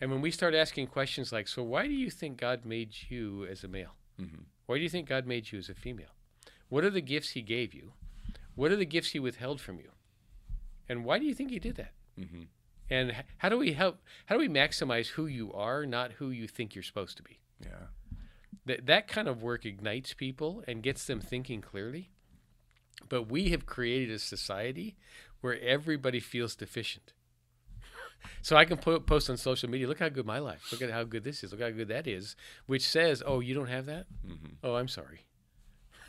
And 0.00 0.10
when 0.10 0.20
we 0.20 0.30
start 0.30 0.54
asking 0.54 0.88
questions 0.88 1.32
like, 1.32 1.48
so 1.48 1.62
why 1.62 1.86
do 1.86 1.94
you 1.94 2.10
think 2.10 2.36
God 2.38 2.66
made 2.66 2.90
you 3.08 3.46
as 3.46 3.64
a 3.64 3.68
male? 3.68 3.94
Mhm. 4.20 4.44
Why 4.66 4.76
do 4.76 4.82
you 4.82 4.90
think 4.90 5.08
God 5.08 5.26
made 5.26 5.50
you 5.52 5.58
as 5.58 5.70
a 5.70 5.74
female? 5.74 6.14
What 6.68 6.84
are 6.84 6.90
the 6.90 7.00
gifts 7.00 7.30
He 7.30 7.40
gave 7.42 7.72
you? 7.72 7.94
What 8.54 8.70
are 8.72 8.76
the 8.76 8.84
gifts 8.86 9.10
He 9.12 9.18
withheld 9.18 9.60
from 9.60 9.78
you? 9.78 9.92
And 10.88 11.04
why 11.04 11.18
do 11.18 11.24
you 11.24 11.34
think 11.34 11.50
He 11.50 11.58
did 11.58 11.76
that? 11.76 11.92
Mhm. 12.18 12.48
And 12.90 13.24
how 13.38 13.48
do 13.48 13.56
we 13.58 13.72
help? 13.72 13.98
How 14.26 14.36
do 14.36 14.40
we 14.40 14.48
maximize 14.48 15.08
who 15.08 15.26
you 15.26 15.52
are, 15.52 15.86
not 15.86 16.12
who 16.12 16.30
you 16.30 16.46
think 16.46 16.74
you're 16.74 16.84
supposed 16.84 17.16
to 17.16 17.22
be? 17.22 17.38
Yeah. 17.60 17.86
That 18.66 18.86
that 18.86 19.08
kind 19.08 19.28
of 19.28 19.42
work 19.42 19.64
ignites 19.64 20.12
people 20.14 20.62
and 20.66 20.82
gets 20.82 21.04
them 21.06 21.20
thinking 21.20 21.60
clearly. 21.60 22.10
But 23.08 23.24
we 23.30 23.50
have 23.50 23.66
created 23.66 24.10
a 24.10 24.18
society 24.18 24.96
where 25.40 25.58
everybody 25.60 26.18
feels 26.20 26.56
deficient. 26.56 27.12
So 28.42 28.56
I 28.56 28.64
can 28.64 28.78
po- 28.78 29.00
post 29.00 29.30
on 29.30 29.36
social 29.36 29.68
media, 29.70 29.86
look 29.86 30.00
how 30.00 30.08
good 30.08 30.26
my 30.26 30.38
life, 30.38 30.72
look 30.72 30.82
at 30.82 30.90
how 30.90 31.04
good 31.04 31.22
this 31.22 31.44
is, 31.44 31.52
look 31.52 31.60
how 31.60 31.70
good 31.70 31.88
that 31.88 32.06
is, 32.06 32.34
which 32.66 32.86
says, 32.86 33.22
oh, 33.24 33.40
you 33.40 33.54
don't 33.54 33.68
have 33.68 33.86
that? 33.86 34.06
Mhm. 34.26 34.54
Oh, 34.64 34.74
I'm 34.74 34.88
sorry. 34.88 35.26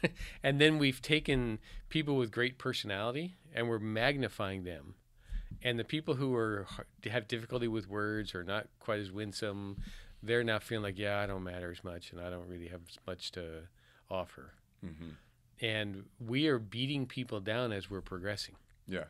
and 0.44 0.60
then 0.60 0.78
we've 0.80 1.02
taken 1.02 1.60
people 1.90 2.16
with 2.16 2.32
great 2.32 2.58
personality 2.58 3.36
and 3.54 3.68
we're 3.68 3.80
magnifying 3.80 4.64
them. 4.64 4.96
And 5.62 5.80
the 5.80 5.84
people 5.84 6.16
who 6.16 6.36
are 6.36 6.68
have 7.10 7.28
difficulty 7.28 7.68
with 7.68 7.90
words 7.90 8.36
or 8.36 8.44
not 8.44 8.68
quite 8.80 9.00
as 9.00 9.12
winsome, 9.12 9.78
they're 10.24 10.44
now 10.44 10.60
feeling 10.60 10.84
like, 10.84 10.98
yeah, 10.98 11.20
I 11.20 11.28
don't 11.28 11.44
matter 11.44 11.72
as 11.72 11.84
much 11.84 12.12
and 12.12 12.20
I 12.22 12.30
don't 12.30 12.48
really 12.48 12.68
have 12.68 12.82
as 12.90 12.98
much 13.06 13.32
to 13.34 13.68
offer. 14.10 14.54
Mhm. 14.84 15.16
And 15.60 16.06
we 16.20 16.48
are 16.48 16.60
beating 16.60 17.06
people 17.08 17.40
down 17.40 17.72
as 17.72 17.90
we're 17.90 18.02
progressing. 18.02 18.56
Yeah. 18.88 19.06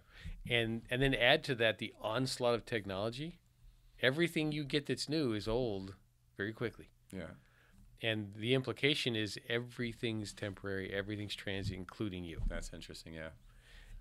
And 0.49 0.83
and 0.89 1.01
then 1.01 1.13
add 1.13 1.43
to 1.45 1.55
that 1.55 1.77
the 1.77 1.93
onslaught 2.01 2.55
of 2.55 2.65
technology. 2.65 3.39
Everything 4.01 4.51
you 4.51 4.63
get 4.63 4.85
that's 4.85 5.09
new 5.09 5.33
is 5.33 5.47
old 5.47 5.95
very 6.35 6.53
quickly. 6.53 6.89
Yeah. 7.11 7.31
And 8.01 8.33
the 8.35 8.53
implication 8.53 9.15
is 9.15 9.39
everything's 9.49 10.31
temporary, 10.33 10.93
everything's 10.93 11.35
transient, 11.35 11.79
including 11.79 12.23
you. 12.23 12.41
That's 12.47 12.71
interesting, 12.71 13.13
yeah. 13.15 13.29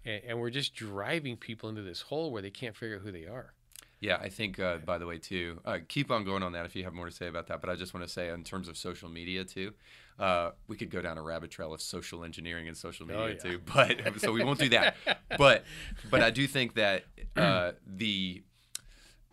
And, 0.05 0.23
and 0.25 0.39
we're 0.41 0.51
just 0.51 0.75
driving 0.75 1.37
people 1.39 1.69
into 1.71 1.83
this 1.83 2.03
hole 2.03 2.31
where 2.31 2.43
they 2.43 2.51
can't 2.51 2.77
figure 2.77 2.97
out 2.97 3.03
who 3.03 3.11
they 3.13 3.25
are. 3.27 3.55
Yeah, 4.01 4.19
I 4.21 4.29
think, 4.29 4.59
uh, 4.61 4.77
by 4.79 4.99
the 4.99 5.07
way, 5.07 5.17
too, 5.19 5.59
uh, 5.65 5.79
keep 5.89 6.11
on 6.11 6.25
going 6.25 6.43
on 6.43 6.53
that 6.53 6.67
if 6.67 6.77
you 6.77 6.85
have 6.85 6.93
more 6.93 7.07
to 7.07 7.11
say 7.13 7.29
about 7.29 7.47
that. 7.47 7.61
But 7.63 7.71
I 7.71 7.77
just 7.77 7.95
want 7.95 8.05
to 8.07 8.13
say, 8.13 8.29
in 8.29 8.45
terms 8.45 8.69
of 8.69 8.77
social 8.77 9.09
media, 9.09 9.43
too, 9.45 9.73
uh, 10.19 10.51
we 10.69 10.77
could 10.77 10.91
go 10.91 11.01
down 11.01 11.17
a 11.17 11.23
rabbit 11.23 11.51
trail 11.51 11.73
of 11.73 11.81
social 11.81 12.23
engineering 12.23 12.69
and 12.69 12.77
social 12.77 13.07
media, 13.07 13.23
Oh, 13.23 13.27
yeah. 13.29 13.35
too. 13.37 13.61
But 13.75 14.01
so 14.21 14.33
we 14.33 14.45
won't 14.45 14.59
do 14.59 14.69
that. 14.71 14.97
But 15.39 15.65
but 16.11 16.23
I 16.23 16.31
do 16.31 16.47
think 16.47 16.75
that 16.75 17.05
uh, 17.37 17.73
the 17.87 18.43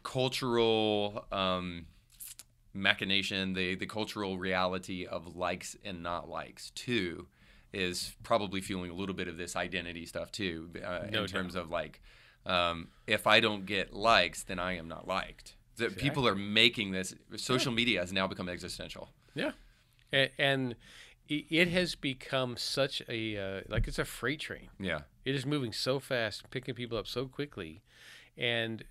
cultural 0.03 1.25
um, 1.31 1.85
machination, 2.73 3.53
the 3.53 3.75
the 3.75 3.85
cultural 3.85 4.37
reality 4.37 5.05
of 5.05 5.35
likes 5.35 5.75
and 5.83 6.03
not 6.03 6.29
likes, 6.29 6.69
too, 6.71 7.27
is 7.71 8.13
probably 8.23 8.61
fueling 8.61 8.91
a 8.91 8.93
little 8.93 9.15
bit 9.15 9.27
of 9.27 9.37
this 9.37 9.55
identity 9.55 10.05
stuff 10.05 10.31
too, 10.31 10.69
uh, 10.85 11.07
No 11.11 11.21
in 11.23 11.27
terms 11.27 11.55
of 11.55 11.69
like, 11.69 12.01
um, 12.45 12.89
if 13.07 13.27
I 13.27 13.39
don't 13.39 13.65
get 13.65 13.93
likes, 13.93 14.43
then 14.43 14.59
I 14.59 14.77
am 14.77 14.87
not 14.87 15.07
liked. 15.07 15.55
That 15.77 15.97
people 15.97 16.27
are 16.27 16.35
making 16.35 16.91
this. 16.91 17.15
Social 17.37 17.71
media 17.71 17.99
has 18.01 18.13
now 18.13 18.27
become 18.27 18.47
existential. 18.47 19.09
Yeah. 19.33 19.51
And, 20.11 20.29
and 20.37 20.75
it 21.27 21.69
has 21.69 21.95
become 21.95 22.57
such 22.57 23.01
a, 23.09 23.37
uh, 23.37 23.61
like 23.69 23.87
it's 23.87 23.97
a 23.97 24.05
freight 24.05 24.41
train. 24.41 24.69
Yeah, 24.79 25.01
It 25.25 25.33
is 25.35 25.45
moving 25.45 25.73
so 25.73 25.99
fast, 25.99 26.49
picking 26.51 26.75
people 26.75 26.97
up 26.97 27.07
so 27.07 27.25
quickly. 27.25 27.81
And 28.37 28.83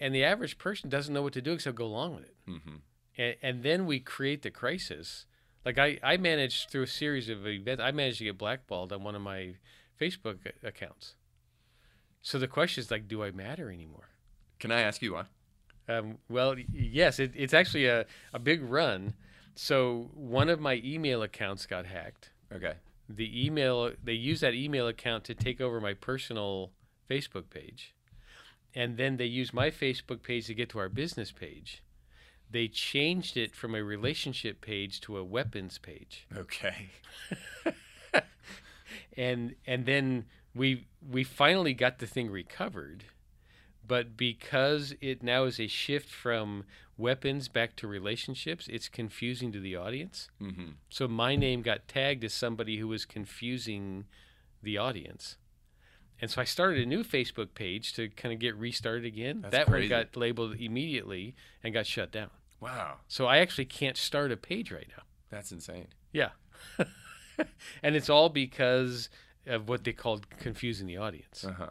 and 0.00 0.14
the 0.14 0.24
average 0.24 0.56
person 0.56 0.88
doesn't 0.88 1.12
know 1.12 1.22
what 1.22 1.34
to 1.34 1.42
do 1.42 1.52
except 1.52 1.76
go 1.76 1.84
along 1.84 2.14
with 2.16 2.24
it. 2.24 2.34
hmm 2.46 2.76
and, 3.18 3.36
and 3.42 3.62
then 3.62 3.84
we 3.86 4.00
create 4.00 4.42
the 4.42 4.50
crisis. 4.50 5.26
Like 5.64 5.76
I, 5.78 5.98
I 6.02 6.16
managed 6.16 6.70
through 6.70 6.82
a 6.84 6.86
series 6.86 7.28
of 7.28 7.46
events, 7.46 7.82
I 7.82 7.90
managed 7.90 8.18
to 8.18 8.24
get 8.24 8.38
blackballed 8.38 8.92
on 8.92 9.02
one 9.02 9.14
of 9.14 9.20
my 9.22 9.56
Facebook 10.00 10.38
accounts. 10.62 11.14
So 12.28 12.38
the 12.38 12.46
question 12.46 12.82
is 12.82 12.90
like, 12.90 13.08
do 13.08 13.22
I 13.22 13.30
matter 13.30 13.70
anymore? 13.70 14.10
Can 14.58 14.70
I 14.70 14.82
ask 14.82 15.00
you 15.00 15.14
why? 15.14 15.24
Um, 15.88 16.18
well, 16.28 16.56
yes, 16.70 17.18
it, 17.18 17.32
it's 17.34 17.54
actually 17.54 17.86
a, 17.86 18.04
a 18.34 18.38
big 18.38 18.62
run. 18.62 19.14
So 19.54 20.10
one 20.12 20.50
of 20.50 20.60
my 20.60 20.82
email 20.84 21.22
accounts 21.22 21.64
got 21.64 21.86
hacked. 21.86 22.28
Okay. 22.52 22.74
The 23.08 23.46
email 23.46 23.92
they 24.04 24.12
used 24.12 24.42
that 24.42 24.52
email 24.52 24.88
account 24.88 25.24
to 25.24 25.34
take 25.34 25.62
over 25.62 25.80
my 25.80 25.94
personal 25.94 26.70
Facebook 27.08 27.48
page, 27.48 27.94
and 28.74 28.98
then 28.98 29.16
they 29.16 29.24
used 29.24 29.54
my 29.54 29.70
Facebook 29.70 30.22
page 30.22 30.48
to 30.48 30.54
get 30.54 30.68
to 30.68 30.78
our 30.80 30.90
business 30.90 31.32
page. 31.32 31.82
They 32.50 32.68
changed 32.68 33.38
it 33.38 33.56
from 33.56 33.74
a 33.74 33.82
relationship 33.82 34.60
page 34.60 35.00
to 35.02 35.16
a 35.16 35.24
weapons 35.24 35.78
page, 35.78 36.26
Okay. 36.36 36.90
and 39.16 39.54
and 39.66 39.86
then 39.86 40.26
we 40.54 40.86
we 41.08 41.24
finally 41.24 41.74
got 41.74 41.98
the 41.98 42.06
thing 42.06 42.30
recovered. 42.30 43.04
But 43.86 44.18
because 44.18 44.94
it 45.00 45.22
now 45.22 45.44
is 45.44 45.58
a 45.58 45.66
shift 45.66 46.10
from 46.10 46.64
weapons 46.98 47.48
back 47.48 47.74
to 47.76 47.86
relationships, 47.88 48.68
it's 48.70 48.86
confusing 48.88 49.50
to 49.52 49.60
the 49.60 49.76
audience. 49.76 50.28
hmm 50.38 50.72
So 50.90 51.08
my 51.08 51.36
name 51.36 51.62
got 51.62 51.88
tagged 51.88 52.22
as 52.24 52.34
somebody 52.34 52.76
who 52.78 52.88
was 52.88 53.06
confusing 53.06 54.04
the 54.62 54.76
audience. 54.76 55.36
And 56.20 56.30
so 56.30 56.40
I 56.42 56.44
started 56.44 56.82
a 56.82 56.86
new 56.86 57.02
Facebook 57.02 57.54
page 57.54 57.94
to 57.94 58.08
kind 58.10 58.34
of 58.34 58.40
get 58.40 58.56
restarted 58.56 59.06
again. 59.06 59.40
That's 59.40 59.52
that 59.52 59.66
crazy. 59.68 59.90
one 59.94 60.02
got 60.02 60.16
labeled 60.16 60.56
immediately 60.60 61.34
and 61.64 61.72
got 61.72 61.86
shut 61.86 62.10
down. 62.12 62.30
Wow, 62.60 62.96
So 63.06 63.26
I 63.26 63.38
actually 63.38 63.66
can't 63.66 63.96
start 63.96 64.32
a 64.32 64.36
page 64.36 64.70
right 64.72 64.88
now. 64.94 65.04
that's 65.30 65.52
insane. 65.52 65.86
Yeah. 66.12 66.30
and 67.82 67.94
it's 67.96 68.10
all 68.10 68.28
because 68.28 69.08
of 69.48 69.68
what 69.68 69.84
they 69.84 69.92
called 69.92 70.26
confusing 70.38 70.86
the 70.86 70.96
audience. 70.96 71.44
Uh 71.44 71.52
huh. 71.52 71.70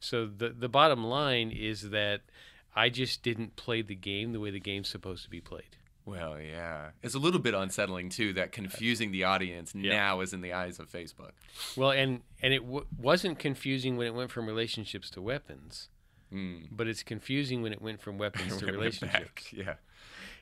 So 0.00 0.26
the 0.26 0.50
the 0.50 0.68
bottom 0.68 1.04
line 1.04 1.50
is 1.50 1.90
that 1.90 2.22
I 2.74 2.88
just 2.88 3.22
didn't 3.22 3.56
play 3.56 3.82
the 3.82 3.94
game 3.94 4.32
the 4.32 4.40
way 4.40 4.50
the 4.50 4.60
game's 4.60 4.88
supposed 4.88 5.24
to 5.24 5.30
be 5.30 5.40
played. 5.40 5.76
Well, 6.06 6.40
yeah. 6.40 6.90
It's 7.02 7.14
a 7.14 7.18
little 7.18 7.40
bit 7.40 7.52
unsettling 7.54 8.08
too 8.08 8.32
that 8.32 8.52
confusing 8.52 9.12
the 9.12 9.24
audience 9.24 9.74
Yeah. 9.74 9.92
now 9.92 10.20
is 10.22 10.32
in 10.32 10.40
the 10.40 10.52
eyes 10.52 10.78
of 10.80 10.90
Facebook. 10.90 11.32
Well, 11.76 11.90
and 11.90 12.22
and 12.42 12.54
it 12.54 12.60
w- 12.64 12.86
wasn't 12.98 13.38
confusing 13.38 13.96
when 13.96 14.06
it 14.06 14.14
went 14.14 14.30
from 14.30 14.46
relationships 14.46 15.10
to 15.10 15.20
weapons, 15.22 15.88
Mm. 16.32 16.68
but 16.70 16.86
it's 16.88 17.02
confusing 17.02 17.60
when 17.60 17.72
it 17.72 17.82
went 17.82 18.00
from 18.00 18.16
weapons 18.24 18.56
to 18.58 18.66
relationships. 18.66 19.52
Yeah. 19.52 19.74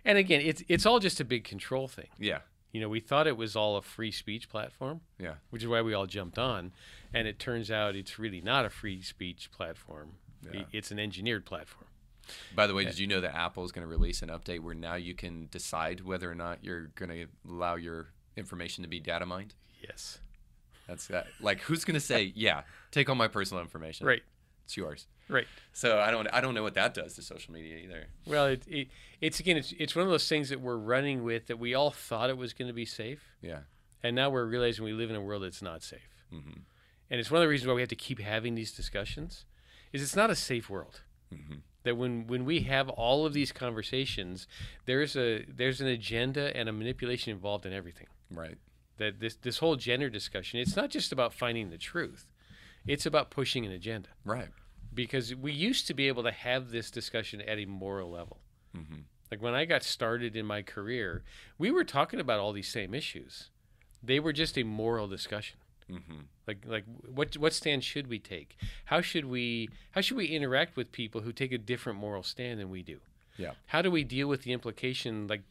And 0.05 0.16
again, 0.16 0.41
it's 0.43 0.62
it's 0.69 0.87
all 0.87 1.01
just 1.01 1.19
a 1.21 1.25
big 1.25 1.43
control 1.45 1.89
thing. 1.89 2.09
Yeah. 2.19 2.41
You 2.79 2.85
know, 2.85 2.89
we 2.91 3.01
thought 3.01 3.26
it 3.26 3.37
was 3.37 3.57
all 3.57 3.76
a 3.76 3.83
free 3.83 4.12
speech 4.12 4.49
platform, 4.49 5.01
Yeah. 5.18 5.35
which 5.51 5.62
is 5.64 5.68
why 5.68 5.83
we 5.83 5.95
all 5.95 6.07
jumped 6.07 6.39
on, 6.39 6.70
and 7.12 7.26
it 7.26 7.41
turns 7.41 7.72
out 7.72 7.97
it's 7.97 8.20
really 8.20 8.41
not 8.41 8.64
a 8.64 8.70
free 8.70 9.03
speech 9.03 9.51
platform. 9.51 10.12
Yeah. 10.45 10.62
It's 10.70 10.93
an 10.93 11.01
engineered 11.01 11.45
platform. 11.45 11.87
By 12.55 12.68
the 12.68 12.74
way, 12.74 12.85
did 12.85 12.97
you 13.01 13.09
know 13.09 13.20
that 13.20 13.35
Apple 13.35 13.64
is 13.64 13.72
going 13.72 13.83
to 13.85 13.89
release 13.89 14.22
an 14.22 14.29
update 14.29 14.61
where 14.61 14.76
now 14.76 14.95
you 14.95 15.12
can 15.12 15.49
decide 15.51 16.03
whether 16.03 16.31
or 16.31 16.37
not 16.37 16.62
you're 16.62 16.87
going 16.95 17.11
to 17.11 17.26
allow 17.51 17.74
your 17.74 18.11
information 18.37 18.83
to 18.85 18.89
be 18.89 19.01
data 19.01 19.26
mined? 19.26 19.55
Yes. 19.83 20.20
That's 20.87 21.09
that. 21.09 21.26
Like, 21.41 21.59
who's 21.62 21.85
going 21.85 21.95
to 21.97 22.01
say, 22.01 22.33
"Yeah, 22.37 22.62
take 22.93 23.09
all 23.09 23.16
my 23.16 23.26
personal 23.26 23.61
information. 23.61 24.07
Right. 24.07 24.22
It's 24.69 24.77
yours." 24.77 25.07
Right. 25.31 25.47
So 25.73 25.99
I 25.99 26.11
don't. 26.11 26.29
I 26.31 26.43
don't 26.43 26.55
know 26.55 26.62
what 26.62 26.75
that 26.75 26.93
does 26.93 27.14
to 27.14 27.23
social 27.23 27.55
media 27.55 27.79
either. 27.79 28.09
Well, 28.27 28.47
it, 28.49 28.62
it 28.66 28.89
it's 29.19 29.41
again 29.41 29.57
it's 29.57 29.73
it's 29.79 29.97
one 29.97 30.05
of 30.05 30.11
those 30.11 30.29
things 30.29 30.51
that 30.51 30.61
we're 30.61 30.77
running 30.77 31.25
with 31.25 31.47
that 31.47 31.59
we 31.59 31.73
all 31.75 31.91
thought 31.91 32.29
it 32.29 32.37
was 32.37 32.53
going 32.53 32.69
to 32.69 32.75
be 32.75 32.85
safe, 32.85 33.23
Yeah. 33.41 33.61
and 34.03 34.14
now 34.14 34.29
we're 34.29 34.45
realizing 34.45 34.85
we 34.85 34.93
live 34.93 35.09
in 35.09 35.16
a 35.16 35.23
world 35.23 35.43
that's 35.43 35.62
not 35.62 35.83
safe. 35.83 36.23
Mm-hmm. 36.33 36.61
And 37.11 37.19
it's 37.21 37.31
one 37.31 37.41
of 37.41 37.45
the 37.47 37.49
reasons 37.49 37.69
why 37.69 37.75
we 37.75 37.81
have 37.81 37.89
to 37.89 37.97
keep 37.97 38.21
having 38.21 38.55
these 38.57 38.73
discussions. 38.73 39.47
Is 39.91 40.03
it's 40.03 40.14
not 40.16 40.29
a 40.29 40.35
safe 40.37 40.69
world. 40.69 41.01
Mm-hmm. 41.35 41.61
That 41.85 41.97
when 41.97 42.27
when 42.27 42.45
we 42.45 42.61
have 42.61 42.91
all 42.91 43.25
of 43.25 43.33
these 43.33 43.53
conversations, 43.53 44.47
there's 44.85 45.16
a 45.16 45.45
there's 45.49 45.81
an 45.81 45.87
agenda 45.87 46.55
and 46.55 46.69
a 46.69 46.73
manipulation 46.73 47.33
involved 47.33 47.64
in 47.64 47.73
everything. 47.73 48.09
Right. 48.31 48.59
That 48.99 49.21
this 49.21 49.37
this 49.37 49.59
whole 49.59 49.77
gender 49.77 50.11
discussion, 50.11 50.61
it's 50.61 50.77
not 50.77 50.91
just 50.91 51.11
about 51.12 51.33
finding 51.33 51.71
the 51.71 51.79
truth. 51.79 52.29
It's 52.89 53.07
about 53.07 53.30
pushing 53.30 53.66
an 53.66 53.72
agenda. 53.72 54.09
Right. 54.24 54.49
Because 54.95 55.34
we 55.34 55.53
used 55.53 55.86
to 55.86 55.95
be 55.95 56.09
able 56.09 56.22
to 56.24 56.32
have 56.32 56.70
this 56.70 56.91
discussion 56.91 57.41
at 57.43 57.59
a 57.59 57.66
moral 57.66 58.11
level. 58.11 58.41
Mhm. 58.76 59.05
Like 59.30 59.43
when 59.43 59.55
I 59.55 59.64
got 59.64 59.82
started 59.82 60.36
in 60.36 60.47
my 60.47 60.62
career, 60.62 61.22
we 61.59 61.70
were 61.70 61.84
talking 61.84 62.18
about 62.18 62.41
all 62.41 62.53
these 62.53 62.68
same 62.68 62.95
issues. 62.95 63.51
They 64.03 64.20
were 64.20 64.32
just 64.32 64.57
a 64.57 64.62
moral 64.62 65.07
discussion. 65.07 65.59
Mm-hmm. 65.91 66.20
Like 66.47 66.59
like 66.66 66.84
what 67.07 67.36
what 67.36 67.53
stand 67.53 67.82
should 67.84 68.09
we 68.09 68.18
take? 68.18 68.57
How 68.86 69.01
should 69.01 69.24
we 69.24 69.70
how 69.93 70.01
should 70.01 70.16
we 70.16 70.26
interact 70.26 70.76
with 70.76 70.93
people 70.93 71.22
who 71.22 71.32
take 71.32 71.53
a 71.53 71.59
different 71.59 71.99
moral 71.99 72.22
stand 72.22 72.61
than 72.61 72.70
we 72.70 72.82
do? 72.82 72.99
Yeah. 73.36 73.53
How 73.66 73.82
do 73.82 73.91
we 73.91 74.05
deal 74.05 74.28
with 74.28 74.43
the 74.43 74.53
implication 74.53 75.26
like 75.26 75.43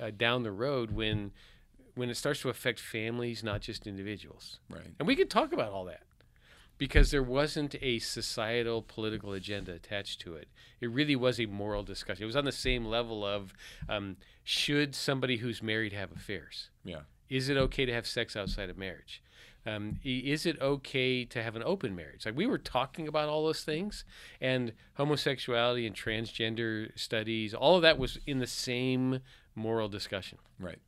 uh, 0.00 0.10
down 0.10 0.42
the 0.42 0.52
road 0.52 0.92
when 0.92 1.32
when 1.94 2.08
it 2.08 2.16
starts 2.16 2.40
to 2.40 2.48
affect 2.48 2.80
families, 2.80 3.42
not 3.42 3.60
just 3.60 3.86
individuals? 3.86 4.60
Right. 4.70 4.94
And 4.98 5.06
we 5.06 5.14
could 5.14 5.28
talk 5.30 5.52
about 5.52 5.72
all 5.72 5.84
that 5.86 6.02
because 6.82 7.12
there 7.12 7.22
wasn't 7.22 7.76
a 7.80 8.00
societal 8.00 8.82
political 8.82 9.32
agenda 9.34 9.72
attached 9.72 10.20
to 10.20 10.34
it. 10.34 10.48
It 10.80 10.90
really 10.90 11.14
was 11.14 11.38
a 11.38 11.46
moral 11.46 11.84
discussion. 11.84 12.24
It 12.24 12.26
was 12.26 12.34
on 12.34 12.44
the 12.44 12.50
same 12.50 12.84
level 12.84 13.24
of 13.24 13.54
um, 13.88 14.16
should 14.42 14.96
somebody 14.96 15.36
who's 15.36 15.62
married 15.62 15.92
have 15.92 16.10
affairs? 16.10 16.70
Yeah. 16.82 17.02
Is 17.28 17.48
it 17.48 17.56
okay 17.56 17.86
to 17.86 17.92
have 17.92 18.04
sex 18.04 18.34
outside 18.34 18.68
of 18.68 18.76
marriage? 18.76 19.22
Um, 19.64 20.00
is 20.02 20.44
it 20.44 20.60
okay 20.60 21.24
to 21.24 21.40
have 21.40 21.54
an 21.54 21.62
open 21.62 21.94
marriage? 21.94 22.26
Like 22.26 22.36
we 22.36 22.48
were 22.48 22.58
talking 22.58 23.06
about 23.06 23.28
all 23.28 23.46
those 23.46 23.62
things, 23.62 24.04
and 24.40 24.72
homosexuality 24.94 25.86
and 25.86 25.94
transgender 25.94 26.88
studies, 26.98 27.54
all 27.54 27.76
of 27.76 27.82
that 27.82 27.96
was 27.96 28.18
in 28.26 28.40
the 28.40 28.46
same 28.48 29.20
moral 29.54 29.88
discussion. 29.88 30.38
Right. 30.58 30.80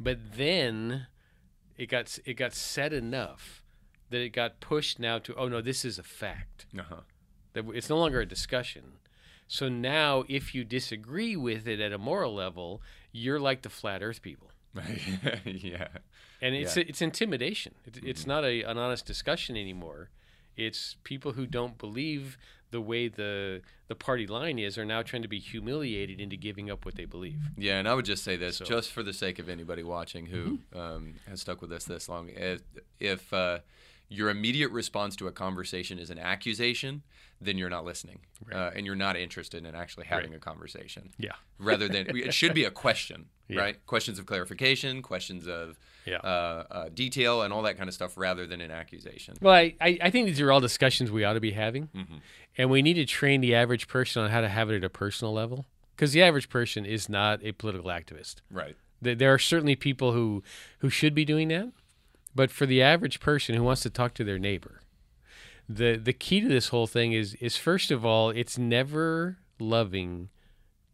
But 0.00 0.36
then 0.38 1.08
it 1.76 1.90
got 1.90 2.18
it 2.24 2.38
got 2.38 2.54
said 2.54 2.94
enough 2.94 3.63
that 4.10 4.20
it 4.20 4.30
got 4.30 4.60
pushed 4.60 4.98
now 4.98 5.18
to 5.18 5.34
oh 5.36 5.48
no, 5.48 5.60
this 5.60 5.84
is 5.84 5.98
a 5.98 6.02
fact. 6.02 6.66
Uh 6.78 6.82
huh. 6.88 6.96
That 7.54 7.64
it's 7.74 7.88
no 7.88 7.98
longer 7.98 8.20
a 8.20 8.26
discussion. 8.26 8.82
So 9.46 9.68
now, 9.68 10.24
if 10.28 10.54
you 10.54 10.64
disagree 10.64 11.36
with 11.36 11.68
it 11.68 11.78
at 11.78 11.92
a 11.92 11.98
moral 11.98 12.34
level, 12.34 12.80
you're 13.12 13.38
like 13.38 13.62
the 13.62 13.68
flat 13.68 14.02
Earth 14.02 14.22
people. 14.22 14.50
Yeah. 15.44 15.88
and 16.40 16.54
it's 16.54 16.76
Yeah. 16.76 16.82
Mm-hmm. 16.82 16.90
it's 16.90 17.02
intimidation. 17.02 17.74
It, 17.86 18.00
It's 18.04 18.26
not 18.26 18.44
a, 18.44 18.62
an 18.62 18.78
honest 18.78 19.06
discussion 19.06 19.56
anymore. 19.56 20.10
It's 20.56 20.96
people 21.04 21.32
who 21.32 21.46
don't 21.46 21.78
believe 21.78 22.38
the 22.70 22.80
way 22.80 23.08
the 23.08 23.60
the 23.86 23.94
party 23.94 24.26
line 24.26 24.58
is 24.58 24.78
are 24.78 24.84
now 24.84 25.02
trying 25.02 25.22
to 25.22 25.28
be 25.28 25.38
humiliated 25.38 26.18
into 26.20 26.36
giving 26.36 26.70
up 26.70 26.84
what 26.84 26.94
they 26.96 27.04
believe. 27.04 27.38
Yeah, 27.56 27.78
and 27.78 27.86
I 27.88 27.94
would 27.94 28.04
just 28.06 28.24
say 28.24 28.36
this, 28.36 28.56
So- 28.56 28.64
Mm-hmm. 28.64 28.74
just 28.74 28.92
for 28.92 29.02
the 29.02 29.12
sake 29.12 29.38
of 29.38 29.48
anybody 29.48 29.82
watching 29.82 30.26
who 30.26 30.58
um, 30.74 31.14
has 31.28 31.40
stuck 31.42 31.60
with 31.60 31.70
us 31.72 31.84
this 31.84 32.08
long, 32.08 32.30
if, 32.30 32.62
if 32.98 33.32
uh, 33.32 33.58
your 34.14 34.30
immediate 34.30 34.70
response 34.70 35.16
to 35.16 35.26
a 35.26 35.32
conversation 35.32 35.98
is 35.98 36.10
an 36.10 36.18
accusation, 36.18 37.02
then 37.40 37.58
you're 37.58 37.68
not 37.70 37.84
listening, 37.84 38.20
uh, 38.52 38.70
and 38.74 38.86
you're 38.86 38.94
not 38.94 39.16
interested 39.16 39.64
in 39.66 39.74
actually 39.74 40.06
having 40.06 40.30
Right. 40.30 40.36
a 40.36 40.40
conversation. 40.40 41.10
Yeah. 41.18 41.32
Rather 41.58 41.88
than 41.88 42.16
it 42.16 42.32
should 42.32 42.54
be 42.54 42.64
a 42.64 42.70
question, 42.70 43.26
Yeah. 43.48 43.60
right? 43.60 43.86
Questions 43.86 44.18
of 44.18 44.26
clarification, 44.26 45.02
questions 45.02 45.46
of 45.46 45.78
Yeah. 46.06 46.16
uh, 46.18 46.64
uh, 46.70 46.88
detail, 46.94 47.42
and 47.42 47.52
all 47.52 47.62
that 47.62 47.76
kind 47.76 47.88
of 47.88 47.94
stuff, 47.94 48.16
rather 48.16 48.46
than 48.46 48.60
an 48.60 48.70
accusation. 48.70 49.34
Well, 49.40 49.54
I, 49.54 49.74
I, 49.80 50.10
think 50.10 50.26
these 50.26 50.40
are 50.40 50.50
all 50.52 50.60
discussions 50.60 51.10
we 51.10 51.24
ought 51.24 51.34
to 51.34 51.40
be 51.40 51.50
having, 51.52 51.88
Mhm. 51.88 52.20
and 52.56 52.70
we 52.70 52.80
need 52.82 52.94
to 52.94 53.04
train 53.04 53.40
the 53.40 53.54
average 53.54 53.88
person 53.88 54.22
on 54.22 54.30
how 54.30 54.40
to 54.40 54.48
have 54.48 54.70
it 54.70 54.76
at 54.76 54.84
a 54.84 54.90
personal 54.90 55.32
level. 55.32 55.66
Because 55.96 56.12
the 56.12 56.22
average 56.22 56.48
person 56.48 56.84
is 56.86 57.08
not 57.08 57.40
a 57.44 57.52
political 57.52 57.88
activist. 57.90 58.36
Right. 58.50 58.76
There, 59.00 59.14
there 59.14 59.32
are 59.34 59.38
certainly 59.38 59.76
people 59.76 60.12
who 60.12 60.42
who 60.78 60.90
should 60.90 61.14
be 61.14 61.24
doing 61.24 61.48
that, 61.48 61.72
but 62.34 62.50
for 62.50 62.66
the 62.66 62.82
average 62.82 63.20
person 63.20 63.54
who 63.54 63.62
wants 63.62 63.82
to 63.82 63.90
talk 63.90 64.14
to 64.14 64.24
their 64.24 64.38
neighbor, 64.38 64.80
the 65.68 65.96
the 65.96 66.12
key 66.12 66.40
to 66.40 66.48
this 66.48 66.68
whole 66.68 66.86
thing 66.86 67.12
is 67.12 67.34
is 67.34 67.56
first 67.56 67.90
of 67.90 68.04
all, 68.04 68.30
it's 68.30 68.58
never 68.58 69.38
loving 69.58 70.28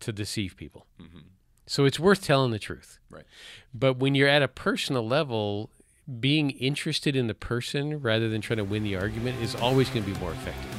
to 0.01 0.13
deceive 0.13 0.57
people. 0.57 0.87
Mm-hmm. 1.01 1.19
So 1.67 1.85
it's 1.85 2.01
worth 2.01 2.25
telling 2.25 2.51
the 2.51 2.59
truth. 2.59 2.99
Right. 3.11 3.25
But 3.73 3.99
when 3.99 4.15
you're 4.15 4.29
at 4.29 4.43
a 4.43 4.49
personal 4.49 5.07
level, 5.07 5.71
being 6.19 6.51
interested 6.51 7.15
in 7.15 7.27
the 7.29 7.35
person 7.35 8.01
rather 8.01 8.29
than 8.29 8.41
trying 8.41 8.57
to 8.57 8.65
win 8.65 8.83
the 8.83 8.97
argument 8.97 9.41
is 9.41 9.55
always 9.55 9.89
going 9.91 10.05
to 10.05 10.13
be 10.13 10.19
more 10.19 10.33
effective. 10.33 10.77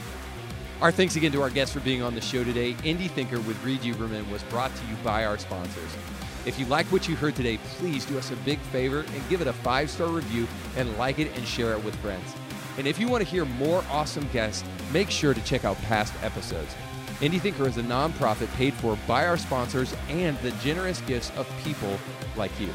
Our 0.82 0.92
thanks 0.92 1.16
again 1.16 1.32
to 1.34 1.42
our 1.42 1.50
guests 1.50 1.74
for 1.74 1.80
being 1.82 2.02
on 2.02 2.16
the 2.16 2.22
show 2.22 2.44
today. 2.44 2.74
Indie 2.74 3.10
Thinker 3.10 3.40
with 3.42 3.64
Reed 3.64 3.82
Uberman 3.82 4.30
was 4.32 4.44
brought 4.44 4.76
to 4.76 4.86
you 4.88 4.96
by 5.04 5.26
our 5.26 5.38
sponsors. 5.38 5.96
If 6.44 6.58
you 6.58 6.66
like 6.66 6.88
what 6.88 7.08
you 7.08 7.16
heard 7.16 7.36
today, 7.36 7.60
please 7.78 8.04
do 8.04 8.18
us 8.18 8.32
a 8.32 8.36
big 8.38 8.58
favor 8.58 9.02
and 9.02 9.30
give 9.30 9.42
it 9.42 9.48
a 9.48 9.54
five 9.54 9.92
star 9.92 10.08
review 10.08 10.48
and 10.76 10.98
like 10.98 11.20
it 11.20 11.36
and 11.38 11.46
share 11.46 11.74
it 11.74 11.84
with 11.84 11.96
friends. 11.98 12.34
And 12.78 12.88
if 12.88 13.00
you 13.00 13.08
want 13.08 13.24
to 13.24 13.30
hear 13.30 13.46
more 13.46 13.84
awesome 13.92 14.28
guests, 14.34 14.64
make 14.92 15.12
sure 15.12 15.36
to 15.36 15.42
check 15.44 15.66
out 15.66 15.78
past 15.84 16.14
episodes. 16.24 16.74
Indie 17.20 17.40
Thinker 17.40 17.68
is 17.68 17.78
a 17.78 17.84
nonprofit 17.84 18.52
paid 18.56 18.74
for 18.74 18.98
by 19.08 19.28
our 19.28 19.38
sponsors 19.38 19.96
and 20.10 20.36
the 20.40 20.50
generous 20.64 21.02
gifts 21.02 21.32
of 21.38 21.48
people 21.64 22.00
like 22.36 22.58
you. 22.60 22.70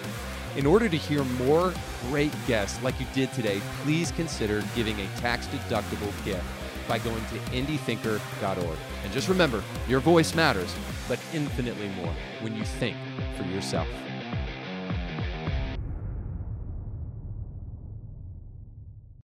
In 0.56 0.64
order 0.64 0.88
to 0.88 0.96
hear 0.96 1.24
more 1.24 1.74
great 2.08 2.32
guests 2.46 2.80
like 2.84 2.98
you 3.00 3.06
did 3.14 3.32
today, 3.32 3.60
please 3.82 4.12
consider 4.12 4.62
giving 4.76 5.00
a 5.00 5.06
tax 5.16 5.48
deductible 5.48 6.12
gift 6.24 6.44
by 6.86 7.00
going 7.00 7.24
to 7.26 7.38
indiethinker.org. 7.50 8.78
And 9.02 9.12
just 9.12 9.28
remember, 9.28 9.64
your 9.88 9.98
voice 9.98 10.36
matters, 10.36 10.72
but 11.08 11.18
infinitely 11.34 11.88
more 11.88 12.14
when 12.40 12.54
you 12.54 12.62
think 12.62 12.96
for 13.36 13.44
yourself. 13.44 13.88